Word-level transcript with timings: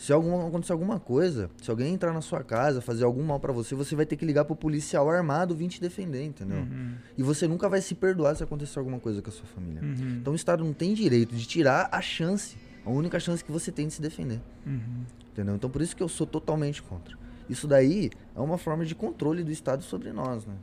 Se 0.00 0.14
algum, 0.14 0.46
acontecer 0.46 0.72
alguma 0.72 0.98
coisa, 0.98 1.50
se 1.60 1.70
alguém 1.70 1.92
entrar 1.92 2.14
na 2.14 2.22
sua 2.22 2.42
casa, 2.42 2.80
fazer 2.80 3.04
algum 3.04 3.22
mal 3.22 3.38
para 3.38 3.52
você, 3.52 3.74
você 3.74 3.94
vai 3.94 4.06
ter 4.06 4.16
que 4.16 4.24
ligar 4.24 4.46
pro 4.46 4.56
policial 4.56 5.10
armado 5.10 5.54
vir 5.54 5.68
te 5.68 5.78
defender, 5.78 6.24
entendeu? 6.24 6.60
Uhum. 6.60 6.94
E 7.18 7.22
você 7.22 7.46
nunca 7.46 7.68
vai 7.68 7.82
se 7.82 7.94
perdoar 7.94 8.34
se 8.34 8.42
acontecer 8.42 8.78
alguma 8.78 8.98
coisa 8.98 9.20
com 9.20 9.28
a 9.28 9.32
sua 9.32 9.44
família. 9.44 9.82
Uhum. 9.82 10.16
Então 10.18 10.32
o 10.32 10.36
Estado 10.36 10.64
não 10.64 10.72
tem 10.72 10.94
direito 10.94 11.34
de 11.36 11.46
tirar 11.46 11.90
a 11.92 12.00
chance, 12.00 12.56
a 12.82 12.88
única 12.88 13.20
chance 13.20 13.44
que 13.44 13.52
você 13.52 13.70
tem 13.70 13.88
de 13.88 13.92
se 13.92 14.00
defender. 14.00 14.40
Uhum. 14.66 15.04
Entendeu? 15.32 15.54
Então 15.54 15.68
por 15.68 15.82
isso 15.82 15.94
que 15.94 16.02
eu 16.02 16.08
sou 16.08 16.26
totalmente 16.26 16.82
contra. 16.82 17.14
Isso 17.46 17.68
daí 17.68 18.08
é 18.34 18.40
uma 18.40 18.56
forma 18.56 18.86
de 18.86 18.94
controle 18.94 19.44
do 19.44 19.52
Estado 19.52 19.82
sobre 19.82 20.10
nós, 20.14 20.46
né? 20.46 20.54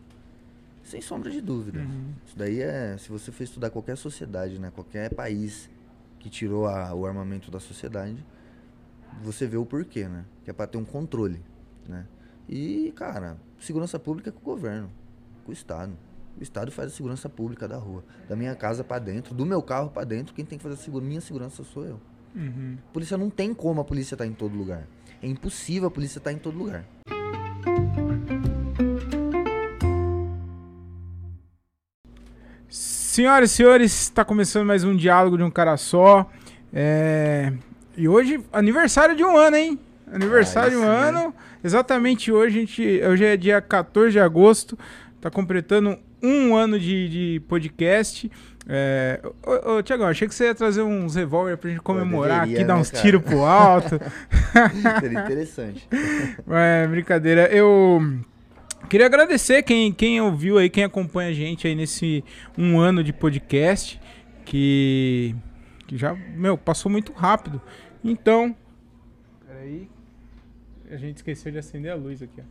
Sem 0.81 0.99
sombra 0.99 1.29
de 1.29 1.41
dúvida. 1.41 1.81
Uhum. 1.81 2.11
Isso 2.25 2.35
daí 2.35 2.59
é, 2.59 2.97
se 2.97 3.09
você 3.09 3.31
for 3.31 3.43
estudar 3.43 3.69
qualquer 3.69 3.97
sociedade, 3.97 4.57
né, 4.57 4.71
qualquer 4.73 5.13
país 5.13 5.69
que 6.17 6.27
tirou 6.27 6.65
a- 6.65 6.91
o 6.95 7.05
armamento 7.05 7.51
da 7.51 7.59
sociedade, 7.59 8.25
você 9.23 9.47
vê 9.47 9.57
o 9.57 9.65
porquê, 9.65 10.07
né? 10.07 10.25
Que 10.43 10.49
é 10.51 10.53
para 10.53 10.67
ter 10.67 10.77
um 10.77 10.85
controle, 10.85 11.41
né? 11.87 12.05
E, 12.47 12.93
cara, 12.95 13.37
segurança 13.59 13.99
pública 13.99 14.29
é 14.29 14.31
com 14.31 14.39
o 14.39 14.43
governo, 14.43 14.89
com 15.43 15.51
o 15.51 15.53
Estado. 15.53 15.93
O 16.39 16.43
Estado 16.43 16.71
faz 16.71 16.91
a 16.91 16.95
segurança 16.95 17.27
pública 17.27 17.67
da 17.67 17.77
rua, 17.77 18.03
da 18.29 18.35
minha 18.35 18.55
casa 18.55 18.83
para 18.83 18.99
dentro, 18.99 19.33
do 19.33 19.45
meu 19.45 19.61
carro 19.61 19.89
para 19.89 20.03
dentro. 20.03 20.33
Quem 20.33 20.45
tem 20.45 20.57
que 20.57 20.63
fazer 20.63 20.75
a 20.75 20.77
segura, 20.77 21.03
minha 21.03 21.19
segurança 21.19 21.63
sou 21.63 21.83
eu. 21.83 21.99
Uhum. 22.35 22.77
A 22.89 22.93
polícia 22.93 23.17
não 23.17 23.29
tem 23.29 23.53
como 23.53 23.81
a 23.81 23.83
polícia 23.83 24.13
estar 24.15 24.25
em 24.25 24.33
todo 24.33 24.55
lugar. 24.55 24.87
É 25.21 25.27
impossível 25.27 25.87
a 25.87 25.91
polícia 25.91 26.19
estar 26.19 26.31
em 26.31 26.37
todo 26.37 26.57
lugar. 26.57 26.85
Senhoras 32.69 33.49
e 33.49 33.53
senhores, 33.55 33.93
está 34.03 34.23
começando 34.23 34.67
mais 34.67 34.83
um 34.83 34.95
diálogo 34.95 35.37
de 35.37 35.43
um 35.43 35.49
cara 35.49 35.75
só. 35.75 36.29
É, 36.71 37.51
E 37.97 38.07
hoje, 38.07 38.39
aniversário 38.53 39.15
de 39.15 39.23
um 39.23 39.35
ano, 39.35 39.57
hein? 39.57 39.79
Aniversário 40.13 40.69
de 40.69 40.77
um 40.77 40.81
sim, 40.81 40.87
ano. 40.87 41.33
Exatamente 41.63 42.31
hoje, 42.31 42.57
a 42.57 42.59
gente, 42.61 43.01
hoje 43.03 43.25
é 43.25 43.35
dia 43.35 43.59
14 43.59 44.11
de 44.11 44.19
agosto. 44.19 44.77
Tá 45.19 45.31
completando 45.31 45.97
um 46.21 46.55
ano 46.55 46.79
de, 46.79 47.09
de 47.09 47.39
podcast. 47.47 48.31
É... 48.69 49.19
Ô, 49.43 49.77
ô, 49.77 49.83
Tiagão, 49.83 50.07
achei 50.07 50.27
que 50.27 50.35
você 50.35 50.45
ia 50.45 50.53
trazer 50.53 50.83
uns 50.83 51.15
revólver 51.15 51.57
pra 51.57 51.71
gente 51.71 51.81
comemorar 51.81 52.41
deveria, 52.41 52.57
aqui, 52.57 52.67
dar 52.67 52.75
né, 52.75 52.81
uns 52.81 52.91
tiros 52.91 53.23
pro 53.23 53.43
alto. 53.43 53.99
Seria 55.01 55.19
interessante. 55.19 55.87
É, 56.49 56.85
brincadeira. 56.85 57.47
Eu 57.47 57.99
queria 58.87 59.07
agradecer 59.07 59.63
quem, 59.63 59.91
quem 59.91 60.21
ouviu 60.21 60.59
aí, 60.59 60.69
quem 60.69 60.83
acompanha 60.83 61.31
a 61.31 61.33
gente 61.33 61.65
aí 61.65 61.73
nesse 61.73 62.23
um 62.55 62.79
ano 62.79 63.03
de 63.03 63.11
podcast, 63.11 63.99
que, 64.45 65.35
que 65.87 65.97
já, 65.97 66.13
meu, 66.13 66.57
passou 66.57 66.91
muito 66.91 67.11
rápido. 67.11 67.59
Então, 68.09 68.55
peraí, 69.45 69.89
a 70.89 70.95
gente 70.95 71.17
esqueceu 71.17 71.51
de 71.51 71.57
acender 71.57 71.91
a 71.91 71.95
luz 71.95 72.21
aqui, 72.23 72.41
ó. 72.41 72.43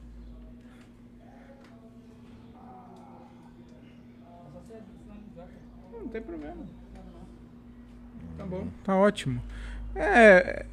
Não 5.98 6.08
tem 6.08 6.20
problema. 6.20 6.56
Tá 8.36 8.44
bom, 8.44 8.68
tá 8.84 8.96
ótimo. 8.96 9.42
É, 9.94 10.66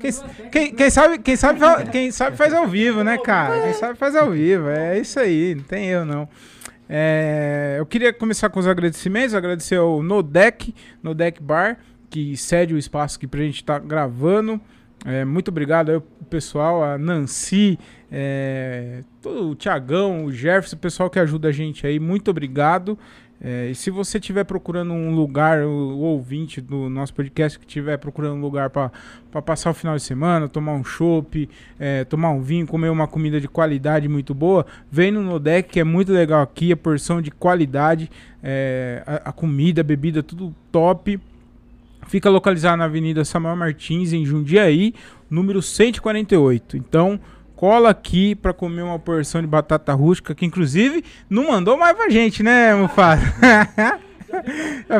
quem, 0.00 0.10
quem, 0.50 0.74
quem 0.74 0.90
sabe, 0.90 1.18
quem, 1.20 1.36
sabe, 1.36 1.60
quem 1.92 2.10
sabe 2.10 2.36
faz 2.36 2.52
ao 2.52 2.66
vivo, 2.66 3.04
né, 3.04 3.16
cara? 3.18 3.62
Quem 3.62 3.72
sabe 3.72 3.96
faz 3.96 4.16
ao 4.16 4.32
vivo. 4.32 4.68
É 4.68 4.98
isso 4.98 5.20
aí, 5.20 5.54
não 5.54 5.62
tem 5.62 5.86
eu 5.86 6.04
não. 6.04 6.28
É, 6.88 7.76
eu 7.78 7.86
queria 7.86 8.12
começar 8.12 8.50
com 8.50 8.58
os 8.58 8.66
agradecimentos, 8.66 9.32
agradecer 9.32 9.76
ao 9.76 10.02
Nodec, 10.02 10.74
Nodec 11.00 11.40
Bar, 11.40 11.78
que 12.08 12.36
cede 12.36 12.74
o 12.74 12.78
espaço 12.78 13.16
aqui 13.16 13.26
pra 13.26 13.40
gente 13.40 13.56
estar 13.56 13.80
gravando. 13.80 14.60
É, 15.04 15.24
muito 15.24 15.48
obrigado 15.48 15.90
aí, 15.90 16.00
pessoal, 16.30 16.82
a 16.82 16.98
Nancy, 16.98 17.78
é, 18.10 19.04
todo 19.22 19.50
o 19.50 19.54
Tiagão, 19.54 20.24
o 20.24 20.32
Jefferson, 20.32 20.76
o 20.76 20.78
pessoal 20.78 21.10
que 21.10 21.18
ajuda 21.18 21.48
a 21.48 21.52
gente 21.52 21.86
aí, 21.86 22.00
muito 22.00 22.30
obrigado. 22.30 22.98
É, 23.40 23.68
e 23.68 23.74
se 23.74 23.90
você 23.90 24.18
estiver 24.18 24.44
procurando 24.44 24.92
um 24.92 25.14
lugar, 25.14 25.62
o, 25.62 25.68
o 25.68 26.00
ouvinte 26.00 26.60
do 26.60 26.88
nosso 26.88 27.12
podcast 27.12 27.58
que 27.58 27.66
estiver 27.66 27.98
procurando 27.98 28.34
um 28.34 28.40
lugar 28.40 28.70
para 28.70 28.90
passar 29.44 29.70
o 29.70 29.74
final 29.74 29.94
de 29.94 30.02
semana, 30.02 30.48
tomar 30.48 30.72
um 30.72 30.82
chopp, 30.82 31.48
é, 31.78 32.04
tomar 32.04 32.30
um 32.30 32.40
vinho, 32.40 32.66
comer 32.66 32.88
uma 32.88 33.06
comida 33.06 33.40
de 33.40 33.46
qualidade 33.46 34.08
muito 34.08 34.34
boa, 34.34 34.64
vem 34.90 35.10
no 35.10 35.22
Nodec, 35.22 35.68
que 35.68 35.80
é 35.80 35.84
muito 35.84 36.12
legal 36.12 36.40
aqui, 36.42 36.72
a 36.72 36.76
porção 36.76 37.20
de 37.20 37.30
qualidade, 37.30 38.10
é, 38.42 39.02
a, 39.06 39.28
a 39.28 39.32
comida, 39.32 39.82
a 39.82 39.84
bebida, 39.84 40.22
tudo 40.22 40.54
top. 40.72 41.20
Fica 42.06 42.30
localizado 42.30 42.76
na 42.76 42.84
Avenida 42.84 43.24
Samuel 43.24 43.56
Martins, 43.56 44.12
em 44.12 44.24
Jundiaí, 44.24 44.94
número 45.28 45.60
148. 45.60 46.76
Então, 46.76 47.18
cola 47.54 47.90
aqui 47.90 48.34
pra 48.34 48.52
comer 48.52 48.82
uma 48.82 48.98
porção 48.98 49.40
de 49.40 49.46
batata 49.46 49.92
rústica, 49.92 50.34
que 50.34 50.46
inclusive 50.46 51.04
não 51.28 51.48
mandou 51.48 51.76
mais 51.76 51.96
pra 51.96 52.08
gente, 52.08 52.42
né, 52.42 52.74
Mufasa? 52.74 53.22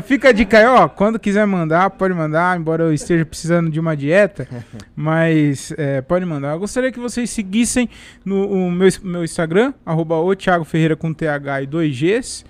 Fica 0.04 0.28
a 0.30 0.32
dica 0.32 0.58
aí, 0.58 0.66
ó. 0.66 0.88
Quando 0.88 1.18
quiser 1.18 1.46
mandar, 1.46 1.90
pode 1.90 2.14
mandar, 2.14 2.58
embora 2.58 2.84
eu 2.84 2.92
esteja 2.92 3.24
precisando 3.24 3.70
de 3.70 3.78
uma 3.78 3.96
dieta. 3.96 4.48
Mas 4.94 5.72
é, 5.76 6.00
pode 6.00 6.24
mandar. 6.24 6.52
Eu 6.52 6.58
gostaria 6.58 6.92
que 6.92 6.98
vocês 6.98 7.30
seguissem 7.30 7.88
no 8.24 8.48
o 8.48 8.70
meu, 8.70 8.88
meu 9.02 9.24
Instagram, 9.24 9.74
arroba 9.84 10.16
o 10.16 10.34
Thiago 10.34 10.64
Ferreira 10.64 10.96
com 10.96 11.12
TH 11.12 11.62
e 11.62 11.66
2Gs. 11.66 12.44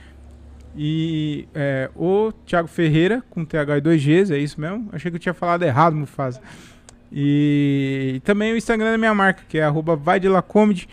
E 0.76 1.48
é, 1.54 1.91
o 1.97 2.31
Thiago 2.44 2.69
Ferreira 2.69 3.22
com 3.31 3.44
TH 3.44 3.78
e 3.78 3.81
2Gs, 3.81 4.31
é 4.34 4.38
isso 4.38 4.60
mesmo? 4.60 4.88
Achei 4.92 5.10
que 5.10 5.16
eu 5.16 5.20
tinha 5.20 5.32
falado 5.32 5.62
errado, 5.62 5.97
Mufasa. 5.97 6.41
E 7.10 8.20
também 8.25 8.53
o 8.53 8.56
Instagram 8.56 8.92
da 8.92 8.98
minha 8.98 9.15
marca, 9.15 9.42
que 9.48 9.59
é 9.59 9.65
arroba 9.65 9.97
vai 9.97 10.20
de 10.20 10.28
lá 10.28 10.42
comedy. 10.42 10.86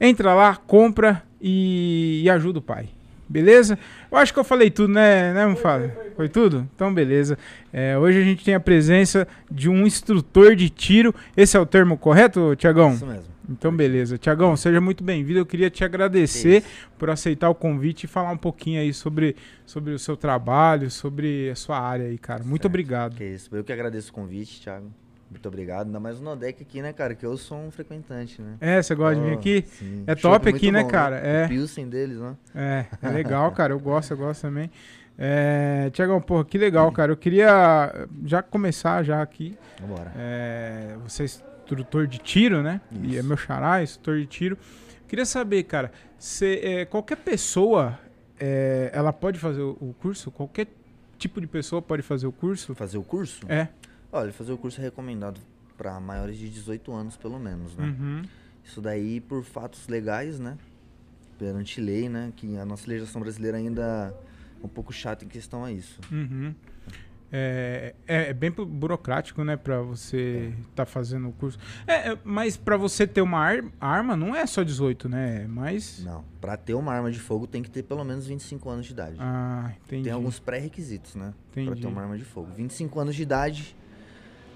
Entra 0.00 0.34
lá, 0.34 0.56
compra 0.56 1.22
e, 1.40 2.22
e 2.24 2.30
ajuda 2.30 2.58
o 2.58 2.62
pai. 2.62 2.88
Beleza? 3.28 3.78
Eu 4.10 4.16
acho 4.16 4.32
que 4.32 4.40
eu 4.40 4.44
falei 4.44 4.70
tudo, 4.70 4.92
né, 4.92 5.34
né 5.34 5.46
Mufasa? 5.46 5.94
Foi, 6.16 6.28
tudo? 6.28 6.66
Então, 6.74 6.92
beleza. 6.92 7.38
É, 7.72 7.96
hoje 7.96 8.20
a 8.20 8.24
gente 8.24 8.44
tem 8.44 8.54
a 8.54 8.60
presença 8.60 9.28
de 9.50 9.68
um 9.68 9.86
instrutor 9.86 10.56
de 10.56 10.70
tiro. 10.70 11.14
Esse 11.36 11.56
é 11.56 11.60
o 11.60 11.66
termo 11.66 11.96
correto, 11.96 12.56
Tiagão? 12.56 12.94
Isso 12.94 13.06
mesmo. 13.06 13.37
Então, 13.48 13.74
beleza. 13.74 14.18
Tiagão, 14.18 14.54
seja 14.56 14.80
muito 14.80 15.02
bem-vindo. 15.02 15.38
Eu 15.38 15.46
queria 15.46 15.70
te 15.70 15.82
agradecer 15.84 16.62
por 16.98 17.08
aceitar 17.08 17.48
o 17.48 17.54
convite 17.54 18.04
e 18.04 18.06
falar 18.06 18.30
um 18.30 18.36
pouquinho 18.36 18.80
aí 18.80 18.92
sobre, 18.92 19.36
sobre 19.64 19.92
o 19.94 19.98
seu 19.98 20.16
trabalho, 20.16 20.90
sobre 20.90 21.48
a 21.50 21.54
sua 21.54 21.78
área 21.80 22.06
aí, 22.06 22.18
cara. 22.18 22.40
Muito 22.44 22.62
Certo. 22.62 22.66
obrigado. 22.66 23.22
Isso. 23.22 23.54
Eu 23.56 23.64
que 23.64 23.72
agradeço 23.72 24.10
o 24.10 24.14
convite, 24.14 24.60
Thiago. 24.60 24.92
Muito 25.30 25.46
obrigado. 25.46 25.86
Ainda 25.86 26.00
mais 26.00 26.18
o 26.18 26.22
Nodec 26.22 26.62
aqui, 26.62 26.80
né, 26.82 26.92
cara? 26.92 27.14
Que 27.14 27.24
eu 27.24 27.36
sou 27.36 27.58
um 27.58 27.70
frequentante, 27.70 28.40
né? 28.40 28.56
É, 28.60 28.82
você 28.82 28.94
gosta 28.94 29.16
de 29.16 29.22
vir 29.26 29.34
Oh, 29.34 29.38
aqui? 29.38 29.64
sim. 29.66 30.04
É 30.06 30.14
top 30.14 30.48
aqui, 30.48 30.70
né, 30.72 30.82
bom, 30.82 30.88
cara? 30.88 31.16
É. 31.16 31.44
O 31.44 31.48
Pilsen 31.48 31.88
deles, 31.88 32.18
né? 32.18 32.34
É, 32.54 32.86
é 33.02 33.08
legal, 33.10 33.50
cara. 33.52 33.72
Eu 33.72 33.80
gosto, 33.80 34.10
eu 34.12 34.16
gosto 34.16 34.42
também. 34.42 34.70
É, 35.18 35.90
Tiagão, 35.92 36.20
porra, 36.20 36.44
que 36.44 36.56
legal, 36.56 36.90
cara. 36.92 37.12
Eu 37.12 37.16
queria 37.16 38.06
já 38.24 38.42
começar 38.42 39.02
já 39.02 39.20
aqui. 39.20 39.56
Vambora. 39.80 40.12
É, 40.16 40.96
você 41.06 41.24
é 41.24 41.47
instrutor 41.68 42.06
de 42.06 42.18
tiro, 42.18 42.62
né? 42.62 42.80
E 43.02 43.16
é 43.16 43.18
Isso. 43.18 43.28
meu 43.28 43.36
xará, 43.36 43.82
instrutor 43.82 44.18
de 44.18 44.26
tiro. 44.26 44.58
Queria 45.06 45.24
saber, 45.24 45.62
cara, 45.64 45.92
se, 46.18 46.60
é, 46.62 46.84
qualquer 46.84 47.16
pessoa, 47.16 47.98
é, 48.38 48.90
ela 48.92 49.12
pode 49.12 49.38
fazer 49.38 49.62
o, 49.62 49.76
o 49.80 49.94
curso? 49.98 50.30
Qualquer 50.30 50.68
tipo 51.18 51.40
de 51.40 51.46
pessoa 51.46 51.82
pode 51.82 52.02
fazer 52.02 52.26
o 52.26 52.32
curso? 52.32 52.74
Fazer 52.74 52.98
o 52.98 53.02
curso? 53.02 53.40
É. 53.48 53.68
Olha, 54.10 54.32
fazer 54.32 54.52
o 54.52 54.58
curso 54.58 54.80
é 54.80 54.84
recomendado 54.84 55.40
para 55.76 55.98
maiores 56.00 56.38
de 56.38 56.48
18 56.48 56.92
anos, 56.92 57.16
pelo 57.16 57.38
menos, 57.38 57.76
né? 57.76 57.86
Uhum. 57.86 58.22
Isso 58.64 58.80
daí 58.80 59.20
por 59.20 59.44
fatos 59.44 59.86
legais, 59.88 60.38
né? 60.38 60.56
Perante 61.38 61.80
lei, 61.80 62.08
né? 62.08 62.32
Que 62.36 62.56
a 62.56 62.64
nossa 62.64 62.88
legislação 62.88 63.20
brasileira 63.20 63.56
ainda 63.56 64.14
é 64.62 64.66
um 64.66 64.68
pouco 64.68 64.92
chata 64.92 65.24
em 65.24 65.28
questão 65.28 65.64
a 65.64 65.72
isso. 65.72 66.00
Uhum. 66.10 66.54
É, 67.30 67.94
é, 68.06 68.30
é 68.30 68.32
bem 68.32 68.50
bu- 68.50 68.64
burocrático, 68.64 69.44
né, 69.44 69.56
pra 69.56 69.80
você 69.82 70.52
estar 70.70 70.86
fazendo 70.86 71.28
o 71.28 71.32
curso. 71.32 71.58
É, 71.86 72.12
é, 72.12 72.18
mas 72.24 72.56
pra 72.56 72.76
você 72.76 73.06
ter 73.06 73.20
uma 73.20 73.38
ar- 73.38 73.64
arma 73.80 74.16
não 74.16 74.34
é 74.34 74.46
só 74.46 74.62
18, 74.62 75.08
né? 75.08 75.42
É 75.44 75.46
mais. 75.46 76.02
Não, 76.04 76.24
para 76.40 76.56
ter 76.56 76.74
uma 76.74 76.92
arma 76.92 77.10
de 77.10 77.18
fogo 77.18 77.46
tem 77.46 77.62
que 77.62 77.70
ter 77.70 77.82
pelo 77.82 78.02
menos 78.04 78.26
25 78.26 78.70
anos 78.70 78.86
de 78.86 78.92
idade. 78.92 79.16
Ah, 79.20 79.72
entendi. 79.84 80.04
Tem 80.04 80.12
alguns 80.12 80.38
pré-requisitos, 80.38 81.14
né? 81.16 81.34
Pra 81.52 81.62
Entendi. 81.62 81.82
ter 81.82 81.86
uma 81.88 82.00
arma 82.02 82.16
de 82.16 82.24
fogo. 82.24 82.48
25 82.56 82.98
anos 82.98 83.14
de 83.14 83.22
idade, 83.22 83.76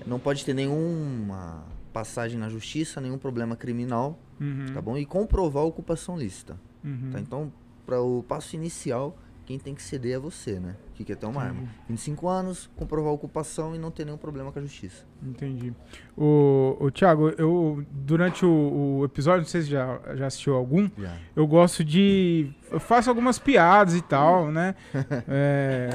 não 0.06 0.18
pode 0.18 0.44
ter 0.44 0.54
nenhuma 0.54 1.64
passagem 1.92 2.38
na 2.38 2.48
justiça, 2.48 3.00
nenhum 3.00 3.18
problema 3.18 3.54
criminal, 3.54 4.18
Uhum, 4.40 4.66
tá 4.74 4.80
bom? 4.80 4.96
E 4.96 5.04
comprovar 5.06 5.62
a 5.62 5.66
ocupação 5.66 6.16
lícita, 6.18 6.58
uhum. 6.82 7.10
tá? 7.12 7.20
Então, 7.20 7.52
para 7.86 8.00
o 8.00 8.24
passo 8.26 8.56
inicial, 8.56 9.16
quem 9.52 9.58
tem 9.58 9.74
que 9.74 9.82
ceder 9.82 10.14
é 10.14 10.18
você, 10.18 10.58
né? 10.58 10.76
Que 10.94 11.02
que 11.04 11.12
quer 11.12 11.16
ter 11.16 11.26
uma 11.26 11.42
arma. 11.42 11.68
25 11.88 12.28
anos, 12.28 12.70
comprovar 12.76 13.10
a 13.10 13.14
ocupação 13.14 13.74
e 13.74 13.78
não 13.78 13.90
ter 13.90 14.04
nenhum 14.04 14.16
problema 14.16 14.50
com 14.50 14.58
a 14.58 14.62
justiça. 14.62 15.04
Entendi. 15.22 15.74
O, 16.16 16.76
o 16.80 16.90
Thiago, 16.90 17.30
eu 17.36 17.84
durante 17.90 18.46
o, 18.46 18.98
o 19.00 19.04
episódio, 19.04 19.40
não 19.40 19.48
sei 19.48 19.62
se 19.62 19.70
já, 19.70 20.00
já 20.14 20.26
assistiu 20.26 20.54
algum, 20.54 20.88
Já. 20.96 21.14
eu 21.36 21.46
gosto 21.46 21.84
de. 21.84 22.50
Eu 22.70 22.80
faço 22.80 23.10
algumas 23.10 23.38
piadas 23.38 23.94
e 23.94 24.02
tal, 24.02 24.50
né? 24.50 24.74
É, 25.28 25.88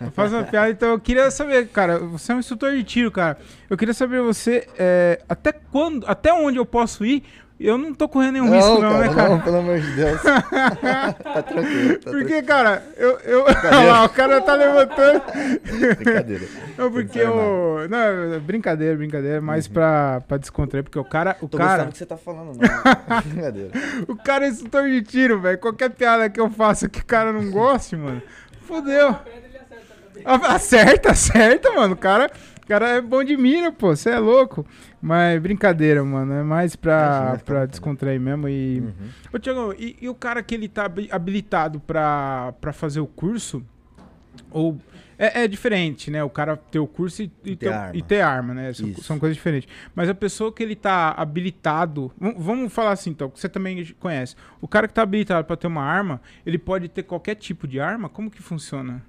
eu 0.00 0.10
faço 0.12 0.34
uma 0.34 0.44
piada, 0.44 0.70
então 0.70 0.90
eu 0.90 1.00
queria 1.00 1.30
saber, 1.30 1.68
cara, 1.68 1.98
você 1.98 2.32
é 2.32 2.34
um 2.34 2.38
instrutor 2.38 2.72
de 2.72 2.84
tiro, 2.84 3.10
cara. 3.10 3.38
Eu 3.68 3.76
queria 3.76 3.94
saber 3.94 4.20
você 4.20 4.68
é, 4.78 5.22
até 5.28 5.52
quando, 5.52 6.06
até 6.06 6.32
onde 6.32 6.58
eu 6.58 6.66
posso 6.66 7.04
ir. 7.04 7.24
Eu 7.58 7.78
não 7.78 7.94
tô 7.94 8.06
correndo 8.06 8.32
nenhum 8.34 8.50
risco, 8.54 8.78
não, 8.80 8.98
né, 8.98 9.08
cara? 9.14 9.30
Não, 9.30 9.40
pelo 9.40 9.56
amor 9.56 9.80
de 9.80 9.90
Deus. 9.96 10.20
tá 10.22 11.42
tranquilo. 11.42 11.98
Tá 12.00 12.10
Porque, 12.10 12.42
cara, 12.42 12.82
eu. 12.98 13.18
eu 13.20 13.44
olha 13.48 13.92
lá, 13.92 14.04
o 14.04 14.08
cara 14.10 14.40
tá 14.42 14.54
levantando. 14.54 15.20
tranquilo. 15.20 15.94
Brincadeira. 15.96 16.46
Não, 16.76 16.92
porque 16.92 17.18
eu. 17.18 17.88
Não, 17.88 18.40
brincadeira, 18.40 18.94
brincadeira, 18.96 19.40
mais 19.40 19.66
pra, 19.66 20.20
pra 20.28 20.36
descontrair, 20.36 20.84
porque 20.84 20.98
o 20.98 21.04
cara. 21.04 21.34
O 21.40 21.44
Uhum. 21.44 21.48
Tô 21.48 21.56
cara. 21.56 21.84
do 21.86 21.92
que 21.92 21.98
você 21.98 22.04
tá 22.04 22.18
falando, 22.18 22.52
não. 22.58 23.22
Brincadeira. 23.22 23.70
O 24.06 24.16
cara 24.16 24.44
é 24.44 24.48
instrutor 24.50 24.82
de 24.84 25.00
tiro, 25.02 25.40
velho. 25.40 25.56
Qualquer 25.58 25.88
piada 25.90 26.28
que 26.28 26.38
eu 26.38 26.50
faça 26.50 26.88
que 26.90 27.00
o 27.00 27.04
cara 27.06 27.32
não 27.32 27.50
goste, 27.50 27.96
mano. 27.96 28.20
Fudeu. 28.66 29.16
Ah, 30.24 30.54
Acerta, 30.54 31.12
acerta, 31.12 31.70
mano. 31.72 31.94
O 31.94 31.96
cara, 31.96 32.30
cara 32.66 32.88
é 32.96 33.00
bom 33.00 33.22
de 33.24 33.36
mira, 33.36 33.70
pô. 33.72 33.94
Você 33.94 34.10
é 34.10 34.18
louco. 34.18 34.66
Mas 35.00 35.40
brincadeira, 35.40 36.04
mano. 36.04 36.32
É 36.32 36.42
mais 36.42 36.74
pra, 36.76 37.18
Imagina, 37.22 37.38
pra 37.44 37.60
tá. 37.60 37.66
descontrair 37.66 38.20
mesmo. 38.20 38.48
E. 38.48 38.80
Uhum. 38.80 38.92
Ô, 39.32 39.38
Tiago, 39.38 39.74
e, 39.78 39.96
e 40.00 40.08
o 40.08 40.14
cara 40.14 40.42
que 40.42 40.54
ele 40.54 40.68
tá 40.68 40.84
habi- 40.86 41.08
habilitado 41.10 41.80
pra, 41.80 42.52
pra 42.60 42.72
fazer 42.72 43.00
o 43.00 43.06
curso? 43.06 43.62
Ou. 44.50 44.78
É, 45.18 45.44
é 45.44 45.48
diferente, 45.48 46.10
né? 46.10 46.22
O 46.22 46.28
cara 46.28 46.58
ter 46.58 46.78
o 46.78 46.86
curso 46.86 47.22
e, 47.22 47.32
e 47.42 47.56
ter 47.56 47.68
ter, 47.68 47.72
arma. 47.72 47.96
e 47.96 48.02
ter 48.02 48.20
arma, 48.20 48.52
né? 48.52 48.70
São, 48.74 48.94
são 48.96 49.18
coisas 49.18 49.34
diferentes. 49.34 49.66
Mas 49.94 50.10
a 50.10 50.14
pessoa 50.14 50.52
que 50.52 50.62
ele 50.62 50.76
tá 50.76 51.14
habilitado. 51.16 52.12
Vamos 52.36 52.70
falar 52.70 52.90
assim, 52.92 53.10
então, 53.10 53.30
que 53.30 53.40
você 53.40 53.48
também 53.48 53.82
conhece. 53.98 54.36
O 54.60 54.68
cara 54.68 54.86
que 54.86 54.92
tá 54.92 55.00
habilitado 55.00 55.46
pra 55.46 55.56
ter 55.56 55.68
uma 55.68 55.82
arma, 55.82 56.20
ele 56.44 56.58
pode 56.58 56.88
ter 56.90 57.02
qualquer 57.02 57.34
tipo 57.36 57.66
de 57.66 57.80
arma? 57.80 58.10
Como 58.10 58.30
que 58.30 58.42
funciona? 58.42 59.02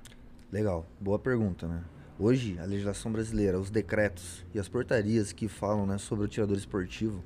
Legal, 0.50 0.86
boa 0.98 1.20
pergunta, 1.20 1.68
né? 1.68 1.82
Hoje, 2.20 2.58
a 2.60 2.66
legislação 2.66 3.12
brasileira, 3.12 3.60
os 3.60 3.70
decretos 3.70 4.44
e 4.54 4.60
as 4.60 4.68
portarias 4.68 5.32
que 5.32 5.48
falam 5.48 5.86
né, 5.86 5.98
sobre 6.00 6.26
o 6.26 6.28
tirador 6.28 6.58
esportivo, 6.58 7.24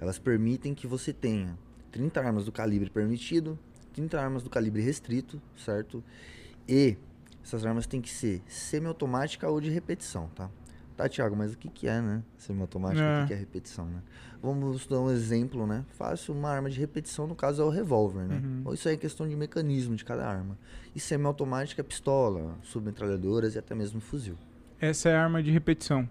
elas 0.00 0.18
permitem 0.18 0.74
que 0.74 0.86
você 0.86 1.12
tenha 1.12 1.58
30 1.92 2.20
armas 2.20 2.44
do 2.46 2.52
calibre 2.52 2.88
permitido, 2.88 3.58
30 3.92 4.18
armas 4.18 4.42
do 4.42 4.48
calibre 4.48 4.80
restrito, 4.80 5.40
certo? 5.58 6.02
E 6.66 6.96
essas 7.44 7.66
armas 7.66 7.86
têm 7.86 8.00
que 8.00 8.08
ser 8.08 8.42
semiautomática 8.46 9.46
ou 9.48 9.60
de 9.60 9.68
repetição, 9.68 10.28
tá? 10.34 10.50
Tá, 10.96 11.08
Thiago, 11.08 11.36
mas 11.36 11.52
o 11.52 11.58
que, 11.58 11.68
que 11.68 11.86
é, 11.88 12.00
né? 12.00 12.22
Semiautomática, 12.38 13.02
É. 13.02 13.18
o 13.18 13.22
que, 13.22 13.28
que 13.28 13.34
é 13.34 13.36
repetição, 13.36 13.86
né? 13.86 14.02
Vamos 14.42 14.86
dar 14.86 15.00
um 15.00 15.10
exemplo, 15.10 15.66
né? 15.66 15.84
Fácil, 15.98 16.34
uma 16.34 16.48
arma 16.48 16.70
de 16.70 16.80
repetição, 16.80 17.26
no 17.26 17.34
caso, 17.34 17.60
é 17.60 17.64
o 17.64 17.68
revólver, 17.68 18.26
né? 18.26 18.40
Uhum. 18.42 18.62
Ou 18.64 18.74
Isso 18.74 18.88
aí 18.88 18.94
é 18.94 18.96
questão 18.96 19.28
de 19.28 19.36
mecanismo 19.36 19.94
de 19.94 20.04
cada 20.04 20.26
arma. 20.26 20.56
E 20.94 21.00
semiautomática 21.00 21.82
é 21.82 21.84
pistola, 21.84 22.56
submetralhadoras 22.62 23.54
e 23.54 23.58
até 23.58 23.74
mesmo 23.74 24.00
fuzil. 24.00 24.36
Essa 24.80 25.10
é 25.10 25.16
a 25.16 25.22
arma 25.22 25.42
de 25.42 25.50
repetição. 25.50 26.08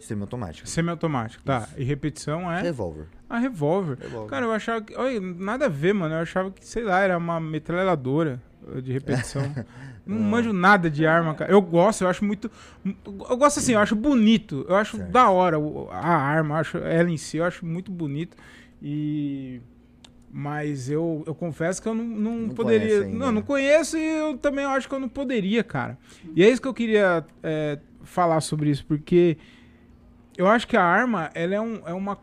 Semiautomática. 0.00 0.66
Semiautomática. 0.66 1.44
Tá. 1.44 1.68
E 1.76 1.84
repetição 1.84 2.50
é 2.50 2.62
Revólver. 2.62 3.06
A 3.30 3.38
revólver. 3.38 3.96
Cara, 4.28 4.44
eu 4.44 4.52
achava 4.52 4.82
que. 4.82 4.94
Olha, 4.96 5.20
nada 5.20 5.66
a 5.66 5.68
ver, 5.68 5.94
mano. 5.94 6.14
Eu 6.16 6.18
achava 6.20 6.50
que, 6.50 6.66
sei 6.66 6.82
lá, 6.82 7.00
era 7.00 7.16
uma 7.16 7.38
metralhadora 7.40 8.42
de 8.82 8.92
repetição. 8.92 9.42
Não 10.04 10.18
Não. 10.18 10.24
manjo 10.30 10.52
nada 10.52 10.90
de 10.90 11.06
arma, 11.06 11.34
cara. 11.34 11.52
Eu 11.52 11.62
gosto, 11.62 12.02
eu 12.02 12.08
acho 12.08 12.24
muito. 12.24 12.50
Eu 12.84 13.36
gosto 13.36 13.58
assim, 13.60 13.74
eu 13.74 13.78
acho 13.78 13.94
bonito. 13.94 14.66
Eu 14.68 14.74
acho 14.74 14.96
Certo. 14.96 15.10
da 15.12 15.30
hora 15.30 15.56
a 15.92 16.08
arma, 16.16 16.58
acho 16.58 16.78
ela 16.78 17.08
em 17.08 17.16
si, 17.16 17.36
eu 17.36 17.44
acho 17.44 17.64
muito 17.64 17.92
bonito. 17.92 18.36
E. 18.82 19.60
Mas 20.32 20.88
eu, 20.90 21.24
eu 21.26 21.34
confesso 21.34 21.82
que 21.82 21.88
eu 21.88 21.94
não, 21.94 22.04
não, 22.04 22.36
Não 22.38 22.48
poderia. 22.54 23.02
ainda, 23.02 23.18
não, 23.18 23.26
né? 23.26 23.32
não 23.32 23.42
conheço 23.42 23.96
e 23.98 24.04
eu 24.20 24.38
também 24.38 24.64
acho 24.64 24.88
que 24.88 24.94
eu 24.94 25.00
não 25.00 25.08
poderia, 25.08 25.62
cara. 25.64 25.98
E 26.36 26.42
é 26.42 26.48
isso 26.48 26.62
que 26.62 26.68
eu 26.68 26.74
queria 26.74 27.24
é, 27.42 27.78
falar 28.04 28.40
sobre 28.40 28.70
isso, 28.70 28.86
porque 28.86 29.36
eu 30.36 30.46
acho 30.46 30.66
que 30.68 30.76
a 30.76 30.84
arma, 30.84 31.30
ela 31.34 31.54
é, 31.54 31.60
um, 31.60 31.82
é 31.84 31.92
uma. 31.92 32.16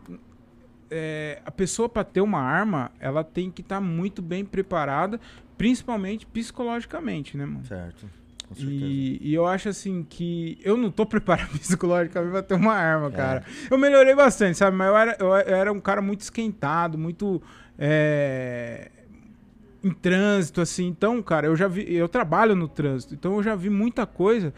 É, 0.90 1.42
a 1.46 1.52
pessoa 1.52 1.88
para 1.90 2.04
ter 2.04 2.22
uma 2.22 2.40
arma, 2.42 2.92
ela 3.00 3.24
tem 3.24 3.50
que 3.52 3.62
estar 3.62 3.80
muito 3.82 4.22
bem 4.22 4.44
preparada, 4.46 5.20
principalmente 5.58 6.26
psicologicamente, 6.26 7.36
né, 7.38 7.46
mano? 7.46 7.66
Certo. 7.66 8.08
Com 8.48 8.56
certeza. 8.56 8.76
E, 8.86 9.20
e 9.22 9.34
eu 9.34 9.46
acho 9.46 9.68
assim 9.70 10.06
que 10.10 10.58
eu 10.64 10.78
não 10.78 10.90
tô 10.90 11.06
preparado 11.08 11.58
psicologicamente 11.60 12.32
pra 12.32 12.42
ter 12.42 12.54
uma 12.56 12.74
arma, 12.74 13.08
É. 13.08 13.12
cara. 13.12 13.44
Eu 13.70 13.78
melhorei 13.78 14.16
bastante, 14.16 14.58
sabe? 14.58 14.76
Mas 14.78 14.88
eu 14.88 14.96
era, 14.98 15.18
eu 15.20 15.36
era 15.36 15.72
um 15.74 15.82
cara 15.82 16.02
muito 16.02 16.22
esquentado, 16.22 16.98
muito. 16.98 17.42
é, 17.78 18.90
em 19.84 19.92
trânsito, 19.92 20.60
assim. 20.62 20.88
Então, 20.88 21.22
cara, 21.22 21.48
eu 21.48 21.56
já 21.56 21.68
vi. 21.68 21.94
Eu 21.94 22.08
trabalho 22.10 22.56
no 22.56 22.68
trânsito, 22.68 23.14
então 23.14 23.36
eu 23.36 23.44
já 23.44 23.56
vi 23.56 23.70
muita 23.70 24.06
coisa. 24.06 24.54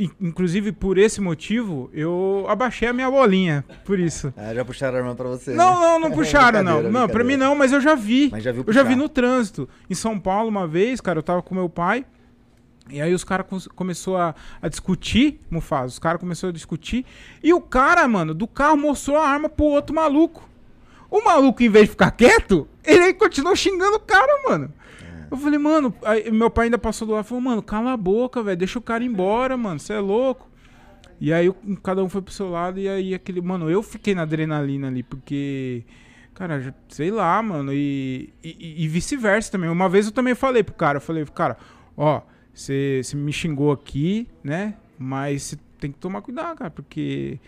In- 0.00 0.10
Inclusive, 0.20 0.72
por 0.72 0.96
esse 0.98 1.20
motivo, 1.20 1.90
eu 1.92 2.46
abaixei 2.48 2.88
a 2.88 2.92
minha 2.92 3.10
bolinha. 3.10 3.64
Por 3.84 3.98
isso. 3.98 4.32
Ah, 4.36 4.54
já 4.54 4.64
puxaram 4.64 4.96
a 4.96 5.00
arma 5.00 5.14
pra 5.14 5.28
você. 5.28 5.52
Não, 5.54 5.74
né? 5.74 5.86
não, 5.86 6.00
não 6.00 6.10
puxaram, 6.16 6.62
não. 6.62 6.82
Não, 6.82 7.08
pra 7.08 7.22
mim 7.22 7.36
não, 7.36 7.54
mas 7.54 7.72
eu 7.72 7.80
já 7.80 7.94
vi. 7.94 8.28
Mas 8.32 8.42
já 8.42 8.50
viu 8.52 8.64
Eu 8.66 8.72
já 8.72 8.82
vi 8.82 8.94
puxar. 8.94 9.02
no 9.02 9.08
trânsito. 9.08 9.68
Em 9.88 9.94
São 9.94 10.18
Paulo, 10.18 10.48
uma 10.48 10.66
vez, 10.66 11.00
cara, 11.00 11.18
eu 11.18 11.22
tava 11.22 11.42
com 11.42 11.54
meu 11.54 11.68
pai. 11.68 12.04
E 12.88 13.00
aí 13.00 13.14
os 13.14 13.22
caras 13.22 13.46
começou 13.76 14.16
a, 14.16 14.34
a 14.60 14.68
discutir, 14.68 15.40
Mufasa, 15.48 15.86
os 15.86 15.98
caras 16.00 16.18
começaram 16.18 16.50
a 16.50 16.52
discutir. 16.52 17.06
E 17.40 17.52
o 17.54 17.60
cara, 17.60 18.08
mano, 18.08 18.34
do 18.34 18.48
carro 18.48 18.76
mostrou 18.76 19.16
a 19.16 19.28
arma 19.28 19.48
pro 19.48 19.66
outro 19.66 19.94
maluco. 19.94 20.48
O 21.08 21.22
maluco, 21.24 21.62
em 21.62 21.68
vez 21.68 21.84
de 21.84 21.90
ficar 21.90 22.10
quieto, 22.12 22.66
ele 22.84 23.04
aí 23.04 23.14
continuou 23.14 23.54
xingando 23.54 23.96
o 23.96 24.00
cara, 24.00 24.42
mano. 24.48 24.72
Eu 25.30 25.36
falei, 25.36 25.58
mano, 25.58 25.94
aí 26.02 26.30
meu 26.30 26.50
pai 26.50 26.66
ainda 26.66 26.78
passou 26.78 27.06
do 27.06 27.14
lado 27.14 27.24
e 27.24 27.28
falou, 27.28 27.42
mano, 27.42 27.62
cala 27.62 27.92
a 27.92 27.96
boca, 27.96 28.42
velho, 28.42 28.56
deixa 28.56 28.78
o 28.78 28.82
cara 28.82 29.04
embora, 29.04 29.56
mano, 29.56 29.78
você 29.78 29.92
é 29.92 30.00
louco. 30.00 30.50
E 31.20 31.32
aí 31.32 31.52
cada 31.82 32.02
um 32.02 32.08
foi 32.08 32.22
pro 32.22 32.32
seu 32.32 32.48
lado 32.48 32.80
e 32.80 32.88
aí 32.88 33.14
aquele, 33.14 33.40
mano, 33.40 33.70
eu 33.70 33.82
fiquei 33.82 34.14
na 34.14 34.22
adrenalina 34.22 34.88
ali, 34.88 35.02
porque, 35.02 35.84
cara, 36.34 36.74
sei 36.88 37.10
lá, 37.10 37.40
mano, 37.42 37.72
e, 37.72 38.32
e, 38.42 38.84
e 38.84 38.88
vice-versa 38.88 39.52
também. 39.52 39.70
Uma 39.70 39.88
vez 39.88 40.06
eu 40.06 40.12
também 40.12 40.34
falei 40.34 40.64
pro 40.64 40.74
cara, 40.74 40.96
eu 40.96 41.02
falei, 41.02 41.24
cara, 41.26 41.56
ó, 41.96 42.22
você 42.52 43.02
me 43.14 43.32
xingou 43.32 43.70
aqui, 43.70 44.26
né, 44.42 44.74
mas 44.98 45.42
você 45.42 45.58
tem 45.78 45.92
que 45.92 45.98
tomar 45.98 46.22
cuidado, 46.22 46.56
cara, 46.56 46.70
porque 46.70 47.38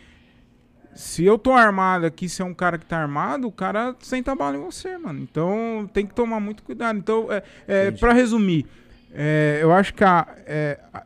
se 0.94 1.24
eu 1.24 1.38
tô 1.38 1.52
armado 1.52 2.04
aqui, 2.06 2.28
se 2.28 2.42
é 2.42 2.44
um 2.44 2.54
cara 2.54 2.76
que 2.78 2.86
tá 2.86 2.98
armado, 2.98 3.46
o 3.48 3.52
cara 3.52 3.94
senta 4.00 4.34
bala 4.34 4.56
em 4.56 4.60
você, 4.60 4.96
mano. 4.98 5.20
Então 5.20 5.88
tem 5.92 6.06
que 6.06 6.14
tomar 6.14 6.40
muito 6.40 6.62
cuidado. 6.62 6.98
Então, 6.98 7.26
é, 7.32 7.42
é, 7.66 7.90
pra 7.90 8.12
resumir, 8.12 8.66
é, 9.12 9.58
eu 9.62 9.72
acho 9.72 9.94
que 9.94 10.04
a- 10.04 10.26
é, 10.46 10.78
a- 10.92 11.04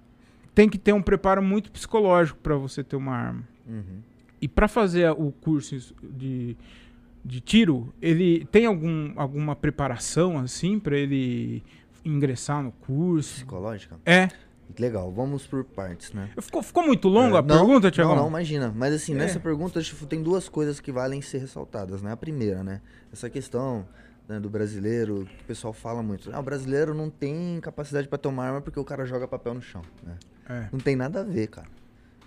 tem 0.54 0.68
que 0.68 0.78
ter 0.78 0.92
um 0.92 1.02
preparo 1.02 1.42
muito 1.42 1.70
psicológico 1.70 2.38
pra 2.42 2.56
você 2.56 2.82
ter 2.82 2.96
uma 2.96 3.14
arma. 3.14 3.42
Uhum. 3.68 4.00
E 4.40 4.48
pra 4.48 4.68
fazer 4.68 5.10
o 5.10 5.30
curso 5.32 5.76
de, 6.02 6.56
de 7.24 7.40
tiro, 7.40 7.92
ele 8.00 8.44
tem 8.52 8.66
algum, 8.66 9.12
alguma 9.16 9.56
preparação 9.56 10.38
assim 10.38 10.78
pra 10.78 10.96
ele 10.96 11.62
ingressar 12.04 12.62
no 12.62 12.70
curso? 12.72 13.34
Psicológica? 13.36 13.96
É. 14.06 14.28
Legal, 14.78 15.10
vamos 15.12 15.46
por 15.46 15.64
partes, 15.64 16.12
né? 16.12 16.30
Ficou, 16.40 16.62
ficou 16.62 16.84
muito 16.84 17.08
longa 17.08 17.36
a 17.36 17.38
É, 17.38 17.42
não, 17.42 17.56
pergunta, 17.58 17.90
Tiagão? 17.90 18.14
Não, 18.14 18.22
não, 18.22 18.28
imagina. 18.28 18.72
Mas 18.74 18.92
assim, 18.94 19.12
É. 19.12 19.16
nessa 19.16 19.38
pergunta 19.40 19.80
tipo, 19.82 20.04
tem 20.06 20.22
duas 20.22 20.48
coisas 20.48 20.80
que 20.80 20.90
valem 20.92 21.22
ser 21.22 21.38
ressaltadas, 21.38 22.02
né? 22.02 22.12
A 22.12 22.16
primeira, 22.16 22.62
né? 22.64 22.80
Essa 23.12 23.30
questão 23.30 23.86
né, 24.28 24.40
do 24.40 24.50
brasileiro, 24.50 25.24
que 25.24 25.42
o 25.44 25.46
pessoal 25.46 25.72
fala 25.72 26.02
muito. 26.02 26.30
Ah, 26.34 26.40
o 26.40 26.42
brasileiro 26.42 26.92
não 26.94 27.08
tem 27.08 27.60
capacidade 27.60 28.08
pra 28.08 28.18
tomar 28.18 28.46
arma 28.48 28.60
porque 28.60 28.78
o 28.78 28.84
cara 28.84 29.06
joga 29.06 29.26
papel 29.28 29.54
no 29.54 29.62
chão, 29.62 29.82
né? 30.02 30.16
É. 30.48 30.68
Não 30.72 30.80
tem 30.80 30.96
nada 30.96 31.20
a 31.20 31.24
ver, 31.24 31.46
cara. 31.46 31.68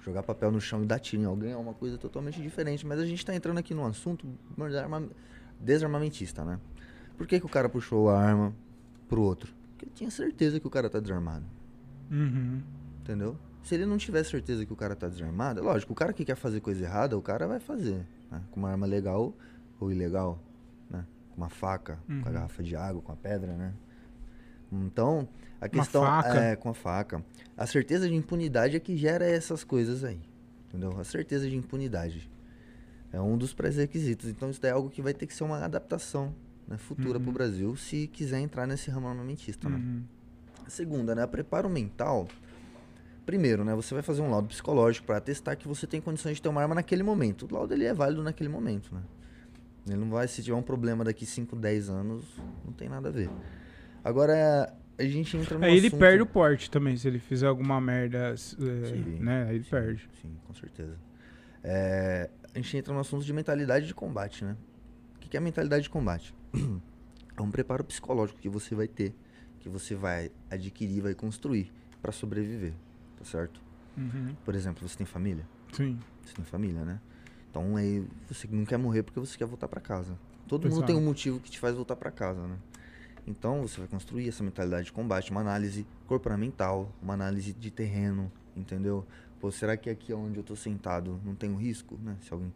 Jogar 0.05 0.23
papel 0.23 0.49
no 0.49 0.61
chão 0.61 0.81
e 0.81 0.85
dar 0.85 0.97
tiro 0.97 1.21
em 1.21 1.25
alguém 1.25 1.51
é 1.51 1.57
uma 1.57 1.73
coisa 1.73 1.97
totalmente 1.97 2.41
diferente. 2.41 2.87
Mas 2.87 2.99
a 2.99 3.05
gente 3.05 3.23
tá 3.25 3.35
entrando 3.35 3.57
aqui 3.57 3.73
num 3.73 3.85
assunto 3.85 4.25
desarma- 4.57 5.03
desarmamentista, 5.59 6.43
né? 6.45 6.57
Por 7.17 7.27
que, 7.27 7.39
que 7.39 7.45
o 7.45 7.49
cara 7.49 7.67
puxou 7.67 8.09
a 8.09 8.17
arma 8.19 8.55
pro 9.09 9.21
outro? 9.21 9.53
Porque 9.71 9.85
ele 9.85 9.91
tinha 9.93 10.09
certeza 10.09 10.57
que 10.59 10.65
o 10.65 10.69
cara 10.69 10.89
tá 10.89 10.99
desarmado. 11.01 11.45
Uhum. 12.09 12.61
Entendeu? 13.01 13.37
Se 13.63 13.75
ele 13.75 13.85
não 13.85 13.97
tiver 13.97 14.23
certeza 14.23 14.65
que 14.65 14.73
o 14.73 14.75
cara 14.75 14.95
tá 14.95 15.07
desarmado, 15.07 15.59
é 15.59 15.63
lógico, 15.63 15.91
o 15.93 15.95
cara 15.95 16.13
que 16.13 16.23
quer 16.25 16.35
fazer 16.35 16.59
coisa 16.61 16.83
errada, 16.83 17.17
o 17.17 17.21
cara 17.21 17.47
vai 17.47 17.59
fazer. 17.59 18.05
né? 18.31 18.41
Com 18.51 18.59
uma 18.59 18.69
arma 18.71 18.85
legal 18.85 19.33
ou 19.79 19.91
ilegal, 19.91 20.39
né? 20.89 21.05
Com 21.31 21.37
uma 21.41 21.49
faca, 21.49 21.99
com 22.07 22.13
a 22.13 22.15
Uhum. 22.15 22.21
garrafa 22.33 22.63
de 22.63 22.75
água, 22.75 23.01
com 23.01 23.11
a 23.11 23.15
pedra, 23.15 23.53
né? 23.55 23.73
Então, 24.71 25.27
a 25.59 25.67
questão 25.67 26.03
é 26.41 26.55
com 26.55 26.69
a 26.69 26.73
faca. 26.73 27.23
A 27.57 27.65
certeza 27.65 28.07
de 28.07 28.13
impunidade 28.15 28.75
é 28.75 28.79
que 28.79 28.95
gera 28.95 29.25
essas 29.25 29.63
coisas 29.63 30.03
aí. 30.03 30.19
Entendeu? 30.67 30.99
A 30.99 31.03
certeza 31.03 31.49
de 31.49 31.55
impunidade. 31.55 32.29
É 33.11 33.19
um 33.19 33.35
dos 33.37 33.53
pré-requisitos. 33.53 34.29
Então, 34.29 34.51
isso 34.51 34.61
daí 34.61 34.69
é 34.69 34.73
algo 34.75 34.89
que 34.89 35.01
vai 35.01 35.13
ter 35.13 35.25
que 35.25 35.33
ser 35.33 35.43
uma 35.43 35.57
adaptação 35.65 36.33
né, 36.67 36.77
futura 36.77 37.17
Uhum. 37.17 37.23
pro 37.23 37.33
Brasil 37.33 37.75
se 37.75 38.05
quiser 38.07 38.39
entrar 38.39 38.67
nesse 38.67 38.91
ramo 38.91 39.07
armamentista, 39.07 39.67
né? 39.67 39.77
Uhum. 39.77 40.03
Segunda, 40.69 41.13
né? 41.15 41.25
Preparo 41.27 41.69
mental. 41.69 42.27
Primeiro, 43.25 43.63
né? 43.63 43.75
Você 43.75 43.93
vai 43.93 44.01
fazer 44.01 44.21
um 44.21 44.29
laudo 44.29 44.47
psicológico 44.47 45.05
para 45.05 45.17
atestar 45.17 45.55
que 45.57 45.67
você 45.67 45.85
tem 45.85 46.01
condições 46.01 46.35
de 46.37 46.41
ter 46.41 46.49
uma 46.49 46.61
arma 46.61 46.75
naquele 46.75 47.03
momento. 47.03 47.45
O 47.49 47.53
laudo 47.53 47.73
ele 47.73 47.85
é 47.85 47.93
válido 47.93 48.23
naquele 48.23 48.49
momento, 48.49 48.93
né? 48.93 49.01
Ele 49.87 49.97
não 49.97 50.09
vai, 50.09 50.27
se 50.27 50.41
tiver 50.43 50.55
um 50.55 50.61
problema 50.63 51.03
daqui 51.03 51.25
5, 51.25 51.55
10 51.55 51.89
anos, 51.89 52.23
não 52.65 52.73
tem 52.73 52.89
nada 52.89 53.09
a 53.09 53.11
ver. 53.11 53.29
Agora, 54.03 54.73
a 54.97 55.03
gente 55.03 55.35
entra 55.37 55.57
no 55.57 55.65
Aí 55.65 55.77
ele 55.77 55.87
assunto- 55.87 55.99
perde 55.99 56.21
o 56.21 56.25
porte 56.25 56.69
também, 56.69 56.95
se 56.97 57.07
ele 57.07 57.19
fizer 57.19 57.47
alguma 57.47 57.79
merda, 57.79 58.33
é, 58.33 58.35
Sim, 58.37 59.17
né? 59.19 59.45
Aí 59.49 59.55
ele 59.55 59.63
sim, 59.63 59.69
perde. 59.69 60.09
Sim, 60.21 60.35
com 60.45 60.53
certeza. 60.53 60.95
É, 61.63 62.29
a 62.53 62.57
gente 62.57 62.77
entra 62.77 62.93
no 62.93 62.99
assunto 62.99 63.23
de 63.23 63.33
mentalidade 63.33 63.85
de 63.87 63.93
combate, 63.93 64.43
né? 64.45 64.55
O 65.15 65.19
que 65.19 65.29
que 65.29 65.37
é 65.37 65.39
mentalidade 65.39 65.83
de 65.83 65.89
combate? 65.89 66.33
É 67.37 67.41
um 67.41 67.49
preparo 67.49 67.85
psicológico 67.85 68.37
que 68.37 68.49
você 68.49 68.75
vai 68.75 68.85
ter, 68.85 69.15
que 69.69 69.79
você 69.79 69.95
vai 69.95 70.31
adquirir, 70.49 71.01
vai 71.01 71.13
construir 71.13 71.71
para 72.01 72.11
sobreviver, 72.11 72.73
tá 73.17 73.25
certo? 73.25 73.61
Uhum. 73.97 74.35
Por 74.43 74.55
exemplo, 74.55 74.87
você 74.87 74.97
tem 74.97 75.05
família? 75.05 75.45
Sim. 75.71 75.99
Você 76.25 76.33
tem 76.33 76.45
família, 76.45 76.83
né? 76.83 76.99
Então 77.49 77.75
aí 77.75 78.05
você 78.27 78.47
não 78.47 78.65
quer 78.65 78.77
morrer 78.77 79.03
porque 79.03 79.19
você 79.19 79.37
quer 79.37 79.45
voltar 79.45 79.67
para 79.67 79.79
casa. 79.79 80.17
Todo 80.47 80.69
mundo 80.69 80.85
tem 80.85 80.95
um 80.95 81.01
motivo 81.01 81.39
que 81.39 81.49
te 81.49 81.59
faz 81.59 81.75
voltar 81.75 81.95
para 81.95 82.11
casa, 82.11 82.41
né? 82.47 82.57
Então 83.27 83.61
você 83.61 83.79
vai 83.79 83.87
construir 83.87 84.27
essa 84.27 84.43
mentalidade 84.43 84.85
de 84.85 84.91
combate, 84.91 85.29
uma 85.29 85.41
análise 85.41 85.85
comportamental, 86.07 86.91
uma 87.01 87.13
análise 87.13 87.53
de 87.53 87.69
terreno, 87.69 88.31
entendeu? 88.55 89.05
Pô, 89.39 89.51
será 89.51 89.77
que 89.77 89.89
aqui 89.89 90.11
onde 90.13 90.37
eu 90.37 90.43
tô 90.43 90.55
sentado 90.55 91.19
não 91.23 91.35
tem 91.35 91.49
um 91.49 91.55
risco, 91.55 91.97
né? 92.03 92.17
Se 92.21 92.33
alguém 92.33 92.51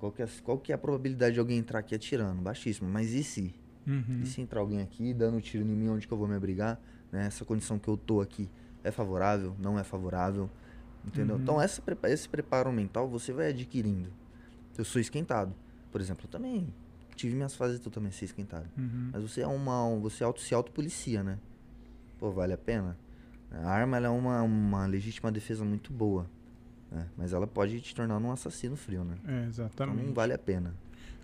qual 0.00 0.10
que, 0.10 0.22
é, 0.22 0.28
qual 0.42 0.58
que 0.58 0.72
é 0.72 0.74
a 0.74 0.78
probabilidade 0.78 1.34
de 1.34 1.40
alguém 1.40 1.58
entrar 1.58 1.80
aqui 1.80 1.94
atirando? 1.94 2.40
Baixíssima. 2.40 2.88
Mas 2.88 3.12
e 3.12 3.22
se? 3.22 3.54
Uhum. 3.86 4.20
E 4.22 4.26
se 4.26 4.40
entrar 4.40 4.60
alguém 4.60 4.80
aqui 4.80 5.12
dando 5.14 5.40
tiro 5.40 5.64
em 5.64 5.68
mim, 5.68 5.88
onde 5.88 6.06
que 6.06 6.12
eu 6.12 6.18
vou 6.18 6.28
me 6.28 6.34
abrigar? 6.34 6.78
Né? 7.10 7.26
Essa 7.26 7.44
condição 7.44 7.78
que 7.78 7.88
eu 7.88 7.96
tô 7.96 8.20
aqui 8.20 8.48
é 8.84 8.90
favorável? 8.90 9.54
Não 9.58 9.78
é 9.78 9.82
favorável? 9.84 10.48
Entendeu? 11.04 11.36
Uhum. 11.36 11.42
Então 11.42 11.60
essa, 11.60 11.82
esse 12.04 12.28
preparo 12.28 12.70
mental 12.72 13.08
você 13.08 13.32
vai 13.32 13.48
adquirindo. 13.50 14.10
Eu 14.76 14.84
sou 14.84 15.00
esquentado. 15.00 15.54
Por 15.90 16.00
exemplo, 16.00 16.24
eu 16.26 16.30
também 16.30 16.72
tive 17.16 17.34
minhas 17.34 17.54
fases 17.54 17.80
de 17.80 17.86
eu 17.86 17.90
também 17.92 18.10
ser 18.12 18.26
esquentado. 18.26 18.68
Uhum. 18.78 19.10
Mas 19.12 19.22
você 19.22 19.40
é 19.40 19.46
uma. 19.46 19.84
um- 19.86 20.00
Você 20.00 20.22
auto, 20.22 20.40
se 20.40 20.54
autopolicia, 20.54 21.22
né? 21.22 21.38
Pô, 22.18 22.30
vale 22.30 22.52
a 22.52 22.58
pena? 22.58 22.96
A 23.50 23.68
arma 23.68 23.96
é 23.98 24.08
uma, 24.08 24.42
uma 24.42 24.86
legítima 24.86 25.32
defesa 25.32 25.64
muito 25.64 25.92
boa. 25.92 26.26
né? 26.90 27.08
Mas 27.16 27.32
ela 27.32 27.46
pode 27.46 27.80
te 27.80 27.94
tornar 27.94 28.18
um 28.18 28.30
assassino 28.30 28.76
frio, 28.76 29.04
né? 29.04 29.16
É, 29.24 29.30
Então 29.38 29.44
exatamente. 29.48 30.06
não 30.06 30.12
vale 30.14 30.32
a 30.32 30.38
pena. 30.38 30.74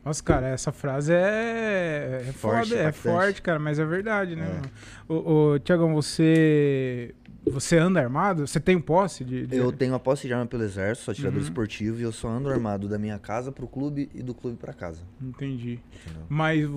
Nossa, 0.07 0.23
cara, 0.23 0.47
essa 0.47 0.71
frase 0.71 1.13
é, 1.13 2.27
é 2.29 2.33
Forte, 2.33 2.69
foda, 2.69 2.81
é 2.81 2.93
forte, 2.93 3.43
cara, 3.43 3.59
mas 3.59 3.81
é 3.81 3.85
verdade, 3.85 4.37
né? 4.37 4.63
É. 5.09 5.13
ô, 5.13 5.59
Tiagão, 5.59 5.93
você 5.93 7.13
você 7.47 7.79
anda 7.79 8.01
armado? 8.01 8.47
Você 8.47 8.59
tem 8.61 8.79
posse 8.81 9.25
de, 9.25 9.47
de- 9.47 9.57
Eu 9.57 9.71
tenho 9.73 9.95
a 9.95 9.99
posse 10.01 10.27
de 10.27 10.33
arma 10.35 10.47
pelo 10.47 10.63
exército, 10.65 11.05
sou 11.07 11.13
atirador 11.13 11.39
Uhum. 11.39 11.45
esportivo 11.45 12.01
e 12.01 12.03
eu 12.03 12.13
só 12.13 12.29
ando 12.29 12.49
armado 12.51 12.89
da 12.89 12.99
minha 12.99 13.19
casa 13.19 13.51
pro 13.53 13.67
clube 13.69 14.09
e 14.15 14.23
do 14.23 14.35
clube 14.35 14.57
pra 14.57 14.73
casa. 14.73 15.03
Entendi. 15.23 15.79
Entendeu? 16.05 16.23
Mas 16.29 16.69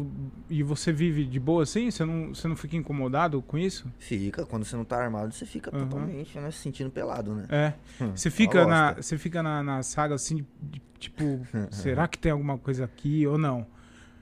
e 0.49 0.61
você 0.63 0.91
vive 0.93 1.25
de 1.25 1.39
boa 1.39 1.63
assim? 1.63 1.89
Você 1.89 2.05
não, 2.05 2.29
você 2.33 2.47
não 2.47 2.55
fica 2.55 2.75
incomodado 2.77 3.41
com 3.41 3.57
isso? 3.57 3.91
Fica, 3.97 4.45
quando 4.45 4.63
você 4.63 4.75
não 4.75 4.85
tá 4.85 4.97
armado, 5.01 5.33
você 5.33 5.45
fica 5.45 5.69
Aham. 5.75 5.85
totalmente 5.87 6.37
né, 6.39 6.51
se 6.51 6.59
sentindo 6.59 6.89
pelado, 6.89 7.33
né? 7.35 7.45
É. 7.49 7.73
Hum, 8.01 8.11
Você 8.15 8.29
fica 8.29 8.65
na, 8.65 8.93
você 8.93 9.17
fica 9.17 9.43
na, 9.43 9.61
na 9.61 9.83
saga 9.83 10.15
assim, 10.15 10.45
de- 10.61 10.81
tipo, 10.97 11.41
será 11.69 12.07
que 12.07 12.17
tem 12.17 12.31
alguma 12.31 12.57
coisa 12.57 12.85
aqui 12.85 13.27
ou 13.27 13.37
não? 13.37 13.65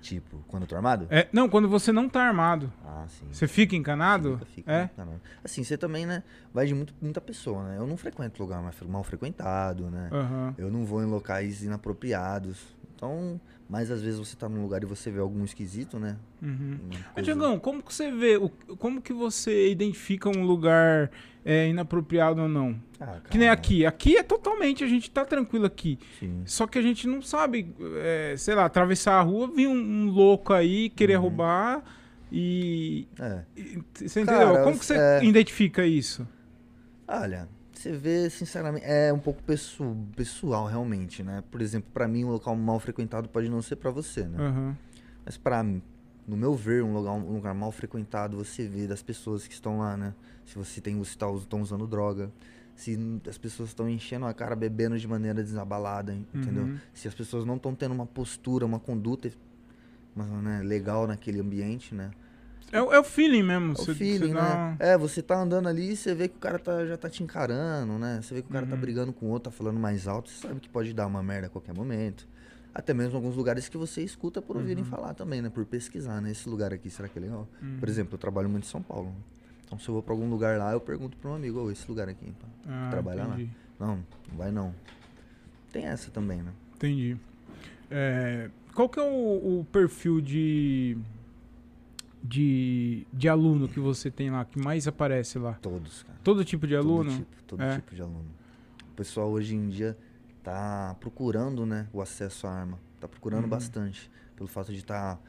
Tipo, 0.02 0.38
quando 0.48 0.64
eu 0.64 0.68
tô 0.70 0.76
armado? 0.76 1.08
É, 1.10 1.28
não, 1.34 1.50
quando 1.50 1.68
você 1.68 1.92
não 1.92 2.08
tá 2.08 2.22
armado, 2.22 2.72
Ah, 2.86 3.06
sim. 3.10 3.26
você 3.32 3.48
fica 3.48 3.76
encanado? 3.76 4.40
Fica, 4.54 4.72
é. 4.72 4.84
encanado. 4.86 5.20
Assim, 5.44 5.64
você 5.64 5.78
também, 5.78 6.06
né? 6.06 6.24
Vai 6.54 6.66
de 6.66 6.74
muito, 6.74 6.94
muita 7.02 7.20
pessoa, 7.20 7.64
né? 7.64 7.78
Eu 7.78 7.88
não 7.88 7.98
frequento 7.98 8.42
lugar 8.42 8.62
mal 8.62 8.72
fre- 8.72 8.88
mal 8.88 9.04
frequentado, 9.04 9.90
né? 9.90 10.10
Aham. 10.12 10.56
Eu 10.58 10.70
não 10.72 10.86
vou 10.86 11.02
em 11.04 11.06
locais 11.08 11.64
inapropriados. 11.64 12.58
Então, 12.96 13.40
mas 13.70 13.92
às 13.92 14.02
vezes 14.02 14.18
você 14.20 14.36
tá 14.36 14.48
num 14.48 14.62
lugar 14.62 14.82
e 14.84 14.86
você 14.86 15.10
vê 15.12 15.20
algum 15.20 15.44
esquisito, 15.44 16.00
né? 16.00 16.16
Uhum. 16.42 16.78
Coisa- 17.14 17.24
Tiagão, 17.24 17.60
como 17.60 17.82
que 17.84 17.94
você 17.94 18.12
vê, 18.12 18.38
o- 18.38 18.50
como 18.78 19.02
que 19.02 19.12
você 19.14 19.70
identifica 19.72 20.30
um 20.30 20.44
lugar 20.46 21.12
é, 21.50 21.70
inapropriado 21.70 22.42
ou 22.42 22.50
não? 22.50 22.78
Ah, 23.00 23.22
Que 23.30 23.38
nem 23.38 23.48
aqui. 23.48 23.86
Aqui 23.86 24.18
é 24.18 24.24
totalmente, 24.24 24.84
a 24.84 24.88
gente 24.88 25.10
tá 25.10 25.24
tranquilo 25.24 25.66
aqui. 25.66 25.98
Sim. 26.20 26.42
Só 26.46 26.68
que 26.68 26.78
a 26.78 26.82
gente 26.82 27.08
não 27.08 27.22
sabe, 27.22 27.74
é, 28.04 28.36
sei 28.38 28.54
lá, 28.54 28.66
atravessar 28.66 29.14
a 29.14 29.22
rua, 29.22 29.48
vir 29.48 29.68
um, 29.68 29.72
um 29.78 30.10
louco 30.10 30.52
aí 30.52 30.90
querer 30.90 31.16
Uhum. 31.16 31.22
roubar 31.22 31.84
e. 32.32 33.08
É. 33.20 33.42
e- 33.56 33.80
Você 34.08 34.22
entendeu? 34.22 34.48
Cara, 34.48 34.64
como 34.64 34.78
que 34.78 34.86
você 34.86 34.96
é- 34.98 35.24
identifica 35.24 35.86
isso? 35.86 36.28
Olha, 37.08 37.48
você 37.80 37.92
vê, 37.92 38.30
sinceramente, 38.30 38.86
é 38.86 39.12
um 39.14 39.20
pouco 39.20 39.42
pesso- 39.44 39.96
pessoal, 40.16 40.66
realmente, 40.68 41.24
né? 41.24 41.44
Por 41.52 41.62
exemplo, 41.62 41.90
pra 41.94 42.08
mim, 42.08 42.24
um 42.24 42.30
local 42.30 42.56
mal 42.56 42.80
frequentado 42.80 43.30
pode 43.30 43.50
não 43.50 43.62
ser 43.62 43.76
pra 43.76 43.92
você, 43.92 44.24
né? 44.26 44.38
Aham. 44.40 44.78
Mas 45.26 45.38
mim, 45.64 45.82
no 46.28 46.36
meu 46.38 46.56
ver, 46.56 46.84
um 46.84 46.94
lugar, 46.94 47.12
um 47.14 47.34
lugar 47.34 47.54
mal 47.54 47.72
frequentado, 47.72 48.38
você 48.38 48.68
vê 48.68 48.88
das 48.88 49.02
pessoas 49.02 49.48
que 49.48 49.54
estão 49.54 49.80
lá, 49.80 49.96
né? 49.98 50.14
Se 50.46 50.56
você 50.58 50.80
tem, 50.82 51.02
se 51.04 51.18
tá, 51.18 51.30
estão 51.32 51.62
usando 51.62 51.86
droga, 51.88 52.32
se 52.76 52.98
as 53.28 53.38
pessoas 53.38 53.70
estão 53.70 53.90
enchendo 53.90 54.26
a 54.26 54.34
cara, 54.34 54.56
bebendo 54.56 54.98
de 54.98 55.08
maneira 55.08 55.44
desabalada, 55.44 56.14
en- 56.14 56.26
entendeu? 56.34 56.64
Uhum. 56.64 56.78
Se 56.94 57.08
as 57.08 57.14
pessoas 57.14 57.46
não 57.46 57.56
estão 57.56 57.74
tendo 57.76 57.94
uma 57.94 58.06
postura, 58.06 58.66
uma 58.66 58.80
conduta 58.80 59.32
uma, 60.16 60.26
né, 60.42 60.62
legal 60.64 61.06
naquele 61.06 61.40
ambiente, 61.40 61.94
né? 61.94 62.10
É, 62.72 62.82
o- 62.82 62.92
é 62.94 63.00
o 63.00 63.04
feeling 63.04 63.44
mesmo. 63.44 63.74
É 63.78 63.82
o 63.82 63.86
feeling, 63.96 64.34
dá 64.34 64.58
né? 64.58 64.78
É, 64.80 64.98
você 64.98 65.22
tá 65.22 65.40
andando 65.40 65.68
ali 65.70 65.92
e 65.92 65.96
você 65.96 66.14
vê 66.14 66.28
que 66.28 66.36
o 66.36 66.40
cara 66.40 66.60
tá, 66.60 66.86
já 66.86 66.98
tá 66.98 67.10
te 67.10 67.24
encarando, 67.24 67.98
né? 67.98 68.20
Você 68.22 68.34
vê 68.36 68.42
que 68.42 68.50
o 68.50 68.52
cara 68.52 68.66
tá 68.66 68.76
Uhum. 68.76 68.82
brigando 68.82 69.14
com 69.14 69.26
o 69.28 69.30
outro, 69.30 69.50
tá 69.50 69.58
falando 69.58 69.80
mais 69.80 70.08
alto, 70.08 70.30
você 70.30 70.48
sabe 70.48 70.60
que 70.60 70.68
pode 70.70 70.94
dar 70.94 71.08
uma 71.08 71.24
merda 71.24 71.48
a 71.48 71.50
qualquer 71.50 71.74
momento. 71.74 72.28
Até 72.76 72.94
mesmo 72.94 73.16
alguns 73.16 73.36
lugares 73.36 73.68
que 73.70 73.78
você 73.78 74.04
escuta 74.04 74.42
por 74.42 74.58
ouvirem 74.58 74.84
Uhum. 74.84 74.90
falar 74.90 75.14
também, 75.14 75.42
né? 75.42 75.50
Por 75.50 75.66
pesquisar, 75.66 76.22
né? 76.22 76.32
Esse 76.32 76.48
lugar 76.50 76.74
aqui, 76.74 76.90
será 76.90 77.08
que 77.08 77.18
é 77.18 77.22
legal? 77.22 77.48
Uhum. 77.62 77.78
Por 77.80 77.88
exemplo, 77.90 78.14
eu 78.16 78.20
trabalho 78.20 78.50
muito 78.50 78.66
em 78.66 78.70
São 78.70 78.82
Paulo. 78.82 79.16
Então, 79.66 79.80
se 79.80 79.88
eu 79.90 79.94
vou 79.94 80.04
pra 80.04 80.14
algum 80.14 80.30
lugar 80.30 80.58
lá, 80.60 80.72
eu 80.74 80.80
pergunto 80.80 81.18
pra 81.18 81.32
um 81.32 81.36
amigo, 81.36 81.60
ô, 81.60 81.72
esse 81.72 81.88
lugar 81.90 82.08
aqui, 82.08 82.26
então. 82.28 82.50
Ah, 82.68 82.90
trabalhar 82.92 83.28
lá. 83.28 83.38
Não, 83.80 83.96
não 84.30 84.38
vai 84.38 84.52
não. 84.52 84.74
Tem 85.72 85.86
essa 85.86 86.12
também, 86.12 86.42
né? 86.42 86.52
Entendi. 86.76 87.18
É, 87.90 88.50
qual 88.76 88.88
que 88.90 89.00
é 89.00 89.04
o, 89.04 89.60
o 89.62 89.68
perfil 89.72 90.22
de, 90.22 90.98
de, 92.24 93.06
de 93.14 93.28
aluno 93.30 93.68
que 93.68 93.80
você 93.80 94.10
tem 94.12 94.30
lá, 94.30 94.44
que 94.46 94.60
mais 94.60 94.88
aparece 94.88 95.38
lá? 95.40 95.54
Todos, 95.62 96.04
cara. 96.04 96.20
Todo 96.24 96.44
tipo 96.44 96.68
de 96.68 96.76
aluno? 96.76 97.10
Todo 97.12 97.18
tipo, 97.20 97.44
todo 97.48 97.64
É. 97.64 97.76
tipo 97.76 97.96
de 97.96 98.02
aluno. 98.02 98.26
O 98.92 98.94
pessoal 98.96 99.30
hoje 99.30 99.56
em 99.56 99.70
dia 99.70 99.98
tá 100.44 100.96
procurando, 101.00 101.66
né, 101.66 101.88
o 101.94 102.02
acesso 102.02 102.48
à 102.48 102.52
arma. 102.52 102.80
Tá 103.00 103.08
procurando 103.08 103.44
Uhum. 103.44 103.50
bastante. 103.50 104.10
Pelo 104.36 104.48
fato 104.48 104.72
de 104.72 104.80
estar 104.80 105.20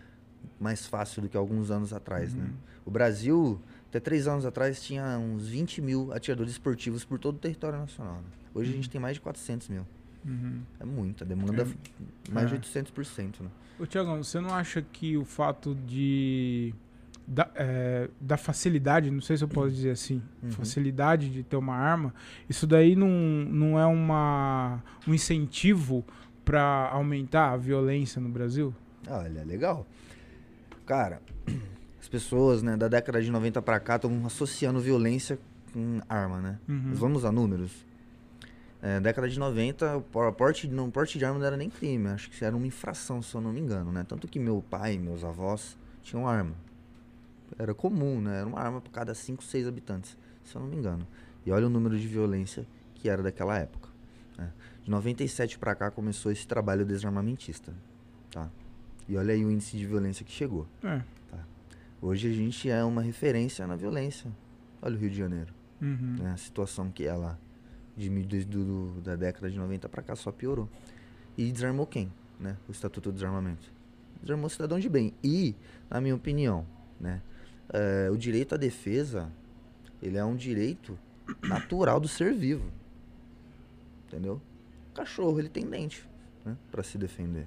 mais 0.60 0.86
fácil 0.86 1.22
do 1.22 1.28
que 1.28 1.36
alguns 1.36 1.70
anos 1.70 1.92
atrás, 1.92 2.34
né? 2.34 2.44
Uhum. 2.44 2.52
O 2.86 2.90
Brasil, 2.90 3.60
até 3.88 4.00
três 4.00 4.26
anos 4.26 4.46
atrás, 4.46 4.82
tinha 4.82 5.18
uns 5.18 5.46
20 5.48 5.82
mil 5.82 6.12
atiradores 6.12 6.52
esportivos 6.52 7.04
por 7.04 7.18
todo 7.18 7.36
o 7.36 7.38
território 7.38 7.78
nacional. 7.78 8.16
né? 8.16 8.22
Hoje 8.54 8.70
a 8.70 8.74
gente 8.74 8.88
tem 8.88 9.00
mais 9.00 9.14
de 9.16 9.20
400 9.20 9.68
mil. 9.68 9.84
Uhum. 10.28 10.60
É 10.78 10.84
muito, 10.84 11.24
a 11.24 11.26
demanda 11.26 11.62
É. 11.62 12.32
mais 12.32 12.46
É. 12.52 12.56
de 12.56 12.60
800%, 12.68 13.40
né? 13.42 13.48
Ô, 13.78 13.86
Tiagão, 13.86 14.22
você 14.22 14.38
não 14.40 14.52
acha 14.54 14.82
que 14.82 15.16
o 15.16 15.24
fato 15.24 15.74
de. 15.74 16.74
Da, 17.30 17.46
é, 17.56 18.08
da 18.18 18.38
facilidade, 18.38 19.10
não 19.10 19.20
sei 19.20 19.36
se 19.36 19.44
eu 19.44 19.48
posso 19.48 19.70
dizer 19.70 19.90
assim, 19.90 20.22
Uhum. 20.42 20.50
facilidade 20.50 21.28
de 21.28 21.42
ter 21.42 21.56
uma 21.56 21.74
arma, 21.74 22.14
isso 22.48 22.66
daí 22.66 22.96
não, 22.96 23.06
não 23.10 23.78
é 23.78 23.84
uma, 23.84 24.82
um 25.06 25.12
incentivo 25.12 26.02
para 26.42 26.88
aumentar 26.90 27.52
a 27.52 27.56
violência 27.58 28.18
no 28.18 28.30
Brasil? 28.30 28.74
Olha, 29.06 29.44
legal. 29.44 29.86
Cara, 30.86 31.20
as 32.00 32.08
pessoas, 32.08 32.62
né, 32.62 32.78
da 32.78 32.88
década 32.88 33.20
de 33.20 33.30
90 33.30 33.60
pra 33.60 33.78
cá 33.78 33.96
estão 33.96 34.24
associando 34.24 34.80
violência 34.80 35.38
com 35.74 36.00
arma, 36.08 36.40
né? 36.40 36.58
Uhum. 36.66 36.82
Mas 36.86 36.98
vamos 36.98 37.26
a 37.26 37.30
números. 37.30 37.86
É, 38.80 39.00
década 39.00 39.28
de 39.28 39.38
90, 39.38 39.96
o 39.96 40.02
por- 40.02 40.32
porte, 40.34 40.68
não, 40.68 40.88
porte 40.90 41.18
de 41.18 41.24
arma 41.24 41.38
não 41.38 41.46
era 41.46 41.56
nem 41.56 41.68
crime, 41.68 42.08
acho 42.08 42.30
que 42.30 42.44
era 42.44 42.56
uma 42.56 42.66
infração, 42.66 43.20
se 43.20 43.34
eu 43.34 43.40
não 43.40 43.52
me 43.52 43.58
engano, 43.60 43.90
né? 43.90 44.04
Tanto 44.08 44.28
que 44.28 44.38
meu 44.38 44.62
pai 44.70 44.94
e 44.94 44.98
meus 44.98 45.24
avós 45.24 45.76
tinham 46.02 46.28
arma. 46.28 46.54
Era 47.58 47.74
comum, 47.74 48.20
né? 48.20 48.38
Era 48.38 48.46
uma 48.46 48.60
arma 48.60 48.80
por 48.80 48.90
cada 48.90 49.14
5, 49.14 49.42
6 49.42 49.66
habitantes, 49.66 50.16
se 50.44 50.54
eu 50.54 50.60
não 50.62 50.68
me 50.68 50.76
engano. 50.76 51.06
E 51.44 51.50
olha 51.50 51.66
o 51.66 51.70
número 51.70 51.98
de 51.98 52.06
violência 52.06 52.64
que 52.94 53.08
era 53.08 53.22
daquela 53.22 53.58
época. 53.58 53.88
né? 54.36 54.52
De 54.84 54.90
97 54.90 55.58
pra 55.58 55.74
cá 55.74 55.90
começou 55.90 56.30
esse 56.30 56.46
trabalho 56.46 56.84
desarmamentista, 56.86 57.72
tá? 58.30 58.48
E 59.08 59.16
olha 59.16 59.34
aí 59.34 59.44
o 59.44 59.50
índice 59.50 59.76
de 59.76 59.84
violência 59.86 60.24
que 60.24 60.30
chegou. 60.30 60.66
É. 60.84 61.02
Hoje 62.00 62.28
a 62.30 62.32
gente 62.32 62.70
é 62.70 62.84
uma 62.84 63.02
referência 63.02 63.66
na 63.66 63.74
violência. 63.74 64.30
Olha 64.80 64.94
o 64.94 64.98
Rio 64.98 65.10
de 65.10 65.16
Janeiro 65.16 65.52
Uhum. 65.82 66.16
né, 66.20 66.30
a 66.32 66.36
situação 66.36 66.90
que 66.92 67.04
é 67.04 67.12
lá. 67.14 67.36
De, 67.98 68.08
desde 68.08 68.48
do, 68.48 69.00
da 69.02 69.16
década 69.16 69.50
de 69.50 69.58
90 69.58 69.88
pra 69.88 70.02
cá 70.02 70.14
só 70.14 70.32
piorou. 70.32 70.68
E 71.36 71.50
desarmou 71.52 71.86
quem? 71.86 72.10
Né? 72.38 72.56
O 72.68 72.72
Estatuto 72.72 73.10
do 73.10 73.14
Desarmamento. 73.14 73.70
Desarmou 74.22 74.46
o 74.46 74.50
cidadão 74.50 74.78
de 74.78 74.88
bem. 74.88 75.12
E, 75.22 75.54
na 75.90 76.00
minha 76.00 76.14
opinião, 76.14 76.64
né, 77.00 77.20
eh, 77.72 78.08
o 78.10 78.16
direito 78.16 78.54
à 78.54 78.58
defesa 78.58 79.30
ele 80.02 80.16
é 80.16 80.24
um 80.24 80.36
direito 80.36 80.98
natural 81.42 82.00
do 82.00 82.08
ser 82.08 82.32
vivo. 82.32 82.70
Entendeu? 84.06 84.40
O 84.90 84.94
cachorro, 84.94 85.38
ele 85.38 85.48
tem 85.48 85.66
dente, 85.66 86.08
né? 86.44 86.56
Pra 86.70 86.82
se 86.82 86.96
defender. 86.96 87.46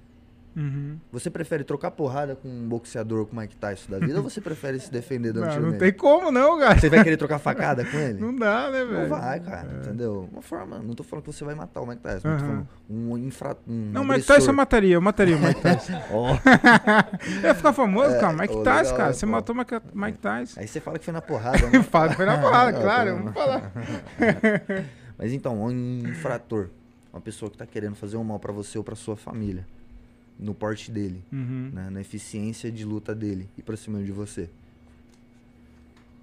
Uhum. 0.55 0.97
Você 1.13 1.29
prefere 1.29 1.63
trocar 1.63 1.91
porrada 1.91 2.35
com 2.35 2.47
um 2.49 2.67
boxeador 2.67 3.25
com 3.25 3.35
o 3.35 3.39
Mike 3.39 3.55
Tyson 3.55 3.89
da 3.89 3.99
vida 3.99 4.17
ou 4.17 4.23
você 4.23 4.41
prefere 4.41 4.77
se 4.79 4.91
defender 4.91 5.31
dando 5.31 5.43
Não, 5.45 5.49
tiro 5.51 5.61
não 5.63 5.69
nele? 5.71 5.79
tem 5.79 5.93
como 5.93 6.29
não, 6.31 6.59
cara. 6.59 6.77
Você 6.79 6.89
vai 6.89 7.03
querer 7.03 7.15
trocar 7.17 7.39
facada 7.39 7.85
com 7.85 7.97
ele? 7.97 8.19
Não 8.21 8.35
dá, 8.35 8.69
né, 8.69 8.83
Não 8.83 8.89
velho? 8.91 9.09
vai, 9.09 9.39
cara, 9.39 9.67
entendeu? 9.81 10.27
Uma 10.31 10.41
forma, 10.41 10.79
não 10.79 10.93
tô 10.93 11.03
falando 11.03 11.23
que 11.25 11.31
você 11.33 11.43
vai 11.45 11.55
matar 11.55 11.79
o 11.81 11.85
Mike 11.87 12.01
Tyson, 12.01 12.27
não 12.27 12.37
tô 12.37 12.43
Aham. 12.43 12.51
falando 12.53 12.67
um 12.89 13.17
infra... 13.17 13.55
Um 13.67 13.91
Não, 13.93 14.01
Mike 14.03 14.13
agressor. 14.13 14.35
Tyson 14.35 14.49
eu 14.51 14.55
mataria, 14.55 14.93
eu 14.95 15.01
mataria 15.01 15.37
o 15.37 15.39
Mike 15.39 15.61
Tyson. 15.63 15.93
Ó, 16.11 16.35
Ia 17.43 17.55
ficar 17.55 17.71
famoso, 17.73 18.19
cara. 18.19 18.33
Mike 18.33 18.53
ô, 18.55 18.63
Tyson, 18.63 18.81
legal, 18.83 18.97
cara. 18.97 19.13
Você 19.13 19.25
pô. 19.25 19.31
matou 19.31 19.55
o 19.55 19.57
Mike, 19.57 19.73
Mike 19.93 20.17
Tyson. 20.17 20.59
Aí 20.59 20.67
você 20.67 20.79
fala 20.81 20.99
que 20.99 21.05
foi 21.05 21.13
na 21.13 21.21
porrada, 21.21 21.69
né? 21.69 21.81
Fala 21.83 22.09
que 22.09 22.15
foi 22.15 22.25
na 22.25 22.37
porrada, 22.37 22.77
Ah, 22.77 22.81
claro. 22.81 23.33
falar. 23.33 23.71
Mas 25.17 25.31
então, 25.33 25.61
um 25.63 25.71
infrator, 26.07 26.69
uma 27.13 27.21
pessoa 27.21 27.49
que 27.51 27.57
tá 27.57 27.65
querendo 27.65 27.95
fazer 27.95 28.17
um 28.17 28.23
mal 28.23 28.39
pra 28.39 28.51
você 28.51 28.77
ou 28.77 28.83
pra 28.83 28.95
sua 28.95 29.15
família, 29.15 29.65
no 30.39 30.53
porte 30.55 30.89
dele, 30.91 31.23
Uhum, 31.31 31.69
né? 31.73 31.89
na 31.89 32.01
eficiência 32.01 32.71
de 32.71 32.83
luta 32.83 33.13
dele 33.13 33.47
e 33.57 33.61
pra 33.61 33.77
cima 33.77 34.01
de 34.03 34.11
você. 34.11 34.49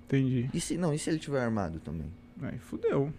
entendi. 0.06 0.48
E 0.52 0.60
se 0.60 0.76
não, 0.76 0.92
e 0.94 0.98
se 0.98 1.10
ele 1.10 1.18
tiver 1.18 1.40
armado 1.42 1.78
também? 1.80 2.06
Aí 2.42 2.58
fudeu. 2.58 3.12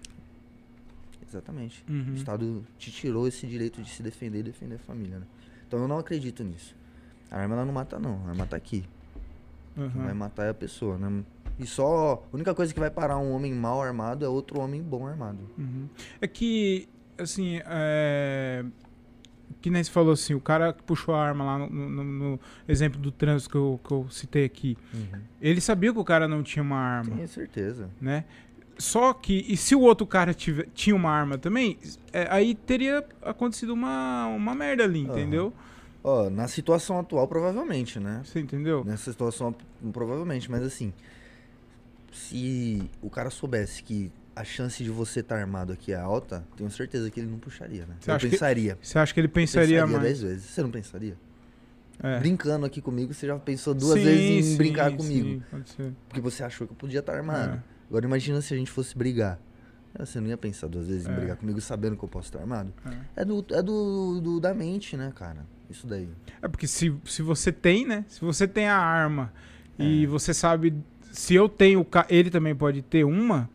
Exatamente. 1.28 1.84
Uhum. 1.88 2.12
O 2.12 2.16
Estado 2.16 2.66
te 2.78 2.92
tirou 2.92 3.28
esse 3.28 3.46
direito 3.46 3.82
de 3.82 3.90
se 3.90 4.02
defender 4.02 4.40
e 4.40 4.44
defender 4.44 4.76
a 4.76 4.80
família, 4.80 5.20
né? 5.20 5.26
Então 5.68 5.80
eu 5.80 5.88
não 5.88 6.00
acredito 6.00 6.44
nisso. 6.44 6.76
A 7.30 7.38
arma 7.38 7.54
ela 7.56 7.66
não 7.66 7.74
mata 7.74 8.00
não, 8.00 8.26
a 8.26 8.30
arma 8.30 8.46
tá 8.48 8.58
aqui. 8.58 8.84
Quem 9.76 9.88
vai 9.90 10.12
Uhum. 10.12 10.16
matar 10.16 10.46
é 10.46 10.50
a 10.50 10.54
pessoa, 10.54 10.98
né? 10.98 11.24
E 11.60 11.66
só. 11.68 12.26
A 12.32 12.36
única 12.36 12.56
coisa 12.56 12.74
que 12.74 12.80
vai 12.80 12.90
parar 12.90 13.18
um 13.20 13.32
homem 13.32 13.54
mal 13.54 13.82
armado 13.82 14.26
é 14.26 14.28
outro 14.28 14.60
homem 14.60 14.82
bom 14.82 15.06
armado. 15.06 15.40
Uhum. 15.58 15.88
É 16.20 16.28
que, 16.28 16.88
assim, 17.18 17.62
é... 17.66 18.66
que 19.62 19.70
nem 19.70 19.84
você 19.84 19.92
falou 19.92 20.14
assim, 20.14 20.34
o 20.34 20.40
cara 20.40 20.72
que 20.74 20.82
puxou 20.84 21.14
a 21.14 21.22
arma 21.24 21.44
lá 21.44 21.58
no, 21.60 21.70
no- 21.90 22.04
no 22.04 22.40
exemplo 22.68 23.00
do 23.00 23.12
trânsito 23.12 23.50
que 23.52 23.58
eu, 23.58 23.80
que 23.84 23.92
eu 23.92 24.08
citei 24.10 24.46
aqui, 24.46 24.78
ele 25.42 25.60
sabia 25.62 25.92
que 25.92 26.00
o 26.00 26.04
cara 26.04 26.28
não 26.28 26.42
tinha 26.44 26.64
uma 26.64 26.78
arma, 26.78 27.16
Tenho 27.16 27.28
certeza. 27.28 27.90
né? 28.00 28.24
Só 28.78 29.14
que, 29.14 29.46
e 29.50 29.58
se 29.58 29.76
o 29.76 29.82
outro 29.82 30.08
cara 30.08 30.34
tive- 30.34 30.68
tinha 30.74 30.96
uma 30.96 31.12
arma 31.12 31.38
também, 31.38 31.78
é, 32.14 32.28
aí 32.32 32.56
teria 32.56 33.06
acontecido 33.22 33.74
uma, 33.74 34.28
uma 34.28 34.56
merda 34.56 34.86
ali, 34.86 35.02
entendeu? 35.02 35.52
Ó, 36.02 36.30
na 36.30 36.48
situação 36.48 36.98
atual, 36.98 37.28
provavelmente, 37.28 38.00
né? 38.00 38.22
Você 38.24 38.40
entendeu? 38.40 38.86
Nessa 38.86 39.12
situação, 39.12 39.54
provavelmente, 39.92 40.50
mas 40.50 40.64
assim. 40.64 40.94
Se 42.12 42.90
o 43.02 43.10
cara 43.10 43.30
soubesse 43.30 43.84
que 43.84 44.12
a 44.40 44.44
chance 44.46 44.82
de 44.84 44.90
você 44.90 45.20
estar 45.20 45.38
armado 45.38 45.74
aqui 45.74 45.92
é 45.92 45.98
alta, 46.00 46.46
tenho 46.56 46.70
certeza 46.72 47.10
que 47.12 47.20
ele 47.20 47.28
não 47.30 47.40
puxaria, 47.40 47.86
né? 47.86 47.96
Você 48.00 48.12
Eu 48.12 48.18
que- 48.18 48.30
pensaria. 48.30 48.78
Você 48.82 48.98
acha 48.98 49.14
que 49.14 49.20
ele 49.20 49.28
pensaria, 49.28 49.86
mais? 49.86 50.02
dez 50.02 50.22
vezes. 50.22 50.46
Você 50.46 50.62
não 50.64 50.72
pensaria? 50.72 51.18
É. 52.02 52.20
Brincando 52.20 52.66
aqui 52.66 52.82
comigo, 52.82 53.14
você 53.14 53.28
já 53.28 53.38
pensou 53.38 53.74
duas 53.74 54.00
Sim, 54.00 54.06
vezes 54.06 54.30
em 54.30 54.44
sim, 54.52 54.58
brincar 54.58 54.90
sim, 54.92 54.98
comigo. 54.98 55.44
pode 55.52 55.70
ser. 55.70 55.94
Porque 56.08 56.22
você 56.22 56.44
achou 56.44 56.66
que 56.66 56.72
eu 56.72 56.78
podia 56.78 57.00
estar 57.02 57.14
armado. 57.16 57.56
É. 57.56 57.64
Agora 57.90 58.06
imagina 58.06 58.40
se 58.42 58.54
a 58.54 58.58
gente 58.58 58.72
fosse 58.72 58.98
brigar. 58.98 59.38
Ah, 59.94 60.06
Você 60.06 60.22
não 60.22 60.28
ia 60.28 60.38
pensar 60.38 60.68
duas 60.68 60.88
vezes 60.88 61.06
em 61.08 61.12
É. 61.12 61.16
brigar 61.16 61.36
comigo 61.36 61.60
sabendo 61.60 61.98
que 61.98 62.04
eu 62.06 62.08
posso 62.08 62.30
estar 62.30 62.40
armado? 62.40 62.72
É. 63.18 63.22
É, 63.22 63.26
do, 63.26 63.46
é 63.50 63.62
do, 63.62 64.22
do- 64.22 64.40
da 64.40 64.54
mente, 64.54 64.96
né, 64.96 65.12
cara? 65.14 65.46
Isso 65.70 65.86
daí. 65.86 66.08
É 66.42 66.48
porque 66.48 66.68
se, 66.68 66.96
se 67.04 67.22
você 67.22 67.52
tem, 67.52 67.86
né? 67.86 68.06
Se 68.08 68.22
você 68.22 68.48
tem 68.48 68.68
a 68.68 68.78
arma 68.78 69.34
e 69.78 70.06
É. 70.06 70.08
você 70.08 70.34
sabe. 70.34 70.74
Se 71.12 71.34
eu 71.36 71.50
tenho, 71.50 71.86
ele 72.08 72.30
também 72.30 72.56
pode 72.56 72.82
ter 72.82 73.04
uma. 73.04 73.50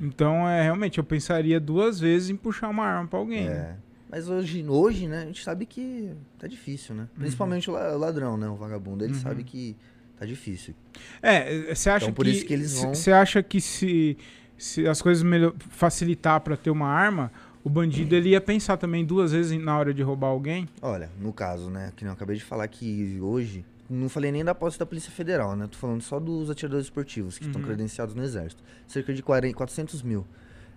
Então, 0.00 0.48
é 0.48 0.62
realmente, 0.62 0.98
eu 0.98 1.04
pensaria 1.04 1.58
duas 1.60 1.98
vezes 2.00 2.30
em 2.30 2.36
puxar 2.36 2.68
uma 2.68 2.84
arma 2.84 3.08
pra 3.08 3.18
alguém. 3.18 3.46
né? 3.46 3.52
É. 3.52 3.88
Mas 4.10 4.28
hoje, 4.28 4.64
hoje, 4.66 5.06
né, 5.06 5.22
a 5.22 5.26
gente 5.26 5.42
sabe 5.44 5.66
que 5.66 6.10
tá 6.38 6.46
difícil, 6.46 6.94
né? 6.94 7.08
Principalmente 7.14 7.68
o 7.68 7.74
la- 7.74 7.94
o 7.94 7.98
ladrão, 7.98 8.36
né? 8.38 8.48
O 8.48 8.54
vagabundo. 8.56 9.04
Ele 9.04 9.12
Uhum. 9.12 9.20
sabe 9.20 9.44
que 9.44 9.76
tá 10.18 10.24
difícil. 10.24 10.74
É, 11.20 11.74
você 11.74 11.90
acha 11.90 12.06
Então, 12.06 12.14
por 12.14 12.24
que. 12.24 12.30
isso 12.30 12.46
que 12.46 12.52
eles 12.54 12.80
vão- 12.80 12.94
Você 12.94 13.12
acha 13.12 13.42
que 13.42 13.60
se, 13.60 14.16
se 14.56 14.86
as 14.88 15.02
coisas 15.02 15.22
melhor, 15.22 15.52
facilitar 15.58 16.40
pra 16.40 16.56
ter 16.56 16.70
uma 16.70 16.88
arma, 16.88 17.30
o 17.64 17.68
bandido 17.70 18.14
ele 18.14 18.30
ia 18.30 18.40
pensar 18.40 18.76
também 18.76 19.04
duas 19.04 19.32
vezes 19.32 19.58
na 19.60 19.78
hora 19.78 19.92
de 19.92 20.02
roubar 20.02 20.28
alguém? 20.28 20.68
Olha, 20.80 21.10
no 21.20 21.32
caso, 21.32 21.70
né, 21.70 21.92
que 21.96 22.04
eu 22.04 22.10
acabei 22.12 22.36
de 22.36 22.44
falar 22.44 22.66
que 22.68 23.18
hoje, 23.20 23.64
não 23.90 24.08
falei 24.08 24.30
nem 24.32 24.44
da 24.44 24.54
posse 24.54 24.78
da 24.78 24.86
Polícia 24.86 25.10
Federal, 25.10 25.56
né? 25.56 25.66
Tô 25.66 25.76
falando 25.78 26.02
só 26.02 26.20
dos 26.20 26.50
atiradores 26.50 26.86
esportivos 26.86 27.38
que 27.38 27.44
estão 27.46 27.60
Uhum. 27.60 27.66
credenciados 27.66 28.14
no 28.14 28.22
Exército. 28.22 28.62
Cerca 28.86 29.12
de 29.14 29.22
40, 29.22 29.54
400 29.56 30.02
mil 30.02 30.26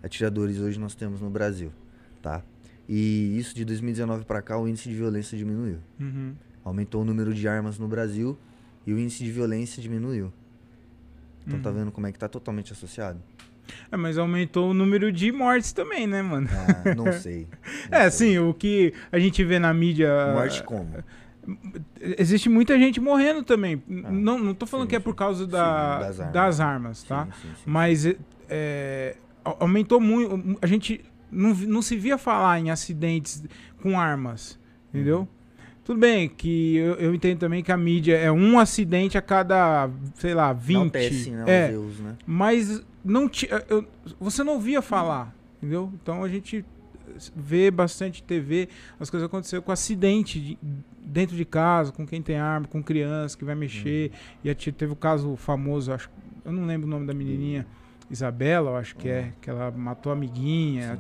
atiradores 0.04 0.58
hoje 0.60 0.80
nós 0.80 0.96
temos 0.96 1.22
no 1.22 1.30
Brasil, 1.30 1.72
tá? 2.22 2.42
E 2.90 3.38
isso 3.38 3.54
de 3.56 3.64
2019 3.64 4.26
para 4.26 4.42
cá, 4.42 4.58
o 4.58 4.68
índice 4.68 4.90
de 4.90 4.96
violência 4.96 5.38
diminuiu. 5.38 5.78
Uhum. 6.00 6.34
Aumentou 6.64 7.02
o 7.02 7.06
número 7.06 7.34
de 7.34 7.48
armas 7.48 7.78
no 7.78 7.88
Brasil 7.88 8.38
e 8.86 8.94
o 8.94 9.00
índice 9.00 9.24
de 9.24 9.32
violência 9.32 9.82
diminuiu. 9.82 10.32
Então 11.46 11.60
tá 11.60 11.70
Uhum. 11.70 11.76
vendo 11.76 11.92
como 11.92 12.08
é 12.08 12.12
que 12.12 12.20
tá 12.20 12.28
totalmente 12.28 12.72
associado? 12.74 13.20
É, 13.92 13.98
mas 13.98 14.18
aumentou 14.18 14.72
o 14.72 14.74
número 14.74 15.12
de 15.12 15.32
mortes 15.32 15.72
também, 15.74 16.08
né, 16.08 16.22
mano? 16.22 16.48
Ah, 16.52 16.96
não 16.96 17.12
sei. 17.14 17.48
Não 17.92 17.98
É, 17.98 18.10
sei. 18.10 18.36
assim, 18.36 18.40
o 18.40 18.54
que 18.54 18.94
a 19.12 19.20
gente 19.20 19.44
vê 19.44 19.60
na 19.60 19.74
mídia. 19.74 20.10
Morte 20.34 20.64
como? 20.64 20.90
Existe 22.00 22.50
muita 22.50 22.78
gente 22.78 23.00
morrendo 23.00 23.44
também. 23.44 23.82
não, 23.88 24.38
não 24.38 24.54
tô 24.54 24.66
falando 24.66 24.86
sim, 24.86 24.90
que 24.92 24.96
é 24.96 25.00
sim. 25.00 25.04
por 25.04 25.16
causa 25.16 25.46
Sim, 25.46 25.52
da, 25.52 26.00
das 26.00 26.18
das, 26.32 26.60
armas. 26.60 26.60
armas. 26.60 27.04
tá? 27.04 27.26
Sim, 27.26 27.32
sim, 27.42 27.48
sim. 27.56 27.62
Mas 27.66 28.06
é, 28.50 29.16
au- 29.44 29.58
aumentou 29.62 30.00
muito. 30.00 30.58
A 30.62 30.68
gente 30.68 31.04
não, 31.32 31.54
não 31.54 31.82
se 31.82 31.96
via 31.96 32.18
falar 32.18 32.60
em 32.60 32.70
acidentes 32.70 33.44
com 33.82 34.00
armas, 34.00 34.60
entendeu? 34.90 35.20
Uhum. 35.22 35.28
Tudo 35.84 36.00
bem 36.00 36.30
que 36.30 36.76
eu, 36.76 36.94
eu 36.96 37.14
entendo 37.16 37.40
também 37.40 37.64
que 37.64 37.72
a 37.72 37.78
mídia 37.78 38.16
é 38.16 38.32
um 38.32 38.60
acidente 38.60 39.18
a 39.18 39.22
cada, 39.22 39.90
sei 40.16 40.34
lá, 40.34 40.54
20. 40.54 40.76
Enaltece, 40.78 41.32
né, 41.32 41.44
é, 41.48 41.72
erros, 41.72 42.00
né? 42.00 42.16
mas 42.26 42.84
não 43.04 43.28
ti- 43.28 43.50
eu- 43.68 43.86
você 44.20 44.44
não 44.44 44.60
via 44.60 44.82
falar, 44.82 45.36
entendeu? 45.58 45.92
Então 46.02 46.24
a 46.24 46.30
gente 46.30 46.64
vê 47.36 47.70
bastante 47.72 48.22
TV, 48.24 48.70
as 49.00 49.10
coisas 49.10 49.26
aconteceram 49.28 49.62
com 49.64 49.72
acidente 49.72 50.40
de- 50.40 50.58
dentro 51.04 51.36
de 51.36 51.44
casa, 51.46 51.92
com 51.92 52.06
quem 52.06 52.22
tem 52.22 52.38
arma, 52.38 52.68
com 52.68 52.82
criança 52.82 53.36
que 53.38 53.44
vai 53.44 53.56
mexer. 53.56 54.12
E 54.44 54.50
ati- 54.52 54.72
teve 54.72 54.94
o 54.94 54.96
caso 54.96 55.36
famoso, 55.36 55.92
acho, 55.92 56.10
eu 56.46 56.52
não 56.52 56.66
lembro 56.66 56.88
o 56.88 56.90
nome 56.90 57.06
da 57.08 57.14
menininha, 57.14 57.66
Isabela, 58.12 58.72
eu 58.72 58.76
acho 58.76 58.96
que 58.98 59.08
é, 59.08 59.32
que 59.42 59.50
ela 59.50 59.72
matou 59.72 60.12
a 60.12 60.14
amiguinha, 60.14 61.00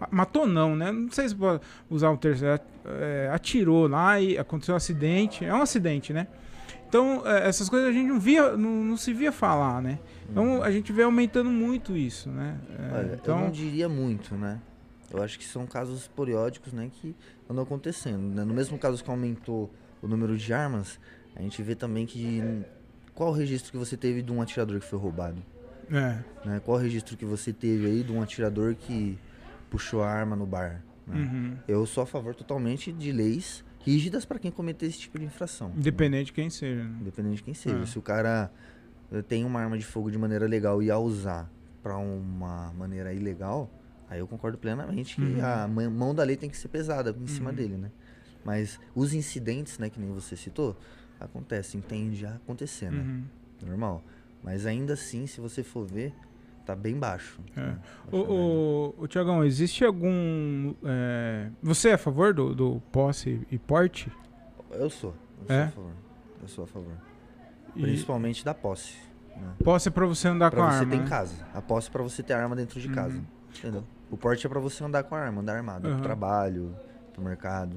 ah, 0.00 0.08
matou 0.10 0.46
não, 0.46 0.74
né? 0.74 0.90
Não 0.90 1.10
sei 1.10 1.28
se 1.28 1.34
pode 1.34 1.60
usar 1.88 2.10
um 2.10 2.16
terceiro, 2.16 2.60
é, 2.84 3.30
atirou 3.32 3.86
lá 3.86 4.20
e 4.20 4.36
aconteceu 4.36 4.74
um 4.74 4.76
acidente, 4.76 5.44
é 5.44 5.54
um 5.54 5.62
acidente, 5.62 6.12
né? 6.12 6.26
Então, 6.88 7.22
é, 7.24 7.46
essas 7.46 7.68
coisas 7.68 7.88
a 7.88 7.92
gente 7.92 8.08
não 8.08 8.18
via, 8.18 8.56
não, 8.56 8.82
não 8.82 8.96
se 8.96 9.12
via 9.12 9.30
falar, 9.30 9.80
né? 9.80 9.98
Então 10.28 10.62
a 10.62 10.70
gente 10.70 10.92
vê 10.92 11.02
aumentando 11.02 11.50
muito 11.50 11.96
isso, 11.96 12.28
né? 12.28 12.58
É, 12.70 12.96
Olha, 12.96 13.02
eu 13.02 13.08
não 13.08 13.14
então, 13.14 13.50
diria 13.50 13.88
muito, 13.88 14.34
né? 14.34 14.60
Eu 15.10 15.22
acho 15.22 15.38
que 15.38 15.44
são 15.44 15.66
casos 15.66 16.08
periódicos, 16.08 16.72
né, 16.72 16.90
que 16.92 17.16
andam 17.48 17.62
acontecendo. 17.62 18.34
né? 18.34 18.44
No 18.44 18.52
mesmo 18.52 18.78
caso 18.78 19.02
que 19.02 19.08
aumentou 19.08 19.72
o 20.02 20.08
número 20.08 20.36
de 20.36 20.52
armas, 20.52 21.00
a 21.34 21.40
gente 21.40 21.62
vê 21.62 21.74
também 21.74 22.04
que 22.04 22.42
qual 23.14 23.30
o 23.30 23.32
registro 23.32 23.72
que 23.72 23.78
você 23.78 23.96
teve 23.96 24.22
de 24.22 24.30
um 24.30 24.40
atirador 24.42 24.78
que 24.78 24.86
foi 24.86 24.98
roubado, 24.98 25.42
é, 25.90 26.18
né? 26.44 26.60
Qual 26.64 26.76
o 26.78 26.80
registro 26.80 27.16
que 27.16 27.24
você 27.24 27.52
teve 27.52 27.86
aí 27.86 28.02
de 28.02 28.12
um 28.12 28.22
atirador 28.22 28.74
que 28.74 29.18
puxou 29.70 30.02
a 30.02 30.08
arma 30.10 30.34
no 30.36 30.46
bar? 30.46 30.82
né? 31.06 31.16
uhum. 31.16 31.56
Eu 31.66 31.86
sou 31.86 32.02
a 32.02 32.06
favor 32.06 32.34
totalmente 32.34 32.92
de 32.92 33.10
leis 33.12 33.64
rígidas 33.80 34.24
para 34.24 34.38
quem 34.38 34.50
cometer 34.50 34.86
esse 34.86 34.98
tipo 34.98 35.18
de 35.18 35.24
infração. 35.24 35.68
né? 35.68 35.74
independente 35.78 36.26
de 36.26 36.32
quem 36.32 36.50
seja. 36.50 36.84
né? 36.84 36.98
Independente 37.00 37.36
de 37.36 37.42
quem 37.42 37.54
seja. 37.54 37.80
Ah. 37.82 37.86
Se 37.86 37.98
o 37.98 38.02
cara 38.02 38.50
eh, 39.12 39.22
tem 39.22 39.44
uma 39.44 39.60
arma 39.60 39.78
de 39.78 39.84
fogo 39.84 40.10
de 40.10 40.18
maneira 40.18 40.46
legal 40.46 40.82
e 40.82 40.90
a 40.90 40.98
usar 40.98 41.50
para 41.82 41.96
uma 41.96 42.72
maneira 42.74 43.12
ilegal, 43.14 43.70
aí 44.10 44.18
eu 44.18 44.26
concordo 44.26 44.58
plenamente 44.58 45.16
que 45.16 45.22
Uhum. 45.22 45.44
a 45.44 45.66
mão 45.88 46.14
da 46.14 46.22
lei 46.24 46.36
tem 46.36 46.50
que 46.50 46.56
ser 46.56 46.68
pesada 46.68 47.14
em 47.18 47.26
cima 47.26 47.48
Uhum. 47.50 47.56
dele, 47.56 47.76
né? 47.78 47.90
Mas 48.44 48.78
os 48.94 49.14
incidentes, 49.14 49.78
né, 49.78 49.88
que 49.88 49.98
nem 50.00 50.10
você 50.12 50.36
citou, 50.36 50.76
acontecem, 51.18 51.80
tende 51.80 52.26
a 52.26 52.34
acontecer, 52.34 52.90
né? 52.90 53.00
Uhum. 53.00 53.24
Normal. 53.66 54.04
Mas 54.42 54.66
ainda 54.66 54.92
assim, 54.94 55.26
se 55.26 55.40
você 55.40 55.62
for 55.62 55.84
ver, 55.86 56.14
tá 56.64 56.74
bem 56.76 56.96
baixo. 56.96 57.40
É. 57.56 57.60
né? 57.60 57.78
Médio. 58.12 58.30
ô, 58.30 58.94
ô, 58.98 59.06
Tiagão, 59.08 59.44
existe 59.44 59.84
algum. 59.84 60.74
é, 60.84 61.50
Você 61.62 61.90
é 61.90 61.94
a 61.94 61.98
favor 61.98 62.32
do, 62.32 62.54
do 62.54 62.82
posse 62.92 63.46
e 63.50 63.58
porte? 63.58 64.10
Eu 64.70 64.88
sou. 64.90 65.14
Eu 65.40 65.46
sou 65.46 65.56
É? 65.56 65.62
a 65.64 65.68
favor. 65.70 65.92
Eu 66.42 66.48
sou 66.48 66.64
a 66.64 66.66
favor. 66.66 66.92
E 67.76 67.82
Principalmente 67.82 68.44
da 68.44 68.54
posse. 68.54 68.94
Né? 69.36 69.52
posse 69.62 69.88
é 69.88 69.90
pra 69.90 70.06
você 70.06 70.26
andar 70.28 70.50
Pra 70.50 70.60
com 70.60 70.66
a 70.66 70.70
você 70.72 70.78
arma. 70.80 70.90
ter 70.90 70.96
em 70.96 71.00
né? 71.02 71.08
casa. 71.08 71.34
A 71.54 71.60
posse 71.62 71.88
é 71.88 71.92
pra 71.92 72.02
você 72.02 72.22
ter 72.22 72.32
arma 72.32 72.56
dentro 72.56 72.80
de 72.80 72.88
casa. 72.88 73.16
Uhum. 73.16 73.24
Entendeu? 73.56 73.84
O 74.10 74.16
porte 74.16 74.46
é 74.46 74.48
pra 74.48 74.58
você 74.60 74.82
andar 74.82 75.02
com 75.04 75.14
a 75.14 75.18
arma, 75.18 75.40
andar 75.42 75.56
armado. 75.56 75.86
Aham. 75.86 75.96
Pro 75.96 76.04
trabalho, 76.04 76.74
pro 77.12 77.22
mercado. 77.22 77.76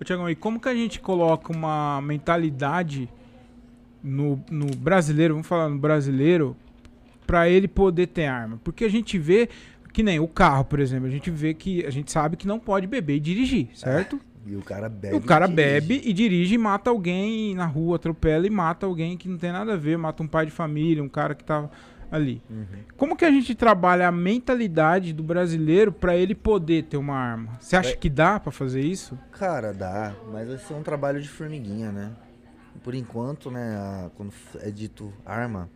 Ô, 0.00 0.04
Tiagão, 0.04 0.28
e 0.28 0.34
como 0.36 0.60
que 0.60 0.68
a 0.68 0.74
gente 0.74 1.00
coloca 1.00 1.52
uma 1.52 2.00
mentalidade 2.02 3.08
no, 4.08 4.42
no 4.50 4.66
brasileiro, 4.76 5.34
vamos 5.34 5.46
falar 5.46 5.68
no 5.68 5.78
brasileiro, 5.78 6.56
para 7.26 7.48
ele 7.48 7.68
poder 7.68 8.06
ter 8.08 8.26
arma? 8.26 8.58
Porque 8.64 8.84
a 8.84 8.88
gente 8.90 9.18
vê 9.18 9.48
que 9.92 10.02
nem 10.02 10.18
o 10.18 10.28
carro, 10.28 10.64
por 10.64 10.80
exemplo, 10.80 11.06
a 11.06 11.10
gente 11.10 11.30
vê 11.30 11.52
que 11.54 11.84
a 11.84 11.90
gente 11.90 12.10
sabe 12.10 12.36
que 12.36 12.46
não 12.46 12.58
pode 12.58 12.86
beber 12.86 13.16
e 13.16 13.20
dirigir, 13.20 13.68
certo? 13.74 14.20
E 14.46 14.56
o 14.56 14.62
cara 14.62 14.88
bebe. 14.88 15.14
o 15.14 15.20
cara 15.20 15.46
e 15.46 15.52
bebe 15.52 16.00
e 16.04 16.12
dirige 16.12 16.54
e 16.54 16.58
mata 16.58 16.88
alguém 16.88 17.54
na 17.54 17.66
rua, 17.66 17.96
atropela 17.96 18.46
e 18.46 18.50
mata 18.50 18.86
alguém 18.86 19.16
que 19.16 19.28
não 19.28 19.36
tem 19.36 19.52
nada 19.52 19.74
a 19.74 19.76
ver, 19.76 19.98
mata 19.98 20.22
um 20.22 20.26
pai 20.26 20.46
de 20.46 20.52
família, 20.52 21.02
um 21.02 21.08
cara 21.08 21.34
que 21.34 21.44
tá 21.44 21.68
ali. 22.10 22.40
Uhum. 22.48 22.64
Como 22.96 23.14
que 23.16 23.26
a 23.26 23.30
gente 23.30 23.54
trabalha 23.54 24.08
a 24.08 24.12
mentalidade 24.12 25.12
do 25.12 25.22
brasileiro 25.22 25.92
pra 25.92 26.16
ele 26.16 26.34
poder 26.34 26.84
ter 26.84 26.96
uma 26.96 27.14
arma? 27.14 27.58
Você 27.60 27.76
acha 27.76 27.90
É. 27.90 27.96
que 27.96 28.08
dá 28.08 28.40
pra 28.40 28.50
fazer 28.50 28.80
isso? 28.80 29.18
Cara, 29.32 29.74
dá, 29.74 30.14
mas 30.32 30.48
vai 30.48 30.56
ser 30.56 30.72
um 30.72 30.82
trabalho 30.82 31.20
de 31.20 31.28
formiguinha, 31.28 31.92
né? 31.92 32.10
Por 32.82 32.94
enquanto, 32.94 33.50
né, 33.50 33.76
a- 33.76 34.10
quando 34.16 34.32
é 34.60 34.70
dito 34.70 35.12
arma, 35.24 35.70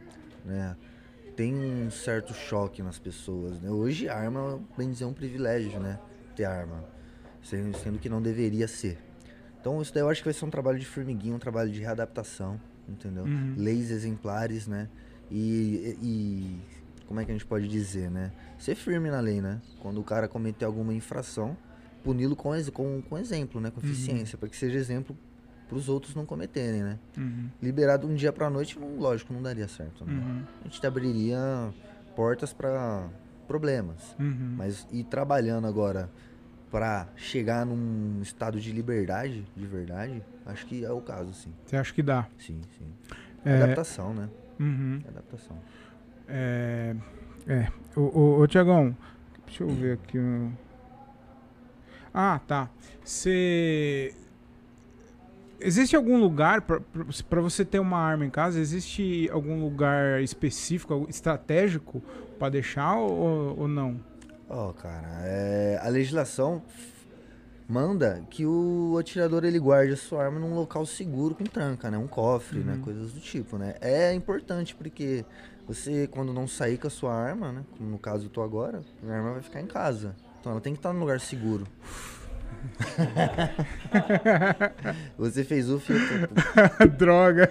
né, 0.44 0.76
tem 1.36 1.54
um 1.54 1.90
certo 1.90 2.32
choque 2.34 2.82
nas 2.82 2.98
pessoas, 2.98 3.60
né? 3.60 3.70
Hoje 3.70 4.08
arma, 4.08 4.60
bem 4.76 4.90
dizer, 4.90 5.04
é 5.04 5.06
um 5.06 5.12
privilégio, 5.14 5.80
né, 5.80 5.98
ter 6.36 6.44
arma, 6.44 6.84
sendo, 7.42 7.76
sendo 7.78 7.98
que 7.98 8.08
não 8.08 8.20
deveria 8.20 8.68
ser. 8.68 8.98
Então 9.60 9.80
isso 9.80 9.92
daí 9.94 10.02
eu 10.02 10.08
acho 10.08 10.20
que 10.20 10.26
vai 10.26 10.34
ser 10.34 10.44
um 10.44 10.50
trabalho 10.50 10.78
de 10.78 10.86
formiguinha, 10.86 11.34
um 11.34 11.38
trabalho 11.38 11.70
de 11.70 11.80
readaptação, 11.80 12.60
entendeu? 12.88 13.24
Uhum. 13.24 13.54
Leis 13.56 13.90
exemplares, 13.90 14.66
né? 14.66 14.88
E, 15.30 15.96
e 16.02 16.60
como 17.06 17.20
é 17.20 17.24
que 17.24 17.30
a 17.30 17.34
gente 17.34 17.46
pode 17.46 17.68
dizer, 17.68 18.10
né? 18.10 18.32
Ser 18.58 18.74
firme 18.74 19.08
na 19.10 19.20
lei, 19.20 19.40
né? 19.40 19.60
Quando 19.80 20.00
o 20.00 20.04
cara 20.04 20.26
cometer 20.28 20.64
alguma 20.64 20.92
infração, 20.92 21.56
puni-lo 22.02 22.34
com, 22.36 22.50
com, 22.72 23.02
com 23.02 23.18
exemplo, 23.18 23.60
né? 23.60 23.70
Com 23.70 23.80
eficiência, 23.80 24.36
para 24.36 24.48
que 24.48 24.56
seja 24.56 24.78
exemplo 24.78 25.16
para 25.72 25.78
os 25.78 25.88
outros 25.88 26.14
não 26.14 26.26
cometerem, 26.26 26.82
né? 26.82 26.98
Uhum, 27.16 27.48
Liberado 27.62 28.06
um 28.06 28.14
dia 28.14 28.30
para 28.30 28.50
noite, 28.50 28.78
não, 28.78 28.98
lógico, 28.98 29.32
não 29.32 29.40
daria 29.42 29.66
certo. 29.66 30.04
Né? 30.04 30.12
uhum, 30.12 30.42
A 30.60 30.64
gente 30.68 30.86
abriria 30.86 31.38
portas 32.14 32.52
para 32.52 33.08
problemas. 33.48 34.14
uhum. 34.20 34.54
Mas 34.58 34.86
ir 34.92 35.04
trabalhando 35.04 35.66
agora 35.66 36.10
para 36.70 37.08
chegar 37.16 37.64
num 37.64 38.20
estado 38.20 38.60
de 38.60 38.70
liberdade, 38.70 39.46
de 39.56 39.66
verdade, 39.66 40.22
acho 40.44 40.66
que 40.66 40.84
é 40.84 40.90
o 40.92 41.00
caso, 41.00 41.32
sim. 41.32 41.52
Você 41.64 41.76
acha 41.76 41.92
que 41.94 42.02
dá? 42.02 42.28
Sim, 42.38 42.60
sim. 42.78 42.86
É, 43.42 43.62
Adaptação, 43.62 44.12
né? 44.12 44.28
uhum. 44.60 45.00
Adaptação. 45.08 45.58
É. 46.28 46.94
É. 47.46 47.68
Ô, 47.96 48.00
ô, 48.00 48.40
ô 48.40 48.46
Tiagão, 48.46 48.94
deixa 49.46 49.62
eu 49.64 49.68
ver 49.70 49.94
aqui. 49.94 50.18
Ah, 52.12 52.38
tá. 52.46 52.68
Você. 53.02 54.14
Existe 55.64 55.94
algum 55.94 56.18
lugar 56.18 56.62
pra 56.62 57.40
você 57.40 57.64
ter 57.64 57.78
uma 57.78 57.98
arma 57.98 58.26
em 58.26 58.30
casa? 58.30 58.58
Existe 58.58 59.28
algum 59.30 59.60
lugar 59.60 60.20
específico, 60.22 61.06
estratégico 61.08 62.02
pra 62.38 62.48
deixar 62.48 62.96
ou, 62.96 63.60
ou 63.60 63.68
não? 63.68 64.00
Ó, 64.48 64.72
cara, 64.72 65.08
é, 65.22 65.80
a 65.82 65.88
legislação 65.88 66.62
manda 67.68 68.22
que 68.28 68.44
o 68.44 68.98
atirador 68.98 69.44
ele 69.44 69.58
guarde 69.58 69.92
a 69.94 69.96
sua 69.96 70.24
arma 70.24 70.38
num 70.38 70.54
local 70.54 70.84
seguro 70.84 71.34
com 71.34 71.44
tranca, 71.44 71.90
né? 71.90 71.96
Um 71.96 72.08
cofre, 72.08 72.58
né? 72.60 72.78
Coisas 72.82 73.12
do 73.12 73.20
tipo, 73.20 73.56
né? 73.56 73.76
É 73.80 74.12
importante 74.12 74.74
porque 74.74 75.24
você, 75.66 76.06
quando 76.08 76.32
não 76.32 76.46
sair 76.46 76.76
com 76.76 76.88
a 76.88 76.90
sua 76.90 77.14
arma, 77.14 77.52
né? 77.52 77.64
Como 77.78 77.88
no 77.88 77.98
caso 77.98 78.26
eu 78.26 78.30
tô 78.30 78.42
agora, 78.42 78.82
a 79.06 79.12
arma 79.12 79.32
vai 79.32 79.42
ficar 79.42 79.60
em 79.60 79.66
casa. 79.66 80.14
Então 80.40 80.52
ela 80.52 80.60
tem 80.60 80.72
que 80.72 80.80
estar 80.80 80.92
num 80.92 81.00
lugar 81.00 81.20
seguro. 81.20 81.66
você 85.18 85.44
fez 85.44 85.68
o 85.70 85.78
filtro. 85.78 86.28
Droga. 86.98 87.50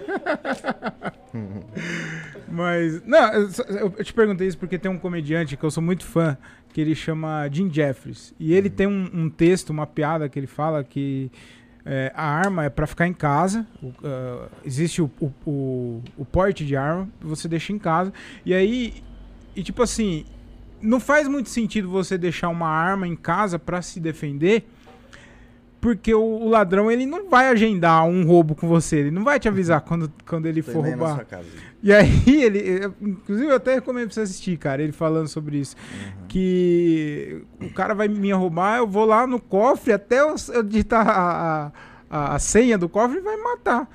Mas. 2.48 3.02
Não, 3.04 3.32
eu, 3.32 3.48
eu- 3.96 4.04
te 4.04 4.12
perguntei 4.12 4.46
isso 4.48 4.58
porque 4.58 4.78
tem 4.78 4.90
um 4.90 4.98
comediante 4.98 5.56
que 5.56 5.64
eu 5.64 5.70
sou 5.70 5.82
muito 5.82 6.04
fã, 6.04 6.36
que 6.72 6.80
ele 6.80 6.94
chama 6.94 7.48
Jim 7.50 7.72
Jeffries. 7.72 8.34
E 8.38 8.52
ele 8.54 8.70
tem 8.70 8.86
um, 8.86 9.08
um 9.12 9.30
texto, 9.30 9.70
uma 9.70 9.86
piada 9.86 10.28
que 10.28 10.38
ele 10.38 10.46
fala 10.46 10.84
que 10.84 11.30
é, 11.84 12.12
a 12.14 12.24
arma 12.26 12.64
é 12.64 12.70
pra 12.70 12.86
ficar 12.86 13.06
em 13.06 13.14
casa. 13.14 13.66
o- 13.82 13.92
ah, 14.04 14.48
existe 14.64 15.00
o, 15.02 15.10
o, 15.20 15.32
o, 15.46 16.02
o 16.18 16.24
porte 16.24 16.64
de 16.64 16.76
arma, 16.76 17.08
você 17.20 17.48
deixa 17.48 17.72
em 17.72 17.78
casa. 17.78 18.12
E 18.44 18.52
aí. 18.54 18.94
E 19.56 19.62
tipo 19.62 19.82
assim. 19.82 20.24
Não 20.84 20.98
faz 20.98 21.28
muito 21.28 21.48
sentido 21.48 21.88
você 21.88 22.18
deixar 22.18 22.48
uma 22.48 22.66
arma 22.66 23.06
em 23.06 23.14
casa 23.14 23.56
pra 23.56 23.80
se 23.80 24.00
defender. 24.00 24.68
Porque 25.82 26.14
o, 26.14 26.22
o 26.22 26.48
ladrão, 26.48 26.88
ele 26.90 27.04
não 27.04 27.28
vai 27.28 27.48
agendar 27.48 28.04
um 28.06 28.24
roubo 28.24 28.54
com 28.54 28.68
você. 28.68 28.98
Ele 28.98 29.10
não 29.10 29.24
vai 29.24 29.38
te 29.40 29.48
avisar 29.48 29.80
quando, 29.84 30.10
quando 30.24 30.46
ele 30.46 30.62
for 30.62 30.74
também 30.74 30.92
na 30.92 30.96
roubar. 31.08 31.26
E 31.82 31.92
aí, 31.92 32.22
ele. 32.42 32.60
eu- 32.84 32.94
Inclusive, 33.02 33.48
eu 33.50 33.56
até 33.56 33.74
recomendo 33.74 34.04
pra 34.06 34.14
você 34.14 34.20
assistir, 34.20 34.56
cara, 34.56 34.80
ele 34.80 34.92
falando 34.92 35.26
sobre 35.26 35.58
isso. 35.58 35.74
Que 36.28 37.42
o 37.60 37.70
cara 37.74 37.94
vai 37.94 38.08
me 38.08 38.32
roubar, 38.32 38.78
eu 38.78 38.86
vou 38.86 39.04
lá 39.04 39.26
no 39.26 39.40
cofre, 39.40 39.92
até 39.92 40.20
eu, 40.20 40.34
eu 40.54 40.62
digitar 40.62 41.06
a, 41.08 41.72
a, 42.08 42.34
a 42.34 42.38
senha 42.38 42.78
do 42.78 42.88
cofre 42.88 43.18
e 43.18 43.20
vai 43.20 43.36
me 43.36 43.42
matar. 43.42 43.88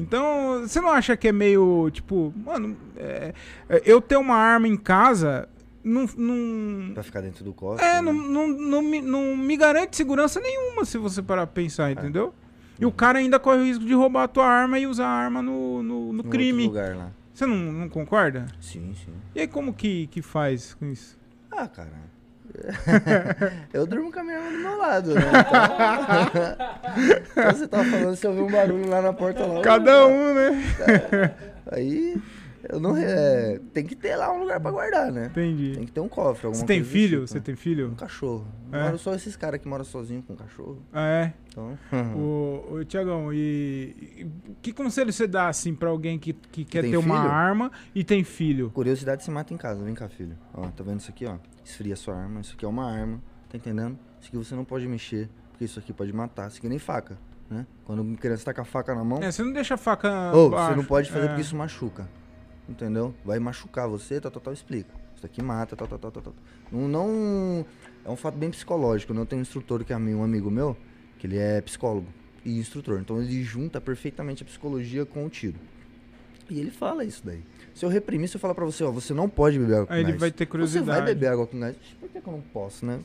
Então, 0.00 0.60
você 0.62 0.80
não 0.80 0.90
acha 0.90 1.16
que 1.16 1.26
é 1.26 1.32
meio, 1.32 1.90
tipo, 1.90 2.32
mano, 2.46 2.76
é, 2.96 3.34
é, 3.68 3.82
eu 3.84 4.00
ter 4.00 4.16
uma 4.16 4.36
arma 4.36 4.68
em 4.68 4.76
casa 4.76 5.48
não. 5.84 6.06
não 6.16 6.94
Pra 6.94 7.02
ficar 7.02 7.20
dentro 7.20 7.44
do 7.44 7.52
cofre. 7.52 7.84
é, 7.84 7.94
né? 7.94 8.02
não, 8.02 8.12
não, 8.12 8.48
não, 8.48 8.82
me, 8.82 9.00
não 9.00 9.36
me 9.36 9.56
garante 9.56 9.96
segurança 9.96 10.40
nenhuma 10.40 10.84
se 10.84 10.98
você 10.98 11.22
parar 11.22 11.46
pra 11.46 11.62
pensar, 11.62 11.90
entendeu? 11.90 12.34
E 12.78 12.86
o 12.86 12.92
cara 12.92 13.18
ainda 13.18 13.38
corre 13.38 13.58
o 13.58 13.64
risco 13.64 13.84
de 13.84 13.94
roubar 13.94 14.24
a 14.24 14.28
tua 14.28 14.46
arma 14.46 14.78
e 14.78 14.86
usar 14.86 15.06
a 15.06 15.10
arma 15.10 15.42
no, 15.42 15.82
no, 15.82 16.12
no 16.12 16.24
crime. 16.24 16.66
lugar 16.66 16.96
lá. 16.96 17.10
Você 17.32 17.46
não, 17.46 17.56
não 17.56 17.88
concorda? 17.88 18.46
Sim, 18.60 18.94
sim. 18.94 19.12
E 19.34 19.40
aí 19.40 19.46
como 19.46 19.72
que, 19.72 20.06
que 20.08 20.20
faz 20.20 20.74
com 20.74 20.86
isso? 20.86 21.16
Ah, 21.50 21.66
cara. 21.68 22.12
eu 23.72 23.86
durmo 23.86 24.12
com 24.12 24.20
a 24.20 24.24
minha 24.24 24.38
arma 24.38 24.50
do 24.50 24.58
meu 24.58 24.76
lado, 24.78 25.14
né? 25.14 25.20
Então, 25.22 26.52
Então 27.32 27.52
você 27.52 27.68
tava 27.68 27.84
falando, 27.84 28.16
você 28.16 28.26
ouviu 28.26 28.46
um 28.46 28.50
barulho 28.50 28.88
lá 28.88 29.00
na 29.00 29.12
porta 29.12 29.46
lá. 29.46 29.62
Cada 29.62 30.06
um, 30.06 30.34
né? 30.34 30.62
Aí 31.70 32.20
eu 32.68 32.80
não. 32.80 32.96
É, 32.96 33.60
tem 33.72 33.84
que 33.84 33.94
ter 33.96 34.16
lá 34.16 34.32
um 34.32 34.40
lugar 34.40 34.60
pra 34.60 34.70
guardar, 34.70 35.10
né? 35.12 35.26
Entendi. 35.26 35.72
Tem 35.74 35.84
que 35.86 35.92
ter 35.92 36.00
um 36.00 36.08
cofre. 36.08 36.48
Você 36.48 36.64
tem 36.64 36.82
filho? 36.84 37.20
tipo, 37.20 37.28
Você 37.28 37.34
né? 37.38 37.40
tem 37.44 37.56
filho? 37.56 37.90
Um 37.90 37.94
cachorro. 37.94 38.46
É. 38.70 38.82
Moro 38.84 38.98
só 38.98 39.14
esses 39.14 39.36
caras 39.36 39.60
que 39.60 39.68
moram 39.68 39.84
sozinhos 39.84 40.24
com 40.26 40.34
cachorro. 40.36 40.82
Ah, 40.92 41.06
é? 41.06 41.32
Então. 41.48 41.76
Ô, 42.16 42.76
ô 42.76 42.84
Tiagão, 42.84 43.32
e, 43.32 43.94
e 44.18 44.26
que 44.62 44.72
conselho 44.72 45.12
você 45.12 45.26
dá, 45.26 45.48
assim, 45.48 45.74
pra 45.74 45.90
alguém 45.90 46.18
que, 46.18 46.32
que 46.32 46.64
quer 46.64 46.82
ter 46.82 46.96
uma 46.96 47.20
filho? 47.22 47.30
arma 47.30 47.72
e 47.94 48.02
tem 48.04 48.24
filho? 48.24 48.70
Curiosidade 48.70 49.22
se 49.24 49.30
mata 49.30 49.52
em 49.52 49.56
casa. 49.56 49.84
Vem 49.84 49.94
cá, 49.94 50.08
filho. 50.08 50.36
Ó, 50.54 50.66
tá 50.68 50.82
vendo 50.82 51.00
isso 51.00 51.10
aqui, 51.10 51.26
ó? 51.26 51.36
Esfria 51.64 51.96
sua 51.96 52.16
arma. 52.16 52.40
Isso 52.40 52.54
aqui 52.54 52.64
é 52.64 52.68
uma 52.68 52.90
arma. 52.90 53.20
Tá 53.48 53.56
entendendo? 53.56 53.98
Isso 54.20 54.28
aqui 54.28 54.36
você 54.38 54.54
não 54.54 54.64
pode 54.64 54.86
mexer. 54.88 55.28
Porque 55.50 55.64
isso 55.64 55.78
aqui 55.78 55.92
pode 55.92 56.12
matar. 56.12 56.48
Isso 56.48 56.58
aqui 56.58 56.68
nem 56.68 56.78
faca. 56.78 57.18
Né? 57.50 57.66
Quando 57.84 58.00
uma 58.00 58.16
criança 58.16 58.46
tá 58.46 58.54
com 58.54 58.62
a 58.62 58.64
faca 58.64 58.94
na 58.94 59.04
mão. 59.04 59.18
É, 59.22 59.30
você 59.30 59.42
não 59.42 59.52
deixa 59.52 59.74
a 59.74 59.76
faca 59.76 60.32
Ou 60.32 60.48
você 60.50 60.74
não 60.74 60.84
pode 60.84 61.10
fazer 61.10 61.26
É. 61.26 61.28
porque 61.28 61.42
isso 61.42 61.54
machuca. 61.54 62.08
Entendeu? 62.72 63.14
Vai 63.24 63.38
machucar 63.38 63.86
você, 63.88 64.20
tal, 64.20 64.30
tal, 64.30 64.40
tal, 64.42 64.52
explica. 64.52 64.90
Isso 65.14 65.26
aqui 65.26 65.42
mata, 65.42 65.76
tal, 65.76 65.86
tal, 65.86 65.98
tal, 65.98 66.10
tal, 66.10 66.22
tal. 66.22 66.34
Não, 66.70 66.88
não- 66.88 67.66
É 68.04 68.10
um 68.10 68.16
fato 68.16 68.36
bem 68.36 68.50
psicológico, 68.50 69.14
né? 69.14 69.20
Eu 69.20 69.26
tenho 69.26 69.38
um 69.38 69.42
instrutor 69.42 69.84
que 69.84 69.92
é 69.92 69.96
um 69.96 70.24
amigo 70.24 70.50
meu, 70.50 70.76
que 71.18 71.26
ele 71.28 71.38
é 71.38 71.60
psicólogo 71.60 72.06
e 72.44 72.58
instrutor. 72.58 72.98
Então 72.98 73.22
ele 73.22 73.42
junta 73.44 73.80
perfeitamente 73.80 74.42
a 74.42 74.46
psicologia 74.46 75.04
com 75.06 75.24
o 75.24 75.28
tiro. 75.30 75.54
E 76.50 76.58
ele 76.58 76.70
fala 76.72 77.04
isso 77.04 77.22
daí. 77.24 77.42
Se 77.74 77.84
eu 77.84 77.88
reprimir, 77.88 78.28
se 78.28 78.36
eu 78.36 78.40
falar 78.40 78.54
pra 78.54 78.64
você, 78.64 78.82
ó, 78.82 78.90
você 78.90 79.14
não 79.14 79.28
pode 79.28 79.58
beber 79.58 79.74
água 79.74 79.86
com 79.86 79.92
Aí 79.92 80.00
ele 80.00 80.08
gás. 80.12 80.20
vai 80.20 80.30
ter 80.32 80.44
Você 80.44 80.50
curiosidade. 80.50 80.98
vai 80.98 81.14
beber 81.14 81.26
água 81.28 81.46
com 81.46 81.60
gás? 81.60 81.76
Por 82.00 82.08
que, 82.08 82.20
que 82.20 82.26
eu 82.26 82.32
não 82.32 82.40
posso, 82.40 82.84
né? 82.84 83.00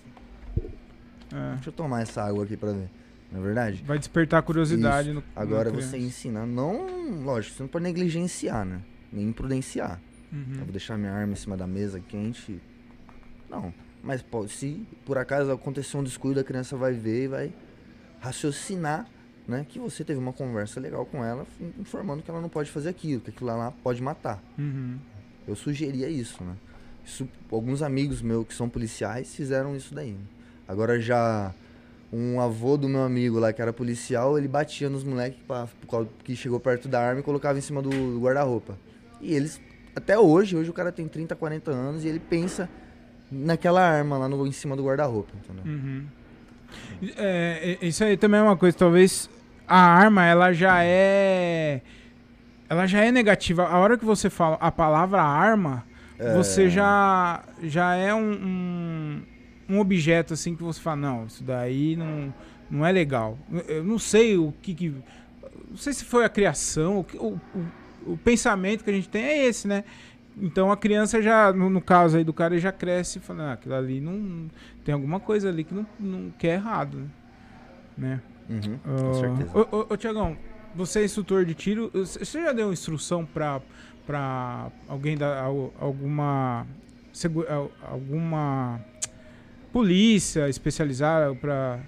É. 1.32 1.54
Deixa 1.56 1.70
eu 1.70 1.74
tomar 1.74 2.02
essa 2.02 2.24
água 2.24 2.44
aqui 2.46 2.58
pra 2.58 2.72
ver. 2.72 2.90
Não 3.32 3.42
é 3.42 3.44
verdade? 3.44 3.84
Vai 3.86 4.00
despertar 4.00 4.42
curiosidade 4.42 5.12
no 5.12 5.22
Agora 5.36 5.70
você 5.70 5.98
ensinar, 5.98 6.46
não, 6.48 7.22
lógico, 7.24 7.56
você 7.56 7.64
não 7.64 7.68
pode 7.68 7.84
negligenciar, 7.84 8.66
né? 8.66 8.82
Nem 9.12 9.26
imprudenciar. 9.28 10.00
Eu 10.32 10.38
Uhum. 10.40 10.54
vou 10.64 10.66
deixar 10.68 10.98
minha 10.98 11.12
arma 11.14 11.34
em 11.34 11.36
cima 11.36 11.56
da 11.56 11.66
mesa 11.68 12.00
quente. 12.00 12.60
Não. 13.50 13.74
Mas 14.04 14.22
pode, 14.22 14.52
se 14.52 14.86
por 15.06 15.18
acaso 15.18 15.52
acontecer 15.52 15.98
um 15.98 16.04
descuido, 16.04 16.40
a 16.40 16.44
criança 16.44 16.76
vai 16.78 16.94
ver 16.94 17.24
e 17.24 17.28
vai 17.28 17.54
raciocinar, 18.20 19.08
né? 19.48 19.66
Que 19.68 19.80
você 19.80 20.04
teve 20.04 20.20
uma 20.20 20.34
conversa 20.34 20.80
legal 20.80 21.06
com 21.06 21.24
ela, 21.24 21.46
in- 21.60 21.82
informando 21.82 22.22
que 22.22 22.30
ela 22.30 22.42
não 22.42 22.50
pode 22.50 22.70
fazer 22.70 22.90
aquilo, 22.90 23.22
que 23.22 23.30
aquilo 23.30 23.48
lá 23.48 23.72
pode 23.84 24.02
matar. 24.02 24.42
Uhum. 24.58 24.98
Eu 25.48 25.56
sugeria 25.56 26.10
isso, 26.10 26.44
né? 26.44 26.56
Isso, 27.06 27.28
alguns 27.52 27.82
amigos 27.82 28.22
meus 28.22 28.46
que 28.46 28.54
são 28.54 28.68
policiais 28.68 29.34
fizeram 29.34 29.76
isso 29.76 29.94
daí. 29.96 30.12
né? 30.12 30.20
Agora 30.68 31.00
já 31.00 31.54
um 32.12 32.40
avô 32.42 32.78
do 32.78 32.88
meu 32.90 33.02
amigo 33.04 33.40
lá 33.40 33.52
que 33.54 33.62
era 33.62 33.72
policial, 33.72 34.38
ele 34.38 34.48
batia 34.48 34.90
nos 34.90 35.04
moleques 35.04 35.40
que 36.24 36.36
chegou 36.36 36.60
perto 36.60 36.88
da 36.88 37.02
arma 37.02 37.22
e 37.22 37.24
colocava 37.24 37.58
em 37.58 37.62
cima 37.62 37.82
do 37.82 38.20
guarda-roupa. 38.20 38.78
E 39.22 39.34
eles, 39.34 39.62
até 39.96 40.18
hoje, 40.18 40.56
hoje 40.56 40.70
o 40.70 40.74
cara 40.74 40.92
tem 40.92 41.08
30, 41.08 41.36
40 41.36 41.72
anos 41.72 42.04
e 42.04 42.08
ele 42.08 42.20
pensa 42.20 42.70
naquela 43.32 43.82
arma 43.82 44.18
lá 44.18 44.28
no, 44.28 44.46
em 44.46 44.52
cima 44.52 44.76
do 44.76 44.84
guarda-roupa, 44.84 45.32
entendeu? 45.36 45.64
Uhum. 45.66 46.06
É, 47.16 47.78
é, 47.82 47.86
isso 47.86 48.04
aí 48.04 48.18
também 48.18 48.40
é 48.40 48.44
uma 48.44 48.58
coisa, 48.58 48.78
talvez 48.78 49.30
a 49.68 49.80
arma 49.80 50.26
ela 50.26 50.54
já 50.54 50.84
é 50.84 51.82
ela 52.70 52.86
já 52.86 53.04
é 53.04 53.12
negativa. 53.12 53.66
A 53.66 53.78
hora 53.78 53.98
que 53.98 54.04
você 54.04 54.30
fala 54.30 54.58
a 54.60 54.72
palavra 54.72 55.22
arma, 55.22 55.86
você 56.36 56.70
já, 56.70 57.44
já 57.64 57.96
é 57.96 58.14
um, 58.14 58.32
um, 58.32 59.22
um 59.70 59.80
objeto 59.80 60.34
assim 60.34 60.56
que 60.56 60.64
você 60.64 60.80
fala, 60.80 60.98
não, 60.98 61.26
isso 61.26 61.44
daí 61.44 61.96
não, 61.96 62.34
não 62.70 62.86
é 62.86 62.92
legal. 62.92 63.38
Eu 63.68 63.84
não 63.84 63.98
sei 63.98 64.38
o 64.38 64.54
que, 64.62 64.74
que 64.74 64.94
não 65.70 65.78
sei 65.78 65.94
se 65.94 66.04
foi 66.04 66.26
a 66.26 66.30
criação, 66.30 67.06
o, 67.16 67.40
o, 67.56 67.66
o, 68.08 68.18
pensamento 68.18 68.84
que 68.84 68.90
a 68.90 68.94
gente 68.94 69.10
tem 69.10 69.24
é 69.24 69.46
esse, 69.46 69.68
né? 69.68 69.84
Então 70.40 70.72
a 70.72 70.78
criança 70.78 71.22
já, 71.22 71.52
no, 71.52 71.70
no 71.70 71.82
caso 71.82 72.18
aí 72.18 72.24
do 72.24 72.34
cara, 72.34 72.58
já 72.60 72.72
cresce 72.72 73.20
falando, 73.20 73.50
ah, 73.50 73.54
aquilo 73.54 73.76
ali 73.76 74.00
não. 74.00 74.50
Tem 74.86 74.94
alguma 74.94 75.20
coisa 75.20 75.50
ali 75.50 75.64
que 75.64 75.74
não, 75.74 75.86
não 76.00 76.32
quer 76.38 76.56
errado, 76.56 77.10
né? 77.98 78.22
Uhum, 78.50 78.78
com 78.78 79.10
uh, 79.10 79.14
certeza. 79.16 79.52
Ô, 79.54 79.78
ô, 79.78 79.88
ô 79.90 79.98
Tiagão, 79.98 80.38
você 80.76 81.02
é 81.02 81.06
instrutor 81.06 81.44
de 81.44 81.54
tiro, 81.54 81.92
você 81.94 82.42
já 82.44 82.54
deu 82.54 82.72
instrução 82.72 83.26
para 83.26 83.62
para 84.06 84.72
alguém 84.88 85.18
da 85.18 85.42
alguma 85.42 86.66
alguma 87.82 88.80
polícia 89.74 90.48
especializada 90.48 91.36
para 91.36 91.80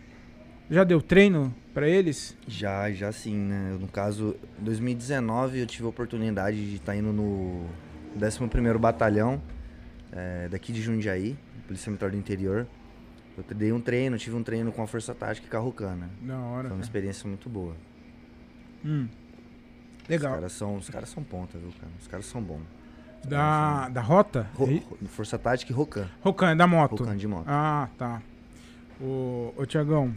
já 0.70 0.84
deu 0.84 1.02
treino 1.02 1.56
para 1.74 1.88
eles? 1.88 2.36
Já, 2.48 2.92
já 2.92 3.12
sim, 3.12 3.36
né? 3.36 3.78
No 3.80 3.88
caso, 3.88 4.36
em 4.60 4.64
2019 4.64 5.60
eu 5.60 5.66
tive 5.66 5.86
a 5.86 5.90
oportunidade 5.90 6.58
de 6.70 6.76
estar 6.76 6.94
tá 6.94 6.98
indo 6.98 7.14
no 7.14 7.66
11º 8.18 8.78
Batalhão 8.78 9.42
é, 10.12 10.48
daqui 10.50 10.72
de 10.72 10.82
Jundiaí, 10.82 11.38
Polícia 11.68 11.90
Militar 11.90 12.12
do 12.12 12.18
Interior. 12.18 12.68
Eu 13.38 13.56
dei 13.56 13.72
um 13.72 13.80
treino, 13.80 14.18
tive 14.18 14.36
um 14.36 14.44
treino 14.44 14.72
com 14.72 14.82
a 14.82 14.88
Força 14.88 15.16
Tática 15.16 15.48
e 15.48 15.50
Carrucana. 15.50 16.10
Da 16.22 16.38
hora. 16.38 16.68
Foi 16.68 16.78
uma 16.78 16.84
experiência 16.84 17.28
muito 17.28 17.50
boa. 17.50 17.76
Hum. 18.84 19.08
Legal. 20.10 20.32
Os 20.32 20.38
caras 20.38 20.52
são, 20.52 20.76
os 20.78 20.90
caras 20.90 21.10
são 21.10 21.24
ponta, 21.24 21.58
viu, 21.58 21.72
cara? 21.80 21.92
Os 22.00 22.08
caras 22.08 22.26
são 22.26 22.42
bons. 22.42 22.64
Da, 23.24 23.84
são... 23.84 23.94
da 23.94 24.02
rota? 24.02 24.50
Ro, 24.56 24.68
Força 25.08 25.38
Tática 25.38 25.72
e 25.72 25.76
Rocan. 25.76 26.08
Rocan, 26.22 26.52
é 26.52 26.56
da 26.56 26.68
moto. 26.68 26.98
Rocan 26.98 27.16
de 27.16 27.28
moto. 27.28 27.46
Ah, 27.48 27.90
tá. 27.98 28.22
Ô, 29.00 29.54
ô 29.56 29.66
Tiagão, 29.66 30.14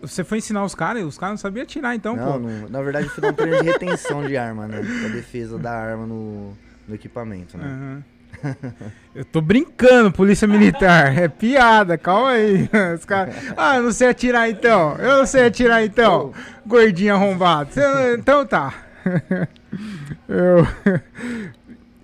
você 0.00 0.22
foi 0.22 0.38
ensinar 0.38 0.64
os 0.64 0.74
caras 0.74 1.02
e 1.02 1.04
os 1.04 1.18
caras 1.18 1.32
não 1.32 1.38
sabiam 1.38 1.64
atirar, 1.64 1.94
então, 1.94 2.14
não, 2.16 2.32
pô? 2.32 2.38
Não, 2.38 2.68
na 2.68 2.82
verdade, 2.82 3.08
foi 3.08 3.28
um 3.28 3.32
treino 3.32 3.62
de 3.62 3.70
retenção 3.70 4.24
de 4.26 4.36
arma, 4.36 4.66
né? 4.66 4.78
A 4.78 5.08
defesa 5.08 5.58
da 5.58 5.72
arma 5.72 6.06
no, 6.06 6.56
no 6.86 6.94
equipamento, 6.94 7.58
né? 7.58 7.64
Uhum. 7.64 8.02
Eu 9.14 9.24
tô 9.24 9.40
brincando, 9.40 10.12
polícia 10.12 10.46
militar. 10.46 11.16
É 11.16 11.28
piada, 11.28 11.96
calma 11.96 12.30
aí. 12.30 12.68
Os 12.94 13.04
caras. 13.04 13.34
Ah, 13.56 13.76
eu 13.76 13.84
não 13.84 13.92
sei 13.92 14.08
atirar 14.08 14.50
então. 14.50 14.96
Eu 14.96 15.18
não 15.18 15.26
sei 15.26 15.46
atirar 15.46 15.84
então. 15.84 16.32
Gordinho 16.66 17.14
arrombado. 17.14 17.70
Então 18.18 18.46
tá. 18.46 18.74
Eu, 20.28 20.66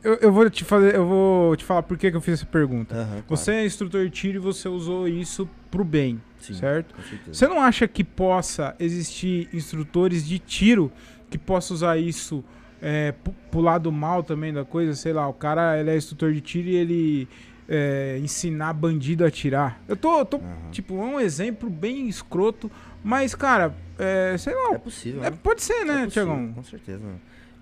eu, 0.05 0.15
eu, 0.21 0.33
vou 0.33 0.49
te 0.51 0.63
fazer, 0.63 0.95
eu 0.95 1.07
vou 1.07 1.57
te 1.57 1.65
falar 1.65 1.83
por 1.83 1.97
que, 1.97 2.11
que 2.11 2.17
eu 2.17 2.21
fiz 2.21 2.35
essa 2.35 2.47
pergunta. 2.47 2.95
Uhum, 2.95 3.07
claro. 3.07 3.25
Você 3.29 3.53
é 3.53 3.65
instrutor 3.65 4.05
de 4.05 4.11
tiro 4.11 4.37
e 4.37 4.39
você 4.39 4.69
usou 4.69 5.09
isso 5.09 5.49
pro 5.73 5.83
bem, 5.83 6.21
Sim, 6.39 6.53
certo? 6.53 6.95
Você 7.27 7.49
não 7.49 7.61
acha 7.61 7.89
que 7.89 8.05
possa 8.05 8.77
existir 8.79 9.49
instrutores 9.55 10.25
de 10.29 10.39
tiro 10.39 10.93
que 11.31 11.39
possa 11.39 11.73
usar 11.73 11.97
isso 11.97 12.45
é, 12.81 13.15
pro 13.51 13.61
lado 13.61 13.91
mal 13.91 14.23
também 14.23 14.53
da 14.53 14.67
coisa? 14.67 14.95
Sei 14.95 15.15
lá, 15.15 15.27
o 15.27 15.33
cara 15.33 15.81
ele 15.81 15.91
é 15.91 15.97
instrutor 15.97 16.31
de 16.35 16.43
tiro 16.43 16.69
e 16.69 16.75
ele 16.75 17.29
é, 17.67 18.19
ensinar 18.23 18.75
bandido 18.75 19.25
a 19.25 19.29
atirar. 19.29 19.81
Eu 19.89 19.97
tô, 19.97 20.23
tô 20.27 20.37
uhum. 20.37 20.71
tipo, 20.71 20.95
é 20.95 21.05
um 21.05 21.19
exemplo 21.19 21.71
bem 21.71 22.07
escroto, 22.07 22.71
mas, 23.03 23.35
cara, 23.35 23.75
é, 23.99 24.37
sei 24.37 24.55
lá. 24.55 24.75
É 24.75 24.79
possível. 24.79 25.25
É, 25.25 25.31
né? 25.31 25.39
Pode 25.43 25.63
ser, 25.63 25.87
né, 25.87 26.05
é 26.05 26.07
Tiagão? 26.07 26.53
Com 26.53 26.63
certeza. 26.63 27.03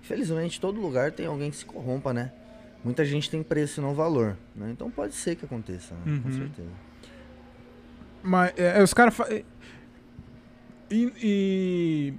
Infelizmente, 0.03 0.59
todo 0.59 0.81
lugar 0.81 1.13
tem 1.13 1.27
alguém 1.27 1.49
que 1.49 1.55
se 1.55 1.65
corrompa, 1.65 2.13
né? 2.13 2.29
Muita 2.83 3.05
gente 3.05 3.29
tem 3.29 3.41
preço 3.41 3.79
e 3.79 3.83
não 3.83 3.93
valor. 3.93 4.35
Né? 4.53 4.69
Então 4.71 4.91
pode 4.91 5.13
ser 5.13 5.37
que 5.37 5.45
aconteça, 5.45 5.93
né? 5.93 6.01
uhum. 6.07 6.21
com 6.23 6.31
certeza. 6.31 6.90
Mas 8.23 8.53
é, 8.57 8.81
os 8.81 8.93
caras. 8.93 9.13
Fa... 9.13 9.27
E, 10.89 11.13
e, 11.23 12.13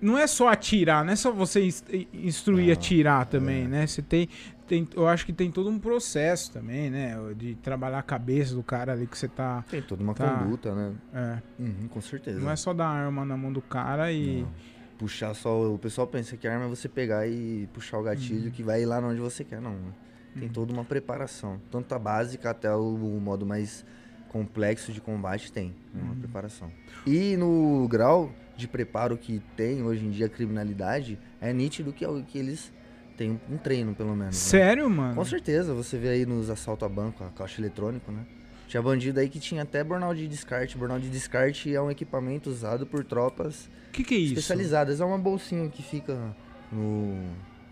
não 0.00 0.18
é 0.18 0.26
só 0.26 0.48
atirar, 0.48 1.04
não 1.04 1.12
é 1.12 1.16
só 1.16 1.32
você 1.32 1.66
instruir 2.12 2.70
a 2.70 2.74
atirar 2.74 3.26
também, 3.26 3.64
é. 3.64 3.68
né? 3.68 3.86
Você 3.86 4.02
tem, 4.02 4.28
tem. 4.66 4.86
Eu 4.94 5.08
acho 5.08 5.24
que 5.24 5.32
tem 5.32 5.50
todo 5.50 5.70
um 5.70 5.78
processo 5.78 6.52
também, 6.52 6.90
né? 6.90 7.16
De 7.36 7.54
trabalhar 7.56 7.98
a 7.98 8.02
cabeça 8.02 8.54
do 8.54 8.62
cara 8.62 8.92
ali 8.92 9.06
que 9.06 9.16
você 9.16 9.28
tá. 9.28 9.64
Tem 9.70 9.82
toda 9.82 10.02
uma 10.02 10.14
tá, 10.14 10.30
conduta, 10.30 10.74
né? 10.74 10.94
É. 11.12 11.62
Uhum, 11.62 11.88
com 11.88 12.00
certeza. 12.00 12.38
Não 12.38 12.50
é 12.50 12.56
só 12.56 12.72
dar 12.72 12.88
arma 12.88 13.24
na 13.24 13.36
mão 13.36 13.52
do 13.52 13.62
cara 13.62 14.12
e. 14.12 14.42
Não 14.42 14.78
puxar 14.98 15.32
só. 15.34 15.72
O 15.72 15.78
pessoal 15.78 16.06
pensa 16.06 16.36
que 16.36 16.46
a 16.46 16.52
arma 16.52 16.66
é 16.66 16.68
você 16.68 16.88
pegar 16.88 17.26
e 17.26 17.68
puxar 17.72 17.98
o 17.98 18.02
gatilho 18.02 18.46
uhum. 18.46 18.50
que 18.50 18.62
vai 18.62 18.84
lá 18.84 18.98
onde 18.98 19.20
você 19.20 19.44
quer. 19.44 19.60
Não. 19.60 19.72
Né? 19.72 19.92
Tem 20.34 20.48
uhum. 20.48 20.52
toda 20.52 20.72
uma 20.72 20.84
preparação. 20.84 21.60
Tanto 21.70 21.94
a 21.94 21.98
básica 21.98 22.50
até 22.50 22.74
o, 22.74 22.94
o 22.94 23.20
modo 23.20 23.46
mais 23.46 23.86
complexo 24.28 24.92
de 24.92 25.00
combate 25.00 25.50
tem 25.50 25.74
uma 25.94 26.12
uhum. 26.12 26.18
preparação. 26.18 26.70
E 27.06 27.36
no 27.36 27.86
grau 27.88 28.32
de 28.56 28.66
preparo 28.68 29.16
que 29.16 29.40
tem 29.56 29.82
hoje 29.82 30.04
em 30.04 30.10
dia 30.10 30.26
a 30.26 30.28
criminalidade, 30.28 31.18
é 31.40 31.52
nítido 31.52 31.92
que, 31.92 32.04
é 32.04 32.08
que 32.26 32.38
eles 32.38 32.72
têm 33.16 33.40
um 33.50 33.56
treino, 33.56 33.94
pelo 33.94 34.10
menos. 34.10 34.34
Né? 34.34 34.40
Sério, 34.50 34.88
mano? 34.88 35.14
Com 35.14 35.24
certeza. 35.24 35.74
Você 35.74 35.98
vê 35.98 36.10
aí 36.10 36.26
nos 36.26 36.50
assaltos 36.50 36.86
a 36.86 36.88
banco, 36.88 37.24
a 37.24 37.28
caixa 37.30 37.60
eletrônico, 37.60 38.10
né? 38.12 38.24
Tinha 38.68 38.82
bandido 38.82 39.18
aí 39.18 39.28
que 39.28 39.40
tinha 39.40 39.62
até 39.62 39.82
burnout 39.82 40.18
de 40.18 40.28
descarte. 40.28 40.76
Burnout 40.76 41.02
de 41.02 41.08
descarte 41.08 41.74
é 41.74 41.80
um 41.80 41.90
equipamento 41.90 42.50
usado 42.50 42.86
por 42.86 43.02
tropas 43.02 43.68
que 43.92 44.04
que 44.04 44.14
é 44.14 44.18
isso? 44.18 44.34
especializadas. 44.34 45.00
É 45.00 45.04
uma 45.04 45.18
bolsinha 45.18 45.68
que 45.68 45.82
fica 45.82 46.36
no, 46.70 47.18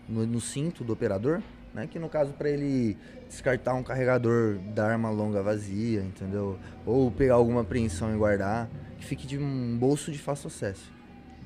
no, 0.09 0.25
no 0.25 0.41
cinto 0.41 0.83
do 0.83 0.93
operador, 0.93 1.41
né? 1.77 1.87
Que 1.87 1.99
no 1.99 2.09
caso 2.09 2.33
para 2.33 2.49
ele 2.49 2.97
descartar 3.29 3.75
um 3.75 3.83
carregador 3.83 4.57
da 4.73 4.87
arma 4.87 5.09
longa 5.11 5.43
vazia, 5.43 6.01
entendeu? 6.01 6.57
Ou 6.85 7.11
pegar 7.11 7.35
alguma 7.35 7.61
apreensão 7.61 8.13
e 8.13 8.17
guardar, 8.17 8.67
que 8.97 9.05
fique 9.05 9.27
de 9.27 9.37
um 9.37 9.77
bolso 9.77 10.11
de 10.11 10.17
fácil 10.17 10.47
acesso. 10.47 10.91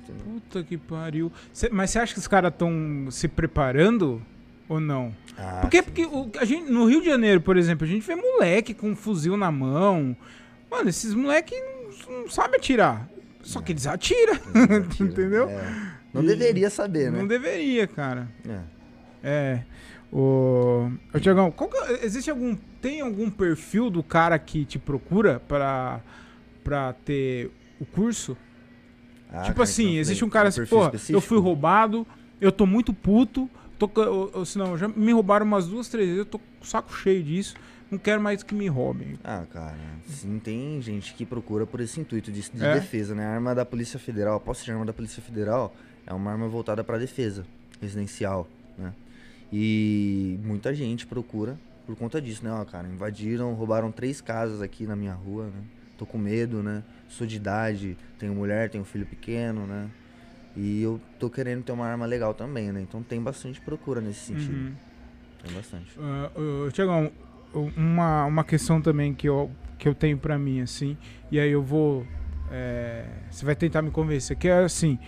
Entendeu? 0.02 0.24
Puta 0.26 0.63
que 0.63 0.78
pariu. 0.78 1.32
Cê, 1.52 1.70
mas 1.70 1.89
você 1.89 2.00
acha 2.00 2.13
que 2.13 2.20
os 2.20 2.28
caras 2.28 2.52
estão 2.54 3.08
se 3.12 3.28
preparando 3.28 4.22
ou 4.70 4.80
não? 4.80 5.13
Ah, 5.38 5.60
Porque, 5.62 5.78
sim. 5.78 5.84
porque 5.84 6.06
o, 6.06 6.32
a 6.39 6.46
gente, 6.46 6.72
no 6.72 6.86
Rio 6.86 7.02
de 7.02 7.08
Janeiro, 7.08 7.41
por 7.41 7.58
exemplo, 7.58 7.86
a 7.86 7.89
gente 7.89 8.06
vê 8.08 8.15
moleque 8.15 8.74
com 8.74 8.91
um 8.91 8.96
fuzil 8.96 9.36
na 9.36 9.52
mão. 9.52 10.15
Mano, 10.70 10.89
esses 10.89 11.13
moleques 11.13 11.60
não, 12.08 12.22
não 12.22 12.30
sabem 12.30 12.58
atirar. 12.58 13.10
Só 13.44 13.60
que 13.60 13.74
eles 13.74 13.86
atiram. 13.86 14.34
Eles 14.56 14.88
atiram 14.88 15.08
entendeu? 15.12 15.50
É. 15.50 15.91
Não 16.13 16.24
e 16.24 16.28
deveria 16.28 16.70
saber, 16.70 17.12
né? 17.12 17.20
Não 17.20 17.28
deveria, 17.28 17.88
cara. 17.88 18.28
É. 18.48 18.60
É. 19.24 19.63
O, 20.12 20.91
Ô, 21.13 21.19
Tiagão, 21.19 21.52
que, 21.52 22.06
existe 22.06 22.30
algum. 22.30 22.56
Tem 22.82 23.02
algum 23.02 23.30
perfil 23.30 23.89
do 23.89 24.04
cara 24.04 24.38
que 24.38 24.65
te 24.65 24.78
procura 24.78 25.39
pra, 25.47 26.02
pra 26.63 26.93
ter 26.93 27.50
o 27.80 27.86
curso? 27.86 28.36
Ah, 29.30 29.43
tipo 29.43 29.54
cara, 29.54 29.63
assim, 29.63 29.95
existe 29.97 30.26
um 30.26 30.30
cara 30.30 30.47
um 30.47 30.50
assim, 30.50 30.65
pô, 30.65 30.84
específico? 30.86 31.17
eu 31.17 31.21
fui 31.21 31.39
roubado, 31.39 32.06
eu 32.41 32.52
tô 32.52 32.65
muito 32.65 32.93
puto, 32.93 33.50
tô, 33.80 33.89
ou, 33.95 34.32
ou, 34.34 34.45
senão, 34.45 34.78
já 34.78 34.89
me 34.89 35.13
roubaram 35.13 35.45
umas 35.45 35.67
duas, 35.67 35.88
três 35.88 36.08
vezes, 36.08 36.19
eu 36.19 36.26
tô 36.26 36.39
com 36.39 36.45
o 36.62 36.65
saco 36.65 36.93
cheio 36.93 37.24
disso, 37.24 37.56
não 37.89 37.97
quero 37.97 38.21
mais 38.21 38.43
que 38.43 38.54
me 38.54 38.67
roubem. 38.67 39.17
Ah, 39.24 39.45
cara, 39.50 39.78
sim, 40.06 40.38
tem 40.39 40.82
gente 40.82 41.13
que 41.13 41.26
procura 41.26 41.65
por 41.65 41.80
esse 41.80 42.02
intuito 42.02 42.30
de, 42.30 42.41
de 42.41 42.65
É? 42.65 42.74
defesa, 42.74 43.15
né? 43.15 43.26
A 43.26 43.30
arma 43.30 43.56
da 43.56 43.65
Polícia 43.65 43.97
Federal, 43.97 44.36
a 44.36 44.39
posse 44.41 44.65
de 44.65 44.71
arma 44.71 44.86
da 44.86 44.91
Polícia 44.91 45.21
Federal 45.24 45.74
é 46.06 46.13
uma 46.13 46.30
arma 46.30 46.50
voltada 46.50 46.84
para 46.84 46.97
defesa 46.97 47.45
residencial? 47.80 48.50
E 49.52 50.40
muita 50.44 50.74
gente 50.74 51.06
procura 51.06 51.58
por 51.86 51.96
conta 51.96 52.22
disso, 52.22 52.44
né? 52.44 52.52
Ó, 52.52 52.64
cara, 52.64 52.88
invadiram, 52.88 53.54
roubaram 53.54 53.92
três 53.92 54.22
casas 54.22 54.62
aqui 54.62 54.86
na 54.86 54.96
minha 54.96 55.14
rua, 55.14 55.46
né? 55.46 55.62
Tô 55.98 56.06
com 56.06 56.18
medo, 56.18 56.64
né? 56.64 56.84
Sou 57.10 57.28
de 57.28 57.36
idade, 57.36 57.98
tenho 58.18 58.34
mulher, 58.34 58.70
tenho 58.70 58.84
filho 58.84 59.06
pequeno, 59.06 59.68
né? 59.68 59.90
E 60.56 60.82
eu 60.82 61.00
tô 61.20 61.30
querendo 61.30 61.64
ter 61.64 61.72
uma 61.72 61.86
arma 61.86 62.06
legal 62.06 62.34
também, 62.34 62.72
né? 62.72 62.82
Então 62.82 63.04
tem 63.04 63.22
bastante 63.22 63.60
procura 63.62 64.02
nesse 64.02 64.20
sentido. 64.20 64.54
Uhum. 64.54 64.74
Tem 65.44 65.54
bastante. 65.54 65.98
Uh, 65.98 66.68
uh, 66.68 66.72
Tiagão, 66.72 67.12
uma, 67.54 68.26
uma 68.26 68.44
questão 68.44 68.82
também 68.82 69.14
que 69.14 69.28
eu, 69.28 69.52
que 69.78 69.88
eu 69.88 69.96
tenho 69.96 70.18
pra 70.18 70.38
mim, 70.38 70.62
assim, 70.62 70.98
e 71.32 71.40
aí 71.40 71.52
eu 71.52 71.64
vou. 71.64 72.06
é, 72.52 73.06
você 73.30 73.46
vai 73.46 73.56
tentar 73.56 73.82
me 73.82 73.92
convencer, 73.92 74.38
que 74.38 74.48
é 74.48 74.60
assim. 74.60 75.00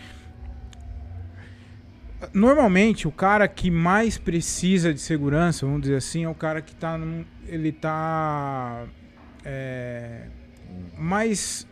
Normalmente, 2.34 3.08
o 3.08 3.12
cara 3.12 3.48
que 3.48 3.72
mais 3.72 4.18
precisa 4.18 4.94
de 4.94 5.00
segurança, 5.00 5.66
vamos 5.66 5.82
dizer 5.82 5.96
assim, 5.96 6.24
é 6.24 6.30
o 6.30 6.36
cara 6.36 6.62
que 6.62 6.76
tá 6.76 6.98
num, 6.98 7.26
ele 7.48 7.72
tá 7.72 8.86
é, 9.44 10.28
mais 10.98 11.68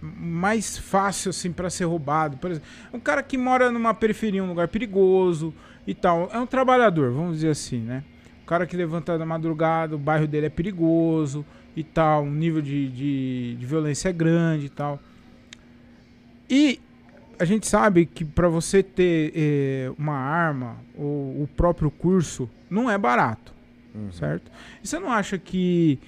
mais 0.00 0.78
fácil 0.78 1.30
assim 1.30 1.52
para 1.52 1.68
ser 1.68 1.84
roubado. 1.84 2.36
Por 2.36 2.50
exemplo, 2.50 2.68
um 2.92 3.00
cara 3.00 3.22
que 3.22 3.36
mora 3.36 3.70
numa 3.70 3.92
periferia, 3.92 4.42
um 4.42 4.48
lugar 4.48 4.68
perigoso 4.68 5.52
e 5.86 5.94
tal, 5.94 6.30
é 6.32 6.38
um 6.38 6.46
trabalhador, 6.46 7.12
vamos 7.12 7.36
dizer 7.36 7.50
assim, 7.50 7.80
né? 7.80 8.04
O 8.42 8.46
cara 8.46 8.66
que 8.66 8.76
levanta 8.76 9.18
da 9.18 9.26
madrugada, 9.26 9.96
o 9.96 9.98
bairro 9.98 10.26
dele 10.26 10.46
é 10.46 10.50
perigoso 10.50 11.44
e 11.76 11.82
tal, 11.82 12.22
o 12.24 12.30
nível 12.30 12.62
de, 12.62 12.88
de, 12.88 13.56
de 13.56 13.66
violência 13.66 14.08
é 14.08 14.12
grande 14.12 14.66
e 14.66 14.70
tal. 14.70 15.00
E 16.48 16.80
a 17.38 17.44
gente 17.44 17.66
sabe 17.66 18.06
que 18.06 18.24
para 18.24 18.48
você 18.48 18.82
ter 18.82 19.32
eh, 19.34 19.92
uma 19.98 20.16
arma 20.16 20.76
ou 20.96 21.42
o 21.42 21.48
próprio 21.56 21.90
curso 21.90 22.48
não 22.68 22.90
é 22.90 22.98
barato. 22.98 23.58
Uhum. 23.94 24.12
certo? 24.12 24.50
E 24.82 24.86
você 24.86 24.98
não 24.98 25.10
acha 25.10 25.38
que 25.38 25.98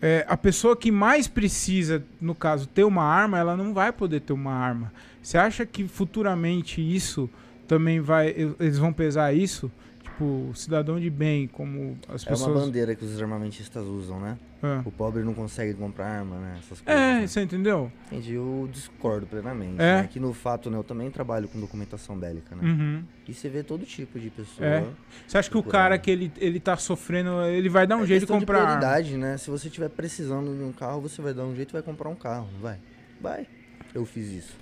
é, 0.00 0.24
a 0.28 0.36
pessoa 0.36 0.76
que 0.76 0.90
mais 0.90 1.26
precisa, 1.26 2.04
no 2.20 2.34
caso, 2.34 2.66
ter 2.68 2.84
uma 2.84 3.02
arma, 3.02 3.38
ela 3.38 3.56
não 3.56 3.72
vai 3.72 3.92
poder 3.92 4.20
ter 4.20 4.32
uma 4.32 4.52
arma? 4.52 4.92
Você 5.22 5.38
acha 5.38 5.64
que 5.64 5.88
futuramente 5.88 6.80
isso 6.80 7.28
também 7.66 8.00
vai. 8.00 8.28
Eles 8.60 8.78
vão 8.78 8.92
pesar 8.92 9.32
isso? 9.32 9.70
Tipo, 10.16 10.50
cidadão 10.54 10.98
de 10.98 11.10
bem, 11.10 11.46
como 11.46 11.98
as 12.08 12.26
É 12.26 12.30
uma 12.30 12.36
pessoas. 12.38 12.58
bandeira 12.64 12.94
que 12.94 13.04
os 13.04 13.20
armamentistas 13.20 13.84
usam, 13.84 14.18
né? 14.18 14.38
Ah. 14.62 14.80
O 14.82 14.90
pobre 14.90 15.22
não 15.22 15.34
consegue 15.34 15.74
comprar 15.74 16.06
arma, 16.06 16.36
né? 16.38 16.54
Essas 16.58 16.80
coisas. 16.80 16.86
É, 17.02 17.20
né? 17.20 17.26
você 17.26 17.42
entendeu? 17.42 17.92
Entendi, 18.06 18.32
eu 18.32 18.66
discordo 18.72 19.26
plenamente. 19.26 19.74
É? 19.74 20.00
Né? 20.02 20.08
Que 20.10 20.18
no 20.18 20.32
fato, 20.32 20.70
né, 20.70 20.78
eu 20.78 20.82
também 20.82 21.10
trabalho 21.10 21.46
com 21.48 21.60
documentação 21.60 22.16
bélica, 22.18 22.56
né? 22.56 22.62
Uhum. 22.66 23.04
E 23.28 23.34
você 23.34 23.50
vê 23.50 23.62
todo 23.62 23.84
tipo 23.84 24.18
de 24.18 24.30
pessoa. 24.30 24.66
É. 24.66 24.86
Você 25.26 25.36
acha 25.36 25.50
que 25.50 25.58
o 25.58 25.62
cara 25.62 25.98
que 25.98 26.10
ele, 26.10 26.32
ele 26.38 26.58
tá 26.60 26.78
sofrendo, 26.78 27.42
ele 27.42 27.68
vai 27.68 27.86
dar 27.86 27.98
um 27.98 28.04
É 28.04 28.06
jeito 28.06 28.22
de 28.24 28.32
comprar 28.32 28.60
arma? 28.62 28.76
prioridade, 28.78 29.18
né? 29.18 29.36
Se 29.36 29.50
você 29.50 29.66
estiver 29.68 29.90
precisando 29.90 30.56
de 30.56 30.62
um 30.64 30.72
carro, 30.72 31.02
você 31.02 31.20
vai 31.20 31.34
dar 31.34 31.44
um 31.44 31.54
jeito 31.54 31.72
e 31.72 31.74
vai 31.74 31.82
comprar 31.82 32.08
um 32.08 32.14
carro, 32.16 32.48
vai? 32.62 32.78
Vai. 33.20 33.46
Eu 33.94 34.06
fiz 34.06 34.28
isso. 34.32 34.56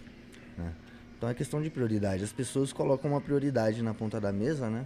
né? 0.59 0.73
Então 1.17 1.29
é 1.29 1.35
questão 1.35 1.63
de 1.63 1.71
prioridade. 1.71 2.25
As 2.25 2.33
pessoas 2.33 2.73
colocam 2.73 3.13
uma 3.13 3.21
prioridade 3.21 3.81
na 3.83 3.95
ponta 3.95 4.21
da 4.21 4.33
mesa, 4.33 4.69
né? 4.69 4.85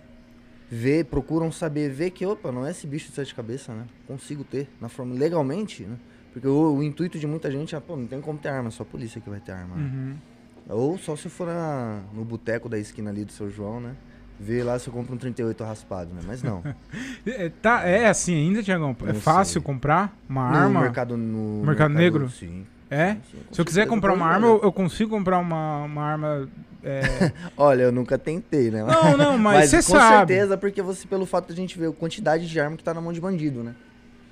Vê, 0.70 1.02
procuram 1.02 1.50
saber, 1.50 1.90
ver 1.90 2.11
que, 2.11 2.26
opa, 2.26 2.52
não 2.52 2.66
é 2.66 2.70
esse 2.70 2.87
bicho 2.87 3.09
de 3.09 3.14
sete 3.14 3.35
cabeças, 3.35 3.74
né? 3.74 3.85
Consigo 4.07 4.44
ter 4.44 4.68
na 4.81 4.88
forma 4.88 5.14
legalmente, 5.14 5.85
né? 5.85 5.96
Porque 6.33 6.46
o, 6.46 6.76
o 6.76 6.83
intuito 6.83 7.18
de 7.18 7.26
muita 7.26 7.50
gente 7.50 7.74
é, 7.74 7.81
pô, 7.81 7.96
não 7.96 8.07
tem 8.07 8.20
como 8.20 8.38
ter 8.38 8.48
arma, 8.50 8.70
só 8.70 8.83
a 8.83 8.87
polícia 8.87 9.20
que 9.20 9.31
vai 9.31 9.40
ter 9.40 9.52
arma. 9.52 9.76
né? 9.76 9.83
Uhum. 9.83 10.16
Ou 10.68 10.98
só 10.98 11.16
se 11.16 11.28
for 11.31 11.46
na- 11.46 12.02
no 12.12 12.22
boteco 12.24 12.68
da 12.68 12.78
esquina 12.78 13.09
ali 13.11 13.24
do 13.24 13.33
seu 13.33 13.50
João, 13.50 13.81
né? 13.81 13.96
Ver 14.38 14.62
lá 14.62 14.78
se 14.78 14.87
eu 14.88 14.92
compro 14.92 15.14
um 15.14 15.18
38 15.18 15.64
raspado, 15.64 16.12
né? 16.14 16.20
Mas 16.26 16.42
não. 16.42 16.62
É, 17.26 17.48
tá, 17.48 17.83
é 17.83 18.07
assim 18.09 18.35
ainda, 18.35 18.62
Tiagão? 18.62 18.94
É 19.07 19.12
fácil 19.14 19.54
sei. 19.54 19.62
comprar 19.62 20.16
uma 20.28 20.50
no 20.50 20.57
arma? 20.57 20.81
mercado 20.83 21.16
no 21.16 21.64
Mercado 21.64 21.92
Negro? 21.94 22.28
Sim. 22.31 22.66
É? 22.90 23.14
Sim, 23.14 23.20
sim, 23.33 23.38
Se 23.52 23.61
eu 23.61 23.64
quiser 23.64 23.87
comprar 23.87 24.14
uma 24.14 24.26
arma, 24.26 24.46
olhar. 24.46 24.57
eu, 24.59 24.62
eu 24.64 24.72
consigo 24.72 25.11
comprar 25.11 25.38
uma, 25.38 25.83
uma 25.85 26.02
arma. 26.02 26.48
É, 26.83 27.33
Olha, 27.57 27.83
eu 27.83 27.93
nunca 27.93 28.19
tentei, 28.19 28.71
né? 28.71 28.85
Não, 28.85 29.17
não, 29.17 29.38
mas 29.38 29.71
você 29.71 29.77
com 29.77 29.99
sabe. 29.99 30.33
certeza, 30.33 30.57
porque 30.57 30.81
você, 30.81 31.07
pelo 31.07 31.27
fato 31.27 31.47
de 31.47 31.53
a 31.53 31.57
gente 31.57 31.79
ver 31.79 31.88
a 31.88 31.93
quantidade 31.93 32.47
de 32.47 32.61
arma 32.61 32.77
que 32.77 32.85
tá 32.85 32.95
na 32.95 33.01
mão 33.01 33.12
de 33.12 33.21
bandido, 33.21 33.62
né? 33.62 33.75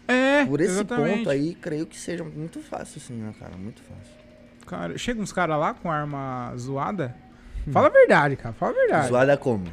É, 0.08 0.44
Por 0.46 0.60
esse 0.60 0.72
exatamente. 0.72 1.18
ponto 1.18 1.30
aí, 1.30 1.54
creio 1.54 1.86
que 1.86 1.96
seja 1.96 2.22
muito 2.22 2.60
fácil, 2.60 3.00
sim, 3.00 3.14
né, 3.14 3.34
cara? 3.38 3.56
Muito 3.56 3.82
fácil. 3.82 4.14
Cara, 4.66 4.96
chega 4.98 5.20
uns 5.20 5.32
caras 5.32 5.58
lá 5.58 5.74
com 5.74 5.90
arma 5.90 6.52
zoada. 6.56 7.14
Fala 7.72 7.88
a 7.88 7.90
verdade, 7.90 8.36
cara. 8.36 8.54
Fala 8.54 8.72
a 8.72 8.74
verdade. 8.74 9.08
Zoada 9.08 9.36
como? 9.36 9.64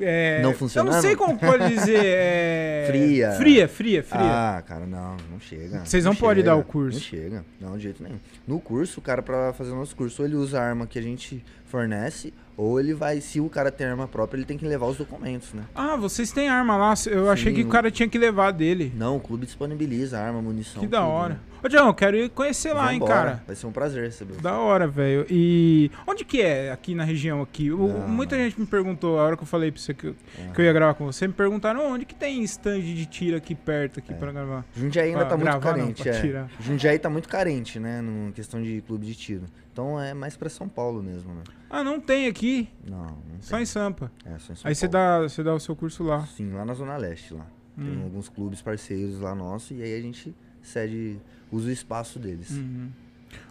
É, 0.00 0.42
Não 0.42 0.50
Eu 0.50 0.56
funcionando? 0.56 0.94
não 0.94 1.00
sei 1.02 1.16
como 1.16 1.38
pode 1.38 1.68
dizer. 1.68 1.98
é, 2.04 2.84
Fria. 2.88 3.32
Fria, 3.32 3.68
fria, 3.68 4.02
fria. 4.02 4.20
Ah, 4.22 4.62
cara, 4.66 4.86
não, 4.86 5.16
não 5.30 5.40
chega. 5.40 5.84
Vocês 5.84 6.04
não 6.04 6.14
podem 6.14 6.42
chega, 6.42 6.50
dar 6.54 6.56
o 6.56 6.64
curso. 6.64 6.98
Não 6.98 7.04
chega, 7.04 7.44
não, 7.60 7.76
de 7.76 7.82
jeito 7.84 8.02
nenhum. 8.02 8.18
No 8.46 8.60
curso, 8.60 9.00
o 9.00 9.02
cara, 9.02 9.22
pra 9.22 9.52
fazer 9.52 9.70
o 9.72 9.74
nosso 9.76 9.94
curso, 9.96 10.22
ou 10.22 10.28
ele 10.28 10.36
usa 10.36 10.60
a 10.60 10.64
arma 10.64 10.86
que 10.86 10.98
a 10.98 11.02
gente 11.02 11.44
fornece, 11.66 12.32
ou 12.56 12.80
ele 12.80 12.94
vai, 12.94 13.20
se 13.20 13.40
o 13.40 13.48
cara 13.48 13.70
tem 13.70 13.86
arma 13.86 14.08
própria, 14.08 14.38
ele 14.38 14.46
tem 14.46 14.56
que 14.58 14.66
levar 14.66 14.86
os 14.86 14.96
documentos, 14.96 15.52
né? 15.52 15.62
Ah, 15.74 15.96
vocês 15.96 16.32
têm 16.32 16.48
arma 16.48 16.76
lá. 16.76 16.94
Eu 17.06 17.30
achei 17.30 17.52
que 17.52 17.60
o 17.60 17.64
Sim. 17.64 17.70
cara 17.70 17.90
tinha 17.90 18.08
que 18.08 18.18
levar 18.18 18.50
dele. 18.52 18.92
Não, 18.96 19.16
o 19.16 19.20
clube 19.20 19.46
disponibiliza 19.46 20.18
arma, 20.18 20.40
munição. 20.42 20.80
Que 20.80 20.88
da 20.88 21.00
tudo, 21.00 21.10
hora. 21.10 21.34
né? 21.34 21.40
Ô, 21.62 21.66
eu 21.88 21.94
quero 21.94 22.16
ir 22.16 22.28
conhecer 22.30 22.72
lá, 22.72 22.92
hein, 22.94 23.00
cara. 23.00 23.42
Vai 23.46 23.56
ser 23.56 23.66
um 23.66 23.72
prazer 23.72 24.04
receber. 24.04 24.34
Da 24.40 24.58
hora, 24.58 24.86
velho. 24.86 25.26
E 25.28 25.90
onde 26.06 26.24
que 26.24 26.40
é 26.40 26.70
aqui 26.70 26.94
na 26.94 27.04
região 27.04 27.42
aqui? 27.42 27.70
O- 27.72 27.88
Não, 27.88 28.08
muita 28.08 28.36
não. 28.36 28.44
gente 28.44 28.60
me 28.60 28.66
perguntou, 28.66 29.18
a 29.18 29.22
hora 29.24 29.36
que 29.36 29.42
eu 29.42 29.46
falei 29.46 29.70
pra 29.72 29.80
você 29.80 29.92
que 29.94 30.06
eu, 30.08 30.16
Ah. 30.38 30.52
que 30.52 30.60
eu 30.60 30.64
ia 30.64 30.72
gravar 30.72 30.94
com 30.94 31.04
você, 31.06 31.26
me 31.26 31.32
perguntaram 31.34 31.90
onde 31.92 32.04
que 32.04 32.14
tem 32.14 32.42
stand 32.44 32.80
de 32.80 33.06
tiro 33.06 33.36
aqui 33.36 33.54
perto 33.54 33.98
aqui 33.98 34.12
É. 34.12 34.16
pra 34.16 34.30
gravar. 34.32 34.64
Jundiaí 34.74 35.08
ainda 35.08 35.20
Pra 35.20 35.28
tá 35.30 35.36
muito 35.36 35.50
não, 35.52 35.60
carente, 35.60 36.02
pra 36.02 36.12
é. 36.12 36.20
tirar. 36.20 36.50
Jundiaí 36.60 36.98
tá 36.98 37.10
muito 37.10 37.28
carente, 37.28 37.78
né, 37.80 38.00
no 38.00 38.32
questão 38.32 38.62
de 38.62 38.80
clube 38.86 39.04
de 39.06 39.14
tiro. 39.14 39.44
Então 39.72 40.00
é 40.00 40.12
mais 40.14 40.36
pra 40.36 40.48
São 40.48 40.68
Paulo 40.68 41.02
mesmo, 41.02 41.32
né? 41.34 41.42
Ah, 41.70 41.84
não 41.84 42.00
tem 42.00 42.26
aqui, 42.26 42.68
Não, 42.84 43.02
não 43.04 43.40
só 43.40 43.56
tem. 43.56 43.62
em 43.62 43.66
Sampa. 43.66 44.10
É, 44.24 44.30
só 44.38 44.52
em 44.52 44.56
São 44.56 44.68
Aí 44.68 44.74
você 44.74 44.88
Paulo. 44.88 45.22
dá, 45.22 45.28
você 45.28 45.42
dá 45.42 45.54
o 45.54 45.60
seu 45.60 45.76
curso 45.76 46.02
lá. 46.02 46.26
Sim, 46.26 46.52
lá 46.52 46.64
na 46.64 46.74
Zona 46.74 46.96
Leste, 46.96 47.34
lá. 47.34 47.46
Tem 47.76 47.86
Hum. 47.86 48.02
alguns 48.04 48.28
clubes 48.28 48.60
parceiros 48.60 49.20
lá 49.20 49.34
nossos 49.36 49.70
e 49.78 49.82
aí 49.82 49.96
a 49.96 50.00
gente 50.02 50.34
cede, 50.60 51.20
usa 51.50 51.68
o 51.68 51.72
espaço 51.72 52.18
deles. 52.18 52.50
Uhum. 52.50 52.88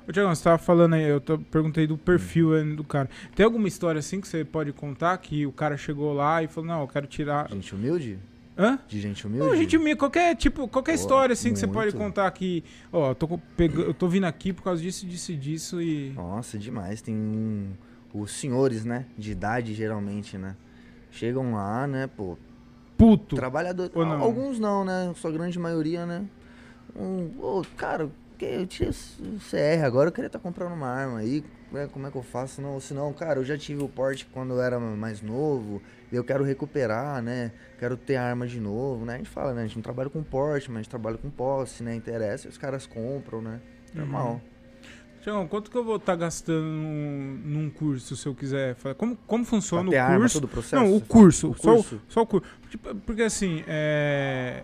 Ô, 0.07 0.11
Tiagão, 0.11 0.33
você 0.33 0.43
tava 0.43 0.57
falando 0.57 0.93
aí, 0.93 1.03
eu 1.03 1.21
perguntei 1.51 1.85
do 1.85 1.97
perfil 1.97 2.75
do 2.75 2.83
cara. 2.83 3.09
Tem 3.35 3.45
alguma 3.45 3.67
história 3.67 3.99
assim 3.99 4.19
que 4.21 4.27
você 4.27 4.43
pode 4.43 4.71
contar 4.73 5.17
que 5.17 5.45
o 5.45 5.51
cara 5.51 5.77
chegou 5.77 6.13
lá 6.13 6.41
e 6.41 6.47
falou, 6.47 6.69
não, 6.69 6.81
eu 6.81 6.87
quero 6.87 7.05
tirar. 7.07 7.49
Gente 7.49 7.75
humilde? 7.75 8.17
Hã? 8.57 8.79
De 8.87 8.99
gente 8.99 9.27
humilde? 9.27 9.47
Não, 9.47 9.55
gente, 9.55 9.77
me- 9.77 9.95
qualquer 9.95 10.35
tipo, 10.35 10.67
qualquer 10.67 10.95
história 10.95 11.33
assim 11.33 11.53
que 11.53 11.59
você 11.59 11.67
pode 11.67 11.93
muito. 11.93 11.97
contar 11.97 12.31
que, 12.31 12.63
ó, 12.91 13.11
eu 13.11 13.15
tô, 13.15 13.27
co- 13.27 13.41
pega- 13.55 13.81
eu 13.81 13.93
tô 13.93 14.07
vindo 14.07 14.23
aqui 14.23 14.51
por 14.51 14.63
causa 14.63 14.81
disso, 14.81 15.05
disso 15.05 15.31
e 15.31 15.35
disso 15.35 15.81
e. 15.81 16.11
Nossa, 16.15 16.57
demais. 16.57 16.99
Tem 16.99 17.13
um, 17.13 17.67
os 18.15 18.31
senhores, 18.31 18.83
né? 18.83 19.05
De 19.15 19.31
idade, 19.31 19.75
geralmente, 19.75 20.39
né? 20.39 20.55
Chegam 21.11 21.53
lá, 21.53 21.85
né, 21.85 22.07
pô, 22.07 22.35
Puto. 22.97 23.35
Trabalhador. 23.35 23.91
Ou 23.93 24.03
não? 24.03 24.21
Alguns 24.23 24.57
não, 24.59 24.83
né? 24.83 25.13
Sua 25.17 25.31
grande 25.31 25.59
maioria, 25.59 26.03
né? 26.07 26.25
Um, 26.97 27.31
ô, 27.39 27.63
cara, 27.75 28.09
eu 28.39 28.67
tinha 28.67 28.89
o 28.89 29.39
CR 29.39 29.85
agora, 29.85 30.09
eu 30.09 30.11
queria 30.13 30.27
estar 30.27 30.39
comprando 30.39 30.73
uma 30.73 30.87
arma 30.87 31.19
aí. 31.19 31.43
né? 31.71 31.87
Como 31.91 32.07
é 32.07 32.11
que 32.11 32.17
eu 32.17 32.23
faço? 32.23 32.61
Não, 32.61 32.79
se 32.79 32.93
não, 32.93 33.11
cara, 33.13 33.39
eu 33.39 33.45
já 33.45 33.57
tive 33.57 33.83
o 33.83 33.87
porte 33.89 34.25
quando 34.25 34.53
eu 34.53 34.61
era 34.61 34.79
mais 34.79 35.21
novo. 35.21 35.81
Eu 36.11 36.23
quero 36.23 36.43
recuperar, 36.43 37.21
né? 37.21 37.51
Quero 37.77 37.97
ter 37.97 38.15
arma 38.15 38.47
de 38.47 38.59
novo, 38.59 39.05
né? 39.05 39.15
A 39.15 39.17
gente 39.17 39.29
fala, 39.29 39.53
né? 39.53 39.61
A 39.61 39.65
gente 39.65 39.75
não 39.75 39.83
trabalha 39.83 40.09
com 40.09 40.23
porte, 40.23 40.69
mas 40.69 40.77
a 40.77 40.81
gente 40.83 40.89
trabalha 40.89 41.17
com 41.17 41.29
posse, 41.29 41.83
né? 41.83 41.93
Interessa, 41.95 42.47
os 42.47 42.57
caras 42.57 42.87
compram, 42.87 43.41
né? 43.41 43.59
Normal. 43.93 44.41
Tiagão, 45.21 45.45
quanto 45.47 45.69
que 45.69 45.77
eu 45.77 45.83
vou 45.83 45.97
estar 45.97 46.15
gastando 46.15 46.61
num, 46.63 47.69
curso 47.69 48.15
se 48.15 48.25
eu 48.25 48.33
quiser? 48.33 48.75
fazer? 48.75 48.95
Como, 48.95 49.17
como 49.27 49.43
funciona 49.43 49.89
o 49.89 49.95
arma, 49.99 50.19
curso? 50.19 50.35
todo 50.39 50.45
o 50.45 50.47
processo, 50.47 50.75
não, 50.83 50.95
o 50.95 51.01
curso, 51.01 51.51
O 51.51 51.53
Só, 51.57 51.73
curso? 51.73 51.95
o, 51.95 52.11
só 52.13 52.21
o 52.21 52.25
curso. 52.25 52.47
Tipo, 52.69 52.95
porque 52.95 53.23
assim, 53.23 53.63
é, 53.67 54.63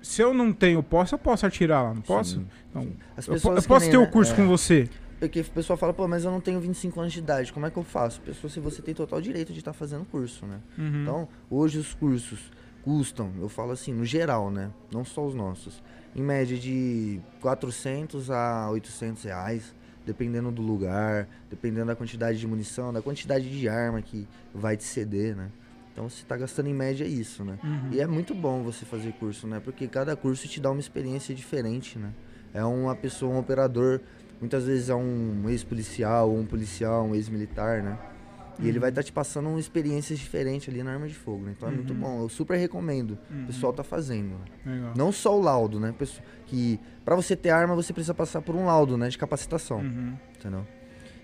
se 0.00 0.22
eu 0.22 0.32
não 0.32 0.52
tenho 0.52 0.82
posse, 0.82 1.12
eu 1.12 1.18
posso 1.18 1.46
atirar 1.46 1.82
lá, 1.82 1.94
não 1.94 2.02
posso? 2.02 2.36
Sim, 2.36 2.46
Não. 2.74 2.82
sim. 2.82 2.96
As 3.16 3.26
Eu, 3.26 3.34
eu 3.34 3.40
posso 3.62 3.80
nem, 3.80 3.90
ter 3.90 3.96
o 3.96 4.02
né, 4.02 4.06
curso 4.06 4.32
é. 4.32 4.36
com 4.36 4.46
você? 4.46 4.88
Porque 5.18 5.40
o 5.40 5.44
pessoal 5.46 5.76
fala, 5.76 5.92
pô, 5.92 6.06
mas 6.06 6.24
eu 6.24 6.30
não 6.30 6.40
tenho 6.40 6.60
25 6.60 7.00
anos 7.00 7.12
de 7.12 7.18
idade, 7.18 7.52
como 7.52 7.66
é 7.66 7.70
que 7.70 7.76
eu 7.76 7.82
faço? 7.82 8.20
Pessoa, 8.20 8.48
se 8.48 8.60
você 8.60 8.80
tem 8.80 8.94
total 8.94 9.20
direito 9.20 9.52
de 9.52 9.58
estar 9.58 9.72
fazendo 9.72 10.04
curso, 10.04 10.46
né? 10.46 10.60
Uhum. 10.78 11.02
Então, 11.02 11.28
hoje 11.50 11.78
os 11.78 11.92
cursos 11.92 12.52
custam, 12.82 13.32
eu 13.40 13.48
falo 13.48 13.72
assim, 13.72 13.92
no 13.92 14.04
geral, 14.04 14.50
né? 14.50 14.70
Não 14.92 15.04
só 15.04 15.26
os 15.26 15.34
nossos. 15.34 15.82
Em 16.14 16.22
média 16.22 16.56
de 16.56 17.20
400 17.40 18.30
a 18.30 18.70
800 18.70 19.24
reais, 19.24 19.74
dependendo 20.06 20.50
do 20.50 20.62
lugar, 20.62 21.28
dependendo 21.50 21.86
da 21.86 21.96
quantidade 21.96 22.38
de 22.38 22.46
munição, 22.46 22.92
da 22.92 23.02
quantidade 23.02 23.50
de 23.50 23.68
arma 23.68 24.00
que 24.00 24.26
vai 24.54 24.76
te 24.76 24.84
ceder, 24.84 25.36
né? 25.36 25.50
Então 25.98 26.08
você 26.08 26.24
tá 26.24 26.36
gastando 26.36 26.68
em 26.68 26.74
média 26.74 27.04
isso, 27.04 27.44
né? 27.44 27.58
Uhum. 27.64 27.88
E 27.90 28.00
é 28.00 28.06
muito 28.06 28.32
bom 28.32 28.62
você 28.62 28.84
fazer 28.84 29.12
curso, 29.14 29.48
né? 29.48 29.58
Porque 29.58 29.88
cada 29.88 30.14
curso 30.14 30.46
te 30.46 30.60
dá 30.60 30.70
uma 30.70 30.78
experiência 30.78 31.34
diferente, 31.34 31.98
né? 31.98 32.12
É 32.54 32.64
uma 32.64 32.94
pessoa, 32.94 33.34
um 33.34 33.38
operador, 33.40 34.00
muitas 34.40 34.64
vezes 34.64 34.88
é 34.90 34.94
um 34.94 35.48
ex-policial, 35.48 36.32
um 36.32 36.46
policial, 36.46 37.04
um 37.04 37.16
ex-militar, 37.16 37.82
né? 37.82 37.98
E 38.60 38.68
ele 38.68 38.78
vai 38.78 38.90
estar 38.90 39.02
te 39.02 39.10
passando 39.12 39.48
uma 39.48 39.58
experiências 39.58 40.18
diferentes 40.20 40.68
ali 40.68 40.84
na 40.84 40.92
arma 40.92 41.08
de 41.08 41.14
fogo, 41.14 41.44
né? 41.44 41.54
Então 41.56 41.68
é 41.68 41.72
muito 41.72 41.92
Uhum. 41.92 41.98
bom. 42.00 42.22
Eu 42.22 42.28
super 42.28 42.56
recomendo. 42.56 43.18
Uhum. 43.28 43.42
O 43.42 43.46
pessoal 43.46 43.72
tá 43.72 43.82
fazendo. 43.82 44.36
né? 44.64 44.74
Legal. 44.74 44.92
Não 44.96 45.10
só 45.10 45.36
o 45.36 45.42
laudo, 45.42 45.80
né? 45.80 45.92
Que 46.46 46.78
para 47.04 47.16
você 47.16 47.34
ter 47.34 47.50
arma, 47.50 47.74
você 47.74 47.92
precisa 47.92 48.14
passar 48.14 48.40
por 48.40 48.54
um 48.54 48.66
laudo, 48.66 48.96
né? 48.96 49.08
De 49.08 49.18
capacitação, 49.18 49.78
Uhum. 49.78 50.14
entendeu? 50.38 50.64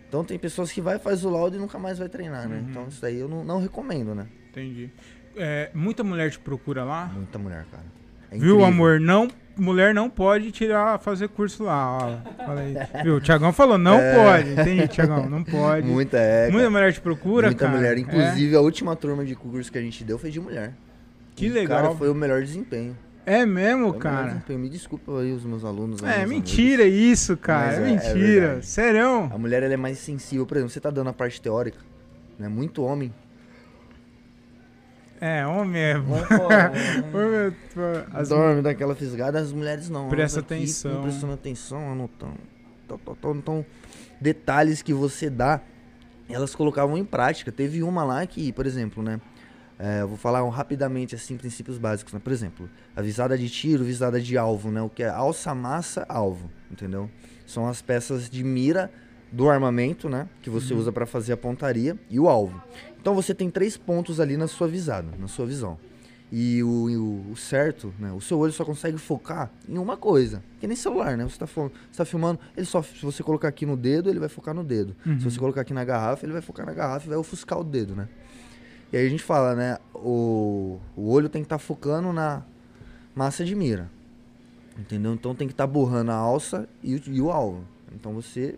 Então 0.08 0.24
tem 0.24 0.36
pessoas 0.38 0.70
que 0.72 0.80
vai, 0.80 0.98
faz 0.98 1.24
o 1.24 1.30
laudo 1.30 1.56
e 1.56 1.60
nunca 1.60 1.78
mais 1.78 1.96
vai 1.98 2.08
treinar, 2.08 2.48
né? 2.48 2.56
Uhum. 2.58 2.70
Então 2.70 2.88
isso 2.88 3.00
daí 3.00 3.18
eu 3.20 3.28
não, 3.28 3.44
não 3.44 3.60
recomendo, 3.60 4.14
né? 4.16 4.26
Entendi. 4.54 4.90
É, 5.36 5.70
muita 5.74 6.04
mulher 6.04 6.30
te 6.30 6.38
procura 6.38 6.84
lá? 6.84 7.10
Muita 7.14 7.38
mulher, 7.38 7.66
cara. 7.70 7.84
É 8.30 8.38
Viu, 8.38 8.64
amor? 8.64 9.00
Não, 9.00 9.28
mulher 9.56 9.92
não 9.94 10.08
pode 10.08 10.50
tirar, 10.52 10.98
fazer 10.98 11.28
curso 11.28 11.64
lá. 11.64 11.98
Ó, 11.98 12.44
Fala 12.44 12.60
aí. 12.60 12.74
Viu? 13.02 13.16
O 13.16 13.20
Tiagão 13.20 13.52
falou, 13.52 13.76
não 13.78 13.98
pode. 13.98 14.50
Entendi, 14.52 14.88
Tiagão, 14.88 15.28
não 15.28 15.42
pode. 15.44 15.86
É. 15.88 15.90
Muita 15.90 16.16
é. 16.18 16.42
Muita 16.44 16.58
cara. 16.58 16.70
mulher 16.70 16.92
te 16.92 17.00
procura, 17.00 17.46
Muita 17.48 17.66
cara? 17.66 17.76
mulher. 17.76 17.96
É? 17.96 18.00
Inclusive, 18.00 18.56
a 18.56 18.60
última 18.60 18.94
turma 18.96 19.24
de 19.24 19.34
curso 19.34 19.70
que 19.70 19.78
a 19.78 19.82
gente 19.82 20.02
deu 20.04 20.18
foi 20.18 20.30
de 20.30 20.40
mulher. 20.40 20.72
Que 21.36 21.46
E, 21.46 21.48
legal. 21.48 21.82
Cara, 21.82 21.94
foi 21.96 22.08
o 22.08 22.14
melhor 22.14 22.40
desempenho. 22.42 22.96
É 23.26 23.46
mesmo, 23.46 23.90
Foi 23.90 23.98
cara? 24.00 24.42
Me 24.50 24.68
desculpa 24.68 25.18
aí 25.20 25.32
os 25.32 25.44
meus 25.44 25.64
alunos. 25.64 26.02
É, 26.02 26.18
meus 26.18 26.28
mentira 26.28 26.84
isso, 26.84 27.36
cara. 27.36 27.72
É, 27.72 27.76
é- 27.76 27.78
é 27.78 27.84
mentira. 27.84 28.40
verdade. 28.46 28.66
Sério? 28.66 29.30
A 29.32 29.38
mulher 29.38 29.62
ela 29.62 29.72
é 29.72 29.76
mais 29.78 29.98
sensível. 29.98 30.44
Por 30.44 30.56
exemplo, 30.58 30.70
você 30.72 30.78
tá 30.80 30.90
dando 30.90 31.08
a 31.08 31.12
parte 31.12 31.40
teórica, 31.40 31.78
né? 32.38 32.48
Muito 32.48 32.82
homem. 32.82 33.12
É, 35.20 35.46
homem 35.46 35.80
é. 35.80 35.96
Homem, 35.96 36.12
Homem 37.12 37.54
é- 37.76 38.04
As- 38.12 38.28
Dorme 38.28 38.62
daquela 38.62 38.94
fisgada, 38.94 39.38
as 39.38 39.52
mulheres 39.52 39.88
não. 39.88 40.08
Presta 40.08 40.40
aqui 40.40 40.54
atenção. 40.54 41.02
Prestando 41.02 41.32
atenção, 41.32 41.92
anotando. 41.92 42.38
Tal, 42.88 42.98
tal, 42.98 43.16
tal. 43.16 43.34
Então, 43.36 43.64
detalhes 44.20 44.82
que 44.82 44.92
você 44.92 45.30
dá, 45.30 45.60
elas 46.28 46.54
colocavam 46.54 46.98
em 46.98 47.04
prática. 47.04 47.50
Teve 47.50 47.82
uma 47.82 48.04
lá 48.04 48.26
que, 48.26 48.52
por 48.52 48.66
exemplo, 48.66 49.02
né? 49.02 49.20
É, 49.78 50.02
eu 50.02 50.08
vou 50.08 50.16
falar 50.16 50.48
rapidamente 50.50 51.14
assim 51.16 51.36
princípios 51.36 51.78
básicos, 51.78 52.12
né? 52.12 52.20
Por 52.22 52.32
exemplo, 52.32 52.68
a 52.94 53.02
visada 53.02 53.36
de 53.36 53.48
tiro, 53.50 53.82
visada 53.82 54.20
de 54.20 54.38
alvo, 54.38 54.70
né? 54.70 54.80
O 54.82 54.88
que 54.88 55.02
é 55.02 55.08
alça, 55.08 55.52
massa, 55.54 56.06
alvo, 56.08 56.48
entendeu? 56.70 57.10
São 57.44 57.66
as 57.66 57.82
peças 57.82 58.30
de 58.30 58.44
mira 58.44 58.90
do 59.32 59.50
armamento, 59.50 60.08
né? 60.08 60.28
Que 60.42 60.48
você 60.48 60.72
usa 60.72 60.92
para 60.92 61.06
fazer 61.06 61.32
a 61.32 61.36
pontaria 61.36 61.98
e 62.08 62.20
o 62.20 62.28
alvo. 62.28 62.62
Então 63.04 63.14
você 63.14 63.34
tem 63.34 63.50
três 63.50 63.76
pontos 63.76 64.18
ali 64.18 64.34
na 64.34 64.46
sua 64.48 64.66
visada, 64.66 65.08
na 65.18 65.28
sua 65.28 65.44
visão. 65.44 65.76
E 66.32 66.62
o, 66.62 66.88
e 66.88 66.96
o- 66.96 67.36
certo, 67.36 67.92
né? 67.98 68.10
O 68.12 68.20
seu 68.22 68.38
olho 68.38 68.50
só 68.50 68.64
consegue 68.64 68.96
focar 68.96 69.50
em 69.68 69.76
uma 69.76 69.94
coisa. 69.94 70.42
Que 70.58 70.66
nem 70.66 70.74
celular, 70.74 71.14
né? 71.14 71.24
Você 71.24 71.36
tá, 71.38 71.44
você 71.44 71.70
tá 71.94 72.04
filmando, 72.06 72.40
ele 72.56 72.64
só, 72.64 72.82
se 72.82 73.04
você 73.04 73.22
colocar 73.22 73.46
aqui 73.48 73.66
no 73.66 73.76
dedo, 73.76 74.08
ele 74.08 74.18
vai 74.18 74.30
focar 74.30 74.54
no 74.54 74.64
dedo. 74.64 74.96
Se 75.04 75.30
você 75.30 75.38
colocar 75.38 75.60
aqui 75.60 75.74
na 75.74 75.84
garrafa, 75.84 76.24
ele 76.24 76.32
vai 76.32 76.40
focar 76.40 76.64
na 76.64 76.72
garrafa 76.72 77.04
e 77.04 77.08
vai 77.10 77.18
ofuscar 77.18 77.60
o 77.60 77.62
dedo, 77.62 77.94
né? 77.94 78.08
E 78.90 78.96
aí 78.96 79.06
a 79.06 79.10
gente 79.10 79.22
fala, 79.22 79.54
né? 79.54 79.76
O, 79.94 80.78
o 80.96 81.10
olho 81.10 81.28
tem 81.28 81.42
que 81.42 81.46
estar 81.46 81.58
focando 81.58 82.10
na 82.10 82.42
massa 83.14 83.44
de 83.44 83.54
mira. 83.54 83.90
Entendeu? 84.78 85.12
Então 85.12 85.34
tem 85.34 85.46
que 85.46 85.52
estar 85.52 85.66
borrando 85.66 86.10
a 86.10 86.14
alça 86.16 86.66
e 86.82 87.00
e 87.06 87.20
o 87.20 87.30
alvo. 87.30 87.64
Então 87.94 88.14
você. 88.14 88.56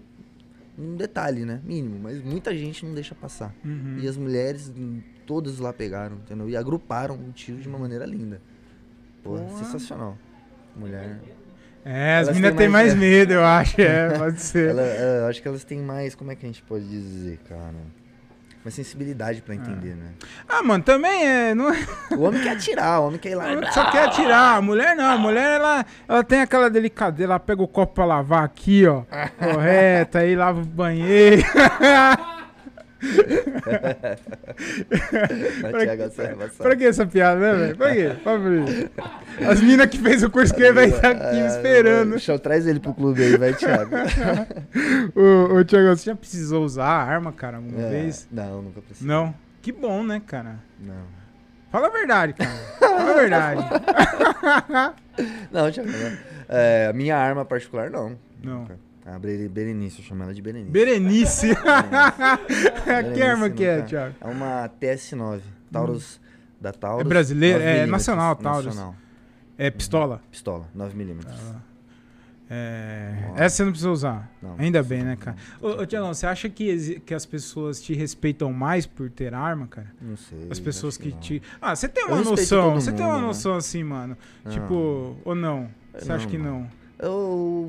Um 0.79 0.95
detalhe, 0.97 1.45
né? 1.45 1.61
Mínimo, 1.65 1.99
mas 2.03 2.23
muita 2.23 2.55
gente 2.57 2.85
não 2.85 2.93
deixa 2.95 3.15
passar. 3.15 3.55
Uhum. 3.65 3.99
E 4.01 4.07
as 4.09 4.17
mulheres, 4.17 4.73
todas 5.27 5.59
lá 5.59 5.73
pegaram, 5.73 6.17
entendeu? 6.17 6.49
E 6.51 6.57
agruparam 6.57 7.15
o 7.15 7.33
tiro 7.33 7.59
de 7.59 7.69
uma 7.69 7.79
maneira 7.79 8.05
linda. 8.05 8.41
Pô, 9.23 9.39
sensacional. 9.59 10.17
Mulher. 10.77 11.19
É, 11.85 12.19
as 12.19 12.29
meninas 12.29 12.51
têm 12.51 12.59
têm 12.59 12.69
mais- 12.69 12.89
mais 12.89 12.99
medo, 13.01 13.33
eu 13.33 13.45
acho. 13.45 13.81
É, 13.81 14.19
pode 14.19 14.41
ser. 14.41 14.71
Ela, 14.71 14.83
é, 14.83 15.21
eu 15.21 15.27
acho 15.27 15.41
que 15.41 15.49
elas 15.49 15.65
têm 15.65 15.79
mais, 15.81 16.15
como 16.15 16.31
é 16.31 16.35
que 16.37 16.45
a 16.45 16.49
gente 16.49 16.63
pode 16.63 16.87
dizer, 16.87 17.39
cara? 17.49 17.75
Mais 18.67 18.75
sensibilidade 18.75 19.43
pra 19.43 19.55
entender, 19.55 19.95
né? 19.95 20.07
Ah, 20.49 20.61
mano, 20.61 20.83
também 20.83 21.25
é. 21.25 21.55
Não... 21.55 21.71
O 22.17 22.23
homem 22.23 22.43
quer 22.43 22.51
atirar, 22.57 23.01
o 23.01 23.07
homem 23.07 23.17
quer 23.21 23.31
ir 23.31 23.35
lá. 23.37 23.53
e- 23.53 23.73
Só 23.73 23.89
quer 23.93 24.07
atirar. 24.07 24.57
A 24.57 24.61
mulher 24.61 24.97
não. 24.97 25.05
A 25.09 25.17
mulher, 25.17 25.61
ela, 25.61 25.87
ela 26.09 26.25
tem 26.25 26.41
aquela 26.41 26.69
delicadeza. 26.69 27.31
Ela 27.31 27.39
pega 27.39 27.63
o 27.63 27.69
copo 27.69 27.95
pra 27.95 28.05
lavar 28.05 28.43
aqui, 28.43 28.85
ó. 28.85 29.03
Correta, 29.39 30.19
aí 30.19 30.35
lava 30.35 30.63
o 30.63 30.65
banheiro. 30.65 31.45
Pra 35.61 35.87
que- 35.97 36.03
essa 36.03 36.23
é. 36.23 36.35
Pra 36.59 36.77
que 36.77 36.85
essa 36.85 37.07
piada, 37.07 37.41
né, 37.41 37.55
velho? 37.55 37.77
Pra 37.77 37.93
quê? 37.95 38.13
Pra. 38.23 38.37
As 39.51 39.61
minas 39.61 39.87
que 39.89 39.99
fez 39.99 40.23
o 40.23 40.31
curso 40.31 40.55
que 40.55 40.63
ele 40.63 40.73
vai 40.73 40.87
estar 40.87 41.11
aqui 41.11 41.37
me 41.37 41.43
Ah, 41.43 41.47
esperando. 41.47 42.11
Deixa, 42.13 42.39
traz 42.39 42.67
ele 42.67 42.81
pro 42.81 42.95
clube 42.95 43.23
aí, 43.23 43.37
vai, 43.37 43.53
Thiago. 43.55 43.91
Ô, 45.15 45.59
ô 45.59 45.65
Thiago, 45.65 45.89
você 45.97 46.07
já 46.11 46.17
precisou 46.17 46.65
usar 46.65 46.87
a 46.87 47.03
arma, 47.03 47.33
cara, 47.33 47.59
alguma 47.59 47.81
É, 47.87 47.91
vez? 47.91 48.27
Não, 48.33 48.63
nunca 48.63 48.81
precisei. 48.81 49.07
Não? 49.09 49.35
Que 49.63 49.73
bom, 49.73 50.03
né, 50.03 50.21
cara? 50.27 50.57
Não. 50.81 51.17
Fala 51.71 51.89
a 51.89 51.91
verdade, 51.91 52.33
cara. 52.33 52.51
Fala 52.79 53.11
a 53.11 53.15
verdade. 53.15 53.63
Não, 55.53 55.71
Thiago, 55.71 55.91
não. 55.91 56.17
É, 56.49 56.87
a 56.89 56.93
minha 56.93 57.17
arma 57.17 57.45
particular, 57.45 57.91
não. 57.91 58.17
Não. 58.43 58.61
Nunca. 58.61 58.79
A 59.07 59.19
Berenice, 59.21 60.01
eu 60.01 60.05
chamo 60.05 60.25
ela 60.25 60.35
de 60.35 60.43
Berenice. 60.43 60.71
Berenice. 60.71 61.49
que 63.15 63.23
arma 63.23 63.49
que 63.49 63.65
é, 63.65 63.83
Thiago? 63.83 64.17
É 64.21 64.27
uma 64.27 64.69
TS9, 64.81 65.41
Taurus 65.71 66.21
da 66.61 66.73
Taurus. 66.73 67.07
É 67.07 67.09
brasileira? 67.09 67.59
9 67.59 67.71
É 67.71 67.87
nacional, 67.87 68.35
Taurus. 68.35 68.67
Nacional. 68.67 68.97
É 69.57 69.71
pistola? 69.71 70.21
Pistola, 70.31 70.69
9mm. 70.77 71.25
É, 72.49 73.25
Nossa. 73.29 73.43
essa 73.43 73.57
você 73.57 73.65
não 73.65 73.71
precisa 73.73 73.91
usar. 73.91 74.31
Não, 74.41 74.55
Ainda 74.59 74.81
bem, 74.83 75.03
né, 75.03 75.17
cara? 75.17 75.37
Ô, 75.61 75.83
ô 75.83 75.87
Tiagão, 75.87 76.15
você 76.15 76.27
acha 76.27 76.49
que, 76.49 77.01
que 77.01 77.13
as 77.13 77.27
pessoas 77.27 77.81
te 77.81 77.93
respeitam 77.93 78.53
mais 78.53 78.87
por 78.87 79.11
ter 79.11 79.35
arma, 79.35 79.67
cara? 79.67 79.93
Não 80.01 80.17
sei. 80.17 80.47
As 80.51 80.61
pessoas 80.61 80.97
que, 80.97 81.11
não. 81.11 81.19
te. 81.19 81.43
Ah, 81.61 81.75
você 81.75 81.89
tem 81.89 82.05
uma 82.05 82.19
noção. 82.19 82.71
todo 82.71 82.81
Você 82.81 82.93
tem 82.93 83.05
uma 83.05 83.15
mundo, 83.15 83.23
né? 83.23 83.27
noção 83.27 83.57
assim, 83.57 83.83
mano. 83.83 84.17
Não. 84.45 84.53
Tipo, 84.53 85.17
ou 85.25 85.35
não? 85.35 85.69
Você 85.93 86.13
acha 86.13 86.29
que 86.29 86.39
não. 86.39 86.69
Eu, 86.99 87.69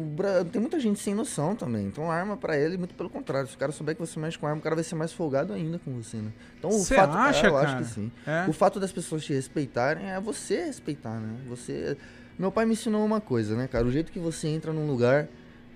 tem 0.51 0.61
muita 0.61 0.79
gente 0.79 0.99
sem 0.99 1.13
noção 1.13 1.53
também. 1.53 1.85
Então, 1.85 2.09
arma 2.09 2.37
pra 2.37 2.57
ele, 2.57 2.77
muito 2.77 2.93
pelo 2.93 3.09
contrário. 3.09 3.47
Se 3.49 3.55
o 3.55 3.57
cara 3.57 3.73
souber 3.73 3.93
que 3.93 3.99
você 3.99 4.17
mexe 4.19 4.37
com 4.37 4.47
arma, 4.47 4.59
o 4.59 4.63
cara 4.63 4.75
vai 4.75 4.83
ser 4.83 4.95
mais 4.95 5.11
folgado 5.11 5.51
ainda 5.51 5.77
com 5.79 5.91
você, 6.01 6.17
né? 6.17 6.31
Então, 6.57 6.69
o 6.69 6.83
fato. 6.83 7.17
acha, 7.17 7.45
é, 7.45 7.49
eu 7.49 7.53
cara? 7.53 7.67
acho 7.67 7.77
que 7.77 7.83
sim. 7.83 8.11
É? 8.25 8.45
O 8.47 8.53
fato 8.53 8.79
das 8.79 8.91
pessoas 8.91 9.25
te 9.25 9.33
respeitarem 9.33 10.09
é 10.09 10.19
você 10.19 10.65
respeitar, 10.65 11.19
né? 11.19 11.35
Você. 11.49 11.97
Meu 12.39 12.51
pai 12.51 12.65
me 12.65 12.73
ensinou 12.73 13.03
uma 13.03 13.19
coisa, 13.19 13.55
né, 13.55 13.67
cara? 13.67 13.85
O 13.85 13.91
jeito 13.91 14.11
que 14.11 14.19
você 14.19 14.47
entra 14.47 14.71
num 14.71 14.87
lugar 14.87 15.27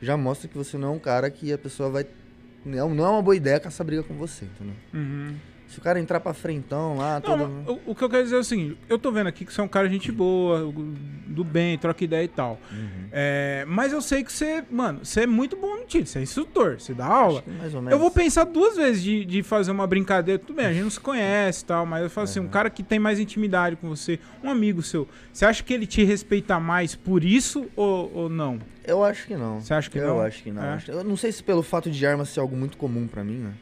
já 0.02 0.16
mostra 0.16 0.47
que 0.47 0.58
você 0.58 0.78
não 0.78 0.89
é 0.89 0.91
um 0.91 0.99
cara 0.99 1.30
que 1.30 1.52
a 1.52 1.58
pessoa 1.58 1.89
vai. 1.89 2.08
Não, 2.64 2.93
não 2.93 3.06
é 3.06 3.10
uma 3.10 3.22
boa 3.22 3.36
ideia 3.36 3.60
caçar 3.60 3.86
briga 3.86 4.04
com 4.04 4.14
você, 4.14 4.45
entendeu? 4.45 4.76
Uhum. 4.93 5.36
Se 5.72 5.80
o 5.80 5.82
cara 5.82 5.98
entrar 6.02 6.20
pra 6.20 6.34
frentão 6.34 6.98
lá, 6.98 7.22
todo. 7.22 7.48
Não, 7.48 7.74
o, 7.86 7.92
o 7.92 7.96
que 7.96 8.04
eu 8.04 8.10
quero 8.10 8.24
dizer 8.24 8.36
é 8.36 8.40
o 8.40 8.44
seguinte: 8.44 8.78
eu 8.90 9.00
tô 9.00 9.10
vendo 9.10 9.28
aqui 9.28 9.46
que 9.46 9.54
você 9.54 9.62
é 9.62 9.64
um 9.64 9.70
cara 9.70 9.88
gente 9.88 10.12
boa, 10.12 10.70
do 11.28 11.46
bem, 11.46 11.78
troca 11.78 12.04
ideia 12.04 12.26
e 12.26 12.28
tal. 12.28 12.60
Uhum. 12.70 13.08
É, 13.10 13.64
mas 13.66 13.94
eu 13.94 14.02
sei 14.02 14.22
que 14.22 14.34
você, 14.34 14.66
mano, 14.70 15.00
você 15.06 15.22
é 15.22 15.26
muito 15.26 15.56
bom 15.56 15.78
no 15.78 15.86
tiro, 15.86 16.06
você 16.06 16.20
é 16.20 16.22
instrutor, 16.24 16.78
você 16.78 16.94
dá 16.94 17.06
aula. 17.06 17.42
Mais 17.58 17.74
ou 17.74 17.82
menos. 17.82 17.94
Eu 17.94 18.00
vou 18.00 18.12
pensar 18.12 18.44
duas 18.44 18.76
vezes 18.76 19.02
de, 19.02 19.24
de 19.24 19.42
fazer 19.42 19.72
uma 19.72 19.88
brincadeira. 19.88 20.38
Tudo 20.38 20.58
bem, 20.58 20.66
a 20.66 20.74
gente 20.74 20.84
não 20.84 20.90
se 20.90 21.00
conhece 21.00 21.64
e 21.64 21.66
tal, 21.68 21.86
mas 21.86 22.04
eu 22.04 22.10
falo 22.10 22.26
assim, 22.26 22.42
um 22.42 22.50
cara 22.50 22.70
que 22.70 22.84
tem 22.84 23.00
mais 23.00 23.18
intimidade 23.18 23.78
com 23.78 23.88
você, 23.88 24.20
um 24.44 24.50
amigo 24.50 24.82
seu, 24.82 25.08
você 25.32 25.46
acha 25.46 25.64
que 25.64 25.74
ele 25.74 25.88
te 25.88 26.04
respeita 26.04 26.60
mais 26.60 26.96
por 26.96 27.24
isso 27.24 27.70
ou, 27.78 28.12
ou 28.14 28.30
não? 28.30 28.60
Eu 28.86 29.06
acho 29.06 29.26
que 29.26 29.36
não. 29.36 29.62
Você 29.62 29.74
acha 29.74 29.90
que 29.90 29.98
eu 29.98 30.08
não? 30.08 30.20
acho 30.20 30.44
que 30.44 30.52
não. 30.52 30.64
É? 30.64 30.80
Eu 30.90 31.04
não 31.04 31.16
sei 31.16 31.32
se 31.32 31.42
pelo 31.42 31.64
fato 31.64 31.90
de 31.90 32.06
arma 32.06 32.26
ser 32.26 32.42
algo 32.42 32.58
muito 32.58 32.76
comum 32.76 33.08
pra 33.08 33.24
mim, 33.24 33.38
né? 33.38 33.54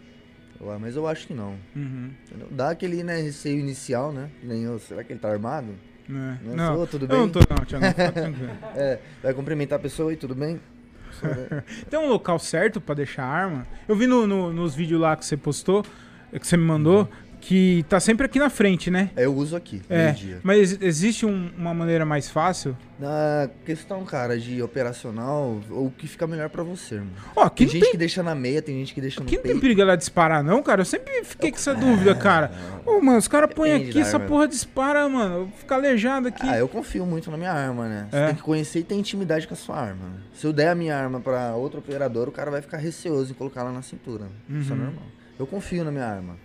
Eu- 0.59 0.79
Mas 0.79 0.95
eu 0.95 1.07
acho 1.07 1.27
que 1.27 1.33
não. 1.33 1.55
Uhum. 1.75 2.11
Dá 2.51 2.69
aquele 2.71 3.03
né, 3.03 3.17
receio 3.21 3.59
inicial, 3.59 4.11
né? 4.11 4.29
Nem 4.43 4.63
eu, 4.63 4.77
será 4.79 5.03
que 5.03 5.13
ele 5.13 5.19
tá 5.19 5.29
armado? 5.29 5.67
Né? 6.07 6.39
Não, 6.43 6.55
Não, 6.55 6.75
sou, 6.75 6.87
tudo 6.87 7.05
eu 7.05 7.17
não 7.17 7.29
bem? 7.29 7.31
tô 7.31 7.39
não, 7.53 7.57
fica 7.65 8.11
tranquilo. 8.11 8.51
É, 8.75 8.99
vai 9.21 9.33
cumprimentar 9.33 9.77
a 9.77 9.81
pessoa 9.81 10.11
e 10.11 10.15
tudo 10.17 10.33
bem? 10.35 10.59
Tem 11.89 11.99
um 11.99 12.07
local 12.07 12.37
certo 12.39 12.79
pra 12.81 12.95
deixar 12.95 13.23
a 13.23 13.27
arma? 13.27 13.67
Eu 13.87 13.95
vi 13.95 14.07
no, 14.07 14.25
no- 14.27 14.51
nos 14.53 14.75
vídeos 14.75 14.99
lá 15.01 15.15
que 15.15 15.25
você 15.25 15.35
postou, 15.37 15.83
que 16.31 16.45
você 16.47 16.55
me 16.57 16.63
mandou, 16.63 17.09
que 17.41 17.85
tá 17.89 17.99
sempre 17.99 18.25
aqui 18.25 18.37
na 18.39 18.49
frente, 18.49 18.91
né? 18.91 19.11
eu 19.15 19.33
uso 19.33 19.55
aqui, 19.55 19.81
É, 19.89 20.05
meio-dia. 20.05 20.39
mas 20.43 20.57
ex- 20.73 20.81
existe 20.81 21.25
um- 21.25 21.49
uma 21.57 21.73
maneira 21.73 22.05
mais 22.05 22.29
fácil? 22.29 22.77
Na 22.99 23.49
questão, 23.65 24.03
cara, 24.03 24.37
de 24.37 24.61
operacional, 24.61 25.59
o 25.69 25.89
que 25.97 26.05
fica 26.05 26.27
melhor 26.27 26.49
pra 26.49 26.63
você, 26.63 26.95
irmão. 26.95 27.11
Ó, 27.35 27.47
Tem 27.47 27.65
gente 27.67 27.81
tem, 27.81 27.91
que 27.91 27.97
deixa 27.97 28.21
na 28.21 28.35
meia, 28.35 28.61
tem 28.61 28.77
gente 28.79 28.93
que 28.93 28.99
deixa 28.99 29.21
no 29.21 29.25
aqui 29.25 29.37
não 29.37 29.43
tem 29.43 29.51
peito. 29.53 29.61
perigo 29.61 29.81
ela 29.81 29.95
disparar 29.95 30.43
não, 30.43 30.61
cara. 30.61 30.81
Eu 30.81 30.85
sempre 30.85 31.23
fiquei 31.23 31.49
com 31.49 31.57
essa 31.57 31.73
dúvida, 31.73 32.13
cara. 32.13 32.51
Ô, 32.85 32.99
mano, 32.99 33.17
os 33.17 33.27
caras 33.29 33.53
põem 33.53 33.73
aqui, 33.73 33.93
da 33.93 33.99
essa 34.01 34.17
arma. 34.17 34.27
porra 34.27 34.47
dispara, 34.47 35.07
mano. 35.07 35.49
Fica 35.57 35.75
aleijado 35.75 36.27
aqui. 36.27 36.45
Ah, 36.47 36.57
eu 36.57 36.67
confio 36.67 37.05
muito 37.05 37.31
na 37.31 37.37
minha 37.37 37.53
arma, 37.53 37.87
né? 37.87 38.07
Você 38.11 38.17
É. 38.17 38.25
tem 38.27 38.35
que 38.35 38.41
conhecer 38.41 38.79
e 38.79 38.83
ter 38.83 38.95
intimidade 38.95 39.47
com 39.47 39.53
a 39.53 39.57
sua 39.57 39.77
arma. 39.77 40.05
né? 40.05 40.17
Se 40.33 40.45
eu 40.45 40.51
der 40.51 40.69
a 40.69 40.75
minha 40.75 40.95
arma 40.97 41.19
pra 41.21 41.55
outro 41.55 41.79
operador, 41.79 42.27
o 42.27 42.31
cara 42.31 42.51
vai 42.51 42.61
ficar 42.61 42.77
receoso 42.77 43.31
em 43.31 43.33
colocar 43.33 43.61
ela 43.61 43.71
na 43.71 43.81
cintura. 43.81 44.25
né? 44.25 44.59
Isso 44.59 44.71
é 44.73 44.75
Uhum. 44.75 44.81
normal. 44.83 45.03
Eu 45.39 45.47
confio 45.47 45.85
na 45.85 45.91
minha 45.91 46.05
arma. 46.05 46.35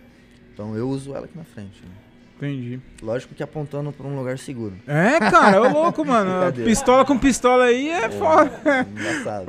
Então 0.55 0.73
eu 0.75 0.87
uso 0.89 1.13
ela 1.13 1.25
aqui 1.25 1.37
na 1.37 1.43
frente. 1.43 1.83
né? 1.83 1.91
Entendi. 2.37 2.79
Lógico 3.01 3.35
que 3.35 3.43
apontando 3.43 3.91
pra 3.91 4.07
um 4.07 4.15
lugar 4.15 4.37
seguro. 4.39 4.73
É, 4.87 5.19
cara, 5.19 5.61
ô 5.61 5.69
louco, 5.69 6.03
mano. 6.07 6.51
Pistola 6.53 7.05
com 7.05 7.17
pistola 7.17 7.65
aí 7.65 7.89
é 7.89 8.09
foda. 8.09 8.51
Engraçado. 8.89 9.47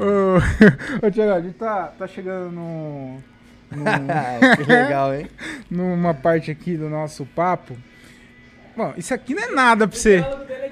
Ô, 1.02 1.11
Tiago, 1.11 1.32
a 1.32 1.40
gente 1.40 1.54
tá, 1.54 1.92
tá 1.98 2.07
chegando 2.09 2.50
no, 2.52 3.14
no- 3.72 3.84
que 4.57 4.64
legal, 4.72 5.14
hein? 5.14 5.26
numa 5.70 6.12
parte 6.12 6.50
aqui 6.50 6.76
do 6.76 6.88
nosso 6.90 7.24
papo. 7.24 7.76
Bom, 8.76 8.92
isso 8.96 9.14
aqui 9.14 9.34
não 9.34 9.42
é 9.44 9.50
nada 9.52 9.88
pra 9.88 9.96
você. 9.96 10.24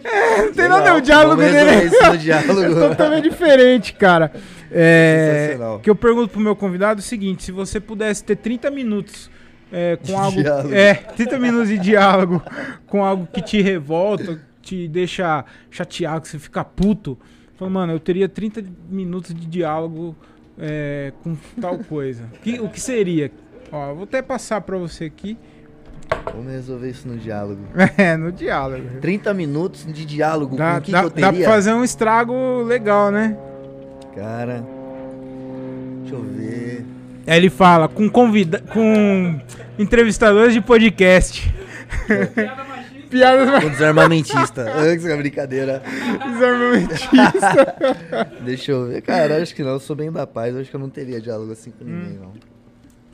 É, 0.04 0.42
não 0.42 0.52
tem 0.52 0.68
nada, 0.68 0.94
o 0.94 1.00
diálogo 1.00 1.40
dele 1.40 1.88
no 1.88 2.12
é 2.12 2.16
diálogo. 2.16 2.74
totalmente 2.74 3.28
diferente, 3.30 3.94
cara. 3.94 4.30
É, 4.70 5.56
que 5.82 5.88
eu 5.88 5.94
pergunto 5.96 6.28
pro 6.28 6.40
meu 6.40 6.54
convidado 6.54 7.00
é 7.00 7.02
o 7.02 7.04
seguinte: 7.04 7.42
se 7.44 7.50
você 7.52 7.80
pudesse 7.80 8.22
ter 8.22 8.36
30 8.36 8.70
minutos 8.70 9.30
é, 9.74 9.96
com 9.96 10.18
algo. 10.18 10.40
diálogo. 10.42 10.72
É, 10.74 10.94
30 10.94 11.38
minutos 11.38 11.68
de 11.68 11.78
diálogo 11.78 12.42
com 12.86 13.04
algo 13.04 13.26
que 13.32 13.42
te 13.42 13.60
revolta, 13.60 14.40
te 14.62 14.86
deixa 14.88 15.44
chateado, 15.70 16.20
que 16.22 16.28
você 16.28 16.38
fica 16.38 16.64
puto. 16.64 17.18
Fala, 17.56 17.70
mano, 17.70 17.92
eu 17.92 18.00
teria 18.00 18.28
30 18.28 18.64
minutos 18.88 19.34
de 19.34 19.46
diálogo 19.46 20.16
é, 20.58 21.12
com 21.22 21.36
tal 21.60 21.78
coisa. 21.78 22.24
Que- 22.42 22.60
o 22.60 22.68
que 22.68 22.80
seria? 22.80 23.30
Ó, 23.72 23.94
vou 23.94 24.04
até 24.04 24.22
passar 24.22 24.60
pra 24.60 24.76
você 24.78 25.04
aqui. 25.04 25.36
Vamos 26.32 26.52
resolver 26.52 26.90
isso 26.90 27.08
no 27.08 27.16
diálogo. 27.16 27.60
É, 27.96 28.16
no 28.16 28.30
diálogo. 28.30 29.00
30 29.00 29.32
minutos 29.34 29.86
de 29.86 30.04
diálogo 30.04 30.56
Dá, 30.56 30.74
com 30.74 30.78
o 30.78 30.82
que, 30.82 30.92
dá- 30.92 31.00
que 31.00 31.06
eu 31.06 31.10
dá 31.10 31.30
teria? 31.32 31.44
pra 31.44 31.54
fazer 31.54 31.72
um 31.72 31.82
estrago 31.84 32.62
legal, 32.62 33.10
né? 33.10 33.36
Cara, 34.14 34.64
deixa 36.02 36.14
eu 36.16 36.22
ver. 36.22 36.84
Aí 37.26 37.36
ele 37.38 37.50
fala 37.50 37.88
com 37.88 38.08
convida 38.08 38.62
com 38.72 39.40
entrevistadores 39.78 40.52
de 40.54 40.60
podcast. 40.60 41.52
Piadas 43.10 43.46
mais 43.48 43.62
Com 43.62 43.70
desarmamentista. 43.70 44.72
Antes 44.76 45.04
da 45.04 45.16
brincadeira. 45.16 45.82
desarmamentistas. 46.32 47.42
Deixa 48.44 48.72
eu 48.72 48.86
ver. 48.88 49.02
Cara, 49.02 49.40
acho 49.42 49.54
que 49.54 49.62
não. 49.62 49.72
Eu 49.72 49.80
sou 49.80 49.94
bem 49.94 50.10
da 50.10 50.26
paz. 50.26 50.56
Acho 50.56 50.70
que 50.70 50.76
eu 50.76 50.80
não 50.80 50.90
teria 50.90 51.20
diálogo 51.20 51.52
assim 51.52 51.70
com 51.70 51.84
ninguém, 51.84 52.18
não. 52.18 52.32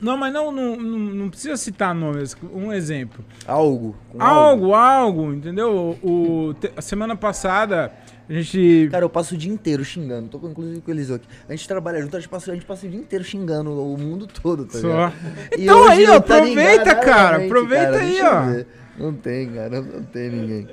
Não, 0.01 0.17
mas 0.17 0.33
não, 0.33 0.51
não, 0.51 0.75
não, 0.75 1.29
precisa 1.29 1.55
citar 1.55 1.93
nomes. 1.93 2.35
Um 2.51 2.73
exemplo. 2.73 3.23
Algo. 3.45 3.95
com 4.09 4.19
Algo, 4.23 4.73
algo, 4.73 5.31
entendeu? 5.31 5.95
O, 6.01 6.55
te- 6.59 6.71
a 6.75 6.81
semana 6.81 7.15
passada, 7.15 7.91
a 8.37 8.41
gente. 8.41 8.87
Cara, 8.91 9.05
eu 9.05 9.09
passo 9.09 9.35
o 9.35 9.37
dia 9.37 9.51
inteiro 9.51 9.83
xingando. 9.83 10.27
Tô 10.29 10.37
inclusive 10.47 10.81
com 10.81 10.91
o 10.91 10.93
Eliseu 10.93 11.15
aqui. 11.17 11.27
A 11.49 11.51
gente 11.55 11.67
trabalha 11.67 12.01
junto, 12.01 12.15
a 12.15 12.19
gente 12.19 12.29
passa, 12.29 12.51
a 12.51 12.53
gente 12.53 12.65
passa 12.65 12.85
o 12.85 12.89
dia 12.89 12.99
inteiro 12.99 13.23
xingando 13.23 13.71
o 13.71 13.97
mundo 13.97 14.27
todo, 14.27 14.65
tá 14.65 14.79
Só. 14.79 14.87
ligado? 14.87 15.13
E 15.57 15.63
Então 15.63 15.87
aí, 15.87 16.05
ó, 16.07 16.19
tá 16.19 16.37
aproveita, 16.37 16.95
cara. 16.95 17.45
Aproveita 17.45 17.85
cara, 17.91 17.99
aí, 18.01 18.21
ó. 18.21 18.41
ver. 18.53 18.67
Não 18.97 19.13
tem, 19.13 19.49
cara. 19.49 19.81
Não 19.81 20.03
tem 20.03 20.29
ninguém. 20.29 20.67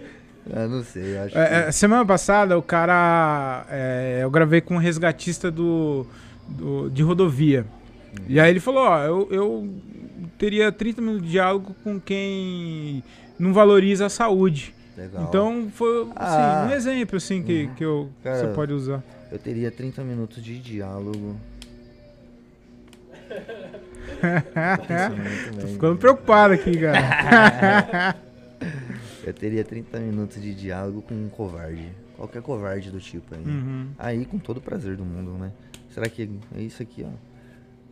Ah, 0.52 0.66
não 0.66 0.82
sei, 0.82 1.18
acho 1.18 1.36
É, 1.36 1.58
é, 1.58 1.62
que... 1.66 1.72
semana 1.72 2.06
passada, 2.06 2.56
o 2.56 2.62
cara. 2.62 3.66
é, 3.70 4.20
eu 4.22 4.30
gravei 4.30 4.60
com 4.62 4.74
um 4.74 4.78
resgatista 4.78 5.50
do, 5.50 6.06
do- 6.48 6.88
de 6.90 7.02
rodovia. 7.02 7.66
E 8.26 8.40
aí 8.40 8.48
ele 8.50 8.60
falou: 8.60 8.82
Ó, 8.84 8.98
eu, 9.02 9.28
eu 9.30 9.68
teria 10.38 10.72
30 10.72 11.02
minutos 11.02 11.22
de 11.26 11.32
diálogo 11.32 11.74
com 11.84 12.00
quem 12.00 13.02
não 13.38 13.52
valoriza 13.52 14.06
a 14.06 14.08
saúde. 14.08 14.74
Legal. 14.98 15.22
Então 15.22 15.68
foi 15.72 16.02
assim, 16.02 16.12
Ah. 16.16 16.66
um 16.68 16.74
exemplo 16.74 17.16
assim 17.16 17.40
que, 17.42 17.68
que 17.76 17.84
eu, 17.84 18.10
que 18.20 18.28
você 18.28 18.42
Cara, 18.42 18.54
pode 18.54 18.72
usar. 18.72 19.02
Eu 19.30 19.38
teria 19.38 19.70
30 19.70 20.02
minutos 20.02 20.42
de 20.42 20.58
diálogo. 20.58 21.36
Tô 25.60 25.66
ficando 25.68 25.96
preocupado 25.98 26.54
aqui, 26.54 26.72
cara. 26.80 28.16
Eu 29.24 29.34
teria 29.34 29.62
30 29.62 30.00
minutos 30.00 30.40
de 30.42 30.52
diálogo 30.54 31.02
com 31.02 31.14
um 31.14 31.28
covarde. 31.28 31.88
Qualquer 32.16 32.42
covarde 32.42 32.90
do 32.90 32.98
tipo 32.98 33.34
aí. 33.34 33.44
Uhum. 33.44 33.88
Aí, 33.98 34.24
com 34.24 34.38
todo 34.38 34.56
o 34.56 34.60
prazer 34.60 34.96
do 34.96 35.04
mundo, 35.04 35.32
né? 35.32 35.52
Será 35.94 36.08
que 36.08 36.28
é 36.56 36.60
isso 36.60 36.82
aqui, 36.82 37.04
ó? 37.06 37.10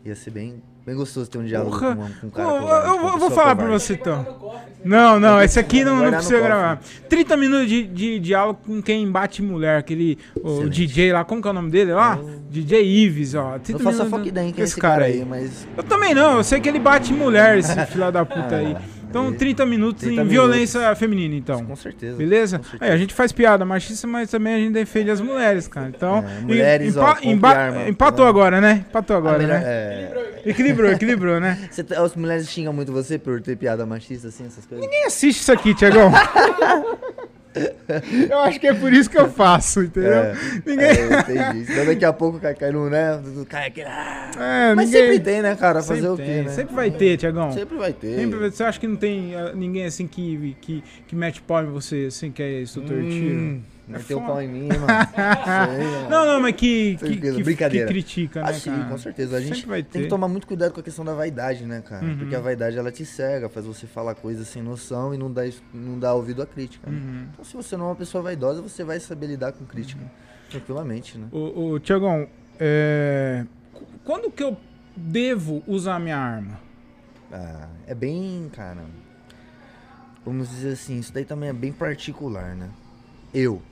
Ia 0.06 0.14
ser 0.14 0.30
bem, 0.30 0.62
bem 0.86 0.94
gostoso 0.94 1.28
ter 1.28 1.36
um 1.38 1.44
diálogo 1.44 1.72
Porra. 1.76 1.96
com, 1.96 2.02
um- 2.02 2.10
com 2.20 2.26
um 2.28 2.30
cara 2.30 2.48
covarde. 2.48 2.88
eu, 2.88 3.00
vou- 3.00 3.10
eu 3.10 3.18
vou 3.18 3.30
falar 3.30 3.56
pra 3.56 3.64
covarde. 3.64 3.84
você 3.84 3.92
então. 3.94 4.56
Não, 4.84 5.18
não, 5.18 5.42
esse 5.42 5.58
aqui 5.58 5.82
não, 5.82 5.96
não 5.96 6.12
precisa 6.12 6.38
gravar. 6.38 6.80
30 7.08 7.36
minutos 7.36 7.68
de, 7.68 7.82
de 7.82 8.18
diálogo 8.20 8.60
com 8.64 8.80
quem 8.80 9.10
bate 9.10 9.42
mulher, 9.42 9.78
aquele 9.78 10.16
o 10.36 10.48
Excelente. 10.48 10.70
DJ 10.86 11.12
lá, 11.12 11.24
como 11.24 11.42
que 11.42 11.48
é 11.48 11.50
o 11.50 11.54
nome 11.54 11.70
dele 11.72 11.92
lá? 11.92 12.20
DJ 12.48 12.84
Ives, 13.04 13.34
ó. 13.34 13.58
30 13.58 13.72
Não 13.72 13.78
faço 13.80 14.02
a 14.02 14.04
minutos 14.04 14.10
foca 14.10 14.28
ideia 14.28 14.46
com 14.46 14.52
quem 14.54 14.62
é 14.62 14.64
esse 14.64 14.72
esse 14.74 14.80
cara 14.80 15.04
aí, 15.06 15.24
mas... 15.24 15.66
Eu 15.76 15.82
também 15.82 16.14
não, 16.14 16.36
eu 16.36 16.44
sei 16.44 16.60
que 16.60 16.68
ele 16.68 16.78
bate 16.78 17.12
mulher, 17.12 17.58
esse 17.58 17.74
filho 17.86 18.12
da 18.12 18.24
puta 18.24 18.54
aí. 18.54 18.76
Então, 19.08 19.32
30 19.32 19.64
minutos 19.66 20.00
30 20.02 20.12
em 20.12 20.16
minutos. 20.24 20.32
violência 20.32 20.94
feminina, 20.96 21.34
então. 21.34 21.64
Com 21.64 21.76
certeza. 21.76 22.16
Beleza? 22.16 22.58
com 22.58 22.64
certeza. 22.64 22.84
Aí, 22.84 22.90
a 22.94 22.96
gente 22.98 23.14
faz 23.14 23.32
piada 23.32 23.64
machista, 23.64 24.06
mas 24.06 24.30
também 24.30 24.54
a 24.54 24.58
gente 24.58 24.72
defende 24.72 25.10
as 25.10 25.20
mulheres, 25.20 25.66
cara. 25.68 25.88
Então, 25.88 26.18
É, 26.18 26.40
mulheres, 26.40 26.96
em- 26.96 26.98
ó, 26.98 27.16
empa- 27.22 27.48
arma. 27.50 27.88
empatou 27.88 28.24
Não. 28.24 28.30
agora, 28.30 28.60
né? 28.60 28.84
Empatou 28.88 29.16
agora, 29.16 29.38
melhor- 29.38 29.60
né? 29.60 29.64
é, 29.64 30.42
Equilibrou, 30.46 30.90
equilibrou, 30.90 31.40
né? 31.40 31.58
Você 31.70 31.82
tá- 31.82 32.02
as 32.02 32.14
mulheres 32.14 32.48
xingam 32.48 32.72
muito 32.72 32.92
você 32.92 33.18
por 33.18 33.40
ter 33.40 33.56
piada 33.56 33.84
machista, 33.86 34.28
assim, 34.28 34.46
essas 34.46 34.64
coisas? 34.66 34.86
Quem 34.88 35.04
assiste 35.06 35.40
isso 35.40 35.52
aqui, 35.52 35.74
Tiagão? 35.74 36.10
eu 38.30 38.38
acho 38.40 38.60
que 38.60 38.66
é 38.66 38.74
por 38.74 38.92
isso 38.92 39.08
que 39.08 39.18
eu 39.18 39.28
faço, 39.30 39.82
entendeu? 39.82 40.12
É, 40.12 40.34
Ninguém. 40.66 40.86
é, 40.86 41.20
entendi. 41.20 41.66
Senão 41.66 41.86
daqui 41.86 42.04
a 42.04 42.12
pouco 42.12 42.38
cai, 42.38 42.54
cai 42.54 42.70
no, 42.70 42.90
né? 42.90 43.20
Cai 43.48 43.68
aqui. 43.68 43.82
ah. 43.82 44.30
É, 44.36 44.74
Mas 44.74 44.86
ninguém- 44.90 45.02
sempre 45.02 45.20
tem, 45.20 45.42
né, 45.42 45.54
cara? 45.56 45.82
Fazer 45.82 46.00
Sempre 46.02 46.08
o 46.12 46.16
quê, 46.16 46.22
tem, 46.24 46.42
né? 46.42 46.48
Sempre 46.50 46.74
vai 46.74 46.90
ter, 46.90 47.16
Tiagão. 47.16 47.52
Sempre 47.52 47.76
vai 47.78 47.92
ter. 47.92 48.16
Sempre 48.16 48.38
Você 48.50 48.64
acha 48.64 48.78
que 48.80 48.86
não 48.86 48.96
tem 48.96 49.34
ah, 49.34 49.52
ninguém 49.54 49.84
assim 49.84 50.06
que, 50.06 50.56
que, 50.60 50.84
que 51.06 51.16
mete 51.16 51.40
pau 51.42 51.62
em 51.62 51.66
você, 51.66 52.06
assim, 52.08 52.30
que 52.30 52.42
é 52.42 52.62
instrutor 52.62 53.00
de 53.00 53.08
tiro? 53.10 53.62
É 53.88 53.92
Meteu 53.92 54.18
o 54.18 54.20
pau 54.26 54.42
em 54.42 54.48
mim, 54.48 54.66
mano. 54.68 54.86
Sei. 55.46 56.08
Não, 56.10 56.26
não, 56.26 56.40
mas 56.40 56.56
que, 56.56 56.96
que, 56.96 57.16
que, 57.20 57.42
brincadeira. 57.44 57.86
que 57.86 57.92
critica, 57.92 58.42
né, 58.42 58.48
Ah, 58.50 58.52
sim, 58.54 58.70
cara? 58.70 58.84
com 58.86 58.98
certeza. 58.98 59.36
A 59.36 59.40
gente 59.40 59.64
tem 59.84 60.02
que 60.02 60.08
tomar 60.08 60.26
muito 60.26 60.46
cuidado 60.46 60.72
com 60.72 60.80
a 60.80 60.82
questão 60.82 61.04
da 61.04 61.14
vaidade, 61.14 61.64
né, 61.64 61.80
cara? 61.82 62.04
Uhum. 62.04 62.18
Porque 62.18 62.34
a 62.34 62.40
vaidade, 62.40 62.76
ela 62.76 62.90
te 62.90 63.04
cega, 63.06 63.48
faz 63.48 63.64
você 63.64 63.86
falar 63.86 64.14
coisas 64.16 64.48
sem 64.48 64.60
noção 64.62 65.14
e 65.14 65.18
não 65.18 65.32
dá, 65.32 65.42
não 65.72 65.98
dá 66.00 66.12
ouvido 66.14 66.42
à 66.42 66.46
crítica. 66.46 66.90
né? 66.90 66.98
Uhum. 66.98 67.26
Então, 67.32 67.44
se 67.44 67.54
você 67.56 67.76
não 67.76 67.84
é 67.84 67.88
uma 67.90 67.94
pessoa 67.96 68.22
vaidosa, 68.22 68.60
você 68.60 68.82
vai 68.82 68.98
saber 68.98 69.28
lidar 69.28 69.52
com 69.52 69.64
crítica 69.64 70.02
tranquilamente, 70.50 71.16
né? 71.16 71.28
Ô, 71.30 71.70
ô, 71.74 71.78
Tiagão, 71.78 72.26
é, 72.58 73.44
qu- 73.72 73.86
quando 74.04 74.30
que 74.32 74.42
eu 74.42 74.56
devo 74.96 75.62
usar 75.66 76.00
minha 76.00 76.16
arma? 76.18 76.58
Ah, 77.32 77.68
é 77.86 77.94
bem, 77.94 78.50
cara. 78.52 78.82
Vamos 80.24 80.50
dizer 80.50 80.72
assim, 80.72 80.98
isso 80.98 81.12
daí 81.12 81.24
também 81.24 81.48
é 81.48 81.52
bem 81.52 81.70
particular, 81.72 82.56
né? 82.56 82.68
Eu, 83.32 83.62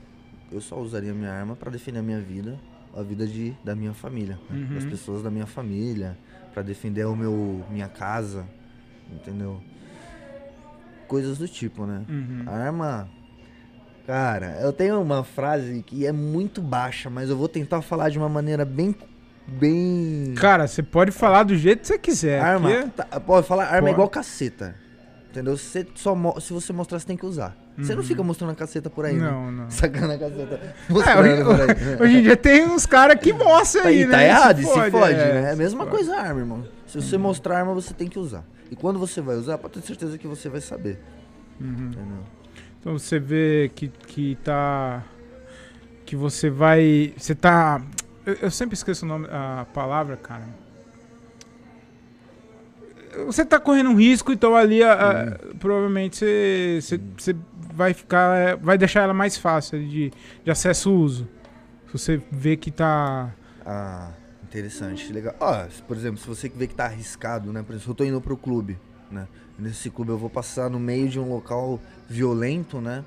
eu 0.54 0.60
só 0.60 0.78
usaria 0.80 1.12
minha 1.12 1.32
arma 1.32 1.56
pra 1.56 1.70
defender 1.70 1.98
a 1.98 2.02
minha 2.02 2.20
vida, 2.20 2.58
a 2.96 3.02
vida 3.02 3.26
de, 3.26 3.52
da 3.64 3.74
minha 3.74 3.92
família, 3.92 4.38
né? 4.48 4.66
Uhum. 4.68 4.74
das 4.74 4.84
pessoas 4.84 5.22
da 5.22 5.30
minha 5.30 5.46
família, 5.46 6.16
pra 6.52 6.62
defender 6.62 7.04
o 7.06 7.16
meu, 7.16 7.64
minha 7.70 7.88
casa, 7.88 8.46
entendeu? 9.12 9.60
Coisas 11.08 11.36
do 11.38 11.46
tipo, 11.48 11.84
né? 11.86 12.02
Uhum. 12.08 12.42
A 12.46 12.50
arma, 12.52 13.08
cara, 14.06 14.58
eu 14.62 14.72
tenho 14.72 15.00
uma 15.00 15.22
frase 15.24 15.82
que 15.82 16.06
é 16.06 16.12
muito 16.12 16.62
baixa, 16.62 17.10
mas 17.10 17.28
eu 17.28 17.36
vou 17.36 17.48
tentar 17.48 17.82
falar 17.82 18.08
de 18.08 18.18
uma 18.18 18.28
maneira 18.28 18.64
bem, 18.64 18.94
bem 19.46 20.32
Cara, 20.36 20.66
você 20.66 20.82
pode 20.82 21.10
falar 21.10 21.42
do 21.42 21.56
jeito 21.56 21.80
que 21.80 21.86
você 21.88 21.98
quiser. 21.98 22.40
arma, 22.40 22.68
aqui 22.70 22.78
é- 22.78 22.86
tá, 22.88 23.20
pode 23.20 23.46
falar, 23.46 23.64
arma 23.64 23.80
Pode. 23.80 23.88
é 23.90 23.92
igual 23.92 24.08
caceta. 24.08 24.74
Entendeu? 25.34 25.56
Você 25.56 25.84
só 25.96 26.14
se 26.38 26.52
você 26.52 26.72
mostrar, 26.72 27.00
você 27.00 27.06
tem 27.06 27.16
que 27.16 27.26
usar. 27.26 27.56
Você 27.76 27.92
não 27.92 28.04
fica 28.04 28.22
mostrando 28.22 28.52
a 28.52 28.54
caceta 28.54 28.88
por 28.88 29.04
aí, 29.04 29.16
né? 29.16 29.28
Uhum. 29.28 29.46
Não, 29.46 29.52
não. 29.64 29.70
Sacando 29.70 30.12
a 30.12 30.16
caceta. 30.18 30.54
É, 30.54 30.74
Mostrando 30.88 31.20
hoje, 31.28 31.42
por 31.42 31.60
aí. 31.60 31.96
hoje 32.00 32.18
em 32.18 32.22
dia 32.22 32.36
tem 32.36 32.64
uns 32.66 32.86
caras 32.86 33.18
que 33.18 33.32
mostram 33.32 33.82
Tá, 33.82 33.88
aí, 33.88 34.02
e 34.02 34.06
né? 34.06 34.12
tá 34.12 34.22
errado, 34.22 34.60
e 34.60 34.64
se 34.64 34.72
fode, 34.72 34.90
fode, 34.92 35.14
é, 35.14 35.16
né? 35.16 35.42
É 35.42 35.48
a 35.48 35.52
se 35.52 35.58
mesma 35.58 35.86
coisa 35.86 36.14
a 36.14 36.20
arma, 36.20 36.38
irmão. 36.38 36.64
Se 36.86 37.02
você 37.02 37.18
mostrar 37.18 37.56
a 37.56 37.58
arma, 37.58 37.74
você 37.74 37.92
tem 37.92 38.06
que 38.06 38.16
usar. 38.16 38.44
E 38.70 38.76
quando 38.76 38.96
você 38.96 39.20
vai 39.20 39.34
usar, 39.34 39.58
pode 39.58 39.74
ter 39.74 39.82
certeza 39.82 40.16
que 40.16 40.28
você 40.28 40.48
vai 40.48 40.60
saber. 40.60 41.00
Uhum. 41.60 41.68
Entendeu? 41.68 42.24
Então 42.78 42.96
você 42.96 43.18
vê 43.18 43.72
que, 43.74 43.88
que 43.88 44.38
tá. 44.44 45.02
Que 46.06 46.14
você 46.14 46.48
vai. 46.48 47.12
Você 47.16 47.34
tá. 47.34 47.82
Eu, 48.24 48.34
eu 48.34 48.50
sempre 48.52 48.74
esqueço 48.74 49.04
o 49.04 49.08
nome, 49.08 49.26
a 49.32 49.66
palavra, 49.74 50.16
cara. 50.16 50.44
Você 53.26 53.44
tá 53.44 53.58
correndo 53.60 53.90
um 53.90 53.96
risco, 53.96 54.32
então 54.32 54.54
ali 54.56 54.82
a- 54.82 54.92
a- 54.94 55.38
provavelmente 55.58 56.16
você, 56.16 56.78
você, 56.80 57.00
você 57.16 57.36
vai 57.74 57.92
ficar. 57.94 58.36
é, 58.36 58.56
Vai 58.56 58.76
deixar 58.78 59.02
ela 59.02 59.14
mais 59.14 59.36
fácil 59.36 59.78
de, 59.86 60.12
de 60.44 60.50
acesso 60.50 60.92
uso. 60.92 61.28
Se 61.86 61.92
você 61.92 62.22
vê 62.30 62.56
que 62.56 62.70
tá. 62.70 63.32
Ah, 63.64 64.10
interessante, 64.42 65.12
legal. 65.12 65.34
Ó, 65.40 65.68
se- 65.68 65.82
por 65.82 65.96
exemplo, 65.96 66.18
se 66.20 66.26
você 66.26 66.48
vê 66.48 66.66
que 66.66 66.74
tá 66.74 66.84
arriscado, 66.86 67.52
né? 67.52 67.62
Por 67.62 67.72
exemplo, 67.74 67.90
eu 67.92 67.94
tô 67.94 68.04
indo 68.04 68.20
pro 68.20 68.36
clube, 68.36 68.78
né? 69.10 69.26
Nesse 69.58 69.88
clube 69.90 70.10
eu 70.10 70.18
vou 70.18 70.28
passar 70.30 70.68
no 70.68 70.80
meio 70.80 71.08
de 71.08 71.18
um 71.20 71.28
local 71.28 71.80
violento, 72.08 72.80
né? 72.80 73.04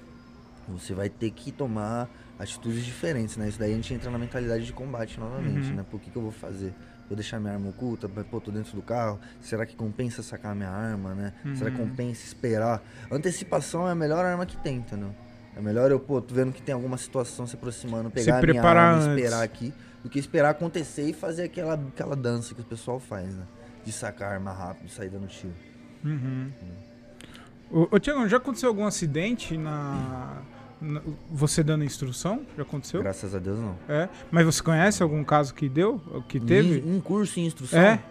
Você 0.70 0.94
vai 0.94 1.10
ter 1.10 1.32
que 1.32 1.52
tomar 1.52 2.10
atitudes 2.40 2.86
diferentes, 2.86 3.36
né? 3.38 3.48
Isso 3.50 3.58
daí 3.60 3.72
a 3.72 3.76
gente 3.76 3.94
entra 3.94 4.10
na 4.12 4.18
mentalidade 4.18 4.66
de 4.66 4.74
combate 4.74 5.20
novamente, 5.20 5.70
Uhum. 5.70 5.76
né? 5.78 5.86
Por 5.90 6.00
que, 6.00 6.10
que 6.10 6.16
eu 6.18 6.22
vou 6.22 6.32
fazer? 6.32 6.74
Vou 7.08 7.16
deixar 7.16 7.40
minha 7.40 7.54
arma 7.54 7.70
oculta, 7.70 8.10
mas, 8.14 8.26
pô, 8.28 8.42
tô 8.42 8.52
dentro 8.52 8.76
do 8.76 8.82
carro. 8.82 9.20
Será 9.42 9.66
que 9.66 9.76
compensa 9.76 10.22
sacar 10.22 10.54
minha 10.54 10.70
arma, 10.70 11.16
né? 11.16 11.34
Será 11.56 11.72
que 11.72 11.80
Uhum. 11.80 11.88
compensa 11.88 12.26
esperar? 12.26 12.82
Antecipação 13.10 13.88
é 13.88 13.92
a 13.92 13.96
melhor 13.96 14.26
arma 14.26 14.46
que 14.46 14.58
tem, 14.58 14.78
entendeu? 14.78 15.16
É 15.56 15.62
melhor 15.62 15.90
eu, 15.90 16.00
pô, 16.00 16.22
tô 16.22 16.36
vendo 16.36 16.52
que 16.54 16.62
tem 16.62 16.76
alguma 16.76 16.98
situação 16.98 17.48
se 17.48 17.56
aproximando, 17.56 18.12
pegar 18.12 18.40
a 18.40 18.42
minha 18.42 18.62
arma 18.62 18.98
e 18.98 19.10
esperar 19.10 19.44
aqui, 19.44 19.74
do 20.04 20.10
que 20.10 20.20
esperar 20.20 20.50
acontecer 20.52 21.10
e 21.10 21.14
fazer 21.14 21.44
aquela, 21.46 21.74
aquela 21.76 22.16
dança 22.16 22.54
que 22.54 22.62
o 22.62 22.64
pessoal 22.66 23.00
faz, 23.00 23.34
né? 23.34 23.44
De 23.86 23.92
sacar 23.92 24.32
a 24.32 24.34
arma 24.36 24.52
rápido 24.52 24.88
e 24.88 24.90
sair 24.92 25.10
dando 25.10 25.28
tiro. 25.28 25.54
Uhum. 26.06 26.52
Ô, 27.72 27.88
ô 27.92 28.00
Tiagão, 28.00 28.28
já 28.30 28.38
aconteceu 28.38 28.70
algum 28.70 28.86
acidente 28.86 29.58
na, 29.58 29.72
na- 29.94 30.42
Você 31.32 31.64
dando 31.64 31.84
instrução? 31.84 32.46
Já 32.56 32.64
aconteceu? 32.64 33.02
Graças 33.02 33.34
a 33.34 33.40
Deus, 33.40 33.60
não. 33.60 33.76
É. 33.90 34.08
Mas 34.32 34.46
você 34.46 34.62
conhece 34.62 35.02
algum 35.02 35.24
caso 35.24 35.54
que 35.54 35.68
deu? 35.68 36.00
Que 36.28 36.40
teve? 36.40 36.80
Em 36.88 37.00
curso 37.02 37.40
em 37.40 37.46
instrução? 37.46 37.80
É? 37.80 38.04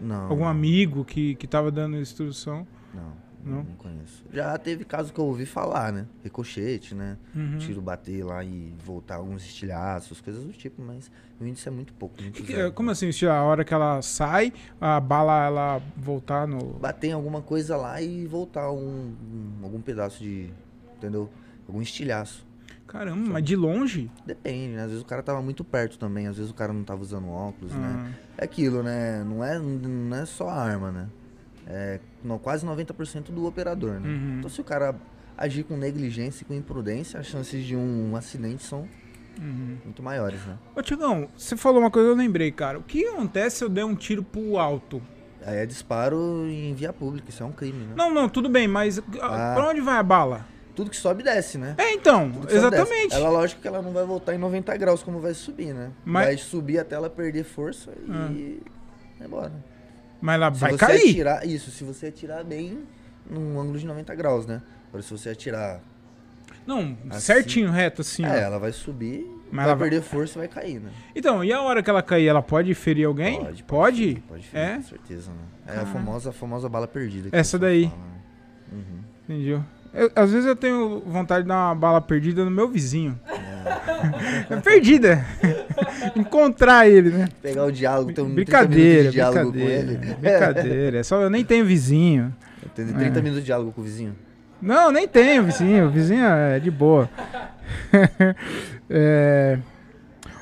Não. 0.00 0.28
Algum 0.30 0.44
amigo 0.46 1.04
que, 1.04 1.34
que 1.34 1.46
tava 1.46 1.70
dando 1.70 1.96
instrução? 1.96 2.66
Não, 2.94 3.12
Não? 3.44 3.56
não, 3.64 3.64
conheço. 3.76 4.24
Já 4.32 4.56
teve 4.58 4.84
caso 4.84 5.12
que 5.12 5.18
eu 5.18 5.24
ouvi 5.24 5.46
falar, 5.46 5.92
né? 5.92 6.06
Ricochete, 6.22 6.94
né? 6.94 7.16
Uhum. 7.34 7.58
Tiro 7.58 7.80
bater 7.80 8.24
lá 8.24 8.42
e 8.44 8.72
voltar 8.84 9.16
alguns 9.16 9.44
estilhaços, 9.44 10.20
coisas 10.20 10.44
do 10.44 10.52
tipo, 10.52 10.80
mas 10.82 11.10
o 11.40 11.46
índice 11.46 11.66
é 11.68 11.70
muito 11.70 11.92
pouco. 11.94 12.20
Muito 12.22 12.42
Que 12.42 12.70
como 12.70 12.90
assim? 12.90 13.10
A 13.26 13.42
hora 13.42 13.64
que 13.64 13.74
ela 13.74 14.00
sai, 14.02 14.52
a 14.80 14.98
bala 15.00 15.44
ela 15.44 15.82
voltar 15.96 16.46
no. 16.46 16.74
Bater 16.74 17.08
em 17.08 17.12
alguma 17.12 17.42
coisa 17.42 17.76
lá 17.76 18.00
e 18.00 18.26
voltar 18.26 18.70
um, 18.70 19.12
um- 19.22 19.52
algum 19.64 19.80
pedaço 19.80 20.22
de. 20.22 20.50
Entendeu? 20.96 21.28
Algum 21.72 21.80
estilhaço. 21.80 22.46
Caramba, 22.86 23.30
mas 23.30 23.42
de 23.42 23.56
longe? 23.56 24.10
Depende, 24.26 24.76
né? 24.76 24.82
Às 24.82 24.88
vezes 24.88 25.02
o 25.02 25.06
cara 25.06 25.22
tava 25.22 25.40
muito 25.40 25.64
perto 25.64 25.98
também, 25.98 26.26
às 26.26 26.36
vezes 26.36 26.50
o 26.50 26.54
cara 26.54 26.70
não 26.70 26.84
tava 26.84 27.00
usando 27.00 27.30
óculos, 27.30 27.72
né? 27.72 28.12
Ah, 28.12 28.34
É 28.36 28.44
aquilo, 28.44 28.82
né? 28.82 29.24
Não 29.24 29.42
é, 29.42 29.58
não 29.58 30.14
é 30.14 30.26
só 30.26 30.50
a 30.50 30.54
arma, 30.54 30.92
né? 30.92 31.08
É 31.66 31.98
no- 32.22 32.38
quase 32.38 32.66
90% 32.66 33.32
do 33.32 33.46
operador, 33.46 33.98
né? 33.98 34.06
Uhum. 34.06 34.36
Então 34.38 34.50
se 34.50 34.60
o 34.60 34.64
cara 34.64 34.94
agir 35.38 35.64
com 35.64 35.74
negligência 35.78 36.42
e 36.42 36.44
com 36.44 36.52
imprudência, 36.52 37.18
as 37.18 37.24
chances 37.24 37.64
de 37.64 37.74
um 37.74 38.14
acidente 38.14 38.62
são 38.62 38.86
uhum. 39.40 39.78
muito 39.82 40.02
maiores, 40.02 40.44
né? 40.44 40.58
Ô 40.76 40.82
Tiagão, 40.82 41.30
você 41.34 41.56
falou 41.56 41.80
uma 41.80 41.90
coisa 41.90 42.08
que 42.08 42.12
eu 42.12 42.18
lembrei, 42.18 42.52
cara. 42.52 42.78
O 42.78 42.82
que 42.82 43.06
acontece 43.06 43.56
se 43.56 43.64
eu 43.64 43.70
der 43.70 43.86
um 43.86 43.94
tiro 43.94 44.22
pro 44.22 44.58
alto? 44.58 45.00
Aí 45.46 45.56
é 45.56 45.64
disparo 45.66 46.46
em 46.46 46.74
via 46.74 46.92
pública, 46.92 47.30
isso 47.30 47.42
é 47.42 47.46
um 47.46 47.52
crime, 47.52 47.86
né? 47.86 47.94
Não, 47.96 48.12
não, 48.12 48.28
tudo 48.28 48.50
bem, 48.50 48.68
mas 48.68 48.98
ah. 48.98 49.54
pra 49.54 49.70
onde 49.70 49.80
vai 49.80 49.96
a 49.96 50.02
bala? 50.02 50.52
Tudo 50.74 50.90
que 50.90 50.96
sobe 50.96 51.22
desce, 51.22 51.58
né? 51.58 51.74
É, 51.76 51.92
então, 51.92 52.32
exatamente. 52.48 53.14
Ela, 53.14 53.28
lógico 53.28 53.60
que 53.60 53.68
ela 53.68 53.82
não 53.82 53.92
vai 53.92 54.04
voltar 54.04 54.34
em 54.34 54.38
90 54.38 54.74
graus 54.78 55.02
como 55.02 55.20
vai 55.20 55.34
subir, 55.34 55.74
né? 55.74 55.90
Mas... 56.04 56.26
Vai 56.26 56.36
subir 56.38 56.78
até 56.78 56.94
ela 56.94 57.10
perder 57.10 57.44
força 57.44 57.90
e 57.90 58.10
ah. 58.10 58.28
vai 59.18 59.26
embora. 59.26 59.52
Mas 60.20 60.36
ela 60.36 60.54
se 60.54 60.60
vai 60.60 60.76
cair. 60.76 61.10
Atirar, 61.10 61.46
isso, 61.46 61.70
se 61.70 61.84
você 61.84 62.06
atirar 62.06 62.42
bem 62.42 62.84
num 63.28 63.60
ângulo 63.60 63.78
de 63.78 63.86
90 63.86 64.14
graus, 64.14 64.46
né? 64.46 64.62
Agora, 64.88 65.02
se 65.02 65.10
você 65.10 65.30
atirar. 65.30 65.80
Não, 66.66 66.96
assim, 67.10 67.20
certinho, 67.20 67.70
reto, 67.70 68.02
assim. 68.02 68.24
É, 68.24 68.28
ó. 68.28 68.32
ela 68.34 68.58
vai 68.58 68.72
subir, 68.72 69.26
Mas 69.50 69.66
vai 69.66 69.76
perder 69.76 70.00
vai... 70.00 70.08
força 70.08 70.38
e 70.38 70.40
vai 70.40 70.48
cair, 70.48 70.80
né? 70.80 70.90
Então, 71.14 71.44
e 71.44 71.52
a 71.52 71.60
hora 71.60 71.82
que 71.82 71.90
ela 71.90 72.02
cair, 72.02 72.28
ela 72.28 72.42
pode 72.42 72.72
ferir 72.74 73.06
alguém? 73.06 73.40
Pode, 73.40 73.62
pode. 73.64 73.64
Pode, 73.64 74.04
ferir, 74.04 74.22
pode 74.28 74.46
ferir, 74.46 74.64
é? 74.64 74.76
com 74.76 74.82
certeza, 74.82 75.30
né? 75.32 75.74
É 75.74 75.78
ah. 75.78 75.82
a 75.82 75.86
famosa, 75.86 76.30
a 76.30 76.32
famosa 76.32 76.68
bala 76.68 76.86
perdida. 76.86 77.28
Essa 77.32 77.58
daí. 77.58 77.88
Fala, 77.88 77.96
né? 77.96 78.20
uhum. 78.72 79.00
Entendeu? 79.28 79.64
Eu, 79.94 80.10
às 80.16 80.30
vezes 80.30 80.46
eu 80.46 80.56
tenho 80.56 81.00
vontade 81.06 81.42
de 81.42 81.48
dar 81.48 81.68
uma 81.68 81.74
bala 81.74 82.00
perdida 82.00 82.44
no 82.44 82.50
meu 82.50 82.68
vizinho. 82.68 83.18
É, 84.50 84.56
perdida. 84.56 85.24
Encontrar 86.16 86.88
ele, 86.88 87.10
né? 87.10 87.28
Pegar 87.42 87.64
o 87.64 87.72
diálogo, 87.72 88.12
ter 88.12 88.22
um 88.22 88.34
brincadeira, 88.34 89.04
de 89.04 89.10
diálogo 89.10 89.52
brincadeira, 89.52 89.84
com 89.84 90.04
ele. 90.04 90.14
Brincadeira, 90.14 90.98
é 90.98 91.02
só 91.02 91.20
eu 91.20 91.30
nem 91.30 91.44
tenho 91.44 91.64
vizinho. 91.64 92.34
Tem 92.74 92.86
30 92.86 93.18
é. 93.18 93.22
minutos 93.22 93.40
de 93.40 93.46
diálogo 93.46 93.72
com 93.72 93.80
o 93.80 93.84
vizinho? 93.84 94.14
Não, 94.60 94.90
nem 94.90 95.06
tenho 95.06 95.42
vizinho. 95.42 95.88
O 95.88 95.90
vizinho 95.90 96.24
é 96.24 96.58
de 96.58 96.70
boa. 96.70 97.10
é... 98.88 99.58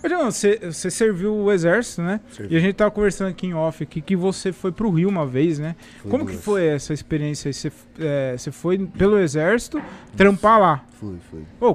você, 0.02 0.58
você 0.58 0.90
serviu 0.90 1.34
o 1.34 1.52
exército, 1.52 2.02
né? 2.02 2.20
E 2.48 2.56
a 2.56 2.60
gente 2.60 2.74
tava 2.74 2.90
conversando 2.90 3.28
aqui 3.28 3.46
em 3.46 3.54
off 3.54 3.82
aqui 3.82 4.00
que 4.00 4.16
você 4.16 4.52
foi 4.52 4.72
pro 4.72 4.90
Rio 4.90 5.08
uma 5.08 5.26
vez, 5.26 5.58
né? 5.58 5.76
Fui 6.00 6.10
Como 6.10 6.24
duas. 6.24 6.36
que 6.36 6.42
foi 6.42 6.66
essa 6.66 6.92
experiência? 6.92 7.52
Você, 7.52 7.72
é, 7.98 8.36
você 8.36 8.50
foi 8.50 8.78
pelo 8.86 9.18
exército 9.18 9.78
Isso. 9.78 10.16
trampar 10.16 10.60
lá? 10.60 10.84
Fui, 10.92 11.18
fui. 11.30 11.44
Oh, 11.60 11.74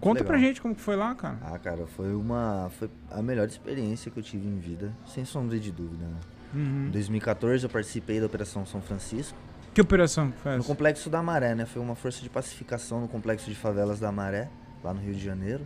conta 0.00 0.20
legal. 0.20 0.26
pra 0.26 0.38
gente 0.38 0.60
como 0.60 0.74
que 0.74 0.80
foi 0.80 0.96
lá, 0.96 1.14
cara. 1.14 1.38
Ah, 1.42 1.58
cara, 1.58 1.86
foi 1.86 2.14
uma. 2.14 2.70
Foi 2.78 2.88
a 3.10 3.22
melhor 3.22 3.46
experiência 3.46 4.10
que 4.10 4.18
eu 4.18 4.22
tive 4.22 4.46
em 4.46 4.58
vida, 4.58 4.92
sem 5.06 5.24
sombra 5.24 5.58
de 5.58 5.72
dúvida, 5.72 6.04
né? 6.04 6.20
Uhum. 6.54 6.86
Em 6.86 6.90
2014 6.90 7.64
eu 7.64 7.70
participei 7.70 8.20
da 8.20 8.26
Operação 8.26 8.64
São 8.64 8.80
Francisco. 8.80 9.36
Que 9.74 9.80
operação 9.82 10.32
foi 10.42 10.52
essa? 10.52 10.58
No 10.58 10.64
Complexo 10.64 11.08
da 11.10 11.22
Maré, 11.22 11.54
né? 11.54 11.66
Foi 11.66 11.80
uma 11.80 11.94
força 11.94 12.22
de 12.22 12.28
pacificação 12.28 13.00
no 13.00 13.08
Complexo 13.08 13.48
de 13.48 13.54
Favelas 13.54 14.00
da 14.00 14.10
Maré, 14.10 14.48
lá 14.82 14.92
no 14.92 15.00
Rio 15.00 15.14
de 15.14 15.24
Janeiro. 15.24 15.64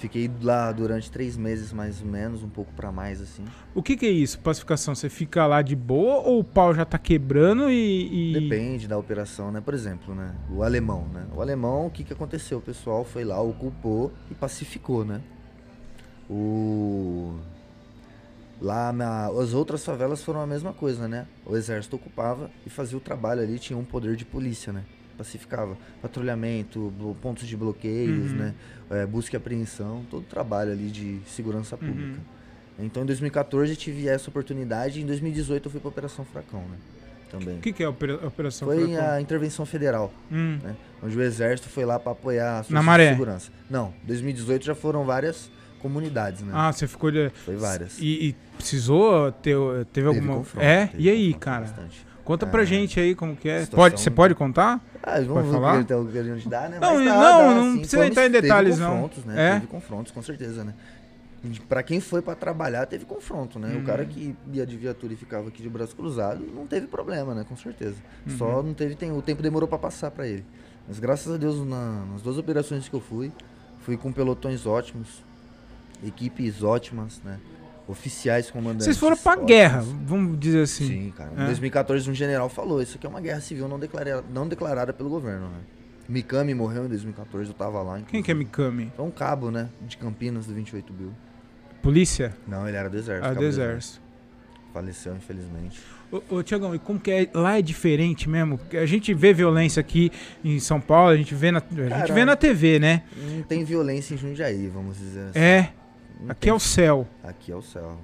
Fiquei 0.00 0.30
lá 0.40 0.72
durante 0.72 1.10
três 1.10 1.36
meses, 1.36 1.74
mais 1.74 2.00
ou 2.00 2.08
menos, 2.08 2.42
um 2.42 2.48
pouco 2.48 2.72
para 2.72 2.90
mais, 2.90 3.20
assim. 3.20 3.44
O 3.74 3.82
que, 3.82 3.94
que, 3.98 4.06
é 4.06 4.10
isso, 4.10 4.40
pacificação? 4.40 4.94
Você 4.94 5.10
fica 5.10 5.46
lá 5.46 5.60
de 5.60 5.76
boa 5.76 6.22
ou 6.26 6.40
o 6.40 6.44
pau 6.44 6.74
já 6.74 6.86
tá 6.86 6.96
quebrando 6.96 7.70
e, 7.70 8.30
e, 8.30 8.40
Depende 8.40 8.88
da 8.88 8.96
operação, 8.96 9.52
né? 9.52 9.60
Por 9.60 9.74
exemplo, 9.74 10.14
né? 10.14 10.34
O 10.50 10.62
alemão, 10.62 11.06
né? 11.12 11.26
O 11.36 11.42
alemão, 11.42 11.86
o 11.86 11.90
que, 11.90 12.02
que 12.02 12.14
aconteceu? 12.14 12.56
O 12.56 12.62
pessoal 12.62 13.04
foi 13.04 13.24
lá, 13.24 13.42
ocupou 13.42 14.10
e 14.30 14.34
pacificou, 14.34 15.04
né? 15.04 15.20
O... 16.30 17.38
Lá 18.58 18.94
na, 18.94 19.26
as 19.26 19.52
outras 19.52 19.84
favelas 19.84 20.24
foram 20.24 20.40
a 20.40 20.46
mesma 20.46 20.72
coisa, 20.72 21.06
né? 21.06 21.26
O 21.44 21.54
exército 21.54 21.96
ocupava 21.96 22.50
e 22.64 22.70
fazia 22.70 22.96
o 22.96 23.02
trabalho 23.02 23.42
ali, 23.42 23.58
tinha 23.58 23.78
um 23.78 23.84
poder 23.84 24.16
de 24.16 24.24
polícia, 24.24 24.72
né? 24.72 24.82
Pacificava 25.20 25.76
patrulhamento, 26.00 26.90
pontos 27.20 27.46
de 27.46 27.54
bloqueios, 27.54 28.32
uhum. 28.32 28.38
né? 28.38 28.54
É, 28.88 29.04
busca 29.04 29.36
e 29.36 29.38
apreensão, 29.38 30.02
todo 30.10 30.22
o 30.22 30.24
trabalho 30.24 30.72
ali 30.72 30.88
de 30.88 31.20
segurança 31.26 31.76
uhum. 31.76 31.88
pública. 31.88 32.18
Uhum. 32.78 32.86
Então 32.86 33.02
em 33.02 33.06
2014 33.06 33.72
eu 33.72 33.76
tive 33.76 34.08
essa 34.08 34.30
oportunidade 34.30 34.98
e 34.98 35.02
em 35.02 35.06
2018 35.06 35.66
eu 35.66 35.70
fui 35.70 35.78
para 35.78 35.88
Operação 35.90 36.24
Fracão, 36.24 36.60
né? 36.60 36.78
Também. 37.30 37.58
O 37.58 37.60
que, 37.60 37.70
que, 37.70 37.82
é 37.82 37.86
a 37.86 37.90
Operação 37.90 38.66
foi 38.66 38.78
Fracão? 38.78 38.96
Foi 38.96 39.04
a 39.04 39.20
intervenção 39.20 39.66
federal, 39.66 40.10
hum. 40.32 40.58
né? 40.62 40.74
Onde 41.02 41.18
o 41.18 41.22
exército 41.22 41.68
foi 41.68 41.84
lá 41.84 41.98
para 41.98 42.12
apoiar 42.12 42.60
a 42.60 42.72
Na 42.72 42.82
maré. 42.82 43.10
segurança. 43.10 43.52
Não, 43.68 43.92
2018 44.04 44.64
já 44.64 44.74
foram 44.74 45.04
várias 45.04 45.50
comunidades, 45.80 46.40
né? 46.40 46.52
Ah, 46.54 46.72
você 46.72 46.88
ficou 46.88 47.10
de... 47.10 47.28
Foi 47.44 47.56
várias. 47.56 47.98
E, 47.98 48.28
e 48.28 48.36
precisou 48.56 49.30
ter, 49.32 49.54
teve, 49.54 49.84
teve 49.92 50.08
alguma... 50.08 50.36
Confronto, 50.38 50.64
é? 50.64 50.86
Teve 50.86 51.02
e 51.02 51.10
aí, 51.10 51.34
cara? 51.34 51.66
Bastante. 51.66 52.09
Conta 52.24 52.46
pra 52.46 52.62
é, 52.62 52.66
gente 52.66 53.00
aí 53.00 53.14
como 53.14 53.36
que 53.36 53.48
é. 53.48 53.66
Pode, 53.66 54.00
você 54.00 54.10
pode 54.10 54.34
contar? 54.34 54.80
Ah, 55.02 55.18
vamos 55.20 55.28
pode 55.28 55.50
falar? 55.50 55.80
Então, 55.80 56.06
que 56.06 56.18
a 56.18 56.22
gente 56.22 56.48
dá, 56.48 56.68
né? 56.68 56.78
Não, 56.80 56.94
Mas 56.94 57.04
não, 57.04 57.14
dá, 57.20 57.54
não 57.54 57.70
assim, 57.70 57.78
precisa 57.78 58.06
entrar 58.06 58.26
em 58.26 58.30
detalhes, 58.30 58.76
teve 58.76 58.86
não. 58.86 58.92
Confrontos, 58.92 59.24
né? 59.24 59.48
É? 59.48 59.54
Teve 59.54 59.66
confrontos, 59.66 60.12
com 60.12 60.22
certeza, 60.22 60.64
né? 60.64 60.74
Pra 61.68 61.82
quem 61.82 62.00
foi 62.00 62.20
para 62.20 62.34
trabalhar, 62.34 62.84
teve 62.84 63.06
confronto, 63.06 63.58
né? 63.58 63.72
Uhum. 63.74 63.80
O 63.80 63.84
cara 63.84 64.04
que 64.04 64.36
ia 64.52 64.66
de 64.66 64.76
viatura 64.76 65.14
e 65.14 65.16
ficava 65.16 65.48
aqui 65.48 65.62
de 65.62 65.70
braço 65.70 65.96
cruzado, 65.96 66.44
não 66.54 66.66
teve 66.66 66.86
problema, 66.86 67.34
né? 67.34 67.46
Com 67.48 67.56
certeza. 67.56 67.96
Uhum. 68.26 68.36
Só 68.36 68.62
não 68.62 68.74
teve, 68.74 68.94
tem, 68.94 69.10
o 69.10 69.22
tempo 69.22 69.42
demorou 69.42 69.66
para 69.66 69.78
passar 69.78 70.10
para 70.10 70.26
ele. 70.26 70.44
Mas 70.86 70.98
graças 70.98 71.32
a 71.32 71.38
Deus, 71.38 71.66
na, 71.66 72.04
nas 72.12 72.20
duas 72.20 72.36
operações 72.36 72.88
que 72.88 72.94
eu 72.94 73.00
fui, 73.00 73.32
fui 73.80 73.96
com 73.96 74.12
pelotões 74.12 74.66
ótimos, 74.66 75.24
equipes 76.04 76.62
ótimas, 76.62 77.22
né? 77.24 77.38
Oficiais 77.90 78.50
comandantes. 78.50 78.84
Vocês 78.84 78.98
foram 78.98 79.16
pra 79.16 79.36
guerra, 79.36 79.84
vamos 80.04 80.38
dizer 80.38 80.62
assim. 80.62 80.86
Sim, 80.86 81.12
cara. 81.16 81.32
Em 81.32 81.46
2014, 81.46 82.08
um 82.08 82.14
general 82.14 82.48
falou: 82.48 82.80
Isso 82.80 82.96
aqui 82.96 83.06
é 83.06 83.10
uma 83.10 83.20
guerra 83.20 83.40
civil 83.40 83.66
não 83.68 83.78
declarada, 83.78 84.24
não 84.32 84.46
declarada 84.46 84.92
pelo 84.92 85.10
governo, 85.10 85.48
né? 85.48 85.58
Mikami 86.08 86.54
morreu 86.54 86.86
em 86.86 86.88
2014, 86.88 87.50
eu 87.50 87.54
tava 87.54 87.82
lá. 87.82 87.98
Inclusive. 87.98 88.10
Quem 88.10 88.22
que 88.22 88.30
é 88.30 88.34
Mikami? 88.34 88.92
Foi 88.96 89.04
um 89.04 89.10
cabo, 89.10 89.50
né? 89.50 89.68
De 89.80 89.96
Campinas, 89.96 90.46
do 90.46 90.54
28 90.54 90.92
Bill. 90.92 91.12
Polícia? 91.82 92.36
Não, 92.46 92.68
ele 92.68 92.76
era 92.76 92.90
do 92.90 92.96
exército. 92.96 93.28
Ah, 93.28 93.34
do 93.34 93.44
exército. 93.44 94.00
Faleceu, 94.72 95.16
infelizmente. 95.16 95.80
Ô, 96.12 96.36
ô 96.36 96.42
Tiagão, 96.42 96.74
e 96.74 96.78
como 96.78 96.98
que 96.98 97.10
é? 97.10 97.28
Lá 97.32 97.58
é 97.58 97.62
diferente 97.62 98.28
mesmo? 98.28 98.58
Porque 98.58 98.76
a 98.76 98.86
gente 98.86 99.12
vê 99.14 99.32
violência 99.32 99.80
aqui 99.80 100.10
em 100.44 100.58
São 100.60 100.80
Paulo, 100.80 101.10
a 101.10 101.16
gente 101.16 101.34
vê 101.34 101.50
na, 101.50 101.58
a 101.58 101.62
Cara, 101.62 101.98
gente 101.98 102.12
vê 102.12 102.24
na 102.24 102.36
TV, 102.36 102.78
né? 102.78 103.02
Não 103.16 103.42
tem 103.42 103.64
violência 103.64 104.14
em 104.14 104.16
Jundiaí, 104.16 104.68
vamos 104.68 104.98
dizer 104.98 105.30
assim. 105.30 105.38
É. 105.38 105.72
Não 106.22 106.32
aqui 106.32 106.42
tem. 106.42 106.50
é 106.50 106.54
o 106.54 106.60
céu. 106.60 107.06
Aqui 107.22 107.52
é 107.52 107.56
o 107.56 107.62
céu. 107.62 107.98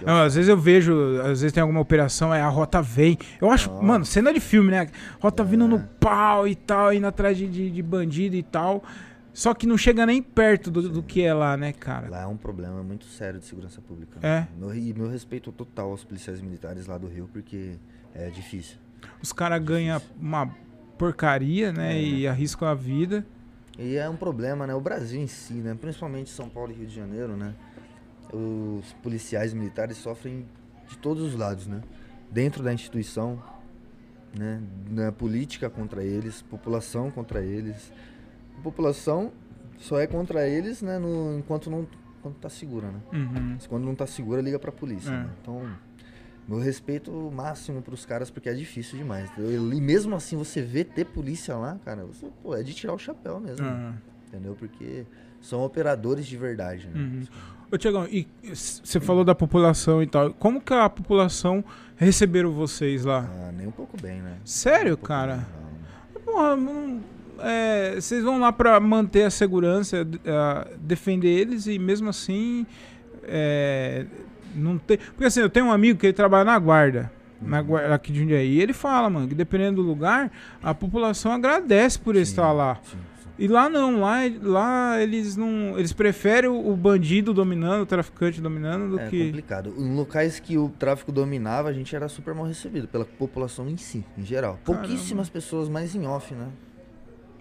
É 0.00 0.04
não, 0.06 0.22
às 0.22 0.34
vezes 0.34 0.48
eu 0.48 0.56
vejo, 0.56 1.20
às 1.20 1.40
vezes 1.40 1.52
tem 1.52 1.60
alguma 1.60 1.80
operação, 1.80 2.32
é 2.32 2.40
a 2.40 2.48
rota 2.48 2.80
vem. 2.80 3.18
Eu 3.40 3.50
acho, 3.50 3.70
mano, 3.82 4.04
cena 4.04 4.32
de 4.32 4.40
filme, 4.40 4.70
né? 4.70 4.88
Rota 5.20 5.42
é. 5.42 5.46
vindo 5.46 5.68
no 5.68 5.80
pau 6.00 6.48
e 6.48 6.54
tal, 6.54 6.92
indo 6.92 7.06
atrás 7.06 7.36
de, 7.36 7.46
de, 7.48 7.70
de 7.70 7.82
bandido 7.82 8.36
e 8.36 8.42
tal. 8.42 8.82
Só 9.34 9.54
que 9.54 9.66
não 9.66 9.78
chega 9.78 10.04
nem 10.04 10.22
perto 10.22 10.70
do, 10.70 10.88
do, 10.88 11.02
que 11.02 11.22
é 11.22 11.32
lá, 11.32 11.56
né, 11.56 11.72
cara? 11.72 12.08
Lá 12.10 12.22
é 12.22 12.26
um 12.26 12.36
problema 12.36 12.82
muito 12.82 13.06
sério 13.06 13.40
de 13.40 13.46
segurança 13.46 13.80
pública. 13.80 14.18
É. 14.22 14.46
Meu, 14.58 14.74
e 14.74 14.92
meu 14.92 15.08
respeito 15.08 15.50
total 15.50 15.90
aos 15.90 16.04
policiais 16.04 16.40
militares 16.42 16.86
lá 16.86 16.98
do 16.98 17.06
Rio, 17.06 17.28
porque 17.32 17.76
é 18.14 18.28
difícil. 18.28 18.76
Os 19.22 19.32
caras 19.32 19.62
ganham 19.62 20.00
uma 20.20 20.54
porcaria, 20.98 21.72
né? 21.72 21.96
É, 21.96 22.02
e 22.02 22.28
arriscam 22.28 22.68
a 22.68 22.74
vida. 22.74 23.24
E 23.78 23.96
é 23.96 24.08
um 24.08 24.16
problema, 24.16 24.66
né? 24.66 24.74
O 24.74 24.80
Brasil 24.80 25.20
em 25.20 25.26
si, 25.26 25.54
né? 25.54 25.76
Principalmente 25.78 26.30
São 26.30 26.48
Paulo 26.48 26.72
e 26.72 26.74
Rio 26.74 26.86
de 26.86 26.94
Janeiro, 26.94 27.36
né? 27.36 27.54
Os 28.32 28.92
policiais 29.02 29.52
militares 29.52 29.96
sofrem 29.96 30.46
de 30.88 30.98
todos 30.98 31.22
os 31.22 31.34
lados, 31.34 31.66
né? 31.66 31.82
Dentro 32.30 32.62
da 32.62 32.72
instituição, 32.72 33.42
né? 34.36 34.62
Na 34.90 35.12
política 35.12 35.70
contra 35.70 36.02
eles, 36.02 36.42
população 36.42 37.10
contra 37.10 37.42
eles 37.42 37.92
a 38.58 38.62
população 38.62 39.32
só 39.78 39.98
é 39.98 40.06
contra 40.06 40.48
eles, 40.48 40.82
né, 40.82 40.98
no, 40.98 41.38
enquanto 41.38 41.70
não 41.70 41.86
quando 42.22 42.36
tá 42.36 42.48
segura, 42.48 42.86
né? 42.86 43.00
Uhum. 43.12 43.58
Quando 43.68 43.84
não 43.84 43.96
tá 43.96 44.06
segura, 44.06 44.40
liga 44.40 44.56
pra 44.56 44.70
polícia, 44.70 45.10
é. 45.10 45.12
né? 45.12 45.30
Então, 45.40 45.68
meu 46.46 46.58
respeito 46.58 47.12
máximo 47.32 47.80
pros 47.82 48.04
caras, 48.04 48.30
porque 48.30 48.48
é 48.48 48.54
difícil 48.54 48.98
demais. 48.98 49.30
E 49.38 49.80
mesmo 49.80 50.14
assim, 50.14 50.36
você 50.36 50.60
vê 50.60 50.84
ter 50.84 51.06
polícia 51.06 51.56
lá, 51.56 51.78
cara, 51.84 52.04
você, 52.04 52.26
pô, 52.42 52.54
é 52.54 52.62
de 52.62 52.74
tirar 52.74 52.94
o 52.94 52.98
chapéu 52.98 53.40
mesmo. 53.40 53.66
Uhum. 53.66 53.92
Entendeu? 54.28 54.56
Porque 54.58 55.04
são 55.40 55.62
operadores 55.62 56.26
de 56.26 56.36
verdade, 56.36 56.88
né? 56.88 57.00
Uhum. 57.00 57.22
Ô, 57.70 57.78
Tiagão, 57.78 58.06
e 58.06 58.26
você 58.52 59.00
falou 59.00 59.24
da 59.24 59.34
população 59.34 60.02
e 60.02 60.06
tal. 60.06 60.32
Como 60.34 60.60
que 60.60 60.74
a 60.74 60.88
população 60.88 61.64
receberam 61.96 62.52
vocês 62.52 63.04
lá? 63.04 63.28
Ah, 63.30 63.52
nem 63.52 63.66
um 63.66 63.72
pouco 63.72 63.96
bem, 64.00 64.20
né? 64.20 64.36
Sério, 64.44 64.94
um 64.94 64.96
cara? 64.96 65.46
Bem, 66.14 66.22
Porra, 66.24 66.56
não 66.56 67.00
é, 67.42 67.96
vocês 67.96 68.22
vão 68.22 68.38
lá 68.38 68.52
para 68.52 68.78
manter 68.78 69.24
a 69.24 69.30
segurança, 69.30 70.02
uh, 70.02 70.78
defender 70.78 71.28
eles 71.28 71.66
e 71.66 71.78
mesmo 71.78 72.08
assim 72.08 72.64
é, 73.24 74.06
não 74.54 74.78
tem. 74.78 74.96
Porque 74.96 75.24
assim, 75.24 75.40
eu 75.40 75.50
tenho 75.50 75.66
um 75.66 75.72
amigo 75.72 75.98
que 75.98 76.06
ele 76.06 76.12
trabalha 76.12 76.44
na 76.44 76.58
guarda. 76.58 77.10
Na 77.40 77.60
guarda 77.60 77.94
aqui 77.94 78.12
de 78.12 78.20
Jundiaí. 78.20 78.54
E 78.54 78.60
ele 78.60 78.72
fala, 78.72 79.10
mano, 79.10 79.26
que 79.26 79.34
dependendo 79.34 79.82
do 79.82 79.88
lugar, 79.88 80.30
a 80.62 80.72
população 80.72 81.32
agradece 81.32 81.98
por 81.98 82.14
sim, 82.14 82.20
estar 82.20 82.52
lá. 82.52 82.78
Sim, 82.84 82.98
sim. 82.98 83.12
E 83.38 83.48
lá 83.48 83.68
não, 83.68 83.98
lá, 83.98 84.18
lá 84.40 85.02
eles 85.02 85.36
não. 85.36 85.76
Eles 85.76 85.92
preferem 85.92 86.48
o, 86.48 86.76
bandido 86.76 87.34
dominando, 87.34 87.82
o 87.82 87.86
traficante 87.86 88.40
dominando 88.40 88.90
do 88.90 89.00
é 89.00 89.08
que. 89.08 89.22
É 89.22 89.26
complicado. 89.26 89.74
Em 89.76 89.94
locais 89.96 90.38
que 90.38 90.56
o 90.56 90.68
tráfico 90.68 91.10
dominava, 91.10 91.68
a 91.68 91.72
gente 91.72 91.96
era 91.96 92.08
super 92.08 92.34
mal 92.34 92.46
recebido 92.46 92.86
pela 92.86 93.04
população 93.04 93.68
em 93.68 93.76
si, 93.76 94.04
em 94.16 94.22
geral. 94.22 94.60
Caramba. 94.64 94.86
Pouquíssimas 94.86 95.28
pessoas 95.28 95.68
mais 95.68 95.94
em 95.96 96.06
off, 96.06 96.32
né? 96.34 96.48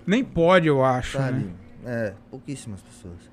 Nem 0.08 0.24
pode, 0.24 0.68
eu 0.68 0.84
acho. 0.84 1.18
Sabe? 1.18 1.40
Né? 1.40 1.52
É, 1.86 2.14
pouquíssimas 2.30 2.82
pessoas. 2.82 3.30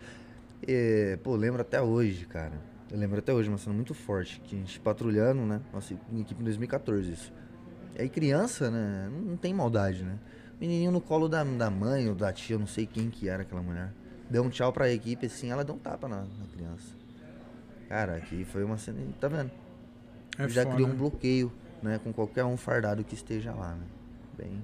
E, 0.66 1.18
pô, 1.22 1.36
lembro 1.36 1.60
até 1.60 1.80
hoje, 1.80 2.26
cara. 2.26 2.67
Eu 2.90 2.98
lembro 2.98 3.18
até 3.18 3.32
hoje, 3.32 3.48
uma 3.48 3.58
cena 3.58 3.74
muito 3.74 3.92
forte, 3.92 4.40
que 4.40 4.56
a 4.56 4.58
gente 4.58 4.80
patrulhando, 4.80 5.42
né? 5.42 5.60
Nossa 5.72 5.92
equipe 5.92 6.40
em 6.40 6.44
2014, 6.44 7.12
isso. 7.12 7.32
E 7.94 8.02
aí 8.02 8.08
criança, 8.08 8.70
né? 8.70 9.10
Não 9.12 9.36
tem 9.36 9.52
maldade, 9.52 10.02
né? 10.02 10.18
Menininho 10.60 10.90
no 10.90 11.00
colo 11.00 11.28
da, 11.28 11.44
da 11.44 11.70
mãe 11.70 12.08
ou 12.08 12.14
da 12.14 12.32
tia, 12.32 12.56
eu 12.56 12.60
não 12.60 12.66
sei 12.66 12.86
quem 12.86 13.10
que 13.10 13.28
era 13.28 13.42
aquela 13.42 13.62
mulher. 13.62 13.92
Deu 14.30 14.42
um 14.42 14.48
tchau 14.48 14.72
pra 14.72 14.90
equipe, 14.90 15.26
assim, 15.26 15.50
ela 15.50 15.64
deu 15.64 15.74
um 15.74 15.78
tapa 15.78 16.08
na, 16.08 16.22
na 16.22 16.46
criança. 16.52 16.94
Cara, 17.88 18.16
aqui 18.16 18.44
foi 18.44 18.64
uma 18.64 18.78
cena, 18.78 18.98
tá 19.20 19.28
vendo? 19.28 19.50
É 20.38 20.48
Já 20.48 20.62
foda. 20.62 20.74
criou 20.74 20.88
um 20.90 20.96
bloqueio, 20.96 21.52
né? 21.82 21.98
Com 22.02 22.12
qualquer 22.12 22.44
um 22.44 22.56
fardado 22.56 23.04
que 23.04 23.14
esteja 23.14 23.52
lá, 23.52 23.74
né? 23.74 23.84
Bem 24.36 24.62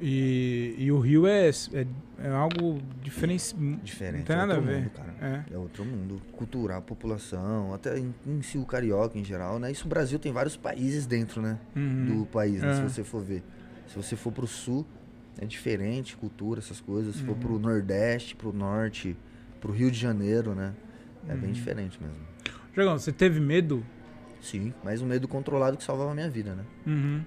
E, 0.00 0.74
e 0.78 0.92
o 0.92 0.98
Rio 1.00 1.26
é, 1.26 1.48
é, 1.48 1.86
é 2.18 2.28
algo 2.28 2.78
diferente. 3.02 3.54
diferente. 3.82 4.18
Não 4.20 4.24
tem 4.26 4.36
é 4.36 4.38
nada 4.38 4.52
a 4.54 4.56
outro 4.56 4.70
ver. 4.70 4.78
Mundo, 4.80 4.90
cara. 4.90 5.14
É. 5.48 5.54
É 5.54 5.58
outro 5.58 5.84
mundo. 5.84 6.20
Cultural, 6.32 6.82
população, 6.82 7.72
até 7.72 7.98
em, 7.98 8.14
em 8.26 8.42
si 8.42 8.58
o 8.58 8.64
carioca 8.66 9.18
em 9.18 9.24
geral, 9.24 9.58
né? 9.58 9.70
Isso 9.70 9.86
o 9.86 9.88
Brasil 9.88 10.18
tem 10.18 10.32
vários 10.32 10.56
países 10.56 11.06
dentro, 11.06 11.40
né? 11.40 11.58
Uhum. 11.74 12.20
Do 12.20 12.26
país, 12.26 12.60
né? 12.60 12.72
É. 12.72 12.74
Se 12.74 12.82
você 12.82 13.02
for 13.04 13.22
ver. 13.22 13.42
Se 13.88 13.96
você 13.96 14.16
for 14.16 14.32
pro 14.32 14.46
sul, 14.46 14.86
é 15.40 15.46
diferente, 15.46 16.16
cultura, 16.16 16.58
essas 16.60 16.80
coisas. 16.80 17.16
Se 17.16 17.22
for 17.22 17.32
Uhum. 17.32 17.38
pro 17.38 17.58
nordeste, 17.58 18.36
pro 18.36 18.52
norte, 18.52 19.16
pro 19.60 19.72
Rio 19.72 19.90
de 19.90 19.98
Janeiro, 19.98 20.54
né? 20.54 20.74
É 21.28 21.32
Uhum. 21.34 21.40
bem 21.40 21.52
diferente 21.52 21.98
mesmo. 22.02 22.16
Dragão, 22.74 22.98
você 22.98 23.10
teve 23.12 23.40
medo? 23.40 23.82
Sim, 24.42 24.74
mas 24.84 25.00
um 25.00 25.06
medo 25.06 25.26
controlado 25.26 25.76
que 25.78 25.82
salvava 25.82 26.10
a 26.10 26.14
minha 26.14 26.28
vida, 26.28 26.54
né? 26.54 26.64
Uhum. 26.86 27.22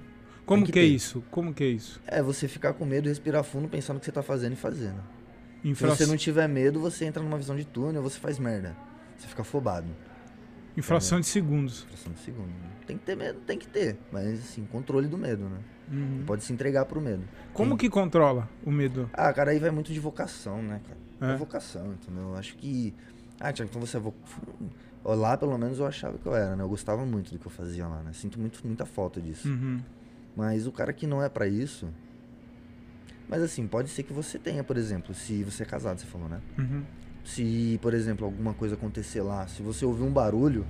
Como 0.49 0.65
que 0.65 0.71
que, 0.71 0.79
é 0.79 0.83
isso? 0.83 1.23
Como 1.29 1.53
que 1.53 1.63
é 1.63 1.67
isso? 1.67 2.01
É 2.07 2.23
você 2.23 2.47
ficar 2.47 2.73
com 2.73 2.83
medo 2.83 3.07
e 3.07 3.09
respirar 3.09 3.43
fundo 3.43 3.67
pensando 3.67 3.97
o 3.97 3.99
que 3.99 4.05
você 4.07 4.11
tá 4.11 4.23
fazendo 4.23 4.53
e 4.53 4.55
fazendo. 4.55 4.99
Se 5.61 5.69
Infra... 5.69 5.89
você 5.89 6.05
não 6.07 6.17
tiver 6.17 6.47
medo, 6.47 6.79
você 6.79 7.05
entra 7.05 7.21
numa 7.21 7.37
visão 7.37 7.55
de 7.55 7.65
túnel, 7.65 8.01
você 8.01 8.19
faz 8.19 8.39
merda. 8.39 8.75
Você 9.17 9.27
fica 9.27 9.43
afobado. 9.43 9.87
Infração 10.75 11.19
de 11.19 11.27
segundos. 11.27 11.81
Fração 11.83 12.13
de 12.13 12.19
segundo. 12.19 12.47
né? 12.47 12.69
Tem 12.87 12.97
que 12.97 13.03
ter 13.05 13.15
medo, 13.15 13.39
tem 13.41 13.57
que 13.59 13.67
ter. 13.67 13.97
Mas 14.11 14.39
assim, 14.39 14.65
controle 14.71 15.07
do 15.07 15.17
medo, 15.17 15.43
né? 15.43 15.59
Uhum. 15.91 16.23
Pode 16.25 16.43
se 16.43 16.51
entregar 16.53 16.85
pro 16.85 16.99
medo. 17.01 17.23
Como 17.53 17.71
Tem- 17.71 17.77
que 17.77 17.89
controla 17.89 18.49
o 18.65 18.71
medo? 18.71 19.09
Ah, 19.13 19.31
cara, 19.33 19.51
aí 19.51 19.59
vai 19.59 19.69
muito 19.71 19.91
de 19.93 19.99
vocação, 19.99 20.63
né, 20.63 20.81
cara? 20.87 21.31
É. 21.31 21.35
É 21.35 21.37
vocação, 21.37 21.93
entendeu? 21.93 22.23
Eu 22.29 22.35
acho 22.35 22.55
que. 22.55 22.95
Ah, 23.39 23.51
Tiago, 23.51 23.69
então 23.69 23.85
você 23.85 23.97
é 23.97 23.99
vo... 23.99 24.13
Lá, 25.03 25.37
pelo 25.37 25.57
menos, 25.57 25.79
eu 25.79 25.85
achava 25.85 26.17
que 26.17 26.25
eu 26.25 26.35
era, 26.35 26.55
né? 26.55 26.63
Eu 26.63 26.69
gostava 26.69 27.05
muito 27.05 27.31
do 27.31 27.39
que 27.39 27.45
eu 27.45 27.51
fazia 27.51 27.87
lá, 27.87 28.01
né? 28.01 28.11
Sinto 28.13 28.39
muito, 28.39 28.65
muita 28.65 28.85
falta 28.85 29.21
disso. 29.21 29.47
Uhum. 29.47 29.79
Mas 30.35 30.67
o 30.67 30.71
cara 30.71 30.93
que 30.93 31.05
não 31.07 31.21
é 31.21 31.29
pra 31.29 31.47
isso. 31.47 31.87
Mas 33.27 33.41
assim, 33.41 33.67
pode 33.67 33.89
ser 33.89 34.03
que 34.03 34.13
você 34.13 34.39
tenha, 34.39 34.63
por 34.63 34.77
exemplo, 34.77 35.13
se 35.13 35.43
você 35.43 35.63
é 35.63 35.65
casado, 35.65 35.99
você 35.99 36.05
falou, 36.07 36.27
né? 36.27 36.39
Uhum. 36.57 36.83
Se, 37.23 37.77
por 37.81 37.93
exemplo, 37.93 38.25
alguma 38.25 38.53
coisa 38.53 38.75
acontecer 38.75 39.21
lá, 39.21 39.45
se 39.47 39.61
você 39.61 39.85
ouvir 39.85 40.03
um 40.03 40.11
barulho 40.11 40.65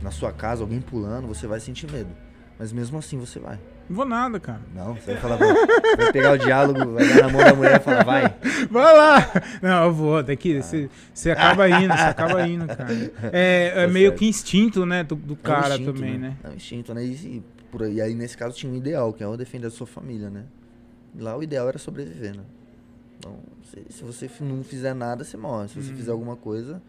na 0.00 0.10
sua 0.10 0.32
casa, 0.32 0.62
alguém 0.62 0.80
pulando, 0.80 1.26
você 1.26 1.46
vai 1.46 1.58
sentir 1.58 1.90
medo. 1.90 2.10
Mas 2.58 2.72
mesmo 2.72 2.98
assim 2.98 3.18
você 3.18 3.40
vai. 3.40 3.58
Não 3.88 3.96
vou 3.96 4.04
nada, 4.04 4.38
cara. 4.38 4.60
Não, 4.74 4.94
você 4.94 5.12
vai 5.12 5.20
falar, 5.20 5.36
vai 5.36 6.12
pegar 6.12 6.32
o 6.32 6.38
diálogo, 6.38 6.92
vai 6.92 7.08
dar 7.08 7.22
na 7.22 7.28
mão 7.28 7.44
da 7.44 7.54
mulher 7.54 7.80
e 7.80 7.82
falar, 7.82 8.04
vai. 8.04 8.34
Vai 8.70 8.96
lá! 8.96 9.32
Não, 9.60 9.84
eu 9.84 9.92
vou, 9.92 10.22
daqui. 10.22 10.62
Você 10.62 10.88
você 11.12 11.32
acaba 11.32 11.68
indo, 11.68 11.92
você 11.92 12.02
acaba 12.02 12.46
indo, 12.46 12.66
cara. 12.66 12.86
É, 13.32 13.72
é 13.74 13.86
Tá 13.86 13.92
meio 13.92 14.14
que 14.14 14.26
instinto, 14.26 14.86
né? 14.86 15.02
Do, 15.02 15.16
do 15.16 15.34
É 15.34 15.36
um 15.36 15.42
cara 15.42 15.74
instinto, 15.74 15.92
também, 15.92 16.18
né? 16.18 16.36
É 16.44 16.48
um 16.48 16.54
instinto, 16.54 16.94
né? 16.94 17.04
E 17.04 17.42
por 17.72 17.82
aí, 17.82 18.00
aí, 18.02 18.14
nesse 18.14 18.36
caso, 18.36 18.54
tinha 18.54 18.70
um 18.70 18.76
ideal, 18.76 19.12
que 19.14 19.24
é 19.24 19.26
o 19.26 19.34
defender 19.34 19.66
a 19.66 19.70
sua 19.70 19.86
família, 19.86 20.28
né? 20.28 20.44
E 21.14 21.20
lá 21.22 21.34
o 21.36 21.42
ideal 21.42 21.66
era 21.68 21.78
sobreviver, 21.78 22.36
né? 22.36 22.44
Então, 23.18 23.38
se, 23.64 23.84
se 23.88 24.04
você 24.04 24.30
não 24.40 24.62
fizer 24.62 24.94
nada, 24.94 25.24
você 25.24 25.38
morre. 25.38 25.68
Se 25.68 25.82
você 25.82 25.90
Hum. 25.92 25.96
fizer 25.96 26.12
alguma 26.12 26.36
coisa, 26.36 26.82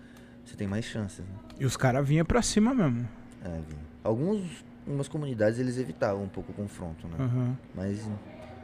você 0.46 0.58
tem 0.58 0.68
mais 0.68 0.84
chances, 0.84 1.20
né? 1.20 1.34
E 1.58 1.66
os 1.66 1.78
caras 1.78 2.06
vinham 2.06 2.26
pra 2.26 2.42
cima 2.42 2.74
mesmo. 2.74 3.08
É, 3.42 3.50
Vi. 3.68 3.76
Alguns, 4.04 4.42
algumas 4.86 5.08
comunidades, 5.08 5.58
eles 5.58 5.78
evitavam 5.78 6.24
um 6.24 6.30
pouco 6.30 6.52
o 6.52 6.56
confronto, 6.56 7.08
né? 7.08 7.16
Aham. 7.18 7.58
Mas 7.74 8.06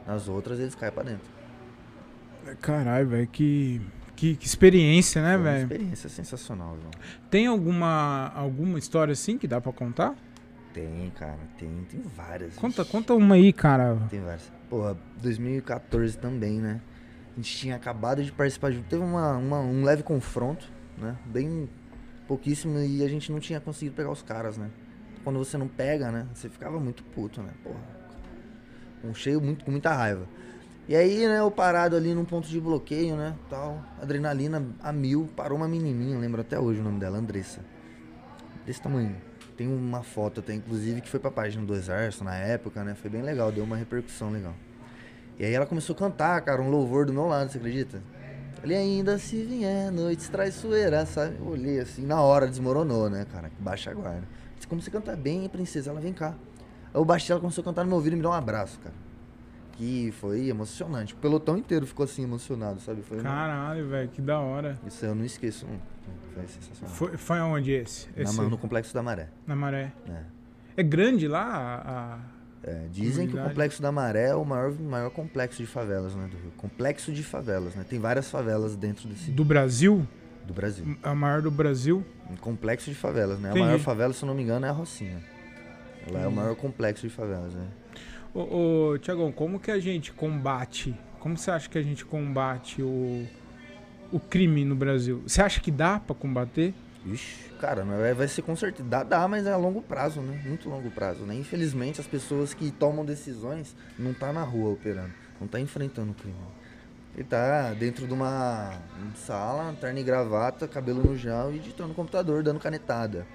nas 0.06 0.28
outras, 0.28 0.58
eles 0.60 0.74
caem 0.74 0.92
pra 0.92 1.02
dentro. 1.02 1.26
Caralho, 2.60 3.08
velho, 3.08 3.26
que, 3.28 3.80
que, 4.16 4.36
que 4.36 4.46
experiência, 4.46 5.22
né, 5.22 5.38
velho? 5.38 5.62
experiência 5.62 6.08
sensacional, 6.10 6.76
João. 6.76 6.90
Tem 7.30 7.46
alguma, 7.46 8.30
alguma 8.34 8.78
história 8.78 9.12
assim 9.12 9.38
que 9.38 9.46
dá 9.46 9.60
pra 9.60 9.72
contar? 9.72 10.14
Tem, 10.72 11.10
cara, 11.18 11.38
tem, 11.58 11.68
tem 11.90 12.00
várias. 12.00 12.54
Conta, 12.54 12.84
conta 12.84 13.14
uma 13.14 13.34
aí, 13.34 13.52
cara. 13.52 13.98
Tem 14.08 14.20
várias. 14.20 14.50
Porra, 14.68 14.96
2014 15.20 16.16
também, 16.16 16.60
né? 16.60 16.80
A 17.32 17.36
gente 17.36 17.56
tinha 17.56 17.74
acabado 17.76 18.22
de 18.22 18.30
participar 18.30 18.70
de. 18.70 18.80
Teve 18.82 19.02
uma, 19.02 19.36
uma- 19.36 19.60
um 19.60 19.82
leve 19.82 20.02
confronto, 20.02 20.70
né? 20.96 21.16
Bem 21.26 21.68
pouquíssimo 22.28 22.78
e 22.78 23.02
a 23.04 23.08
gente 23.08 23.32
não 23.32 23.40
tinha 23.40 23.60
conseguido 23.60 23.96
pegar 23.96 24.10
os 24.10 24.22
caras, 24.22 24.56
né? 24.56 24.70
Quando 25.24 25.38
você 25.38 25.58
não 25.58 25.66
pega, 25.66 26.10
né? 26.12 26.26
Você 26.34 26.48
ficava 26.48 26.78
muito 26.78 27.02
puto, 27.02 27.42
né? 27.42 27.50
Porra. 27.64 27.80
Um 29.04 29.12
cheio 29.14 29.40
muito, 29.40 29.64
com 29.64 29.70
muita 29.72 29.92
raiva. 29.92 30.26
E 30.88 30.94
aí, 30.94 31.26
né, 31.26 31.38
eu 31.38 31.50
parado 31.50 31.94
ali 31.96 32.12
num 32.14 32.24
ponto 32.24 32.48
de 32.48 32.60
bloqueio, 32.60 33.16
né? 33.16 33.34
Tal. 33.48 33.82
Adrenalina 34.00 34.64
a 34.82 34.92
mil. 34.92 35.28
Parou 35.36 35.56
uma 35.58 35.68
menininha, 35.68 36.18
lembro 36.18 36.40
até 36.40 36.58
hoje 36.58 36.80
o 36.80 36.82
nome 36.84 36.98
dela, 37.00 37.18
Andressa. 37.18 37.60
Desse 38.66 38.80
tamanho. 38.82 39.16
Tem 39.60 39.68
uma 39.68 40.02
foto 40.02 40.40
até, 40.40 40.54
inclusive, 40.54 41.02
que 41.02 41.08
foi 41.10 41.20
pra 41.20 41.30
página 41.30 41.62
do 41.62 41.74
Exército 41.74 42.24
na 42.24 42.34
época, 42.34 42.82
né? 42.82 42.94
Foi 42.94 43.10
bem 43.10 43.20
legal, 43.20 43.52
deu 43.52 43.62
uma 43.62 43.76
repercussão 43.76 44.30
legal. 44.30 44.54
E 45.38 45.44
aí 45.44 45.52
ela 45.52 45.66
começou 45.66 45.94
a 45.94 45.98
cantar, 45.98 46.40
cara, 46.40 46.62
um 46.62 46.70
louvor 46.70 47.04
do 47.04 47.12
meu 47.12 47.26
lado, 47.26 47.52
você 47.52 47.58
acredita? 47.58 48.02
Ele 48.64 48.74
ainda 48.74 49.18
se 49.18 49.44
vier, 49.44 49.92
noites 49.92 50.30
traiçoeiras, 50.30 51.10
sabe? 51.10 51.36
Eu 51.38 51.46
olhei 51.46 51.78
assim, 51.78 52.06
na 52.06 52.22
hora 52.22 52.46
desmoronou, 52.46 53.10
né, 53.10 53.26
cara? 53.30 53.50
Baixa 53.58 53.90
a 53.90 53.94
guarda. 53.94 54.26
Disse, 54.54 54.66
como 54.66 54.80
você 54.80 54.90
canta 54.90 55.14
bem, 55.14 55.46
princesa, 55.46 55.90
ela 55.90 56.00
vem 56.00 56.14
cá. 56.14 56.28
Aí 56.28 56.94
eu 56.94 57.04
baixei, 57.04 57.30
ela 57.34 57.40
começou 57.42 57.60
a 57.60 57.64
cantar 57.66 57.82
no 57.82 57.88
meu 57.88 57.96
ouvido 57.98 58.14
e 58.14 58.16
me 58.16 58.22
deu 58.22 58.30
um 58.30 58.32
abraço, 58.32 58.78
cara. 58.78 58.94
Que 59.72 60.10
foi 60.12 60.48
emocionante. 60.48 61.12
O 61.12 61.18
pelotão 61.18 61.58
inteiro 61.58 61.86
ficou 61.86 62.04
assim, 62.04 62.22
emocionado, 62.22 62.80
sabe? 62.80 63.02
Foi 63.02 63.18
Caralho, 63.18 63.86
velho, 63.90 64.08
que 64.08 64.22
da 64.22 64.40
hora. 64.40 64.80
Isso 64.86 65.04
eu 65.04 65.14
não 65.14 65.26
esqueço. 65.26 65.66
nunca. 65.66 65.82
Foi 66.34 66.46
sensacional. 66.46 66.94
Foi, 66.94 67.16
foi 67.16 67.38
aonde 67.38 67.72
esse? 67.72 68.08
Na, 68.16 68.22
esse 68.22 68.40
no 68.40 68.58
Complexo 68.58 68.94
da 68.94 69.02
Maré. 69.02 69.28
na 69.46 69.56
maré. 69.56 69.92
né? 70.06 70.24
É 70.76 70.82
grande 70.82 71.28
lá 71.28 71.82
a. 71.84 72.40
É, 72.62 72.86
dizem 72.90 73.26
que 73.26 73.36
o. 73.36 73.42
Complexo 73.42 73.80
da 73.80 73.90
Maré 73.90 74.28
é 74.28 74.34
o 74.34 74.44
maior, 74.44 74.72
maior 74.78 75.10
complexo 75.10 75.62
de 75.62 75.66
favelas 75.66 76.14
né, 76.14 76.28
do 76.30 76.36
Rio. 76.36 76.52
Complexo 76.58 77.10
de 77.10 77.22
favelas, 77.22 77.74
né? 77.74 77.86
Tem 77.88 77.98
várias 77.98 78.30
favelas 78.30 78.76
dentro 78.76 79.08
desse, 79.08 79.30
do 79.30 79.44
Brasil? 79.44 80.06
do 80.46 80.54
Brasil. 80.54 80.96
A 81.02 81.14
maior 81.14 81.42
do 81.42 81.50
Brasil? 81.50 82.04
Um 82.28 82.36
complexo 82.36 82.90
de 82.90 82.96
favelas, 82.96 83.38
né? 83.38 83.50
Entendi. 83.50 83.64
A 83.64 83.66
maior 83.68 83.78
favela, 83.78 84.12
se 84.12 84.22
eu 84.22 84.26
não 84.26 84.34
me 84.34 84.42
engano, 84.42 84.66
é 84.66 84.68
a 84.68 84.72
Rocinha. 84.72 85.22
Ela 86.06 86.18
é 86.18 86.22
o 86.22 86.26
Entendi. 86.26 86.36
maior 86.36 86.56
complexo 86.56 87.06
de 87.06 87.12
favelas, 87.12 87.54
né? 87.54 87.66
Ô, 88.34 88.92
ô 88.92 88.98
Tiagão, 88.98 89.30
como 89.32 89.60
que 89.60 89.70
a 89.70 89.78
gente 89.78 90.12
combate? 90.12 90.94
Como 91.18 91.36
você 91.36 91.50
acha 91.50 91.68
que 91.68 91.78
a 91.78 91.82
gente 91.82 92.04
combate 92.04 92.82
o, 92.82 93.26
o 94.12 94.18
crime 94.20 94.64
no 94.64 94.74
Brasil? 94.74 95.22
Você 95.26 95.40
acha 95.42 95.60
que 95.60 95.70
dá 95.70 95.98
pra 96.00 96.14
combater? 96.14 96.74
Ixi, 97.06 97.50
cara, 97.60 97.82
é- 98.06 98.14
vai 98.14 98.28
ser 98.28 98.42
com 98.42 98.54
certeza. 98.54 98.88
Dá, 98.88 99.02
dá, 99.02 99.26
mas 99.26 99.46
é 99.46 99.52
a 99.52 99.56
longo 99.56 99.80
prazo, 99.80 100.20
né? 100.20 100.40
Muito 100.44 100.68
longo 100.68 100.90
prazo, 100.90 101.24
né? 101.24 101.34
Infelizmente, 101.34 102.00
as 102.00 102.06
pessoas 102.06 102.52
que 102.52 102.70
tomam 102.70 103.04
decisões 103.04 103.74
não 103.98 104.12
tá 104.12 104.32
na 104.32 104.42
rua 104.42 104.70
operando, 104.72 105.12
não 105.40 105.48
tá 105.48 105.58
enfrentando 105.58 106.12
o 106.12 106.14
crime. 106.14 106.36
Ele 107.14 107.24
tá 107.24 107.72
dentro 107.74 108.06
de 108.06 108.12
uma 108.12 108.78
sala, 109.16 109.72
terno 109.80 109.98
e 109.98 110.02
gravata, 110.02 110.68
cabelo 110.68 111.02
no 111.02 111.16
gel 111.16 111.52
e 111.52 111.58
digitando 111.58 111.88
no 111.88 111.94
computador, 111.94 112.42
dando 112.42 112.60
canetada. 112.60 113.26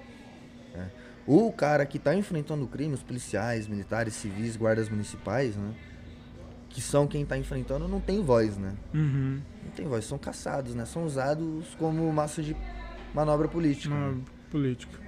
né? 0.73 0.89
O 1.28 1.51
cara 1.51 1.86
que 1.86 1.97
tá 1.97 2.13
enfrentando 2.15 2.63
o 2.65 2.67
crime, 2.67 2.93
os 2.93 3.01
policiais, 3.01 3.67
militares, 3.67 4.13
civis, 4.13 4.55
guardas 4.55 4.89
municipais, 4.89 5.55
né? 5.55 5.73
Que 6.76 6.82
são 6.82 7.07
quem 7.07 7.26
tá 7.26 7.38
enfrentando, 7.38 7.88
não 7.88 8.01
tem 8.01 8.21
voz, 8.21 8.57
né? 8.57 8.73
Uhum. 8.93 9.39
Não 9.63 9.71
tem 9.71 9.88
voz, 9.88 10.03
são 10.03 10.17
caçados, 10.17 10.76
né? 10.76 10.84
São 10.84 11.05
usados 11.05 11.73
como 11.80 12.11
massa 12.11 12.43
de 12.43 12.53
manobra 13.13 13.47
política. 13.47 13.95
né? 13.95 14.07
Uma 14.09 14.21
política. 14.51 14.99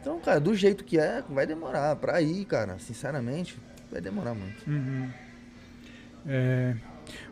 Então, 0.00 0.20
cara, 0.20 0.38
do 0.38 0.54
jeito 0.54 0.84
que 0.84 0.96
é, 0.96 1.24
vai 1.28 1.44
demorar. 1.44 1.96
Pra 1.96 2.22
ir, 2.22 2.44
cara, 2.44 2.78
sinceramente, 2.78 3.58
vai 3.90 4.00
demorar 4.00 4.34
muito. 4.34 4.70
Uhum. 4.70 5.10
É... 6.28 6.76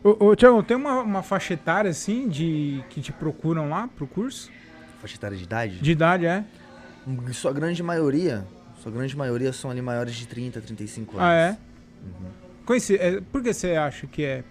Ô, 0.03 0.25
ô 0.25 0.35
Tiagão, 0.35 0.61
tem 0.61 0.75
uma, 0.75 1.01
uma 1.01 1.23
faixa 1.23 1.53
etária 1.53 1.89
assim 1.89 2.27
de 2.27 2.83
que 2.89 2.99
te 2.99 3.13
procuram 3.13 3.69
lá 3.69 3.87
pro 3.87 4.05
curso? 4.05 4.51
Faixa 4.99 5.15
etária 5.15 5.37
de 5.37 5.43
idade? 5.45 5.79
De 5.79 5.91
idade, 5.91 6.25
é? 6.25 6.43
Sua 7.31 7.53
grande 7.53 7.81
maioria, 7.81 8.45
sua 8.83 8.91
grande 8.91 9.15
maioria 9.15 9.53
são 9.53 9.71
ali 9.71 9.81
maiores 9.81 10.15
de 10.15 10.27
30, 10.27 10.59
35 10.59 11.17
anos. 11.17 11.29
Ah, 11.29 11.33
é? 11.33 11.57
Uhum. 12.03 12.44
Conheci, 12.65 12.95
é? 12.95 13.21
Por 13.21 13.41
que 13.43 13.53
você 13.53 13.75
acha 13.75 14.07
que 14.07 14.23
é? 14.23 14.43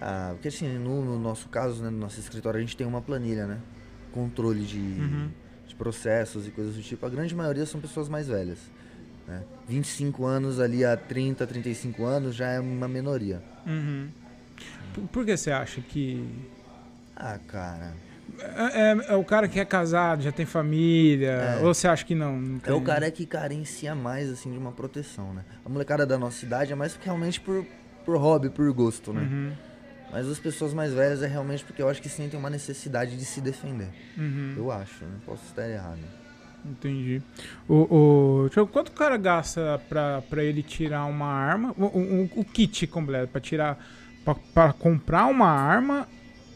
Ah, 0.00 0.30
porque 0.32 0.48
assim, 0.48 0.66
no, 0.78 1.04
no 1.04 1.18
nosso 1.18 1.48
caso, 1.48 1.82
né, 1.82 1.90
no 1.90 1.98
nosso 1.98 2.18
escritório, 2.18 2.58
a 2.58 2.60
gente 2.60 2.76
tem 2.76 2.86
uma 2.86 3.00
planilha, 3.02 3.46
né? 3.46 3.58
Controle 4.12 4.64
de, 4.64 4.78
Uhum. 4.78 5.30
de 5.68 5.74
processos 5.74 6.46
e 6.46 6.50
coisas 6.50 6.74
do 6.74 6.82
tipo. 6.82 7.04
A 7.06 7.08
grande 7.10 7.34
maioria 7.34 7.64
são 7.66 7.80
pessoas 7.80 8.08
mais 8.08 8.26
velhas. 8.28 8.58
Né? 9.28 9.42
25 9.68 10.24
anos 10.26 10.58
ali 10.58 10.84
a 10.84 10.96
30, 10.96 11.46
35 11.46 12.04
anos 12.04 12.34
já 12.34 12.48
é 12.48 12.58
uma 12.58 12.88
minoria. 12.88 13.42
Uhum. 13.66 14.08
Por, 14.94 15.04
por 15.08 15.24
que 15.24 15.36
você 15.36 15.50
acha 15.52 15.80
que. 15.80 16.26
Ah, 17.14 17.38
cara. 17.46 17.94
É, 18.38 18.80
é- 18.92 19.12
é 19.12 19.16
o 19.16 19.24
cara 19.24 19.48
que 19.48 19.58
é 19.60 19.64
casado, 19.64 20.22
já 20.22 20.32
tem 20.32 20.46
família, 20.46 21.30
É. 21.30 21.56
ou 21.64 21.72
você 21.74 21.88
acha 21.88 22.04
que 22.04 22.14
não? 22.14 22.40
não 22.40 22.60
É 22.64 22.72
o 22.72 22.80
cara 22.80 23.10
que 23.10 23.26
carencia 23.26 23.94
mais, 23.94 24.30
assim, 24.30 24.50
de 24.52 24.58
uma 24.58 24.72
proteção, 24.72 25.32
né? 25.34 25.44
A 25.64 25.68
molecada 25.68 26.06
da 26.06 26.18
nossa 26.18 26.44
idade 26.44 26.72
é 26.72 26.74
mais 26.74 26.98
realmente 27.02 27.40
por, 27.40 27.64
por 28.04 28.16
hobby, 28.16 28.48
por 28.50 28.70
gosto, 28.72 29.12
né? 29.12 29.22
Uhum, 29.22 29.52
Mas 30.12 30.26
as 30.28 30.38
pessoas 30.38 30.74
mais 30.74 30.92
velhas 30.92 31.22
é 31.22 31.26
realmente 31.26 31.64
porque 31.64 31.80
eu 31.80 31.88
acho 31.88 32.02
que 32.02 32.08
sentem 32.08 32.38
uma 32.38 32.50
necessidade 32.50 33.16
de 33.16 33.24
se 33.24 33.40
defender. 33.40 33.88
uhum. 34.18 34.54
Eu 34.56 34.70
acho, 34.72 35.04
né? 35.04 35.12
Posso 35.24 35.44
estar 35.44 35.68
errado. 35.68 36.00
Entendi. 36.64 37.22
O, 37.68 38.46
o, 38.54 38.66
quanto 38.66 38.88
o 38.88 38.92
cara 38.92 39.16
gasta 39.16 39.80
pra, 39.88 40.20
pra 40.28 40.42
ele 40.44 40.62
tirar 40.62 41.06
uma 41.06 41.26
arma? 41.26 41.74
O, 41.78 41.84
o, 41.86 42.30
o 42.40 42.44
kit 42.44 42.86
completo, 42.86 43.28
pra 43.32 43.40
tirar. 43.40 43.78
Pra, 44.24 44.34
pra 44.52 44.72
comprar 44.74 45.24
uma 45.26 45.48
arma, 45.48 46.06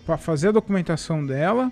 pra 0.07 0.17
fazer 0.17 0.49
a 0.49 0.53
documentação 0.53 1.25
dela. 1.25 1.71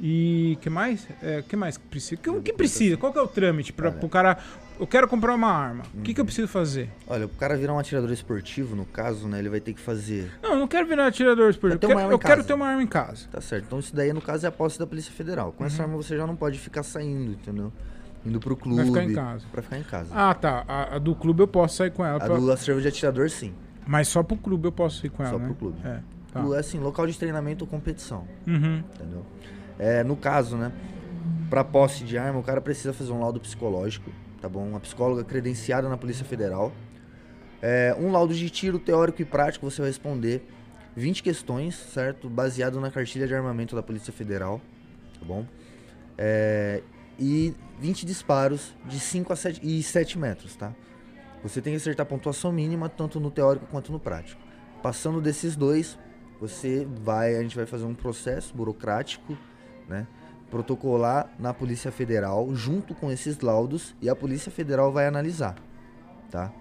E 0.00 0.56
que 0.60 0.70
mais? 0.70 1.08
É, 1.22 1.42
que 1.42 1.56
mais 1.56 1.76
que 1.76 1.84
precisa? 1.86 2.20
Que- 2.20 2.30
O 2.30 2.40
que 2.40 2.52
precisa? 2.52 2.96
Qual 2.96 3.12
que 3.12 3.18
é 3.18 3.22
o 3.22 3.26
trâmite 3.26 3.72
pra, 3.72 3.88
Olha. 3.90 3.98
pro 3.98 4.08
cara. 4.08 4.38
Eu 4.78 4.86
quero 4.86 5.08
comprar 5.08 5.34
uma 5.34 5.50
arma. 5.50 5.82
O 5.92 6.02
que, 6.02 6.14
que 6.14 6.20
eu 6.20 6.24
preciso 6.24 6.46
fazer? 6.46 6.88
Olha, 7.08 7.26
o 7.26 7.28
cara 7.30 7.56
virar 7.56 7.74
um 7.74 7.80
atirador 7.80 8.12
esportivo, 8.12 8.76
no 8.76 8.84
caso, 8.84 9.26
né? 9.26 9.40
Ele 9.40 9.48
vai 9.48 9.58
ter 9.58 9.72
que 9.74 9.80
fazer. 9.80 10.30
Não, 10.40 10.52
eu 10.52 10.58
não 10.60 10.68
quero 10.68 10.86
virar 10.86 11.08
atirador 11.08 11.50
esportivo. 11.50 11.84
Eu, 11.84 11.96
quero, 11.96 12.12
eu 12.12 12.18
quero 12.20 12.44
ter 12.44 12.52
uma 12.52 12.68
arma 12.68 12.80
em 12.80 12.86
casa. 12.86 13.26
Tá 13.32 13.40
certo. 13.40 13.64
Então 13.64 13.80
isso 13.80 13.92
daí, 13.96 14.12
no 14.12 14.20
caso, 14.20 14.46
é 14.46 14.48
a 14.48 14.52
posse 14.52 14.78
da 14.78 14.86
Polícia 14.86 15.12
Federal. 15.12 15.50
Com 15.50 15.64
essa 15.64 15.82
arma 15.82 15.96
você 15.96 16.16
já 16.16 16.28
não 16.28 16.36
pode 16.36 16.60
ficar 16.60 16.84
saindo, 16.84 17.32
entendeu? 17.32 17.72
Indo 18.24 18.38
pro 18.38 18.56
clube. 18.56 18.84
ficar 18.84 19.02
em 19.02 19.12
casa. 19.12 19.44
Pra 19.50 19.62
ficar 19.62 19.78
em 19.78 19.82
casa. 19.82 20.10
Ah, 20.14 20.32
tá. 20.32 20.64
A, 20.68 20.94
a 20.94 20.98
do 21.00 21.12
clube 21.16 21.42
eu 21.42 21.48
posso 21.48 21.78
sair 21.78 21.90
com 21.90 22.04
ela. 22.04 22.18
a 22.18 22.20
pra- 22.24 22.36
do 22.36 22.52
acervo 22.52 22.80
de 22.80 22.86
atirador, 22.86 23.28
sim. 23.30 23.52
Mas 23.84 24.06
só 24.06 24.22
pro 24.22 24.36
clube 24.36 24.68
eu 24.68 24.72
posso 24.72 25.04
ir 25.04 25.10
com 25.10 25.24
ela. 25.24 25.32
Só 25.32 25.38
né? 25.40 25.46
pro 25.46 25.54
clube. 25.56 25.76
É. 25.84 25.98
Tá. 26.32 26.44
O, 26.44 26.52
assim, 26.52 26.78
local 26.78 27.06
de 27.06 27.16
treinamento 27.18 27.64
ou 27.64 27.70
competição. 27.70 28.26
Uhum. 28.46 28.78
entendeu? 28.94 29.24
É, 29.78 30.02
no 30.02 30.16
caso, 30.16 30.56
né, 30.56 30.72
para 31.48 31.64
posse 31.64 32.04
de 32.04 32.18
arma, 32.18 32.38
o 32.38 32.42
cara 32.42 32.60
precisa 32.60 32.92
fazer 32.92 33.12
um 33.12 33.20
laudo 33.20 33.40
psicológico, 33.40 34.10
tá 34.40 34.48
bom? 34.48 34.66
Uma 34.66 34.80
psicóloga 34.80 35.24
credenciada 35.24 35.88
na 35.88 35.96
Polícia 35.96 36.24
Federal. 36.24 36.72
É, 37.62 37.96
um 37.98 38.12
laudo 38.12 38.34
de 38.34 38.50
tiro 38.50 38.78
teórico 38.78 39.22
e 39.22 39.24
prático, 39.24 39.68
você 39.68 39.80
vai 39.80 39.90
responder 39.90 40.46
20 40.94 41.22
questões, 41.22 41.74
certo? 41.74 42.28
Baseado 42.28 42.80
na 42.80 42.90
cartilha 42.90 43.26
de 43.26 43.34
armamento 43.34 43.74
da 43.74 43.82
Polícia 43.82 44.12
Federal, 44.12 44.60
tá 45.18 45.24
bom? 45.24 45.46
É, 46.16 46.82
e 47.18 47.54
20 47.80 48.04
disparos 48.04 48.74
de 48.84 48.98
5 48.98 49.32
a 49.32 49.36
7, 49.36 49.60
e 49.62 49.82
7 49.82 50.18
metros, 50.18 50.56
tá? 50.56 50.72
Você 51.42 51.60
tem 51.60 51.72
que 51.72 51.76
acertar 51.76 52.04
a 52.04 52.08
pontuação 52.08 52.52
mínima, 52.52 52.88
tanto 52.88 53.20
no 53.20 53.30
teórico 53.30 53.66
quanto 53.66 53.92
no 53.92 54.00
prático. 54.00 54.40
Passando 54.82 55.20
desses 55.20 55.56
dois, 55.56 55.96
você 56.40 56.86
vai, 57.02 57.36
a 57.36 57.42
gente 57.42 57.56
vai 57.56 57.66
fazer 57.66 57.84
um 57.84 57.94
processo 57.94 58.54
burocrático, 58.54 59.36
né? 59.88 60.06
Protocolar 60.50 61.30
na 61.38 61.52
Polícia 61.52 61.90
Federal 61.90 62.54
junto 62.54 62.94
com 62.94 63.10
esses 63.10 63.40
laudos 63.40 63.94
e 64.00 64.08
a 64.08 64.16
Polícia 64.16 64.50
Federal 64.50 64.90
vai 64.92 65.06
analisar, 65.06 65.56
tá? 66.30 66.52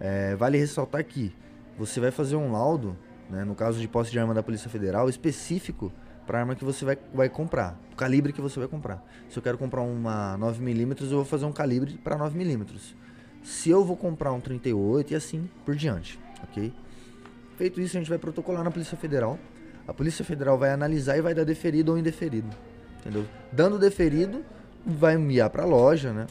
É, 0.00 0.34
vale 0.36 0.58
ressaltar 0.58 1.04
que 1.04 1.34
você 1.76 2.00
vai 2.00 2.10
fazer 2.10 2.36
um 2.36 2.50
laudo, 2.50 2.96
né, 3.30 3.44
no 3.44 3.54
caso 3.54 3.78
de 3.78 3.86
posse 3.86 4.10
de 4.10 4.18
arma 4.18 4.34
da 4.34 4.42
Polícia 4.42 4.68
Federal, 4.68 5.08
específico 5.08 5.92
para 6.26 6.38
a 6.38 6.40
arma 6.42 6.54
que 6.54 6.64
você 6.64 6.84
vai, 6.84 6.98
vai 7.14 7.28
comprar, 7.28 7.78
o 7.92 7.96
calibre 7.96 8.32
que 8.32 8.40
você 8.40 8.58
vai 8.58 8.68
comprar. 8.68 9.02
Se 9.28 9.38
eu 9.38 9.42
quero 9.42 9.56
comprar 9.56 9.82
uma 9.82 10.36
9mm, 10.38 11.02
eu 11.02 11.08
vou 11.08 11.24
fazer 11.24 11.46
um 11.46 11.52
calibre 11.52 11.98
para 12.02 12.18
9mm. 12.18 12.94
Se 13.42 13.70
eu 13.70 13.84
vou 13.84 13.96
comprar 13.96 14.32
um 14.32 14.40
38 14.40 15.12
e 15.12 15.16
assim 15.16 15.48
por 15.64 15.74
diante, 15.74 16.18
ok? 16.42 16.72
Feito 17.58 17.80
isso, 17.80 17.96
a 17.96 18.00
gente 18.00 18.08
vai 18.08 18.18
protocolar 18.18 18.62
na 18.62 18.70
Polícia 18.70 18.96
Federal. 18.96 19.36
A 19.86 19.92
Polícia 19.92 20.24
Federal 20.24 20.56
vai 20.56 20.70
analisar 20.70 21.18
e 21.18 21.20
vai 21.20 21.34
dar 21.34 21.42
deferido 21.44 21.90
ou 21.90 21.98
indeferido. 21.98 22.48
Entendeu? 23.00 23.26
Dando 23.50 23.80
deferido, 23.80 24.44
vai 24.86 25.16
enviar 25.16 25.50
para 25.50 25.64
a 25.64 25.66
loja, 25.66 26.12
né? 26.12 26.26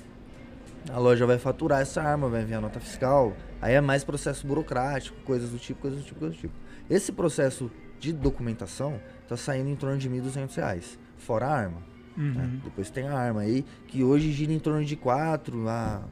A 0.89 0.97
loja 0.97 1.25
vai 1.25 1.37
faturar 1.37 1.81
essa 1.81 2.01
arma, 2.01 2.29
vai 2.29 2.43
enviar 2.43 2.61
nota 2.61 2.79
fiscal. 2.79 3.35
Aí 3.61 3.73
é 3.73 3.81
mais 3.81 4.05
processo 4.05 4.47
burocrático, 4.47 5.19
coisas 5.25 5.49
do 5.49 5.57
tipo, 5.57 5.81
coisas 5.81 5.99
do 5.99 6.05
tipo, 6.05 6.17
coisas 6.17 6.37
do 6.37 6.39
tipo. 6.39 6.53
Esse 6.89 7.11
processo 7.11 7.69
de 7.99 8.13
documentação 8.13 8.97
tá 9.27 9.35
saindo 9.35 9.69
em 9.69 9.75
torno 9.75 9.97
de 9.97 10.09
1.200 10.09 10.55
reais, 10.55 10.97
fora 11.17 11.47
a 11.47 11.53
arma. 11.53 11.81
né? 12.15 12.41
Uhum. 12.41 12.61
Depois 12.63 12.89
tem 12.89 13.05
a 13.05 13.17
arma 13.17 13.41
aí, 13.41 13.65
que 13.87 14.01
hoje 14.01 14.31
gira 14.31 14.53
em 14.53 14.59
torno 14.59 14.85
de 14.85 14.95
4 14.95 15.67
a, 15.67 16.03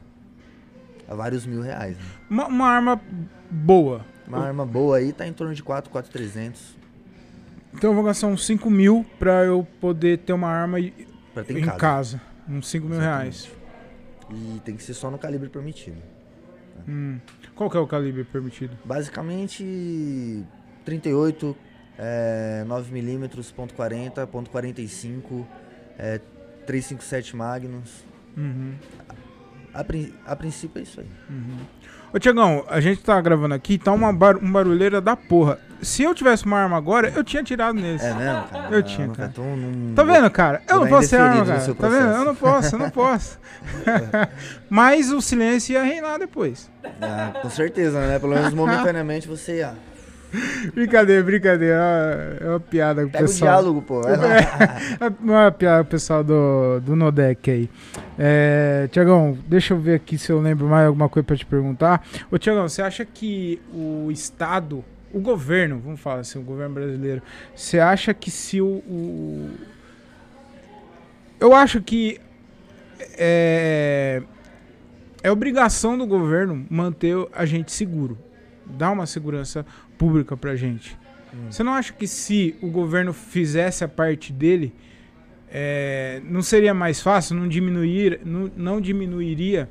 a 1.07 1.15
vários 1.15 1.45
mil 1.45 1.61
reais. 1.61 1.97
Né? 1.97 2.03
Uma, 2.29 2.47
uma 2.47 2.67
arma 2.67 3.01
boa. 3.49 4.05
Uma 4.27 4.39
arma 4.39 4.65
boa 4.65 4.97
aí 4.97 5.13
tá 5.13 5.27
em 5.27 5.33
torno 5.33 5.53
de 5.53 5.61
4, 5.63 5.91
4,300 5.91 6.75
Então 7.73 7.91
eu 7.91 7.95
vou 7.95 8.03
gastar 8.03 8.27
uns 8.27 8.45
5 8.45 8.69
mil 8.69 9.05
pra 9.19 9.43
eu 9.45 9.67
poder 9.79 10.19
ter 10.19 10.33
uma 10.33 10.47
arma 10.49 10.79
e- 10.79 10.91
pra 11.33 11.43
ter 11.43 11.53
em 11.55 11.59
em 11.61 11.65
casa. 11.65 11.77
casa. 11.77 12.21
Uns 12.49 12.67
5 12.69 12.87
mil 12.87 12.99
reais. 12.99 13.49
E 14.29 14.59
tem 14.65 14.75
que 14.75 14.83
ser 14.83 14.93
só 14.93 15.11
no 15.11 15.17
calibre 15.17 15.49
permitido. 15.49 16.01
Hum. 16.87 17.19
Qual 17.55 17.69
que 17.69 17.77
é 17.77 17.79
o 17.79 17.87
calibre 17.87 18.23
permitido? 18.23 18.77
Basicamente 18.83 20.43
38, 20.83 21.55
é, 21.97 22.63
9mm, 22.67 23.51
ponto 23.53 23.73
.40, 23.73 24.27
ponto 24.27 24.49
.45, 24.51 25.45
é, 25.97 26.19
357 26.65 27.35
Magnus. 27.35 28.03
Uhum. 28.35 28.73
A, 29.73 29.81
a 30.31 30.35
princípio 30.35 30.79
é 30.79 30.83
isso 30.83 30.99
aí. 31.01 31.07
Ô 32.13 32.19
Tiagão, 32.19 32.63
a 32.69 32.79
gente 32.79 33.01
tá 33.01 33.19
gravando 33.19 33.53
aqui, 33.53 33.77
tá 33.77 33.91
uma 33.91 34.13
bar 34.13 34.37
um 34.37 34.51
barulheira 34.51 35.01
da 35.01 35.15
porra. 35.15 35.59
Se 35.81 36.01
eu 36.03 36.15
tivesse 36.15 36.45
uma 36.45 36.57
arma 36.57 36.77
agora, 36.77 37.11
eu 37.15 37.23
tinha 37.23 37.43
tirado 37.43 37.75
neles. 37.75 38.01
É 38.01 38.13
mesmo, 38.13 38.43
cara? 38.47 38.67
Eu 38.75 38.81
tinha, 38.81 39.07
cara. 39.09 39.29
então 39.31 39.57
não- 39.57 39.93
Tá 39.93 40.03
vendo, 40.03 40.31
cara? 40.31 40.61
Eu 40.67 40.79
não 40.79 40.87
posso 40.87 41.09
ter 41.09 41.17
arma, 41.17 41.45
cara. 41.45 41.73
Tá 41.75 41.89
vendo? 41.89 42.11
Eu 42.13 42.25
não 42.25 42.35
posso, 42.35 42.75
eu 42.75 42.79
não 42.79 42.89
posso. 42.89 43.39
Mas 44.69 45.11
o 45.11 45.21
silêncio 45.21 45.73
ia 45.73 45.83
reinar 45.83 46.17
depois. 46.17 46.69
Ah, 47.01 47.33
com 47.41 47.49
certeza, 47.49 47.99
né? 47.99 48.17
Pelo 48.17 48.33
menos 48.33 48.53
momentaneamente 48.53 49.27
você 49.27 49.61
ah, 49.63 49.73
Brincadeira, 50.73 51.23
brincadeira. 51.23 52.37
É 52.41 52.47
uma 52.49 52.59
piada 52.59 53.01
com 53.03 53.07
o 53.07 53.11
pega 53.11 53.23
o 53.23 53.27
pessoal. 53.27 53.51
diálogo, 53.51 53.81
pô. 53.81 54.01
vai 54.01 54.17
lá. 54.17 54.35
É 54.99 55.07
uma 55.23 55.51
piada 55.51 55.83
com 55.83 55.87
o 55.87 55.91
pessoal 55.91 56.23
do, 56.23 56.79
do 56.81 56.95
Nodec 56.95 57.49
aí. 57.49 57.69
É, 58.17 58.87
Tiagão, 58.91 59.37
deixa 59.47 59.73
eu 59.73 59.79
ver 59.79 59.95
aqui 59.95 60.17
se 60.17 60.31
eu 60.31 60.39
lembro 60.41 60.67
mais 60.67 60.87
alguma 60.87 61.07
coisa 61.09 61.25
pra 61.25 61.35
te 61.35 61.45
perguntar. 61.45 62.05
Ô, 62.31 62.37
Tiagão, 62.37 62.67
você 62.67 62.81
acha 62.81 63.05
que 63.05 63.61
o 63.73 64.09
Estado, 64.11 64.83
o 65.13 65.19
governo, 65.19 65.79
vamos 65.83 65.99
falar 65.99 66.21
assim, 66.21 66.39
o 66.39 66.43
governo 66.43 66.73
brasileiro, 66.75 67.21
você 67.55 67.79
acha 67.79 68.13
que 68.13 68.31
se 68.31 68.61
o. 68.61 68.65
o- 68.67 69.49
Eu 71.39 71.53
acho 71.53 71.81
que 71.81 72.19
é, 73.17 74.21
é 75.23 75.31
obrigação 75.31 75.97
do 75.97 76.05
governo 76.07 76.65
manter 76.69 77.15
a 77.33 77.45
gente 77.45 77.71
seguro, 77.71 78.17
dar 78.65 78.91
uma 78.91 79.05
segurança 79.05 79.65
pública 79.97 80.35
pra 80.37 80.55
gente. 80.55 80.97
Você 81.49 81.63
não 81.63 81.73
acha 81.73 81.91
que 81.91 82.07
se 82.07 82.55
o 82.61 82.69
governo 82.69 83.11
fizesse 83.11 83.83
a 83.83 83.87
parte 83.89 84.31
dele, 84.31 84.73
é, 85.49 86.21
não 86.25 86.41
seria 86.41 86.73
mais 86.73 87.01
fácil, 87.01 87.35
não, 87.35 87.47
diminuir, 87.47 88.21
não, 88.25 88.49
não 88.55 88.79
diminuiria 88.81 89.69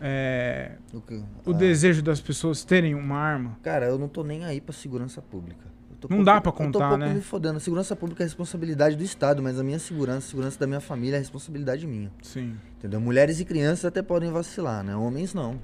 é, 0.00 0.72
O 0.92 1.00
que- 1.00 1.22
o 1.44 1.50
ah, 1.50 1.52
desejo 1.52 2.02
das 2.02 2.20
pessoas 2.20 2.64
terem 2.64 2.94
uma 2.94 3.16
arma? 3.16 3.56
Cara, 3.62 3.86
eu 3.86 3.98
não 3.98 4.08
tô 4.08 4.22
nem 4.24 4.44
aí 4.44 4.60
pra 4.60 4.72
segurança 4.74 5.22
pública. 5.22 5.64
Não 6.02 6.08
pouco- 6.18 6.24
dá 6.24 6.40
pra 6.40 6.50
Eu 6.50 6.52
tô 6.56 6.58
contar, 6.64 6.88
pouco 6.90 6.96
né? 7.04 7.14
me 7.14 7.20
fodendo. 7.22 7.58
Segurança 7.58 7.96
pública 7.96 8.22
é 8.22 8.26
responsabilidade 8.26 8.96
do 8.96 9.02
Estado, 9.02 9.42
mas 9.42 9.58
a 9.58 9.64
minha 9.64 9.78
segurança, 9.78 10.18
a 10.18 10.30
segurança 10.30 10.58
da 10.58 10.66
minha 10.66 10.80
família 10.80 11.16
é 11.16 11.18
responsabilidade 11.18 11.86
minha. 11.86 12.12
Sim. 12.22 12.54
Entendeu? 12.78 13.00
Mulheres 13.00 13.40
e 13.40 13.44
crianças 13.44 13.84
até 13.86 14.02
podem 14.02 14.30
vacilar, 14.30 14.84
né? 14.84 14.94
Homens 14.94 15.32
não. 15.32 15.58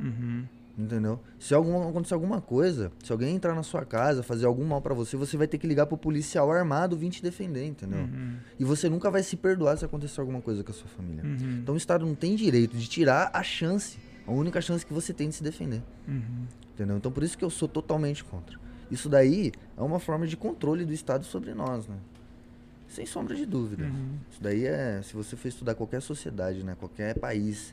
Uhum. 0.00 0.44
Entendeu? 0.76 1.20
Se 1.38 1.54
algum, 1.54 1.88
acontecer 1.88 2.14
alguma 2.14 2.40
coisa, 2.40 2.90
se 3.04 3.12
alguém 3.12 3.36
entrar 3.36 3.54
na 3.54 3.62
sua 3.62 3.84
casa, 3.84 4.24
fazer 4.24 4.44
algum 4.46 4.64
mal 4.64 4.82
pra 4.82 4.92
você, 4.92 5.16
você 5.16 5.36
vai 5.36 5.46
ter 5.46 5.56
que 5.56 5.68
ligar 5.68 5.86
pro 5.86 5.96
policial 5.96 6.50
armado 6.50 6.96
vir 6.96 7.10
te 7.10 7.22
defender, 7.22 7.64
entendeu? 7.64 8.00
Uhum. 8.00 8.36
E 8.58 8.64
você 8.64 8.88
nunca 8.88 9.08
vai 9.08 9.22
se 9.22 9.36
perdoar 9.36 9.76
se 9.78 9.84
acontecer 9.84 10.20
alguma 10.20 10.40
coisa 10.40 10.64
com 10.64 10.72
a 10.72 10.74
sua 10.74 10.88
família. 10.88 11.22
Uhum. 11.22 11.58
Então 11.62 11.74
o 11.74 11.78
Estado 11.78 12.04
não 12.04 12.16
tem 12.16 12.34
direito 12.34 12.76
de 12.76 12.88
tirar 12.88 13.30
a 13.32 13.40
chance, 13.44 13.98
a 14.26 14.32
única 14.32 14.60
chance 14.60 14.84
que 14.84 14.92
você 14.92 15.12
tem 15.12 15.28
de 15.28 15.36
se 15.36 15.44
defender. 15.44 15.80
Uhum. 16.08 16.44
Entendeu? 16.74 16.96
Então 16.96 17.12
por 17.12 17.22
isso 17.22 17.38
que 17.38 17.44
eu 17.44 17.50
sou 17.50 17.68
totalmente 17.68 18.24
contra. 18.24 18.58
Isso 18.90 19.08
daí 19.08 19.52
é 19.76 19.80
uma 19.80 20.00
forma 20.00 20.26
de 20.26 20.36
controle 20.36 20.84
do 20.84 20.92
Estado 20.92 21.24
sobre 21.24 21.54
nós, 21.54 21.86
né? 21.86 21.96
Sem 22.88 23.06
sombra 23.06 23.36
de 23.36 23.46
dúvida. 23.46 23.84
Uhum. 23.84 24.18
Isso 24.28 24.42
daí 24.42 24.66
é, 24.66 25.00
se 25.02 25.14
você 25.14 25.36
for 25.36 25.46
estudar 25.46 25.76
qualquer 25.76 26.02
sociedade, 26.02 26.64
né, 26.64 26.76
qualquer 26.78 27.16
país 27.18 27.72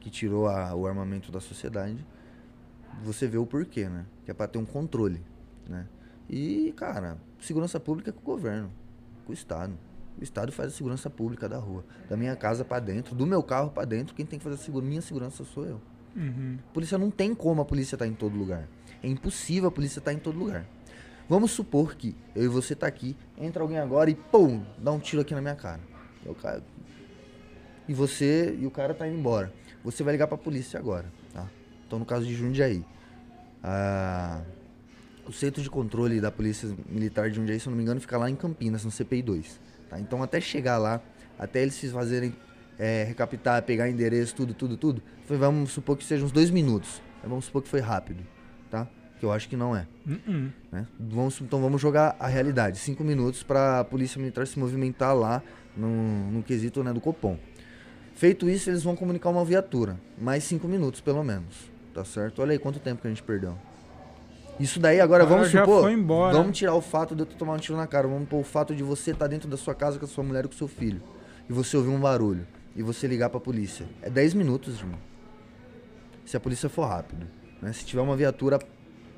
que 0.00 0.10
tirou 0.10 0.48
a- 0.48 0.74
o 0.74 0.86
armamento 0.86 1.30
da 1.30 1.40
sociedade, 1.40 2.04
você 3.02 3.26
vê 3.26 3.38
o 3.38 3.46
porquê, 3.46 3.88
né? 3.88 4.06
Que 4.24 4.30
é 4.30 4.34
para 4.34 4.46
ter 4.46 4.58
um 4.58 4.64
controle, 4.64 5.22
né? 5.68 5.86
E, 6.28 6.72
cara, 6.76 7.18
segurança 7.40 7.80
pública 7.80 8.10
é 8.10 8.12
com 8.12 8.20
o 8.20 8.24
governo, 8.24 8.70
com 9.24 9.32
o 9.32 9.34
Estado. 9.34 9.72
O 10.18 10.22
Estado 10.22 10.52
faz 10.52 10.72
a 10.72 10.76
segurança 10.76 11.08
pública 11.08 11.48
da 11.48 11.58
rua, 11.58 11.84
da 12.08 12.16
minha 12.16 12.36
casa 12.36 12.64
para 12.64 12.80
dentro, 12.80 13.14
do 13.14 13.26
meu 13.26 13.42
carro 13.42 13.70
para 13.70 13.84
dentro. 13.84 14.14
Quem 14.14 14.26
tem 14.26 14.38
que 14.38 14.44
fazer 14.44 14.56
a 14.56 14.58
segura, 14.58 14.84
minha 14.84 15.00
segurança 15.00 15.44
sou 15.44 15.64
eu. 15.64 15.80
Uhum. 16.14 16.58
A 16.68 16.72
polícia 16.72 16.98
não 16.98 17.10
tem 17.10 17.34
como 17.34 17.62
a 17.62 17.64
polícia 17.64 17.94
estar 17.94 18.06
em 18.06 18.14
todo 18.14 18.36
lugar. 18.36 18.68
É 19.02 19.08
impossível 19.08 19.68
a 19.68 19.72
polícia 19.72 19.98
estar 19.98 20.12
em 20.12 20.18
todo 20.18 20.38
lugar. 20.38 20.66
Vamos 21.28 21.52
supor 21.52 21.94
que 21.94 22.16
eu 22.34 22.44
e 22.44 22.48
você 22.48 22.74
tá 22.74 22.86
aqui, 22.86 23.16
entra 23.38 23.62
alguém 23.62 23.78
agora 23.78 24.10
e 24.10 24.14
pum, 24.14 24.64
dá 24.76 24.90
um 24.90 24.98
tiro 24.98 25.22
aqui 25.22 25.34
na 25.34 25.40
minha 25.40 25.54
cara. 25.54 25.80
Eu 26.24 26.34
caio. 26.34 26.62
E 27.88 27.94
você 27.94 28.56
e 28.60 28.66
o 28.66 28.70
cara 28.70 28.94
tá 28.94 29.06
indo 29.06 29.16
embora. 29.16 29.52
Você 29.82 30.02
vai 30.02 30.12
ligar 30.12 30.26
pra 30.26 30.36
polícia 30.36 30.78
agora, 30.78 31.04
tá? 31.04 31.19
Então 31.90 31.98
no 31.98 32.06
caso 32.06 32.24
de 32.24 32.32
Jundiaí. 32.32 32.84
Ah, 33.64 34.42
o 35.26 35.32
centro 35.32 35.60
de 35.60 35.68
controle 35.68 36.20
da 36.20 36.30
Polícia 36.30 36.68
Militar 36.88 37.28
de 37.28 37.34
Jundiaí, 37.34 37.58
se 37.58 37.66
eu 37.66 37.72
não 37.72 37.76
me 37.76 37.82
engano, 37.82 38.00
fica 38.00 38.16
lá 38.16 38.30
em 38.30 38.36
Campinas, 38.36 38.84
no 38.84 38.92
CPI 38.92 39.22
2. 39.22 39.60
Tá? 39.88 39.98
Então 39.98 40.22
até 40.22 40.40
chegar 40.40 40.78
lá, 40.78 41.02
até 41.36 41.62
eles 41.62 41.74
se 41.74 41.88
fazerem 41.88 42.32
é, 42.78 43.02
recapitar, 43.02 43.60
pegar 43.64 43.90
endereço, 43.90 44.36
tudo, 44.36 44.54
tudo, 44.54 44.76
tudo, 44.76 45.02
foi, 45.26 45.36
vamos 45.36 45.72
supor 45.72 45.96
que 45.96 46.04
seja 46.04 46.24
uns 46.24 46.30
dois 46.30 46.48
minutos. 46.48 47.02
Vamos 47.24 47.46
supor 47.46 47.60
que 47.60 47.68
foi 47.68 47.80
rápido, 47.80 48.22
tá? 48.70 48.86
Que 49.18 49.26
eu 49.26 49.32
acho 49.32 49.48
que 49.48 49.56
não 49.56 49.74
é. 49.74 49.84
Uh-uh. 50.06 50.52
Né? 50.70 50.86
Vamos, 50.96 51.40
então 51.40 51.60
vamos 51.60 51.82
jogar 51.82 52.14
a 52.20 52.28
realidade. 52.28 52.78
Cinco 52.78 53.02
minutos 53.02 53.42
para 53.42 53.80
a 53.80 53.84
Polícia 53.84 54.20
Militar 54.20 54.46
se 54.46 54.56
movimentar 54.60 55.12
lá 55.12 55.42
no, 55.76 56.30
no 56.30 56.42
quesito 56.44 56.84
né, 56.84 56.92
do 56.92 57.00
Copom. 57.00 57.36
Feito 58.14 58.48
isso, 58.48 58.70
eles 58.70 58.84
vão 58.84 58.94
comunicar 58.94 59.30
uma 59.30 59.44
viatura. 59.44 59.98
Mais 60.16 60.44
cinco 60.44 60.68
minutos, 60.68 61.00
pelo 61.00 61.24
menos. 61.24 61.69
Tá 61.94 62.04
certo? 62.04 62.42
Olha 62.42 62.52
aí 62.52 62.58
quanto 62.58 62.78
tempo 62.78 63.02
que 63.02 63.06
a 63.06 63.10
gente 63.10 63.22
perdeu. 63.22 63.56
Isso 64.58 64.78
daí 64.78 65.00
agora, 65.00 65.24
vamos 65.24 65.48
supor. 65.48 65.90
embora. 65.90 66.36
Vamos 66.36 66.56
tirar 66.56 66.74
o 66.74 66.82
fato 66.82 67.14
de 67.14 67.22
eu 67.22 67.26
tomar 67.26 67.54
um 67.54 67.58
tiro 67.58 67.76
na 67.76 67.86
cara. 67.86 68.06
Vamos 68.06 68.28
pôr 68.28 68.40
o 68.40 68.44
fato 68.44 68.74
de 68.74 68.82
você 68.82 69.12
estar 69.12 69.26
dentro 69.26 69.48
da 69.48 69.56
sua 69.56 69.74
casa 69.74 69.98
com 69.98 70.04
a 70.04 70.08
sua 70.08 70.22
mulher 70.22 70.44
e 70.44 70.48
com 70.48 70.54
o 70.54 70.56
seu 70.56 70.68
filho. 70.68 71.02
E 71.48 71.52
você 71.52 71.76
ouvir 71.76 71.88
um 71.88 71.98
barulho. 71.98 72.46
E 72.76 72.82
você 72.82 73.06
ligar 73.06 73.30
pra 73.30 73.40
polícia. 73.40 73.86
É 74.02 74.10
10 74.10 74.34
minutos, 74.34 74.78
irmão. 74.78 74.98
Se 76.26 76.36
a 76.36 76.40
polícia 76.40 76.68
for 76.68 76.86
rápido. 76.86 77.26
Né? 77.62 77.72
Se 77.72 77.86
tiver 77.86 78.02
uma 78.02 78.16
viatura 78.16 78.58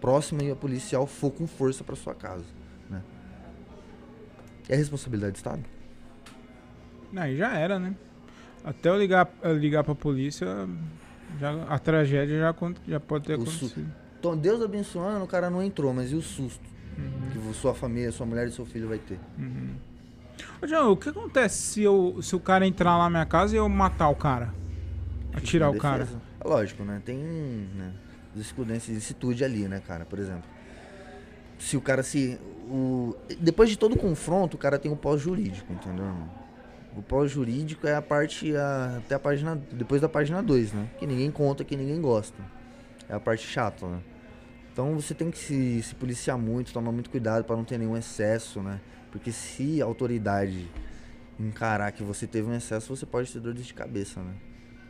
próxima 0.00 0.42
e 0.44 0.50
a 0.50 0.56
policial 0.56 1.06
for 1.06 1.30
com 1.30 1.46
força 1.46 1.82
pra 1.82 1.96
sua 1.96 2.14
casa. 2.14 2.44
Né? 2.88 3.02
É 4.68 4.76
responsabilidade 4.76 5.32
do 5.32 5.36
Estado? 5.36 5.62
Aí 7.16 7.36
já 7.36 7.52
era, 7.56 7.78
né? 7.78 7.94
Até 8.64 8.88
eu 8.88 8.96
ligar, 8.96 9.28
eu 9.42 9.56
ligar 9.56 9.82
pra 9.82 9.94
polícia, 9.94 10.68
já, 11.38 11.64
a 11.64 11.78
tragédia 11.78 12.38
já, 12.38 12.54
já 12.86 13.00
pode 13.00 13.24
ter 13.26 13.32
O 13.38 13.42
acontecido. 13.42 13.86
Então, 14.18 14.36
Deus 14.36 14.62
abençoando, 14.62 15.24
o 15.24 15.28
cara 15.28 15.50
não 15.50 15.62
entrou, 15.62 15.92
mas 15.92 16.12
e 16.12 16.14
o 16.14 16.22
susto 16.22 16.72
Uhum. 16.96 17.30
que 17.32 17.54
sua 17.54 17.74
família, 17.74 18.12
sua 18.12 18.26
mulher 18.26 18.46
e 18.46 18.52
seu 18.52 18.66
filho 18.66 18.88
vai 18.88 18.98
ter? 18.98 19.18
Ô, 20.60 20.66
João, 20.66 20.92
o 20.92 20.96
que 20.96 21.08
acontece 21.08 21.62
se, 21.62 21.82
eu, 21.82 22.18
se 22.22 22.36
o 22.36 22.40
cara 22.40 22.66
entrar 22.66 22.96
lá 22.98 23.04
na 23.04 23.10
minha 23.10 23.26
casa 23.26 23.54
e 23.54 23.58
eu 23.58 23.68
matar 23.68 24.08
o 24.08 24.14
cara? 24.14 24.52
Atirar 25.32 25.70
o 25.70 25.78
cara? 25.78 26.06
É 26.40 26.46
lógico, 26.48 26.84
né? 26.84 27.00
Tem 27.04 27.16
né, 27.16 27.92
licitude 28.92 29.44
ali, 29.44 29.66
né, 29.66 29.80
cara? 29.80 30.04
Por 30.04 30.18
exemplo, 30.18 30.48
se 31.58 31.76
o 31.76 31.80
cara 31.80 32.02
se. 32.02 32.38
O, 32.68 33.16
depois 33.40 33.68
de 33.70 33.76
todo 33.76 33.94
o 33.94 33.98
confronto, 33.98 34.56
o 34.56 34.58
cara 34.58 34.78
tem 34.78 34.90
o 34.90 34.96
pós-jurídico, 34.96 35.72
entendeu, 35.72 36.04
irmão? 36.04 36.28
O 36.96 37.02
pós-jurídico 37.02 37.86
é 37.86 37.94
a 37.94 38.02
parte. 38.02 38.54
a- 38.54 38.96
até 38.98 39.14
a 39.14 39.18
página. 39.18 39.60
Depois 39.72 40.00
da 40.00 40.08
página 40.08 40.42
2, 40.42 40.72
né? 40.72 40.88
Que 40.98 41.06
ninguém 41.06 41.30
conta, 41.30 41.64
que 41.64 41.76
ninguém 41.76 42.00
gosta. 42.00 42.42
É 43.08 43.14
a 43.14 43.20
parte 43.20 43.46
chata, 43.46 43.86
né? 43.86 44.00
Então 44.72 44.94
você 44.94 45.14
tem 45.14 45.30
que 45.30 45.38
se, 45.38 45.82
se 45.82 45.94
policiar 45.94 46.38
muito, 46.38 46.72
tomar 46.72 46.92
muito 46.92 47.10
cuidado 47.10 47.44
para 47.44 47.56
não 47.56 47.64
ter 47.64 47.78
nenhum 47.78 47.96
excesso, 47.96 48.62
né? 48.62 48.80
Porque 49.10 49.30
se 49.32 49.82
a 49.82 49.84
autoridade 49.84 50.70
encarar 51.38 51.92
que 51.92 52.02
você 52.02 52.26
teve 52.26 52.48
um 52.48 52.54
excesso, 52.54 52.94
você 52.94 53.04
pode 53.06 53.30
ter 53.32 53.40
dor 53.40 53.52
de 53.54 53.74
cabeça, 53.74 54.20
né? 54.20 54.32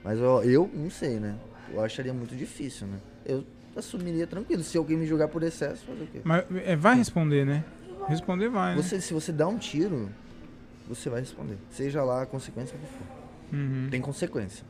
Mas 0.04 0.18
eu, 0.18 0.42
eu 0.44 0.70
não 0.74 0.90
sei, 0.90 1.18
né? 1.18 1.36
Eu 1.72 1.80
acharia 1.82 2.12
muito 2.12 2.34
difícil, 2.36 2.86
né? 2.86 2.98
Eu 3.24 3.44
assumiria 3.76 4.26
tranquilo. 4.26 4.62
Se 4.62 4.76
alguém 4.76 4.96
me 4.96 5.06
julgar 5.06 5.28
por 5.28 5.42
excesso, 5.42 5.84
fazer 5.86 6.04
o 6.04 6.06
quê? 6.06 6.20
Mas 6.24 6.44
é, 6.64 6.76
vai 6.76 6.96
responder, 6.96 7.44
né? 7.44 7.64
Responder 8.08 8.48
vai, 8.48 8.76
né? 8.76 8.82
Você, 8.82 9.00
se 9.00 9.12
você 9.14 9.32
dá 9.32 9.46
um 9.48 9.56
tiro, 9.58 10.10
você 10.94 11.08
vai 11.10 11.20
responder. 11.20 11.56
Seja 11.70 12.02
lá 12.02 12.22
a 12.22 12.26
consequência 12.26 12.76
que 12.78 12.86
for. 12.86 13.56
Uhum. 13.56 13.88
Tem 13.90 14.00
consequência. 14.00 14.64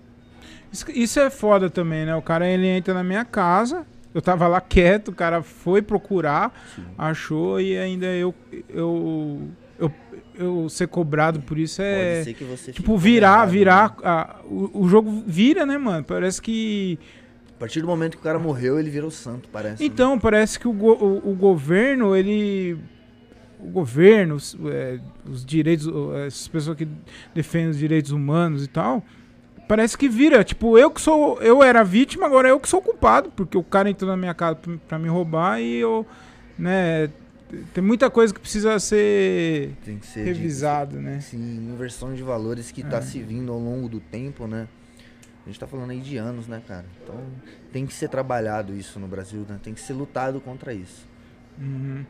Isso, 0.72 0.86
isso 0.90 1.20
é 1.20 1.30
foda 1.30 1.68
também, 1.70 2.04
né? 2.06 2.16
O 2.16 2.22
cara 2.22 2.46
ele 2.48 2.66
entra 2.66 2.92
na 2.94 3.04
minha 3.04 3.24
casa, 3.24 3.86
eu 4.14 4.20
tava 4.22 4.48
lá 4.48 4.60
quieto, 4.60 5.08
o 5.08 5.12
cara 5.14 5.42
foi 5.42 5.80
procurar, 5.82 6.52
Sim. 6.74 6.84
achou 6.98 7.60
e 7.60 7.76
ainda 7.78 8.06
eu 8.06 8.34
eu 8.68 9.48
eu, 9.78 9.92
eu 10.34 10.68
ser 10.68 10.88
cobrado 10.88 11.40
por 11.40 11.58
isso 11.58 11.76
Pode 11.82 11.88
é 11.88 12.22
ser 12.24 12.34
que 12.34 12.44
você 12.44 12.72
tipo 12.72 12.96
virar, 12.96 13.44
virar 13.46 13.90
né? 13.90 13.96
a- 14.04 14.36
o, 14.44 14.82
o 14.84 14.88
jogo 14.88 15.22
vira, 15.26 15.64
né, 15.66 15.76
mano? 15.78 16.04
Parece 16.04 16.40
que 16.40 16.98
A 17.56 17.58
partir 17.60 17.80
do 17.80 17.86
momento 17.86 18.12
que 18.12 18.18
o 18.20 18.22
cara 18.22 18.38
morreu, 18.38 18.78
ele 18.80 18.90
virou 18.90 19.10
santo, 19.10 19.48
parece. 19.50 19.82
né? 19.82 19.86
então 19.86 20.18
parece 20.18 20.58
que 20.58 20.66
o, 20.68 20.72
go- 20.72 20.94
o, 21.00 21.30
o 21.30 21.34
governo 21.34 22.16
ele 22.16 22.78
o 23.62 23.70
governo, 23.70 24.34
os, 24.34 24.56
é, 24.66 24.98
os 25.24 25.44
direitos, 25.44 25.88
essas 26.26 26.48
pessoas 26.48 26.76
que 26.76 26.88
defendem 27.34 27.70
os 27.70 27.78
direitos 27.78 28.10
humanos 28.10 28.64
e 28.64 28.68
tal, 28.68 29.02
parece 29.68 29.96
que 29.96 30.08
vira, 30.08 30.42
tipo, 30.42 30.76
eu 30.76 30.90
que 30.90 31.00
sou, 31.00 31.40
eu 31.40 31.62
era 31.62 31.82
vítima, 31.82 32.26
agora 32.26 32.48
eu 32.48 32.58
que 32.58 32.68
sou 32.68 32.82
culpado, 32.82 33.30
porque 33.30 33.56
o 33.56 33.62
cara 33.62 33.88
entrou 33.88 34.10
na 34.10 34.16
minha 34.16 34.34
casa 34.34 34.56
pra, 34.56 34.76
pra 34.88 34.98
me 34.98 35.08
roubar 35.08 35.60
e 35.60 35.76
eu, 35.76 36.06
né, 36.58 37.08
tem 37.74 37.84
muita 37.84 38.10
coisa 38.10 38.32
que 38.32 38.40
precisa 38.40 38.78
ser 38.78 39.74
Tem 39.84 39.98
que 39.98 40.06
ser 40.06 40.24
revisado, 40.24 40.98
né? 40.98 41.20
Sim, 41.20 41.70
inversão 41.72 42.14
de 42.14 42.22
valores 42.22 42.70
que 42.70 42.82
tá 42.82 43.02
se 43.02 43.20
vindo 43.20 43.52
ao 43.52 43.58
longo 43.58 43.88
do 43.88 44.00
tempo, 44.00 44.46
né? 44.46 44.66
A 45.44 45.48
gente 45.48 45.58
tá 45.58 45.66
falando 45.66 45.90
aí 45.90 46.00
de 46.00 46.16
anos, 46.16 46.46
né, 46.46 46.62
cara? 46.66 46.86
Então 47.02 47.16
tem 47.72 47.84
que 47.84 47.92
ser 47.92 48.08
trabalhado 48.08 48.74
isso 48.74 48.98
no 48.98 49.06
Brasil, 49.06 49.44
né? 49.48 49.58
Tem 49.62 49.74
que 49.74 49.80
ser 49.80 49.92
lutado 49.92 50.40
contra 50.40 50.72
isso. 50.72 51.06
Uhum. 51.58 52.04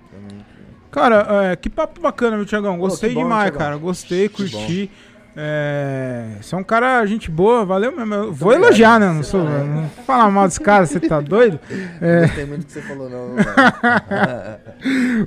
Cara, 0.90 1.50
é, 1.52 1.56
que 1.56 1.70
papo 1.70 2.00
bacana, 2.00 2.36
meu 2.36 2.44
Tiagão. 2.46 2.78
Gostei 2.78 3.14
bom, 3.14 3.22
demais, 3.22 3.44
Thiagão. 3.44 3.58
cara. 3.58 3.76
Gostei, 3.76 4.28
curti. 4.28 4.90
É, 5.34 6.36
você 6.40 6.54
é 6.54 6.58
um 6.58 6.62
cara, 6.62 7.04
gente 7.06 7.30
boa, 7.30 7.64
valeu 7.64 7.90
mesmo. 7.96 8.14
Eu 8.14 8.32
vou 8.32 8.50
obrigado. 8.50 8.64
elogiar, 8.68 9.00
né? 9.00 9.06
Não, 9.10 9.22
sou, 9.22 9.42
também. 9.44 9.66
não 9.66 9.82
vou 9.82 10.04
falar 10.04 10.30
mal 10.30 10.46
desse 10.46 10.60
cara, 10.60 10.84
você 10.84 11.00
tá 11.00 11.20
doido? 11.20 11.58
Não 12.00 12.20
gostei 12.20 12.44
muito 12.44 12.66
que 12.66 12.72
você 12.72 12.82
falou, 12.82 13.08
não. 13.08 13.36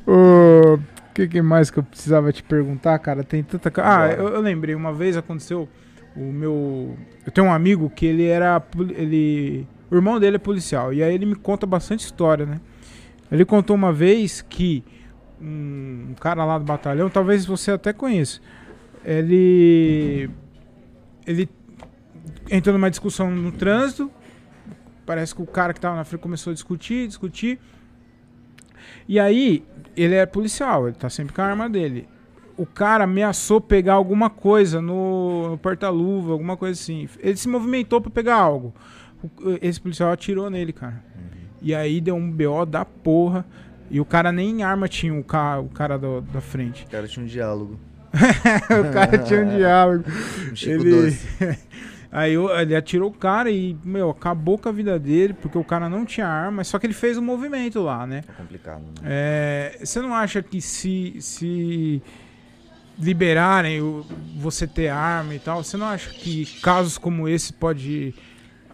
O 0.05 0.79
que, 1.15 1.27
que 1.27 1.41
mais 1.41 1.71
que 1.71 1.79
eu 1.79 1.83
precisava 1.83 2.31
te 2.31 2.43
perguntar, 2.43 2.99
cara? 2.99 3.23
Tem 3.23 3.41
tanta. 3.41 3.71
Ah, 3.81 4.09
eu, 4.09 4.27
eu 4.27 4.41
lembrei, 4.41 4.75
uma 4.75 4.91
vez 4.93 5.15
aconteceu 5.15 5.67
o 6.15 6.31
meu. 6.31 6.95
Eu 7.25 7.31
tenho 7.31 7.47
um 7.47 7.53
amigo 7.53 7.89
que 7.89 8.05
ele 8.05 8.27
era. 8.27 8.61
Ele, 8.77 9.65
o 9.89 9.95
irmão 9.95 10.19
dele 10.19 10.35
é 10.35 10.39
policial. 10.39 10.93
E 10.93 11.01
aí 11.01 11.13
ele 11.15 11.25
me 11.25 11.35
conta 11.35 11.65
bastante 11.65 12.03
história, 12.05 12.45
né? 12.45 12.59
Ele 13.31 13.45
contou 13.45 13.75
uma 13.75 13.91
vez 13.91 14.41
que 14.41 14.83
um, 15.41 16.13
cara 16.19 16.45
lá 16.45 16.57
do 16.57 16.63
batalhão, 16.65 17.09
talvez 17.09 17.45
você 17.45 17.71
até 17.71 17.91
conheça. 17.93 18.39
Ele. 19.03 20.29
Ele 21.25 21.49
entrou 22.49 22.73
numa 22.73 22.89
discussão 22.89 23.31
no 23.31 23.51
trânsito. 23.51 24.11
Parece 25.05 25.35
que 25.35 25.41
o 25.41 25.45
cara 25.45 25.73
que 25.73 25.79
tava 25.79 25.95
na 25.95 26.03
frente 26.03 26.21
começou 26.21 26.51
a 26.51 26.53
discutir, 26.53 27.07
discutir. 27.07 27.59
E 29.07 29.19
aí, 29.19 29.63
ele 29.95 30.15
é 30.15 30.25
policial, 30.25 30.87
ele 30.87 30.95
tá 30.97 31.09
sempre 31.09 31.33
com 31.33 31.41
a 31.41 31.45
arma 31.45 31.69
dele. 31.69 32.07
O 32.57 32.65
cara 32.65 33.03
ameaçou 33.03 33.59
pegar 33.59 33.93
alguma 33.93 34.29
coisa 34.29 34.81
no, 34.81 35.49
no 35.49 35.57
porta-luva, 35.57 36.31
alguma 36.31 36.55
coisa 36.57 36.79
assim. 36.79 37.07
Ele 37.19 37.35
se 37.35 37.47
movimentou 37.47 37.99
pra 38.01 38.09
pegar 38.09 38.35
algo. 38.37 38.73
O- 39.23 39.59
esse 39.61 39.79
policial 39.79 40.11
atirou 40.11 40.49
nele, 40.49 40.71
cara. 40.73 41.03
E 41.65 41.73
aí 41.75 41.99
deu 41.99 42.15
um 42.15 42.31
BO 42.31 42.65
da 42.65 42.85
porra. 42.85 43.43
E 43.91 43.99
o 43.99 44.05
cara 44.05 44.31
nem 44.31 44.63
arma 44.63 44.87
tinha, 44.87 45.13
o, 45.13 45.23
ca, 45.23 45.59
o 45.59 45.67
cara 45.69 45.97
do- 45.97 46.21
da 46.21 46.39
frente. 46.39 46.85
O 46.85 46.89
cara 46.89 47.07
tinha 47.07 47.23
um 47.23 47.27
diálogo. 47.27 47.79
o 48.13 48.93
cara 48.93 49.17
tinha 49.17 49.41
um 49.41 49.49
diálogo. 49.57 50.03
Um 50.51 50.55
Chico 50.55 50.81
Ele- 50.83 50.91
Doce. 50.91 51.27
Aí 52.11 52.33
ele 52.61 52.73
atirou 52.73 53.09
o 53.09 53.13
cara 53.13 53.51
e, 53.51 53.75
meu, 53.83 54.09
acabou 54.09 54.57
com 54.57 54.69
a 54.69 54.71
vida 54.71 54.97
dele, 54.97 55.33
porque 55.33 55.57
o 55.57 55.65
cara 55.65 55.89
não 55.89 56.05
tinha 56.05 56.25
arma, 56.25 56.63
só 56.63 56.79
que 56.79 56.87
ele 56.87 56.93
fez 56.93 57.17
um 57.17 57.21
movimento 57.21 57.81
lá, 57.81 58.07
né? 58.07 58.23
É 58.25 58.31
complicado, 58.31 58.79
né? 58.83 58.91
É, 59.03 59.77
você 59.83 59.99
não 59.99 60.15
acha 60.15 60.41
que 60.41 60.61
se, 60.61 61.17
se 61.19 62.01
liberarem 62.97 63.81
o- 63.81 64.05
você 64.37 64.65
ter 64.65 64.87
arma 64.87 65.35
e 65.35 65.39
tal, 65.39 65.61
você 65.63 65.75
não 65.75 65.87
acha 65.87 66.09
que 66.11 66.45
casos 66.61 66.97
como 66.97 67.27
esse 67.27 67.51
pode 67.51 68.13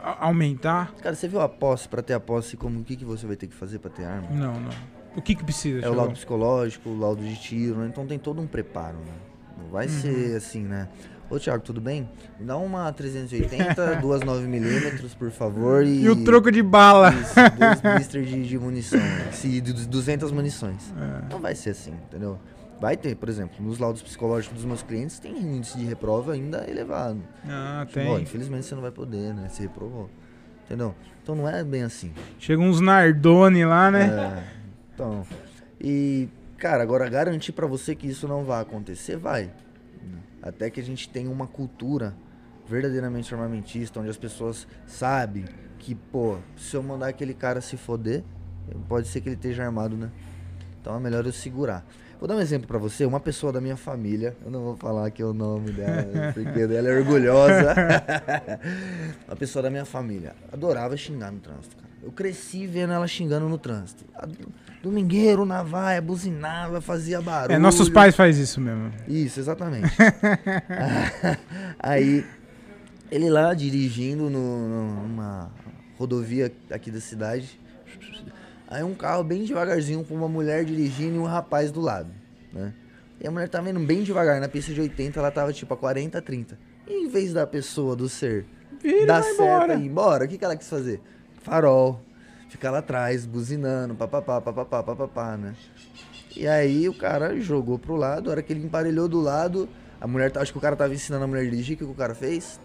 aumentar? 0.04 0.93
Cara, 1.02 1.16
você 1.16 1.28
viu 1.28 1.39
a 1.41 1.49
posse? 1.49 1.88
Pra 1.88 2.02
ter 2.02 2.14
a 2.14 2.20
posse, 2.20 2.58
como 2.58 2.80
o 2.80 2.84
que, 2.84 2.95
que 2.95 3.06
você 3.06 3.26
vai 3.28 3.36
ter 3.36 3.47
que 3.47 3.56
fazer 3.56 3.80
pra 3.80 3.89
ter 3.89 4.06
arma? 4.06 4.30
Não, 4.32 4.60
não. 4.60 4.72
O 5.16 5.22
que 5.22 5.36
que 5.36 5.43
precisa? 5.43 5.76
É 5.78 5.80
o 5.80 5.82
Thiagão? 5.82 5.97
laudo 5.97 6.14
psicológico, 6.14 6.89
o 6.89 6.97
laudo 6.97 7.22
de 7.24 7.36
tiro, 7.39 7.76
né? 7.80 7.88
Então 7.91 8.06
tem 8.08 8.18
todo 8.18 8.41
um 8.41 8.47
preparo, 8.47 8.97
né? 8.97 9.14
Não 9.62 9.70
vai 9.70 9.86
Uhum. 9.86 9.91
ser 9.91 10.36
assim, 10.38 10.62
né? 10.64 10.88
Ô, 11.30 11.39
Thiago, 11.39 11.64
tudo 11.64 11.80
bem? 11.80 12.10
Me 12.39 12.45
dá 12.45 12.58
uma 12.58 12.91
380, 12.91 13.95
duas 14.02 14.22
9mm, 14.22 15.16
por 15.18 15.32
favor. 15.32 15.84
E, 15.86 16.02
E 16.04 16.10
o 16.10 16.24
troco 16.26 16.52
de 16.52 16.62
bala? 16.62 17.14
Isso, 17.14 17.36
dois 17.58 17.80
blister 17.82 18.24
de, 18.26 18.43
de 18.47 18.58
munição. 18.60 18.99
Se, 19.32 19.62
de 19.62 19.72
200 19.88 20.32
munições. 20.32 20.93
É. 20.97 21.32
Não 21.34 21.39
vai 21.39 21.56
ser 21.56 21.70
assim, 21.72 21.93
entendeu? 22.08 22.38
Vai 22.82 22.97
ter, 22.97 23.15
por 23.15 23.29
exemplo, 23.29 23.63
nos 23.63 23.77
laudos 23.77 24.01
psicológicos 24.01 24.57
dos 24.57 24.65
meus 24.65 24.82
clientes 24.82 25.19
tem 25.19 25.36
um 25.36 25.55
índice 25.57 25.77
de 25.77 25.86
reprova 25.86 26.34
ainda 26.34 26.67
elevado. 26.67 27.21
Ah, 27.47 27.86
Ó, 27.88 27.93
tem. 27.93 28.21
infelizmente 28.23 28.65
você 28.65 28.73
não 28.73 28.82
vai 28.82 28.89
poder, 28.91 29.34
né? 29.36 29.47
Se 29.49 29.61
reprovou. 29.61 30.09
Entendeu? 30.65 30.95
Então 31.21 31.36
não 31.36 31.47
é 31.47 31.63
bem 31.63 31.84
assim. 31.84 32.11
Chega 32.39 32.59
uns 32.59 32.82
Nardone 32.82 33.63
lá, 33.65 33.91
né? 33.91 34.05
É, 34.07 34.43
então, 34.95 35.23
E, 35.79 36.27
cara, 36.57 36.82
agora 36.82 37.07
garantir 37.07 37.51
pra 37.51 37.67
você 37.67 37.93
que 37.93 38.07
isso 38.07 38.27
não 38.27 38.43
vai 38.43 38.61
acontecer, 38.61 39.15
vai. 39.15 39.51
Até 40.41 40.71
que 40.71 40.79
a 40.79 40.84
gente 40.84 41.07
tenha 41.07 41.29
uma 41.29 41.45
cultura 41.45 42.15
verdadeiramente 42.67 43.32
armamentista, 43.32 43.99
onde 43.99 44.09
as 44.09 44.17
pessoas 44.17 44.67
sabem 44.88 45.45
que, 45.77 45.93
pô, 45.93 46.38
se 46.57 46.75
eu 46.75 46.82
mandar 46.82 47.09
aquele 47.09 47.36
cara 47.36 47.61
se 47.61 47.77
foder, 47.77 48.23
pode 48.88 49.07
ser 49.07 49.21
que 49.21 49.29
ele 49.29 49.36
esteja 49.36 49.63
armado, 49.63 49.95
né? 49.95 50.09
Então 50.82 50.95
é 50.95 50.99
melhor 50.99 51.23
eu 51.27 51.32
segurar. 51.32 51.86
Vou 52.22 52.28
dar 52.28 52.36
um 52.36 52.39
exemplo 52.39 52.67
pra 52.67 52.78
você. 52.78 53.03
Uma 53.03 53.19
pessoa 53.19 53.51
da 53.51 53.59
minha 53.59 53.76
família, 53.76 54.38
eu 54.45 54.51
não 54.51 54.61
vou 54.61 54.78
falar 54.78 55.07
aqui 55.07 55.24
o 55.24 55.34
nome 55.34 55.72
dela, 55.72 56.32
porque 56.36 56.59
ela 56.59 56.88
é 56.88 56.97
orgulhosa. 56.99 57.74
uma 59.28 59.36
pessoa 59.36 59.63
da 59.63 59.72
minha 59.72 59.86
família 59.86 60.36
adorava 60.53 60.95
xingar 60.95 61.32
no 61.32 61.39
trânsito, 61.39 61.76
cara. 61.78 61.89
Eu 62.03 62.11
cresci 62.11 62.67
vendo 62.67 62.93
ela 62.93 63.07
xingando 63.07 63.49
no 63.49 63.57
trânsito. 63.57 64.05
Domingueiro, 64.84 65.45
navalha, 65.45 65.99
buzinava, 65.99 66.80
fazia 66.80 67.19
barulho. 67.22 67.55
É, 67.55 67.59
nossos 67.59 67.89
pais 67.89 68.15
fazem 68.15 68.43
isso 68.43 68.61
mesmo. 68.61 68.91
Isso, 69.07 69.39
exatamente. 69.39 69.91
Aí, 71.80 72.24
ele 73.11 73.30
lá 73.32 73.53
dirigindo 73.55 74.30
no- 74.30 75.07
numa 75.07 75.51
rodovia 75.97 76.51
aqui 76.72 76.89
da 76.91 76.99
cidade. 76.99 77.59
Aí 78.72 78.82
um 78.84 78.95
carro 78.95 79.22
bem 79.22 79.43
devagarzinho 79.43 80.01
com 80.05 80.15
uma 80.15 80.30
mulher 80.30 80.63
dirigindo 80.63 81.17
e 81.17 81.19
um 81.19 81.26
rapaz 81.26 81.74
do 81.74 81.82
lado, 81.82 82.09
né? 82.53 82.74
E 83.19 83.28
a 83.28 83.30
mulher 83.30 83.49
tava 83.49 83.69
indo 83.69 83.82
bem 83.82 84.01
devagar, 84.01 84.39
na 84.39 84.47
pista 84.47 84.74
de 84.74 84.80
80 84.80 85.19
ela 85.19 85.30
tava 85.30 85.51
tipo 85.51 85.74
a 85.74 85.78
40, 85.78 86.22
30. 86.22 86.57
E 86.88 87.03
em 87.03 87.09
vez 87.09 87.34
da 87.34 87.45
pessoa, 87.45 87.97
do 87.97 88.07
ser, 88.07 88.45
Vira 88.82 89.05
dar 89.05 89.24
seta 89.24 89.43
embora. 89.43 89.74
e 89.76 89.82
ir 89.82 89.86
embora, 89.88 90.24
o 90.24 90.28
que, 90.30 90.38
que 90.38 90.45
ela 90.45 90.55
quis 90.55 90.69
fazer? 90.69 91.01
Farol, 91.43 91.99
ficar 92.47 92.72
lá 92.72 92.78
atrás, 92.78 93.26
buzinando, 93.26 93.93
papapá, 93.93 94.39
papapá, 94.39 94.82
papapá, 94.82 95.36
né? 95.36 95.53
E 96.34 96.47
aí 96.47 96.88
o 96.88 96.93
cara 96.93 97.38
jogou 97.41 97.78
pro 97.78 97.97
lado, 97.97 98.30
a 98.30 98.32
hora 98.32 98.41
que 98.41 98.53
ele 98.53 98.63
emparelhou 98.65 99.09
do 99.09 99.19
lado, 99.19 99.67
a 99.99 100.07
mulher, 100.07 100.32
acho 100.38 100.53
que 100.53 100.57
o 100.57 100.61
cara 100.61 100.78
tava 100.78 100.93
ensinando 100.93 101.26
a 101.26 101.28
mulher 101.28 101.41
a 101.41 101.43
dirigir, 101.43 101.76
o 101.76 101.78
que, 101.78 101.86
que 101.86 101.91
o 101.91 101.93
cara 101.93 102.15
fez? 102.15 102.57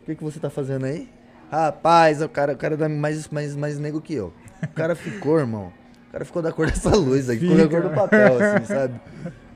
O 0.00 0.06
que, 0.06 0.14
que 0.14 0.24
você 0.24 0.40
tá 0.40 0.48
fazendo 0.48 0.86
aí? 0.86 1.06
Rapaz, 1.50 2.22
o 2.22 2.28
cara, 2.30 2.54
o 2.54 2.56
cara 2.56 2.82
é 2.82 2.88
mais, 2.88 3.28
mais, 3.28 3.54
mais 3.54 3.78
nego 3.78 4.00
que 4.00 4.14
eu. 4.14 4.32
O 4.64 4.74
cara 4.74 4.94
ficou, 4.94 5.38
irmão. 5.38 5.72
O 6.08 6.12
cara 6.12 6.24
ficou 6.24 6.40
da 6.42 6.52
cor 6.52 6.66
dessa 6.66 6.90
luz 6.94 7.28
aí, 7.28 7.38
ficou 7.38 7.56
da 7.56 7.68
cor 7.68 7.82
do 7.82 7.90
papel, 7.90 8.38
assim, 8.40 8.64
sabe? 8.66 8.94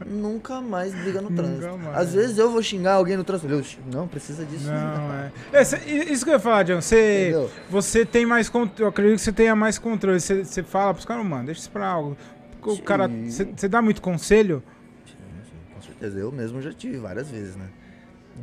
Nunca 0.06 0.60
mais 0.60 0.94
briga 0.94 1.20
no 1.20 1.28
Nunca 1.30 1.42
trânsito. 1.42 1.78
mais. 1.78 1.96
Às 1.98 2.14
vezes 2.14 2.38
eu 2.38 2.50
vou 2.50 2.62
xingar 2.62 2.94
alguém 2.94 3.16
no 3.16 3.24
trânsito. 3.24 3.52
Eu, 3.52 3.62
não, 3.92 4.06
precisa 4.08 4.44
disso. 4.44 4.66
Não, 4.68 5.12
é. 5.12 5.32
É, 5.52 5.64
cê- 5.64 5.78
Isso 6.10 6.24
que 6.24 6.30
eu 6.30 6.34
ia 6.34 6.40
falar, 6.40 6.62
John. 6.64 6.80
Você, 6.80 7.22
Entendeu? 7.30 7.50
você 7.70 8.04
tem 8.06 8.24
mais 8.26 8.48
controle. 8.48 8.82
Eu 8.82 8.88
acredito 8.88 9.16
que 9.18 9.22
você 9.24 9.32
tenha 9.32 9.54
mais 9.56 9.78
controle. 9.78 10.20
Você, 10.20 10.44
você 10.44 10.62
fala 10.62 10.94
pros 10.94 11.04
caras, 11.04 11.24
mano, 11.26 11.46
deixa 11.46 11.60
isso 11.62 11.70
pra 11.70 11.86
algo. 11.86 12.16
O 12.62 12.74
Sim. 12.76 12.82
cara. 12.82 13.08
Você, 13.08 13.44
você 13.44 13.68
dá 13.68 13.82
muito 13.82 14.00
conselho? 14.00 14.62
Com 15.74 15.82
certeza. 15.82 16.18
Eu 16.18 16.30
mesmo 16.32 16.60
já 16.62 16.72
tive 16.72 16.98
várias 16.98 17.28
vezes, 17.28 17.56
né? 17.56 17.66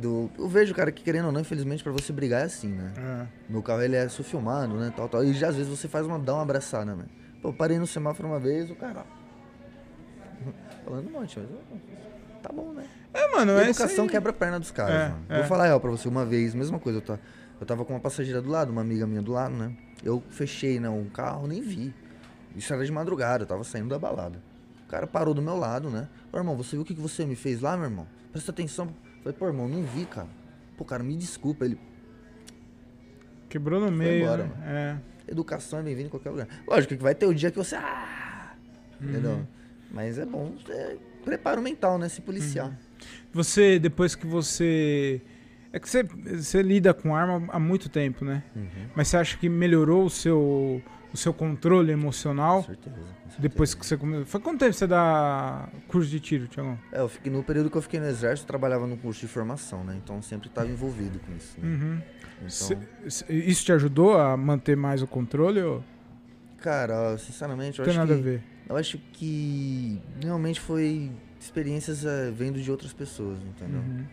Do, 0.00 0.30
eu 0.38 0.48
vejo, 0.48 0.74
cara, 0.74 0.92
que 0.92 1.02
querendo 1.02 1.26
ou 1.26 1.32
não, 1.32 1.40
infelizmente, 1.40 1.82
pra 1.82 1.92
você 1.92 2.12
brigar 2.12 2.42
é 2.42 2.44
assim, 2.44 2.68
né? 2.68 2.92
É. 2.96 3.26
Meu 3.48 3.62
carro, 3.62 3.82
ele 3.82 3.96
é 3.96 4.08
filmado, 4.08 4.74
né, 4.74 4.92
tal, 4.94 5.08
tal. 5.08 5.24
E 5.24 5.32
já, 5.32 5.48
às 5.48 5.56
vezes 5.56 5.70
você 5.70 5.88
faz 5.88 6.06
uma, 6.06 6.18
dá 6.18 6.34
uma 6.34 6.42
abraçada, 6.42 6.94
né? 6.94 7.04
Pô, 7.40 7.52
parei 7.52 7.78
no 7.78 7.86
semáforo 7.86 8.28
uma 8.28 8.38
vez, 8.38 8.70
o 8.70 8.74
cara... 8.74 9.04
Falando 10.84 11.08
um 11.08 11.12
monte, 11.12 11.38
mas... 11.40 11.48
Tá 12.42 12.50
bom, 12.52 12.72
né? 12.72 12.84
É, 13.12 13.28
mano, 13.32 13.52
é 13.52 13.70
isso 13.70 13.82
Educação 13.82 14.06
quebra 14.06 14.30
a 14.30 14.34
perna 14.34 14.60
dos 14.60 14.70
caras, 14.70 14.94
É, 14.94 15.08
mano. 15.08 15.24
é. 15.28 15.38
Vou 15.38 15.44
falar 15.46 15.64
real 15.66 15.80
pra 15.80 15.90
você, 15.90 16.06
uma 16.08 16.24
vez, 16.24 16.54
mesma 16.54 16.78
coisa, 16.78 16.98
eu, 16.98 17.02
tá, 17.02 17.18
eu 17.60 17.66
tava 17.66 17.84
com 17.84 17.92
uma 17.94 18.00
passageira 18.00 18.40
do 18.42 18.50
lado, 18.50 18.70
uma 18.70 18.82
amiga 18.82 19.06
minha 19.06 19.22
do 19.22 19.32
lado, 19.32 19.54
né? 19.54 19.72
Eu 20.04 20.22
fechei, 20.30 20.78
né, 20.78 20.88
um 20.88 21.08
carro, 21.08 21.46
nem 21.46 21.60
vi. 21.62 21.94
Isso 22.54 22.72
era 22.72 22.84
de 22.84 22.92
madrugada, 22.92 23.44
eu 23.44 23.46
tava 23.46 23.64
saindo 23.64 23.88
da 23.88 23.98
balada. 23.98 24.38
O 24.86 24.88
cara 24.88 25.06
parou 25.06 25.34
do 25.34 25.42
meu 25.42 25.56
lado, 25.56 25.90
né? 25.90 26.08
Ô, 26.32 26.36
irmão, 26.36 26.56
você 26.56 26.76
viu 26.76 26.82
o 26.82 26.84
que, 26.84 26.94
que 26.94 27.00
você 27.00 27.24
me 27.26 27.34
fez 27.34 27.60
lá, 27.60 27.76
meu 27.76 27.86
irmão? 27.86 28.06
Presta 28.30 28.52
atenção. 28.52 28.88
Falei, 29.26 29.38
pô, 29.40 29.46
irmão, 29.48 29.68
não 29.68 29.82
vi, 29.82 30.04
cara. 30.04 30.28
Pô, 30.76 30.84
cara, 30.84 31.02
me 31.02 31.16
desculpa. 31.16 31.64
Ele, 31.64 31.76
Quebrou 33.48 33.80
no 33.80 33.90
meio. 33.90 34.22
embora, 34.22 34.44
né? 34.44 34.50
mano. 34.56 34.64
É. 34.64 34.98
educação 35.26 35.80
é 35.80 35.82
bem-vinda 35.82 36.06
em 36.06 36.10
qualquer 36.10 36.30
lugar. 36.30 36.48
Lógico 36.64 36.94
que 36.96 37.02
vai 37.02 37.12
ter 37.12 37.26
o 37.26 37.34
dia 37.34 37.50
que 37.50 37.56
você. 37.56 37.74
Ah! 37.74 38.54
Uhum. 39.00 39.10
Entendeu? 39.10 39.46
Mas 39.90 40.16
é 40.16 40.24
bom 40.24 40.54
é, 40.68 40.96
preparo 41.24 41.60
mental, 41.60 41.98
né? 41.98 42.08
Se 42.08 42.20
policiar. 42.20 42.68
Uhum. 42.68 42.76
Você, 43.32 43.80
depois 43.80 44.14
que 44.14 44.28
você. 44.28 45.20
É 45.72 45.80
que 45.80 45.90
você, 45.90 46.04
você 46.04 46.62
lida 46.62 46.94
com 46.94 47.12
arma 47.12 47.48
há 47.52 47.58
muito 47.58 47.88
tempo, 47.88 48.24
né? 48.24 48.44
Uhum. 48.54 48.68
Mas 48.94 49.08
você 49.08 49.16
acha 49.16 49.36
que 49.36 49.48
melhorou 49.48 50.04
o 50.04 50.10
seu, 50.10 50.80
o 51.16 51.18
seu 51.18 51.32
controle 51.34 51.92
Com 51.92 51.98
emocional 51.98 52.62
certeza. 52.62 52.94
com 52.96 53.02
certeza. 53.30 53.36
depois 53.40 53.74
que 53.74 53.84
você 53.86 53.96
começou? 53.96 54.26
Foi 54.26 54.40
quanto 54.40 54.60
tempo 54.60 54.72
você 54.74 54.86
dá 54.86 55.68
curso 55.88 56.08
de 56.10 56.20
tiro, 56.20 56.46
Tiagão? 56.46 56.78
É, 56.92 57.00
eu 57.00 57.08
fiquei, 57.08 57.32
no 57.32 57.42
período 57.42 57.70
que 57.70 57.76
eu 57.76 57.82
fiquei 57.82 57.98
no 57.98 58.06
exército, 58.06 58.44
eu 58.44 58.48
trabalhava 58.48 58.86
no 58.86 58.96
curso 58.96 59.20
de 59.20 59.28
formação, 59.28 59.82
né? 59.82 59.98
Então 60.02 60.16
eu 60.16 60.22
sempre 60.22 60.48
estava 60.48 60.68
envolvido 60.68 61.18
com 61.20 61.34
isso. 61.34 61.58
Né? 61.60 61.68
Uhum. 61.68 62.02
Então, 62.38 62.50
Cê- 63.08 63.32
isso 63.32 63.64
te 63.64 63.72
ajudou 63.72 64.18
a 64.18 64.36
manter 64.36 64.76
mais 64.76 65.00
o 65.02 65.06
controle 65.06 65.60
ou 65.62 65.82
cara, 66.58 67.16
sinceramente, 67.18 67.78
eu 67.78 67.86
não 67.86 67.92
tem 67.92 67.98
acho 68.00 68.08
nada 68.08 68.20
que 68.22 68.28
a 68.28 68.32
ver? 68.32 68.42
eu 68.68 68.76
acho 68.76 68.98
que 69.12 70.00
realmente 70.22 70.60
foi 70.60 71.10
experiências 71.40 72.04
eh, 72.04 72.30
vendo 72.36 72.60
de 72.60 72.70
outras 72.70 72.92
pessoas, 72.92 73.38
entendeu? 73.42 73.80
Uhum. 73.80 74.04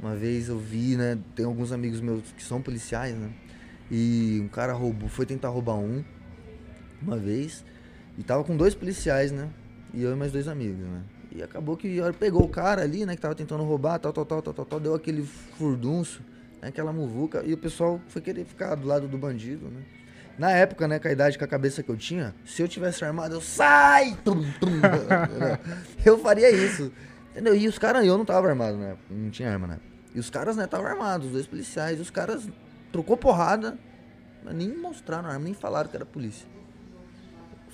Uma 0.00 0.16
vez 0.16 0.48
eu 0.48 0.58
vi, 0.58 0.96
né? 0.96 1.18
Tem 1.34 1.44
alguns 1.44 1.72
amigos 1.72 2.00
meus 2.00 2.22
que 2.32 2.42
são 2.42 2.60
policiais, 2.60 3.14
né? 3.14 3.30
E 3.90 4.40
um 4.42 4.48
cara 4.48 4.72
roubou, 4.72 5.08
foi 5.08 5.26
tentar 5.26 5.48
roubar 5.48 5.76
um 5.76 6.02
uma 7.02 7.16
vez 7.16 7.64
e 8.18 8.22
tava 8.22 8.44
com 8.44 8.56
dois 8.56 8.74
policiais, 8.74 9.32
né? 9.32 9.48
E 9.92 10.02
eu 10.02 10.12
e 10.12 10.16
mais 10.16 10.32
dois 10.32 10.46
amigos, 10.46 10.86
né? 10.86 11.02
E 11.32 11.42
acabou 11.42 11.76
que 11.76 12.00
pegou 12.18 12.42
o 12.42 12.48
cara 12.48 12.82
ali, 12.82 13.06
né? 13.06 13.14
Que 13.14 13.22
tava 13.22 13.34
tentando 13.34 13.62
roubar, 13.62 13.98
tal, 13.98 14.12
tal, 14.12 14.24
tal, 14.24 14.42
tal, 14.42 14.54
tal, 14.54 14.64
tal 14.64 14.80
deu 14.80 14.94
aquele 14.94 15.22
furdunço, 15.22 16.22
né, 16.60 16.68
aquela 16.68 16.92
muvuca, 16.92 17.42
e 17.44 17.52
o 17.52 17.58
pessoal 17.58 18.00
foi 18.08 18.20
querer 18.20 18.44
ficar 18.44 18.74
do 18.74 18.86
lado 18.86 19.08
do 19.08 19.16
bandido, 19.16 19.66
né? 19.66 19.82
Na 20.38 20.50
época, 20.52 20.88
né, 20.88 20.98
com 20.98 21.06
a 21.06 21.12
idade, 21.12 21.36
com 21.36 21.44
a 21.44 21.48
cabeça 21.48 21.82
que 21.82 21.90
eu 21.90 21.96
tinha, 21.96 22.34
se 22.46 22.62
eu 22.62 22.68
tivesse 22.68 23.04
armado, 23.04 23.34
eu 23.34 23.40
sai! 23.40 24.16
Eu 26.04 26.18
faria 26.18 26.50
isso. 26.50 26.90
Entendeu? 27.30 27.54
E 27.54 27.68
os 27.68 27.78
caras, 27.78 28.06
eu 28.06 28.16
não 28.16 28.24
tava 28.24 28.48
armado, 28.48 28.78
né? 28.78 28.96
Não 29.10 29.28
tinha 29.28 29.52
arma, 29.52 29.66
né? 29.66 29.78
E 30.14 30.18
os 30.18 30.30
caras, 30.30 30.56
né, 30.56 30.64
estavam 30.64 30.86
armados, 30.86 31.26
os 31.26 31.32
dois 31.34 31.46
policiais. 31.46 31.98
E 31.98 32.02
os 32.02 32.08
caras 32.08 32.48
trocou 32.90 33.18
porrada, 33.18 33.78
mas 34.42 34.54
nem 34.54 34.74
mostraram 34.74 35.28
a 35.28 35.32
arma, 35.32 35.44
nem 35.44 35.52
falaram 35.52 35.90
que 35.90 35.96
era 35.96 36.06
polícia. 36.06 36.48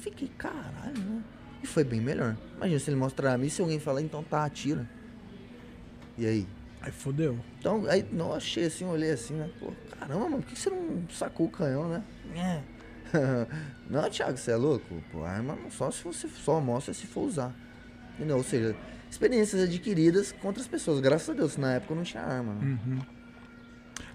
Fiquei, 0.06 0.30
caralho, 0.38 0.98
né? 0.98 1.20
E 1.64 1.66
foi 1.66 1.82
bem 1.82 2.00
melhor. 2.00 2.36
Imagina 2.56 2.78
se 2.78 2.90
ele 2.90 2.96
mostrar 2.96 3.32
a 3.32 3.38
mim, 3.38 3.48
se 3.48 3.60
alguém 3.60 3.80
falar, 3.80 4.00
então 4.00 4.22
tá, 4.22 4.44
atira. 4.44 4.88
E 6.16 6.24
aí? 6.24 6.46
Aí 6.80 6.92
fodeu. 6.92 7.36
Então, 7.58 7.84
aí, 7.88 8.06
não, 8.12 8.32
achei 8.32 8.66
assim, 8.66 8.84
olhei 8.84 9.10
assim, 9.10 9.34
né? 9.34 9.50
Pô, 9.58 9.72
caramba, 9.98 10.28
mano, 10.28 10.42
por 10.44 10.52
que 10.52 10.56
você 10.56 10.70
não 10.70 11.02
sacou 11.10 11.46
o 11.46 11.50
canhão, 11.50 11.88
né? 11.88 12.04
É. 12.36 12.62
não, 13.90 14.08
Thiago, 14.08 14.38
você 14.38 14.52
é 14.52 14.56
louco? 14.56 15.02
Pô, 15.10 15.24
arma 15.24 15.56
não 15.56 15.72
só 15.72 15.90
se 15.90 16.04
você 16.04 16.28
só 16.28 16.60
mostra 16.60 16.94
se 16.94 17.08
for 17.08 17.22
usar. 17.22 17.52
Entendeu? 18.14 18.36
Ou 18.36 18.44
seja, 18.44 18.76
experiências 19.10 19.60
adquiridas 19.60 20.30
com 20.30 20.46
outras 20.46 20.68
pessoas. 20.68 21.00
Graças 21.00 21.28
a 21.30 21.32
Deus, 21.32 21.56
na 21.56 21.74
época 21.74 21.94
eu 21.94 21.96
não 21.96 22.04
tinha 22.04 22.22
arma. 22.22 22.54
Né? 22.54 22.78
Uhum. 22.86 23.15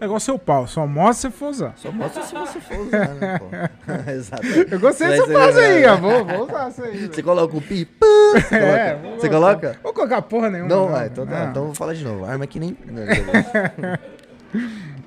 É 0.02 0.06
igual 0.06 0.20
seu 0.20 0.39
pau, 0.39 0.66
só 0.66 0.88
mostra 0.88 1.30
se 1.30 1.38
for 1.38 1.49
usar. 1.49 1.74
Só 1.78 1.91
mostra 1.91 2.24
se 2.24 2.34
você 2.34 2.60
for 2.60 2.80
usar, 2.80 3.08
né? 3.10 3.38
Pô? 3.38 3.45
Exato. 4.12 4.43
Eu 4.72 4.80
gostei 4.80 5.08
dessa 5.10 5.28
frase 5.28 5.60
aí, 5.60 5.86
ó. 5.86 5.95
Vou, 5.95 6.26
vou 6.26 6.43
usar 6.47 6.70
isso 6.70 6.84
aí. 6.84 7.07
Você 7.07 7.22
coloca 7.22 7.56
o 7.56 7.61
pi? 7.61 7.86
pã, 7.86 8.06
Você 8.34 8.56
É, 8.57 8.60
coloca? 8.95 8.98
vou 9.07 9.19
Você 9.19 9.30
colocar. 9.30 9.56
coloca? 9.60 9.80
Vou 9.84 9.94
colocar 9.94 10.22
porra 10.23 10.49
nenhuma. 10.49 10.69
Não, 10.69 10.88
vai. 10.90 11.06
Então, 11.07 11.26
tá, 11.28 11.40
Não. 11.44 11.49
então 11.52 11.65
vou 11.68 11.76
falar 11.76 11.94
de 11.94 12.03
novo. 12.03 12.26
Arma 12.26 12.48
que 12.48 12.60
nem. 12.60 12.76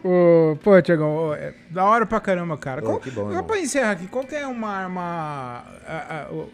Ô, 0.03 0.57
pô, 0.63 0.81
Tiagão, 0.83 1.35
é 1.35 1.55
da 1.71 1.85
hora 1.85 2.05
pra 2.07 2.21
caramba, 2.21 2.57
cara. 2.59 2.83
Qual- 2.83 3.01
que 3.01 3.11
bom, 3.11 3.33
Só 3.33 3.43
pra 3.43 3.59
encerrar 3.59 3.93
aqui, 3.93 4.07
qual 4.07 4.25
que 4.25 4.35
é 4.35 4.47
uma 4.47 4.69
arma. 4.69 5.65
a- 5.87 6.27
a- 6.29 6.33
o, 6.33 6.51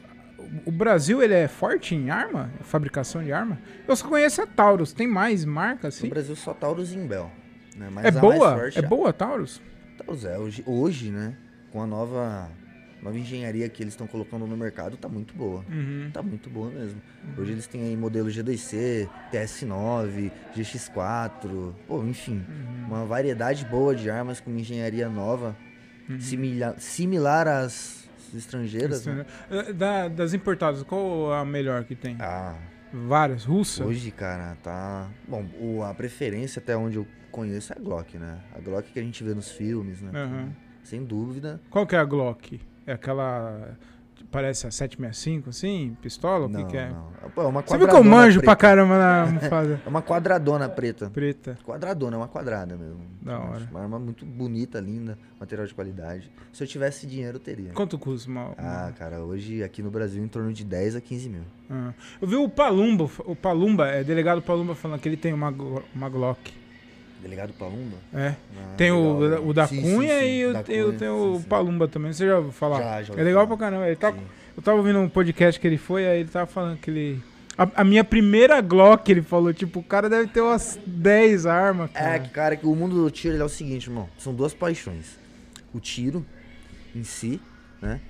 o 0.67 0.71
Brasil, 0.73 1.23
ele 1.23 1.35
é 1.35 1.49
forte 1.49 1.95
em 1.95 2.11
arma? 2.11 2.51
Fabricação 2.63 3.23
de 3.23 3.33
arma? 3.33 3.59
Eu 3.87 3.95
só 3.97 4.09
conheço 4.09 4.41
a 4.41 4.47
Taurus. 4.47 4.93
Tem 4.93 5.07
mais 5.07 5.45
marcas, 5.45 5.83
No 5.83 5.89
assim? 5.99 6.09
Brasil 6.09 6.37
só 6.37 6.55
Taurus 6.55 6.93
e 6.93 6.97
Imbel. 6.97 7.31
Né? 7.81 7.89
Mas 7.91 8.05
É 8.15 8.21
boa? 8.21 8.55
forte 8.55 8.79
É 8.79 8.83
boa 8.83 9.11
Taurus? 9.13 9.61
Taurus 9.97 10.25
é. 10.27 10.39
Hoje, 10.39 10.63
hoje, 10.67 11.11
né? 11.11 11.33
Com 11.73 11.81
a 11.83 11.87
nova, 11.87 12.51
nova 13.03 13.19
engenharia 13.19 13.67
que 13.71 13.83
eles 13.83 13.95
estão 13.95 14.07
colocando 14.07 14.47
no 14.47 14.55
mercado, 14.57 14.97
tá 14.99 15.09
muito 15.09 15.35
boa. 15.35 15.65
Uhum. 15.71 16.11
Tá 16.13 16.23
muito 16.23 16.51
boa 16.51 16.71
mesmo. 16.71 17.01
Hoje 17.39 17.53
eles 17.53 17.67
têm 17.67 17.83
aí 17.85 17.97
modelo 17.97 18.29
G2C, 18.29 19.09
TS9, 19.33 20.31
GX4, 20.55 21.73
pô, 21.89 22.05
enfim, 22.05 22.45
Uhum. 22.47 22.87
uma 22.89 23.07
variedade 23.07 23.65
boa 23.65 23.95
de 23.95 24.11
armas 24.11 24.41
com 24.41 24.51
engenharia 24.51 25.09
nova, 25.09 25.57
Uhum. 26.09 26.21
similar, 26.21 26.75
similar 26.79 27.49
às 27.49 28.07
estrangeiras, 28.35 29.07
né? 29.07 29.25
Eh, 29.51 29.73
Da- 29.73 30.09
das 30.09 30.35
importadas, 30.35 30.83
qual 30.83 31.33
a 31.33 31.45
melhor 31.47 31.85
que 31.85 31.95
tem? 31.97 32.17
Ah, 32.21 32.57
Várias? 32.93 33.45
Russa? 33.45 33.85
hoje, 33.85 34.11
cara, 34.11 34.57
tá. 34.65 35.09
Bom, 35.29 35.47
o- 35.61 35.85
a 35.85 35.95
preferência 35.95 36.59
até 36.59 36.77
onde 36.77 36.97
eu 36.97 37.07
conheço 37.31 37.73
é 37.73 37.77
a 37.79 37.81
Glock, 37.83 38.19
né? 38.19 38.39
A 38.55 38.61
Glock 38.61 38.91
que 38.93 38.99
a 38.99 39.03
gente 39.03 39.23
vê 39.25 39.35
nos 39.35 39.51
filmes, 39.51 40.01
né? 40.03 40.11
Aham. 40.15 40.49
Sem 40.83 41.05
dúvida. 41.05 41.61
Qual 41.71 41.87
que 41.87 41.95
é 41.95 41.99
a 41.99 42.05
Glock? 42.05 42.61
É 42.87 42.93
aquela. 42.93 43.77
parece 44.31 44.67
a 44.67 44.71
765, 44.71 45.51
assim? 45.51 45.97
Pistola? 46.01 46.47
O 46.47 46.49
não, 46.49 46.65
que, 46.65 46.71
que 46.73 46.77
é? 46.77 46.91
não. 46.91 47.11
Pô, 47.35 47.43
é 47.43 47.47
uma 47.47 47.63
viu 47.63 47.87
que 47.89 47.95
eu 47.95 48.03
manjo 48.05 48.39
preta. 48.41 48.45
pra 48.53 48.57
caramba 48.57 48.99
na 48.99 49.23
almofada 49.23 49.81
É 49.87 49.89
uma 49.89 50.03
quadradona 50.03 50.69
preta. 50.69 51.11
preta? 51.11 51.59
Quadradona, 51.65 52.17
é 52.17 52.19
uma 52.19 52.29
quadrada 52.29 52.77
mesmo. 52.77 53.01
Da 53.23 53.39
hora. 53.39 53.69
Uma 53.71 53.81
arma 53.83 53.99
muito 53.99 54.25
bonita, 54.25 54.81
linda, 54.81 55.19
material 55.39 55.67
de 55.67 55.75
qualidade. 55.75 56.31
Se 56.53 56.63
eu 56.65 56.67
tivesse 56.67 57.07
dinheiro, 57.07 57.37
eu 57.37 57.41
teria. 57.41 57.73
Quanto 57.73 57.99
custa 57.99 58.31
uma... 58.31 58.47
uma- 58.47 58.55
Ah, 58.59 58.93
cara, 58.99 59.21
hoje 59.21 59.63
aqui 59.63 59.83
no 59.83 59.91
Brasil 59.91 60.25
em 60.25 60.29
torno 60.29 60.53
de 60.53 60.65
10 60.65 60.97
a 60.97 61.01
15 61.01 61.29
mil. 61.29 61.43
Ah. 61.71 61.93
Eu 62.21 62.27
vi 62.27 62.37
o 62.37 62.49
Palumba, 62.49 63.09
o 63.27 63.37
Palumba, 63.37 63.89
é 63.89 64.03
delegado 64.03 64.41
Palumba 64.43 64.75
falando 64.75 65.01
que 65.01 65.09
ele 65.09 65.17
tem 65.17 65.33
uma, 65.33 65.55
uma 65.95 66.09
Glock. 66.09 66.59
Delegado 67.23 67.53
Palumba? 67.53 67.97
É. 68.15 68.29
Ah, 68.57 68.75
Tem 68.77 68.91
o, 68.91 69.19
legal, 69.19 69.47
o 69.47 69.53
da 69.53 69.67
sim, 69.67 69.83
sim, 69.83 69.95
Cunha 69.95 70.19
sim, 70.21 70.25
e 70.27 70.47
o, 70.47 70.53
da 70.53 70.63
tem, 70.63 70.83
o- 70.83 70.87
Cunha, 70.87 70.99
tem 70.99 71.09
sim, 71.09 71.15
o 71.15 71.37
sim. 71.39 71.43
Palumba 71.49 71.89
também. 71.89 72.13
Você 72.13 72.27
já 72.27 72.37
ouviu 72.39 72.53
falar? 72.53 72.79
Já, 72.79 73.03
já 73.03 73.13
ouvi 73.13 73.21
é 73.21 73.25
legal 73.25 73.47
pra 73.47 73.57
caramba. 73.57 73.87
Ele 73.87 73.97
tá, 73.97 74.13
Sim. 74.13 74.21
eu 74.57 74.63
tava 74.63 74.79
ouvindo 74.79 74.99
um 74.99 75.09
podcast 75.09 75.61
que 75.61 75.67
ele 75.67 75.77
foi, 75.79 76.07
aí 76.07 76.21
ele 76.21 76.29
tava 76.29 76.47
falando 76.47 76.79
que 76.79 76.91
ele. 76.91 77.23
A, 77.59 77.69
a 77.83 77.85
minha 77.85 78.03
primeira 78.03 78.61
Glock, 78.63 79.11
ele 79.11 79.21
falou, 79.23 79.53
tipo, 79.53 79.81
o 79.81 79.83
cara 79.83 80.09
deve 80.09 80.29
ter 80.29 80.41
umas 80.41 80.79
10 80.87 81.45
armas, 81.45 81.91
cara. 81.91 82.15
É, 82.15 82.19
que, 82.19 82.29
cara, 82.31 82.57
que 82.57 82.67
o 82.67 82.75
mundo 82.75 83.03
do 83.03 83.11
tiro 83.11 83.37
é 83.37 83.45
o 83.45 83.49
seguinte, 83.51 83.87
irmão. 83.89 84.09
São 84.19 84.33
duas 84.35 84.55
paixões. 84.55 85.19
O 85.75 85.79
tiro 85.79 86.25
em 86.97 87.05
si, 87.05 87.39
né? 87.83 88.01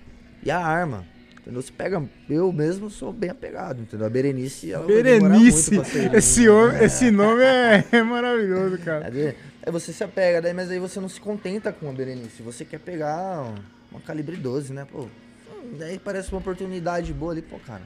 E 0.43 0.51
a 0.51 0.59
arma. 0.59 1.05
Entendeu? 1.41 1.63
Você 1.63 1.73
pega. 1.73 2.03
Eu 2.29 2.53
mesmo 2.53 2.91
sou 2.91 3.13
bem 3.13 3.31
apegado, 3.31 3.81
entendeu? 3.81 4.07
A 4.07 4.11
Berenice, 4.11 4.73
ela 4.73 4.87
Berenice! 4.87 5.75
muito 5.75 5.89
ser 5.89 6.15
Esse, 6.15 6.49
homem, 6.49 6.85
esse 6.85 7.11
nome 7.11 7.43
é, 7.43 7.85
é 7.93 8.03
maravilhoso, 8.03 8.79
cara. 8.79 9.07
Aí 9.63 9.73
você 9.73 9.93
se 9.93 10.05
apega, 10.05 10.41
daí, 10.43 10.53
mas 10.53 10.71
aí 10.71 10.79
você 10.79 11.01
não 11.01 11.09
se 11.09 11.21
contenta 11.21 11.73
com 11.73 11.89
a 11.89 11.93
Berenice. 11.93 12.43
Você 12.43 12.65
quer 12.65 12.79
pegar 12.81 13.43
um- 13.43 13.55
uma 13.91 14.01
calibre 14.01 14.37
12, 14.37 14.73
né? 14.73 14.87
Pô, 14.91 15.09
daí 15.79 15.99
parece 15.99 16.31
uma 16.31 16.39
oportunidade 16.41 17.13
boa 17.13 17.33
ali, 17.33 17.43
pô, 17.43 17.59
cara. 17.59 17.83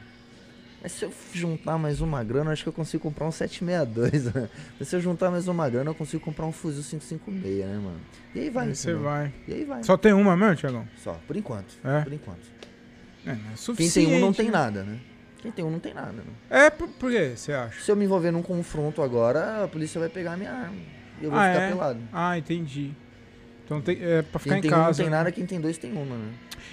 Mas 0.82 0.92
se 0.92 1.02
eu 1.06 1.10
juntar 1.32 1.78
mais 1.78 2.02
uma 2.02 2.22
grana, 2.22 2.50
acho 2.52 2.62
que 2.62 2.68
eu 2.68 2.72
consigo 2.72 3.02
comprar 3.02 3.26
um 3.26 3.32
762, 3.32 4.24
né? 4.34 4.50
Mas 4.78 4.86
se 4.86 4.94
eu 4.94 5.00
juntar 5.00 5.30
mais 5.30 5.48
uma 5.48 5.66
grana, 5.66 5.88
eu 5.90 5.94
consigo 5.94 6.22
comprar 6.22 6.44
um 6.44 6.52
fuzil 6.52 6.82
556, 6.82 7.64
né, 7.66 7.78
mano? 7.78 8.00
E 8.34 8.40
aí 8.40 8.50
vai, 8.50 8.68
Aí 8.68 8.74
você 8.76 8.92
vai. 8.92 9.32
E 9.48 9.54
aí 9.54 9.64
vai. 9.64 9.82
Só 9.82 9.96
tem 9.96 10.12
uma 10.12 10.36
mesmo, 10.36 10.56
Thiagão? 10.56 10.86
Só, 11.02 11.18
por 11.26 11.36
enquanto. 11.38 11.74
É? 11.82 12.02
Por 12.02 12.12
enquanto. 12.12 12.40
É, 13.26 13.30
não 13.30 13.36
é 13.36 13.36
Quem 13.48 13.56
suficiente. 13.56 14.08
tem 14.08 14.16
um 14.16 14.20
não 14.20 14.32
tem 14.32 14.46
né? 14.46 14.52
nada, 14.52 14.82
né? 14.84 14.98
Quem 15.40 15.50
tem 15.52 15.64
um 15.64 15.70
não 15.70 15.78
tem 15.78 15.92
nada, 15.94 16.12
né? 16.12 16.22
É, 16.48 16.70
por, 16.70 16.88
por 16.88 17.10
que 17.10 17.36
você 17.36 17.52
acha? 17.52 17.80
Se 17.80 17.90
eu 17.90 17.96
me 17.96 18.04
envolver 18.04 18.30
num 18.30 18.42
confronto 18.42 19.02
agora, 19.02 19.64
a 19.64 19.68
polícia 19.68 19.98
vai 20.00 20.08
pegar 20.08 20.32
a 20.32 20.36
minha 20.36 20.50
arma. 20.52 20.76
E 21.20 21.24
eu 21.24 21.30
vou 21.30 21.38
Ah, 21.38 21.48
ficar 21.48 21.62
é? 21.62 21.68
pelado. 21.70 22.00
Ah, 22.12 22.38
entendi. 22.38 22.92
Então 23.64 23.80
tem, 23.80 23.98
é 24.02 24.22
pra 24.22 24.38
ficar 24.38 24.54
Quem 24.54 24.58
em 24.58 24.62
tem 24.62 24.70
um 24.72 24.76
não 24.76 24.84
casa. 24.86 25.02
tem 25.02 25.10
nada, 25.10 25.32
quem 25.32 25.46
tem 25.46 25.60
dois 25.60 25.78
tem 25.78 25.92
uma, 25.92 26.16
né? 26.16 26.28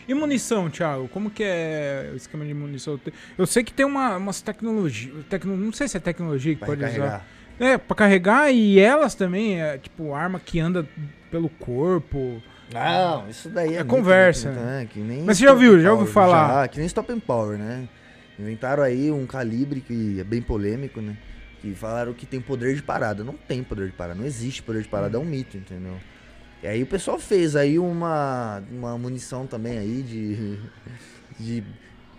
E 0.08 0.14
munição, 0.14 0.70
Thiago? 0.70 1.08
Como 1.10 1.30
que 1.30 1.44
é 1.44 2.10
o 2.14 2.16
esquema 2.16 2.46
de 2.46 2.54
munição? 2.54 3.00
Eu 3.38 3.46
sei 3.46 3.64
que 3.64 3.72
tem 3.74 3.86
uma, 3.86 4.18
umas 4.18 4.42
tecnologias. 4.42 5.14
Tecno, 5.30 5.56
não 5.56 5.72
sei 5.72 5.88
se 5.88 5.98
é 5.98 6.00
tecnologia 6.00 6.54
que 6.54 6.60
Pra 6.60 6.68
pode 6.68 6.82
recarregar. 6.82 7.08
usar. 7.08 7.28
É, 7.60 7.78
pra 7.78 7.96
carregar 7.96 8.52
e 8.52 8.80
elas 8.80 9.14
também, 9.16 9.62
é 9.62 9.78
tipo 9.78 10.14
arma 10.14 10.40
que 10.40 10.60
anda 10.60 10.88
pelo 11.30 11.48
corpo. 11.50 12.42
Não, 12.74 13.30
isso 13.30 13.50
daí 13.50 13.76
é, 13.76 13.80
É 13.80 13.84
conversa, 13.84 14.50
muito, 14.50 14.64
né? 14.64 14.88
Que 14.90 15.00
nem 15.00 15.24
Mas 15.24 15.38
você 15.38 15.44
já 15.46 15.52
ouviu? 15.52 15.80
Já 15.80 15.92
ouviu 15.94 16.08
falar? 16.08 16.62
Já, 16.64 16.68
que 16.68 16.78
nem 16.78 16.88
Stop 16.88 17.12
and 17.12 17.20
Power, 17.20 17.58
né? 17.58 17.88
Inventaram 18.40 18.82
aí 18.84 19.12
um 19.12 19.26
calibre 19.26 19.82
que 19.82 20.20
é 20.20 20.24
bem 20.24 20.42
polêmico, 20.42 21.02
né? 21.02 21.16
Que 21.62 21.76
falaram 21.76 22.14
que 22.14 22.26
tem 22.26 22.42
poder 22.42 22.76
de 22.76 22.82
parada. 22.82 23.24
Não 23.24 23.34
tem 23.34 23.62
poder 23.64 23.88
de 23.88 23.92
parada, 23.94 24.18
não 24.20 24.26
existe 24.26 24.64
poder 24.64 24.82
de 24.82 24.88
parada, 24.90 25.18
é 25.18 25.20
um 25.20 25.26
mito, 25.26 25.58
entendeu? 25.58 25.96
E 26.64 26.68
aí 26.68 26.82
o 26.82 26.88
pessoal 26.88 27.20
fez 27.20 27.56
aí 27.56 27.78
uma, 27.78 28.64
uma 28.72 28.98
munição 28.98 29.46
também 29.46 29.78
aí 29.78 30.02
de, 30.02 30.60
de. 31.40 31.64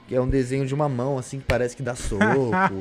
Que 0.07 0.15
é 0.17 0.21
um 0.21 0.29
desenho 0.29 0.67
de 0.67 0.75
uma 0.75 0.89
mão, 0.89 1.17
assim, 1.17 1.39
que 1.39 1.45
parece 1.47 1.75
que 1.77 1.83
dá 1.83 1.95
soco. 1.95 2.23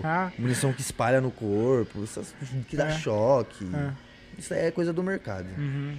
munição 0.37 0.73
que 0.73 0.81
espalha 0.81 1.21
no 1.21 1.31
corpo, 1.31 2.03
essas- 2.03 2.35
que 2.67 2.75
dá 2.75 2.87
É. 2.87 2.91
choque. 2.97 3.65
É. 3.73 3.91
Isso 4.37 4.53
aí 4.53 4.65
é 4.65 4.71
coisa 4.71 4.91
do 4.91 5.01
mercado. 5.03 5.47
Uhum. 5.57 5.95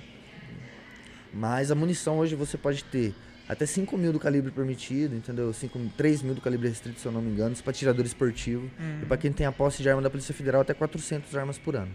Mas 1.32 1.70
a 1.70 1.74
munição 1.74 2.18
hoje 2.18 2.34
você 2.34 2.58
pode 2.58 2.84
ter 2.84 3.14
até 3.48 3.66
5 3.66 3.96
mil 3.96 4.12
do 4.12 4.20
calibre 4.20 4.50
permitido, 4.50 5.14
entendeu? 5.14 5.52
5, 5.52 5.78
3 5.96 6.22
mil 6.22 6.34
do 6.34 6.40
calibre 6.40 6.68
restrito, 6.68 7.00
se 7.00 7.06
eu 7.06 7.12
não 7.12 7.20
me 7.20 7.30
engano. 7.30 7.52
Isso 7.52 7.62
pra 7.62 7.72
tirador 7.72 8.04
esportivo. 8.04 8.62
Uhum. 8.78 9.00
E 9.02 9.06
pra 9.06 9.16
quem 9.16 9.32
tem 9.32 9.46
a 9.46 9.52
posse 9.52 9.82
de 9.82 9.88
arma 9.88 10.02
da 10.02 10.10
Polícia 10.10 10.34
Federal, 10.34 10.62
até 10.62 10.74
400 10.74 11.34
armas 11.36 11.58
por 11.58 11.76
ano. 11.76 11.90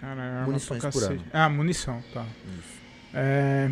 Cara, 0.00 0.22
arma 0.22 0.46
Munições 0.46 0.84
por 0.86 1.02
ano. 1.04 1.24
Ah, 1.32 1.48
munição, 1.48 2.02
tá. 2.12 2.24
Isso. 2.58 2.80
É. 3.14 3.70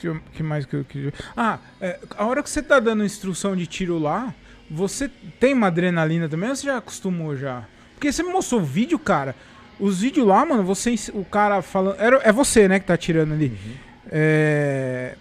Que, 0.00 0.20
que 0.34 0.42
mais 0.42 0.66
que 0.66 0.76
eu 0.76 0.84
queria. 0.84 1.12
Ah, 1.36 1.58
é, 1.80 1.98
a 2.16 2.26
hora 2.26 2.42
que 2.42 2.50
você 2.50 2.62
tá 2.62 2.78
dando 2.78 3.04
instrução 3.04 3.56
de 3.56 3.66
tiro 3.66 3.98
lá, 3.98 4.34
você 4.70 5.08
tem 5.40 5.54
uma 5.54 5.68
adrenalina 5.68 6.28
também 6.28 6.50
ou 6.50 6.56
você 6.56 6.66
já 6.66 6.76
acostumou 6.76 7.36
já? 7.36 7.66
Porque 7.94 8.12
você 8.12 8.22
me 8.22 8.30
mostrou 8.30 8.60
o 8.60 8.64
vídeo, 8.64 8.98
cara. 8.98 9.34
Os 9.80 10.00
vídeos 10.00 10.26
lá, 10.26 10.44
mano, 10.44 10.62
você, 10.64 10.94
o 11.14 11.24
cara 11.24 11.62
falando. 11.62 12.00
Era, 12.00 12.16
é 12.24 12.32
você, 12.32 12.66
né, 12.68 12.78
que 12.80 12.86
tá 12.86 12.96
tirando 12.96 13.32
ali. 13.32 13.46
Uhum. 13.48 13.72
É. 14.10 15.14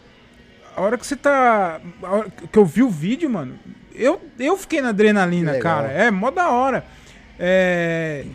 A 0.75 0.81
hora 0.81 0.97
que 0.97 1.05
você 1.05 1.15
tá. 1.15 1.79
A 2.03 2.11
hora 2.11 2.29
que 2.29 2.57
eu 2.57 2.65
vi 2.65 2.81
o 2.83 2.89
vídeo, 2.89 3.29
mano, 3.29 3.57
eu, 3.93 4.21
eu 4.39 4.57
fiquei 4.57 4.81
na 4.81 4.89
adrenalina, 4.89 5.51
cara. 5.59 5.87
É, 5.91 6.09
mó 6.11 6.31
da 6.31 6.49
hora. 6.49 6.83
É. 7.39 8.25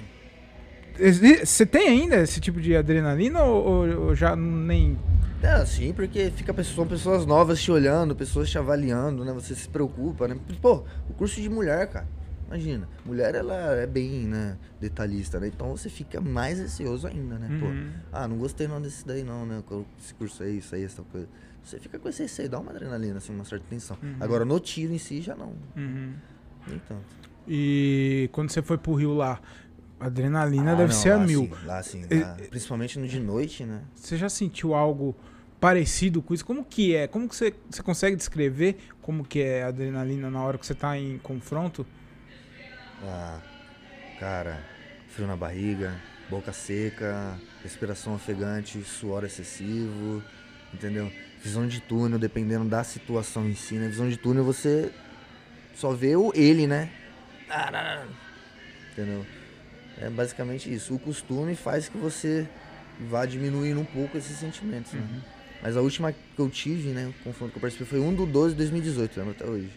Você 1.45 1.65
tem 1.67 1.89
ainda 1.89 2.17
esse 2.17 2.41
tipo 2.41 2.61
de 2.61 2.77
adrenalina 2.77 3.43
ou, 3.43 3.65
ou- 3.65 4.01
ou 4.09 4.15
já 4.15 4.37
nem. 4.37 4.99
É, 5.43 5.65
sim, 5.65 5.93
porque 5.93 6.31
fica 6.37 6.55
pessoa- 6.55 6.77
são 6.77 6.87
pessoas 6.87 7.27
novas 7.27 7.61
te 7.61 7.73
olhando, 7.73 8.15
pessoas 8.15 8.49
te 8.49 8.59
avaliando, 8.59 9.25
né? 9.25 9.33
Você 9.33 9.55
se 9.55 9.69
preocupa, 9.69 10.29
né? 10.29 10.37
Pô, 10.61 10.85
o 11.11 11.15
curso 11.15 11.41
de 11.41 11.49
mulher, 11.49 11.89
cara. 11.89 12.07
Imagina, 12.53 12.87
mulher 13.07 13.35
ela 13.35 13.75
é 13.77 13.87
bem, 13.87 14.27
né, 14.27 14.59
detalhista, 14.79 15.41
né? 15.41 15.47
Então 15.49 15.75
você 15.75 15.89
fica 15.89 16.21
mais 16.21 16.59
receoso 16.59 17.07
ainda, 17.07 17.39
né? 17.39 17.49
Pô, 17.59 17.65
Uhum. 17.67 17.91
ah, 18.13 18.29
não 18.29 18.37
gostei 18.37 18.69
não 18.69 18.81
desse 18.81 19.07
daí 19.07 19.23
não, 19.25 19.47
né? 19.47 19.63
Esse 19.99 20.13
curso 20.15 20.43
aí, 20.43 20.59
isso 20.59 20.75
aí, 20.75 20.85
essa 20.85 21.03
coisa. 21.03 21.27
Você 21.65 21.79
fica 21.81 21.99
com 21.99 22.09
esse 22.11 22.23
receio, 22.23 22.51
dá 22.51 22.59
uma 22.59 22.71
adrenalina, 22.73 23.17
assim, 23.19 23.33
uma 23.35 23.45
certa 23.47 23.65
tensão. 23.71 23.97
Uhum. 24.03 24.17
Agora, 24.21 24.45
no 24.45 24.61
tiro 24.61 24.93
em 24.93 24.99
si, 24.99 25.23
já 25.23 25.35
não. 25.35 25.55
Uhum. 25.77 26.13
Nem 26.67 26.79
tanto. 26.81 27.05
E 27.49 28.29
quando 28.33 28.51
você 28.51 28.61
foi 28.61 28.77
pro 28.77 28.95
Rio 28.95 29.15
lá, 29.15 29.41
a 29.99 30.07
adrenalina 30.07 30.73
Ah, 30.73 30.75
deve 30.75 30.93
não, 30.93 31.01
ser 31.01 31.13
a 31.13 31.19
mil. 31.19 31.45
sim, 31.45 31.67
lá 31.67 31.83
sim, 31.83 32.03
lá, 32.03 32.37
principalmente 32.51 32.99
no 32.99 33.09
de 33.09 33.19
noite, 33.19 33.65
né? 33.65 33.81
Você 33.95 34.17
já 34.19 34.29
sentiu 34.29 34.75
algo 34.75 35.17
parecido 35.61 36.21
com 36.21 36.35
isso? 36.35 36.45
Como 36.45 36.65
que 36.65 36.95
é? 36.95 37.07
Como 37.07 37.29
que 37.29 37.35
você, 37.35 37.55
você 37.71 37.83
consegue 37.83 38.17
descrever 38.17 38.77
como 39.01 39.25
que 39.25 39.41
é 39.41 39.63
a 39.63 39.69
adrenalina 39.69 40.29
na 40.31 40.43
hora 40.43 40.59
que 40.59 40.67
você 40.67 40.75
tá 40.75 40.99
em 40.99 41.19
confronto? 41.19 41.87
Ah, 43.05 43.41
cara, 44.19 44.61
frio 45.09 45.27
na 45.27 45.37
barriga, 45.37 45.95
boca 46.31 46.53
seca, 46.53 47.39
respiração 47.63 48.15
ofegante, 48.15 48.83
suor 48.85 49.25
excessivo, 49.25 50.23
entendeu? 50.73 51.11
Visão 51.43 51.67
de 51.67 51.81
túnel, 51.81 52.19
dependendo 52.19 52.65
da 52.69 52.85
situação 52.85 53.49
em 53.49 53.55
si, 53.55 53.75
né? 53.75 53.89
Visão 53.89 54.09
de 54.09 54.17
túnel 54.17 54.45
você 54.45 54.93
só 55.75 55.93
vê 55.93 56.15
o 56.15 56.33
ele, 56.35 56.67
né? 56.67 56.91
Entendeu? 58.93 59.27
É 60.01 60.09
basicamente 60.09 60.73
isso. 60.73 60.95
O 60.95 60.99
costume 60.99 61.57
faz 61.57 61.89
que 61.89 61.99
você 61.99 62.49
vá 63.11 63.27
diminuindo 63.27 63.81
um 63.81 63.85
pouco 63.85 64.17
esses 64.17 64.39
sentimentos, 64.39 64.93
né? 64.93 65.01
Mas 65.63 65.77
a 65.77 65.81
última 65.81 66.13
que 66.13 66.19
eu 66.39 66.49
tive, 66.49 66.91
né, 66.91 67.07
o 67.07 67.25
confronto 67.25 67.53
que 67.53 67.59
eu 67.59 67.61
participei 67.61 67.87
foi 67.87 68.01
1 68.01 68.15
do 68.15 68.27
12 68.27 68.51
de 68.51 68.59
2018, 68.59 69.17
lembro 69.19 69.33
até 69.33 69.45
hoje. 69.45 69.71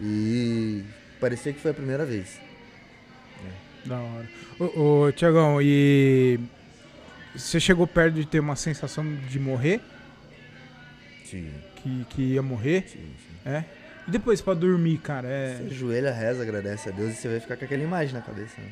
E 0.00 0.82
parecia 1.20 1.52
que 1.52 1.60
foi 1.60 1.70
a 1.70 1.74
primeira 1.74 2.04
vez. 2.04 2.38
Da 3.84 3.98
hora. 3.98 4.28
Ô, 4.58 5.04
ô 5.06 5.12
Tiagão, 5.12 5.60
e 5.60 6.38
você 7.34 7.58
chegou 7.60 7.86
perto 7.86 8.14
de 8.14 8.24
ter 8.26 8.40
uma 8.40 8.56
sensação 8.56 9.04
de 9.28 9.38
morrer? 9.38 9.80
Sim, 11.24 11.50
Que, 11.76 12.06
que 12.10 12.22
ia 12.34 12.42
morrer? 12.42 12.84
sim, 12.88 12.98
sim. 12.98 13.48
É? 13.50 13.64
E 14.06 14.10
depois 14.10 14.40
pra 14.40 14.54
dormir, 14.54 14.98
cara? 14.98 15.28
É. 15.28 15.56
Você 15.58 15.74
ajoelha, 15.74 16.12
reza, 16.12 16.42
agradece 16.42 16.88
a 16.88 16.92
Deus 16.92 17.12
e 17.12 17.16
você 17.16 17.28
vai 17.28 17.40
ficar 17.40 17.56
com 17.56 17.64
aquela 17.64 17.82
imagem 17.82 18.14
na 18.14 18.20
cabeça. 18.20 18.60
Né? 18.60 18.68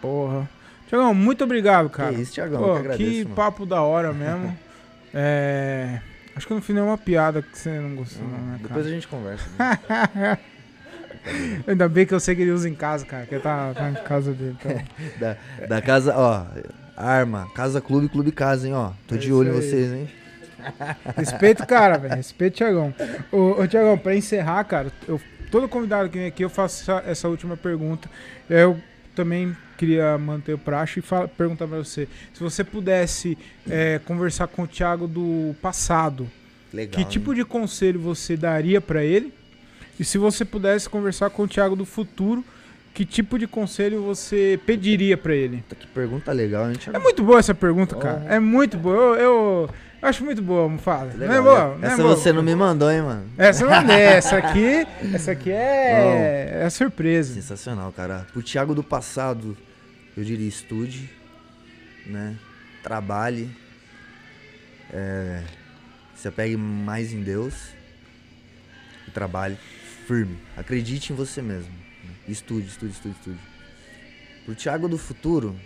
Porra. 0.00 0.48
Tiagão, 0.88 1.14
muito 1.14 1.44
obrigado, 1.44 1.88
cara. 1.88 2.12
que 2.14 2.20
isso, 2.20 2.32
Tiagão, 2.32 2.60
Pô, 2.62 2.72
que 2.74 2.78
agradeço, 2.80 3.10
que 3.10 3.32
papo 3.34 3.64
da 3.66 3.82
hora 3.82 4.12
mesmo. 4.12 4.56
é. 5.14 6.00
Acho 6.36 6.46
que 6.46 6.52
eu 6.52 6.56
não 6.56 6.62
fiz 6.62 6.74
nenhuma 6.74 6.98
piada 6.98 7.40
que 7.42 7.56
você 7.56 7.78
não 7.78 7.94
gostou, 7.94 8.26
Hum, 8.26 8.30
né, 8.30 8.58
Depois 8.60 8.86
a 8.86 8.90
gente 8.90 9.06
conversa. 9.06 9.48
Né? 9.58 10.38
Ainda 11.66 11.88
bem 11.88 12.06
que 12.06 12.14
eu 12.14 12.20
sei 12.20 12.34
que 12.34 12.42
ele 12.42 12.50
usa 12.50 12.68
em 12.68 12.74
casa, 12.74 13.04
cara. 13.06 13.26
Que 13.26 13.38
tá, 13.38 13.72
tá 13.74 13.90
em 13.90 13.94
casa 13.94 14.32
dele. 14.32 14.56
Então. 14.60 14.82
da, 15.18 15.36
da 15.66 15.82
casa, 15.82 16.14
ó, 16.16 16.44
arma, 16.96 17.48
casa 17.54 17.80
clube, 17.80 18.08
clube 18.08 18.30
casa, 18.32 18.66
hein, 18.66 18.74
ó. 18.74 18.92
Tô 19.06 19.14
É 19.14 19.18
de 19.18 19.32
olho 19.32 19.50
em 19.50 19.54
vocês, 19.60 19.92
hein. 19.92 20.08
Respeito 21.16 21.66
cara, 21.66 21.98
velho. 21.98 22.14
Respeito 22.14 22.54
o 22.54 22.56
Tiagão. 22.56 22.94
Ô, 23.30 23.62
ô 23.62 23.66
Tiagão, 23.66 23.98
pra 23.98 24.14
encerrar, 24.14 24.64
cara, 24.64 24.90
eu, 25.06 25.20
todo 25.50 25.68
convidado 25.68 26.08
que 26.08 26.18
vem 26.18 26.26
aqui 26.26 26.42
eu 26.42 26.50
faço 26.50 26.82
essa, 26.90 27.10
essa 27.10 27.28
última 27.28 27.56
pergunta. 27.56 28.08
Eu 28.48 28.78
também 29.14 29.56
queria 29.76 30.16
manter 30.18 30.54
o 30.54 30.58
praxe 30.58 31.00
e 31.00 31.02
fala- 31.02 31.28
perguntar 31.28 31.66
pra 31.66 31.78
você. 31.78 32.08
Se 32.32 32.40
você 32.40 32.64
pudesse 32.64 33.36
é, 33.68 34.00
conversar 34.04 34.46
com 34.46 34.62
o 34.62 34.66
Thiago 34.66 35.06
do 35.06 35.54
passado, 35.60 36.28
Legal. 36.72 36.92
que 36.94 37.00
hein? 37.00 37.08
tipo 37.08 37.34
de 37.34 37.44
conselho 37.44 38.00
você 38.00 38.36
daria 38.36 38.80
pra 38.80 39.04
ele? 39.04 39.32
E 39.98 40.04
se 40.04 40.18
você 40.18 40.44
pudesse 40.44 40.88
conversar 40.88 41.30
com 41.30 41.44
o 41.44 41.48
Thiago 41.48 41.76
do 41.76 41.84
futuro, 41.84 42.44
que 42.92 43.04
tipo 43.04 43.38
de 43.38 43.46
conselho 43.46 44.02
você 44.02 44.58
pediria 44.64 45.16
pra 45.16 45.34
ele? 45.34 45.64
Que 45.78 45.86
pergunta 45.88 46.32
legal, 46.32 46.68
hein, 46.70 46.76
Thiago? 46.76 46.96
É 46.96 47.00
muito 47.00 47.22
boa 47.22 47.38
essa 47.38 47.54
pergunta, 47.54 47.96
cara. 47.96 48.24
É 48.28 48.38
muito 48.38 48.76
boa. 48.76 49.16
Eu, 49.16 49.68
eu 50.00 50.08
acho 50.08 50.24
muito 50.24 50.40
boa, 50.40 50.68
Mufasa. 50.68 51.16
Não 51.16 51.32
é 51.32 51.40
boa? 51.40 51.76
Não 51.76 51.88
é 51.88 51.92
Essa 51.92 52.02
boa? 52.02 52.16
você 52.16 52.32
não 52.32 52.42
me 52.42 52.54
mandou, 52.54 52.90
hein, 52.90 53.02
mano? 53.02 53.26
Essa 53.36 53.64
eu 53.64 53.70
mandei. 53.70 53.96
Essa 54.14 54.36
aqui, 54.36 54.86
essa 55.12 55.32
aqui 55.32 55.50
é, 55.50 56.60
é 56.62 56.70
surpresa. 56.70 57.34
Sensacional, 57.34 57.90
cara. 57.92 58.26
Pro 58.32 58.42
Thiago 58.42 58.74
do 58.74 58.82
passado, 58.82 59.56
eu 60.16 60.22
diria 60.22 60.48
estude, 60.48 61.10
né? 62.06 62.36
Trabalhe. 62.82 63.50
É, 64.92 65.42
se 66.14 66.28
apegue 66.28 66.56
mais 66.56 67.12
em 67.12 67.22
Deus. 67.22 67.54
E 69.08 69.10
trabalhe 69.10 69.58
firme. 70.06 70.36
Acredite 70.56 71.12
em 71.12 71.16
você 71.16 71.40
mesmo. 71.42 71.70
né? 72.04 72.10
Estude, 72.28 72.66
estude, 72.68 72.92
estude, 72.92 73.14
estude. 73.18 73.38
Pro 74.44 74.54
Thiago 74.54 74.88
do 74.88 74.98
futuro, 74.98 75.56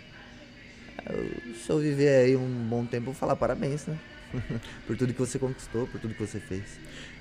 se 1.63 1.69
eu 1.69 1.79
viver 1.79 2.09
aí 2.25 2.35
um 2.35 2.47
bom 2.69 2.85
tempo, 2.85 3.03
eu 3.09 3.13
vou 3.13 3.13
falar 3.13 3.35
parabéns, 3.35 3.85
né? 3.87 3.97
por 4.85 4.95
tudo 4.95 5.13
que 5.13 5.19
você 5.19 5.39
conquistou, 5.39 5.87
por 5.87 5.99
tudo 5.99 6.13
que 6.13 6.21
você 6.21 6.39
fez. 6.39 6.63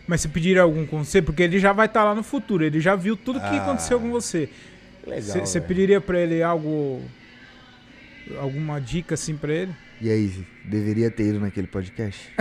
Mas 0.06 0.20
se 0.20 0.28
pedir 0.28 0.58
algum 0.58 0.86
conselho, 0.86 1.24
porque 1.26 1.42
ele 1.42 1.58
já 1.58 1.72
vai 1.72 1.86
estar 1.86 2.04
lá 2.04 2.14
no 2.14 2.22
futuro, 2.22 2.64
ele 2.64 2.80
já 2.80 2.94
viu 2.94 3.16
tudo 3.16 3.40
que 3.40 3.46
Ah, 3.46 3.62
aconteceu 3.62 3.98
com 4.00 4.10
você. 4.10 4.48
Legal. 5.06 5.22
Você 5.46 5.58
velho. 5.58 5.68
pediria 5.68 6.00
pra 6.00 6.18
ele 6.20 6.42
algo. 6.42 7.02
Alguma 8.40 8.80
dica 8.80 9.14
assim 9.14 9.36
pra 9.36 9.52
ele? 9.52 9.72
E 10.00 10.10
aí, 10.10 10.46
deveria 10.64 11.10
ter 11.10 11.24
ido 11.28 11.40
naquele 11.40 11.66
podcast? 11.66 12.30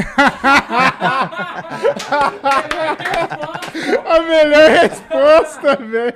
A 4.05 4.21
melhor 4.21 4.69
resposta, 4.69 5.75
velho. 5.77 6.13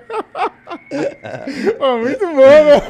Pô, 1.77 1.97
muito 1.97 2.25
bom, 2.27 2.35
meu. 2.35 2.81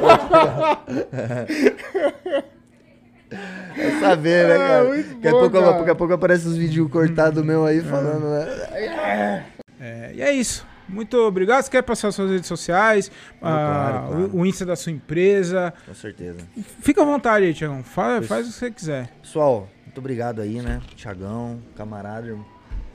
Vai 3.78 4.00
saber, 4.00 4.48
né, 4.48 4.56
Ah, 4.56 4.58
cara? 4.68 4.84
muito 4.86 5.14
daqui, 5.16 5.28
a 5.28 5.32
bom, 5.32 5.40
pouco, 5.40 5.60
cara. 5.62 5.78
daqui 5.78 5.90
a 5.90 5.96
pouco 5.96 6.14
aparece 6.14 6.48
os 6.48 6.58
vídeos 6.58 6.90
cortados 6.92 7.44
meu 7.46 7.66
aí 7.66 7.82
falando, 7.82 8.30
né? 8.30 9.46
É, 9.80 10.12
e 10.14 10.22
é 10.22 10.32
isso. 10.34 10.66
Muito 10.92 11.18
obrigado. 11.18 11.64
Você 11.64 11.72
quer 11.72 11.82
passar 11.82 12.12
suas 12.12 12.30
redes 12.30 12.48
sociais? 12.48 13.10
claro, 13.40 13.56
ah, 13.58 14.08
claro. 14.10 14.30
O, 14.34 14.42
o 14.42 14.46
Insta 14.46 14.66
da 14.66 14.76
sua 14.76 14.92
empresa? 14.92 15.74
Com 15.86 15.94
certeza. 15.94 16.40
Fica 16.82 17.02
à 17.02 17.06
vontade 17.06 17.46
aí, 17.46 17.54
Tiagão. 17.54 17.84
Faz, 17.84 18.28
faz 18.28 18.48
o 18.48 18.52
que 18.52 18.56
você 18.56 18.72
quiser. 18.72 19.10
Pessoal, 19.22 19.68
muito 19.86 19.98
obrigado 19.98 20.42
aí, 20.42 20.62
né? 20.62 20.82
Tiagão, 20.96 21.60
camarada, 21.76 22.28
irmão. 22.28 22.46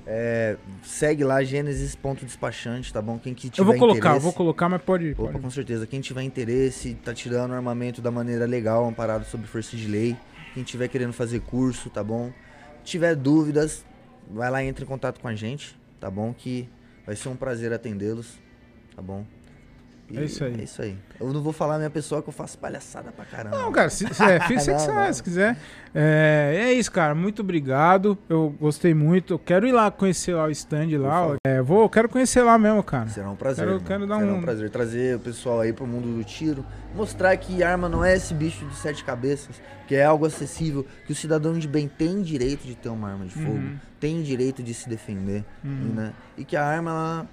É, 0.09 0.56
segue 0.85 1.24
lá, 1.24 1.43
Gênesis.despachante, 1.43 2.93
tá 2.93 3.02
bom? 3.02 3.18
Quem 3.18 3.35
que 3.35 3.51
tiver 3.51 3.62
Eu 3.62 3.66
vou 3.66 3.77
colocar, 3.77 4.10
eu 4.10 4.12
interesse- 4.12 4.23
vou 4.24 4.32
colocar, 4.32 4.68
mas 4.68 4.81
pode. 4.82 5.10
Opa, 5.12 5.32
pode. 5.32 5.40
com 5.40 5.51
certeza. 5.51 5.86
Quem 5.86 6.01
tiver 6.01 6.23
interesse, 6.23 6.94
tá 7.05 7.12
tirando 7.12 7.52
armamento 7.52 8.01
da 8.01 8.10
maneira 8.10 8.47
legal, 8.47 8.86
amparado 8.86 9.24
sobre 9.24 9.47
força 9.48 9.77
de 9.77 9.89
lei. 9.89 10.16
Quem 10.55 10.62
tiver 10.62 10.89
querendo 10.89 11.12
fazer 11.12 11.40
curso, 11.40 11.90
tá 11.90 12.05
bom? 12.05 12.31
Tiver 12.85 13.16
dúvidas, 13.16 13.85
vai 14.31 14.51
lá 14.51 14.62
e 14.62 14.68
entra 14.68 14.85
em 14.85 14.86
contato 14.86 15.20
com 15.20 15.27
a 15.28 15.35
gente, 15.35 15.77
tá 15.98 16.09
bom? 16.10 16.32
Que 16.32 16.68
vai 17.06 17.14
ser 17.14 17.28
um 17.28 17.36
prazer 17.36 17.72
atendê-los, 17.72 18.36
tá 18.94 19.00
bom? 19.00 19.24
E 20.08 20.18
É 20.18 20.24
isso 20.24 20.44
aí. 20.44 20.60
É 20.60 20.62
isso 20.64 20.80
aí. 20.82 20.96
Eu 21.18 21.32
não 21.32 21.42
vou 21.42 21.52
falar 21.52 21.78
minha 21.78 21.90
pessoa 21.90 22.22
que 22.22 22.28
eu 22.28 22.32
faço 22.32 22.56
palhaçada 22.58 23.10
pra 23.10 23.24
caramba. 23.24 23.58
Não, 23.58 23.72
cara, 23.72 23.90
se, 23.90 24.06
se, 24.14 24.22
é, 24.22 24.38
que 24.46 24.54
Não, 24.54 25.12
se 25.12 25.22
quiser. 25.22 25.56
É, 25.92 26.54
é 26.68 26.72
isso, 26.74 26.92
cara. 26.92 27.14
Muito 27.14 27.42
obrigado. 27.42 28.16
Eu 28.28 28.54
gostei 28.60 28.94
muito. 28.94 29.34
Eu 29.34 29.38
quero 29.38 29.66
ir 29.66 29.72
lá 29.72 29.90
conhecer 29.90 30.34
lá 30.34 30.44
o 30.44 30.50
stand 30.50 30.88
lá. 31.00 31.36
É, 31.46 31.60
vou, 31.60 31.82
eu 31.82 31.88
quero 31.88 32.08
conhecer 32.08 32.42
lá 32.42 32.56
mesmo, 32.56 32.82
cara. 32.84 33.08
Será 33.08 33.30
um 33.30 33.34
prazer. 33.36 33.66
Quero- 33.66 33.80
quero 33.80 34.06
dar 34.06 34.18
Será 34.20 34.32
um- 34.32 34.36
um 34.36 34.42
prazer 34.42 34.70
trazer 34.70 35.16
o 35.16 35.20
pessoal 35.20 35.60
aí 35.60 35.72
pro 35.72 35.86
mundo 35.86 36.16
do 36.16 36.22
tiro. 36.22 36.64
Mostrar 36.94 37.36
que 37.36 37.62
arma 37.62 37.88
não 37.88 38.04
é 38.04 38.14
esse 38.14 38.32
bicho 38.32 38.64
de 38.66 38.76
sete 38.76 39.02
cabeças, 39.02 39.60
que 39.88 39.94
é 39.94 40.04
algo 40.04 40.24
acessível, 40.26 40.86
que 41.06 41.12
o 41.12 41.16
cidadão 41.16 41.58
de 41.58 41.66
bem 41.66 41.88
tem 41.88 42.22
direito 42.22 42.64
de 42.66 42.74
ter 42.74 42.88
uma 42.88 43.10
arma 43.10 43.24
de 43.26 43.34
fogo, 43.34 43.48
Uhum. 43.56 43.76
tem 44.00 44.22
direito 44.22 44.62
de 44.62 44.72
se 44.72 44.88
defender, 44.88 45.44
Uhum. 45.64 45.92
né? 45.94 46.12
E 46.38 46.44
que 46.44 46.56
a 46.56 46.64
arma, 46.64 46.90
ela, 46.90 47.26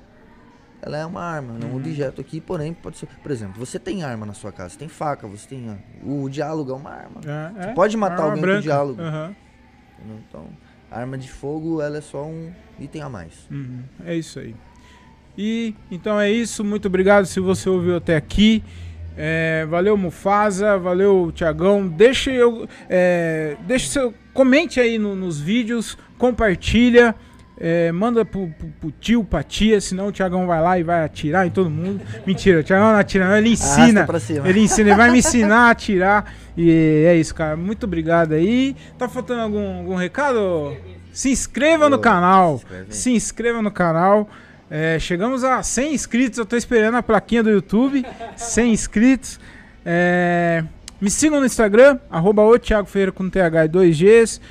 ela 0.85 0.97
é 0.97 1.05
uma 1.05 1.21
arma, 1.21 1.57
é 1.61 1.65
um 1.65 1.69
Uhum. 1.69 1.75
objeto 1.77 2.19
aqui, 2.21 2.41
porém 2.41 2.73
pode 2.73 2.97
ser... 2.97 3.07
Por 3.21 3.31
exemplo, 3.31 3.53
você 3.65 3.79
tem 3.79 4.03
arma 4.03 4.25
na 4.25 4.33
sua 4.33 4.51
casa, 4.51 4.71
você 4.71 4.79
tem 4.79 4.87
faca, 4.89 5.25
você 5.27 5.47
tem... 5.47 5.69
ó, 5.69 6.09
O 6.09 6.29
diálogo 6.29 6.71
é 6.71 6.75
uma 6.75 6.89
arma. 6.91 7.21
É, 7.25 7.69
é. 7.69 7.73
pode 7.73 7.95
matar 7.95 8.15
Arma 8.15 8.25
alguém 8.25 8.41
com 8.41 8.47
branca. 8.47 8.61
diálogo. 8.61 9.01
Entendeu? 9.01 10.19
Então, 10.27 10.47
a 10.91 10.99
arma 10.99 11.17
de 11.17 11.29
fogo, 11.31 11.81
ela 11.81 11.97
é 11.97 12.01
só 12.01 12.25
um 12.25 12.51
item 12.79 13.01
a 13.01 13.09
mais. 13.09 13.47
Uhum, 13.49 13.79
É 14.05 14.15
isso 14.15 14.39
aí. 14.39 14.55
E 15.37 15.73
então 15.89 16.19
é 16.19 16.29
isso. 16.31 16.63
Muito 16.63 16.87
obrigado 16.87 17.25
se 17.25 17.39
você 17.39 17.67
ouviu 17.69 17.95
até 17.97 18.15
aqui. 18.15 18.63
É, 19.17 19.65
valeu 19.69 19.95
Mufasa, 19.95 20.77
valeu 20.77 21.31
Tiagão. 21.33 21.87
Deixe 21.87 22.31
eu, 22.31 22.67
é, 22.89 23.55
deixe 23.65 23.87
seu, 23.87 24.13
comente 24.33 24.79
aí 24.79 24.97
no- 24.99 25.15
nos 25.15 25.39
vídeos, 25.39 25.97
compartilha, 26.17 27.15
é, 27.57 27.91
manda 27.91 28.25
pro, 28.25 28.47
pro, 28.47 28.67
pro 28.79 28.91
tio, 28.99 29.23
pra 29.23 29.43
tia, 29.43 29.79
senão 29.79 30.07
o 30.07 30.11
Tiagão 30.11 30.47
vai 30.47 30.61
lá 30.61 30.79
e 30.79 30.83
vai 30.83 31.03
atirar 31.03 31.45
em 31.45 31.51
todo 31.51 31.69
mundo. 31.69 32.01
Mentira, 32.25 32.59
o 32.59 32.63
Tiagão 32.63 32.91
não 32.91 32.99
atira, 32.99 33.27
não, 33.27 33.37
ele 33.37 33.49
ensina. 33.49 34.05
Ele 34.45 34.59
ensina, 34.59 34.89
ele 34.89 34.97
vai 34.97 35.11
me 35.11 35.19
ensinar 35.19 35.67
a 35.67 35.69
atirar. 35.71 36.33
E 36.57 37.05
é 37.07 37.15
isso, 37.15 37.33
cara. 37.33 37.55
Muito 37.55 37.85
obrigado 37.85 38.33
aí. 38.33 38.75
Tá 38.97 39.07
faltando 39.07 39.41
algum, 39.41 39.79
algum 39.79 39.95
recado? 39.95 40.75
Se 41.11 41.29
inscreva 41.29 41.89
no 41.89 41.99
canal. 41.99 42.61
Se 42.89 43.11
inscreva 43.11 43.61
no 43.61 43.71
canal. 43.71 44.27
É, 44.69 44.97
chegamos 44.97 45.43
a 45.43 45.61
100 45.61 45.93
inscritos. 45.93 46.39
Eu 46.39 46.45
tô 46.45 46.55
esperando 46.55 46.95
a 46.95 47.03
plaquinha 47.03 47.43
do 47.43 47.51
YouTube. 47.51 48.03
100 48.35 48.73
inscritos. 48.73 49.39
É, 49.85 50.63
me 50.99 51.11
sigam 51.11 51.39
no 51.39 51.45
Instagram, 51.45 51.99
arroba 52.09 52.41
o 52.41 52.57
Thiago 52.57 52.87
Ferreira 52.87 53.11
com 53.11 53.29
TH 53.29 53.65
e 53.65 53.69
2Gs. 53.69 54.41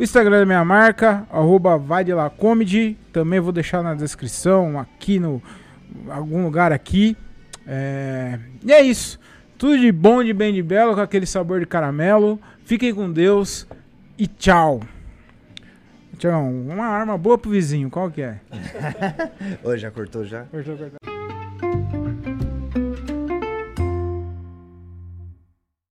O 0.00 0.02
Instagram 0.02 0.38
da 0.38 0.46
minha 0.46 0.64
marca, 0.64 1.26
arroba 1.30 1.76
vai 1.76 2.02
de 2.02 2.14
lá 2.14 2.30
comedy. 2.30 2.96
Também 3.12 3.38
vou 3.38 3.52
deixar 3.52 3.82
na 3.82 3.94
descrição, 3.94 4.80
aqui 4.80 5.20
no 5.20 5.42
algum 6.08 6.42
lugar 6.42 6.72
aqui. 6.72 7.14
É, 7.66 8.38
e 8.64 8.72
é 8.72 8.80
isso. 8.80 9.20
Tudo 9.58 9.78
de 9.78 9.92
bom, 9.92 10.24
de 10.24 10.32
bem, 10.32 10.54
de 10.54 10.62
belo, 10.62 10.94
com 10.94 11.02
aquele 11.02 11.26
sabor 11.26 11.60
de 11.60 11.66
caramelo. 11.66 12.40
Fiquem 12.64 12.94
com 12.94 13.12
Deus 13.12 13.66
e 14.16 14.26
tchau. 14.26 14.80
Tiagão, 16.16 16.50
uma 16.50 16.86
arma 16.86 17.18
boa 17.18 17.36
pro 17.36 17.50
vizinho, 17.50 17.90
qual 17.90 18.10
que 18.10 18.22
é? 18.22 18.40
Ô, 19.62 19.76
já 19.76 19.90
cortou 19.90 20.24
já? 20.24 20.46
Eu 20.50 20.64
cortar. 20.64 21.19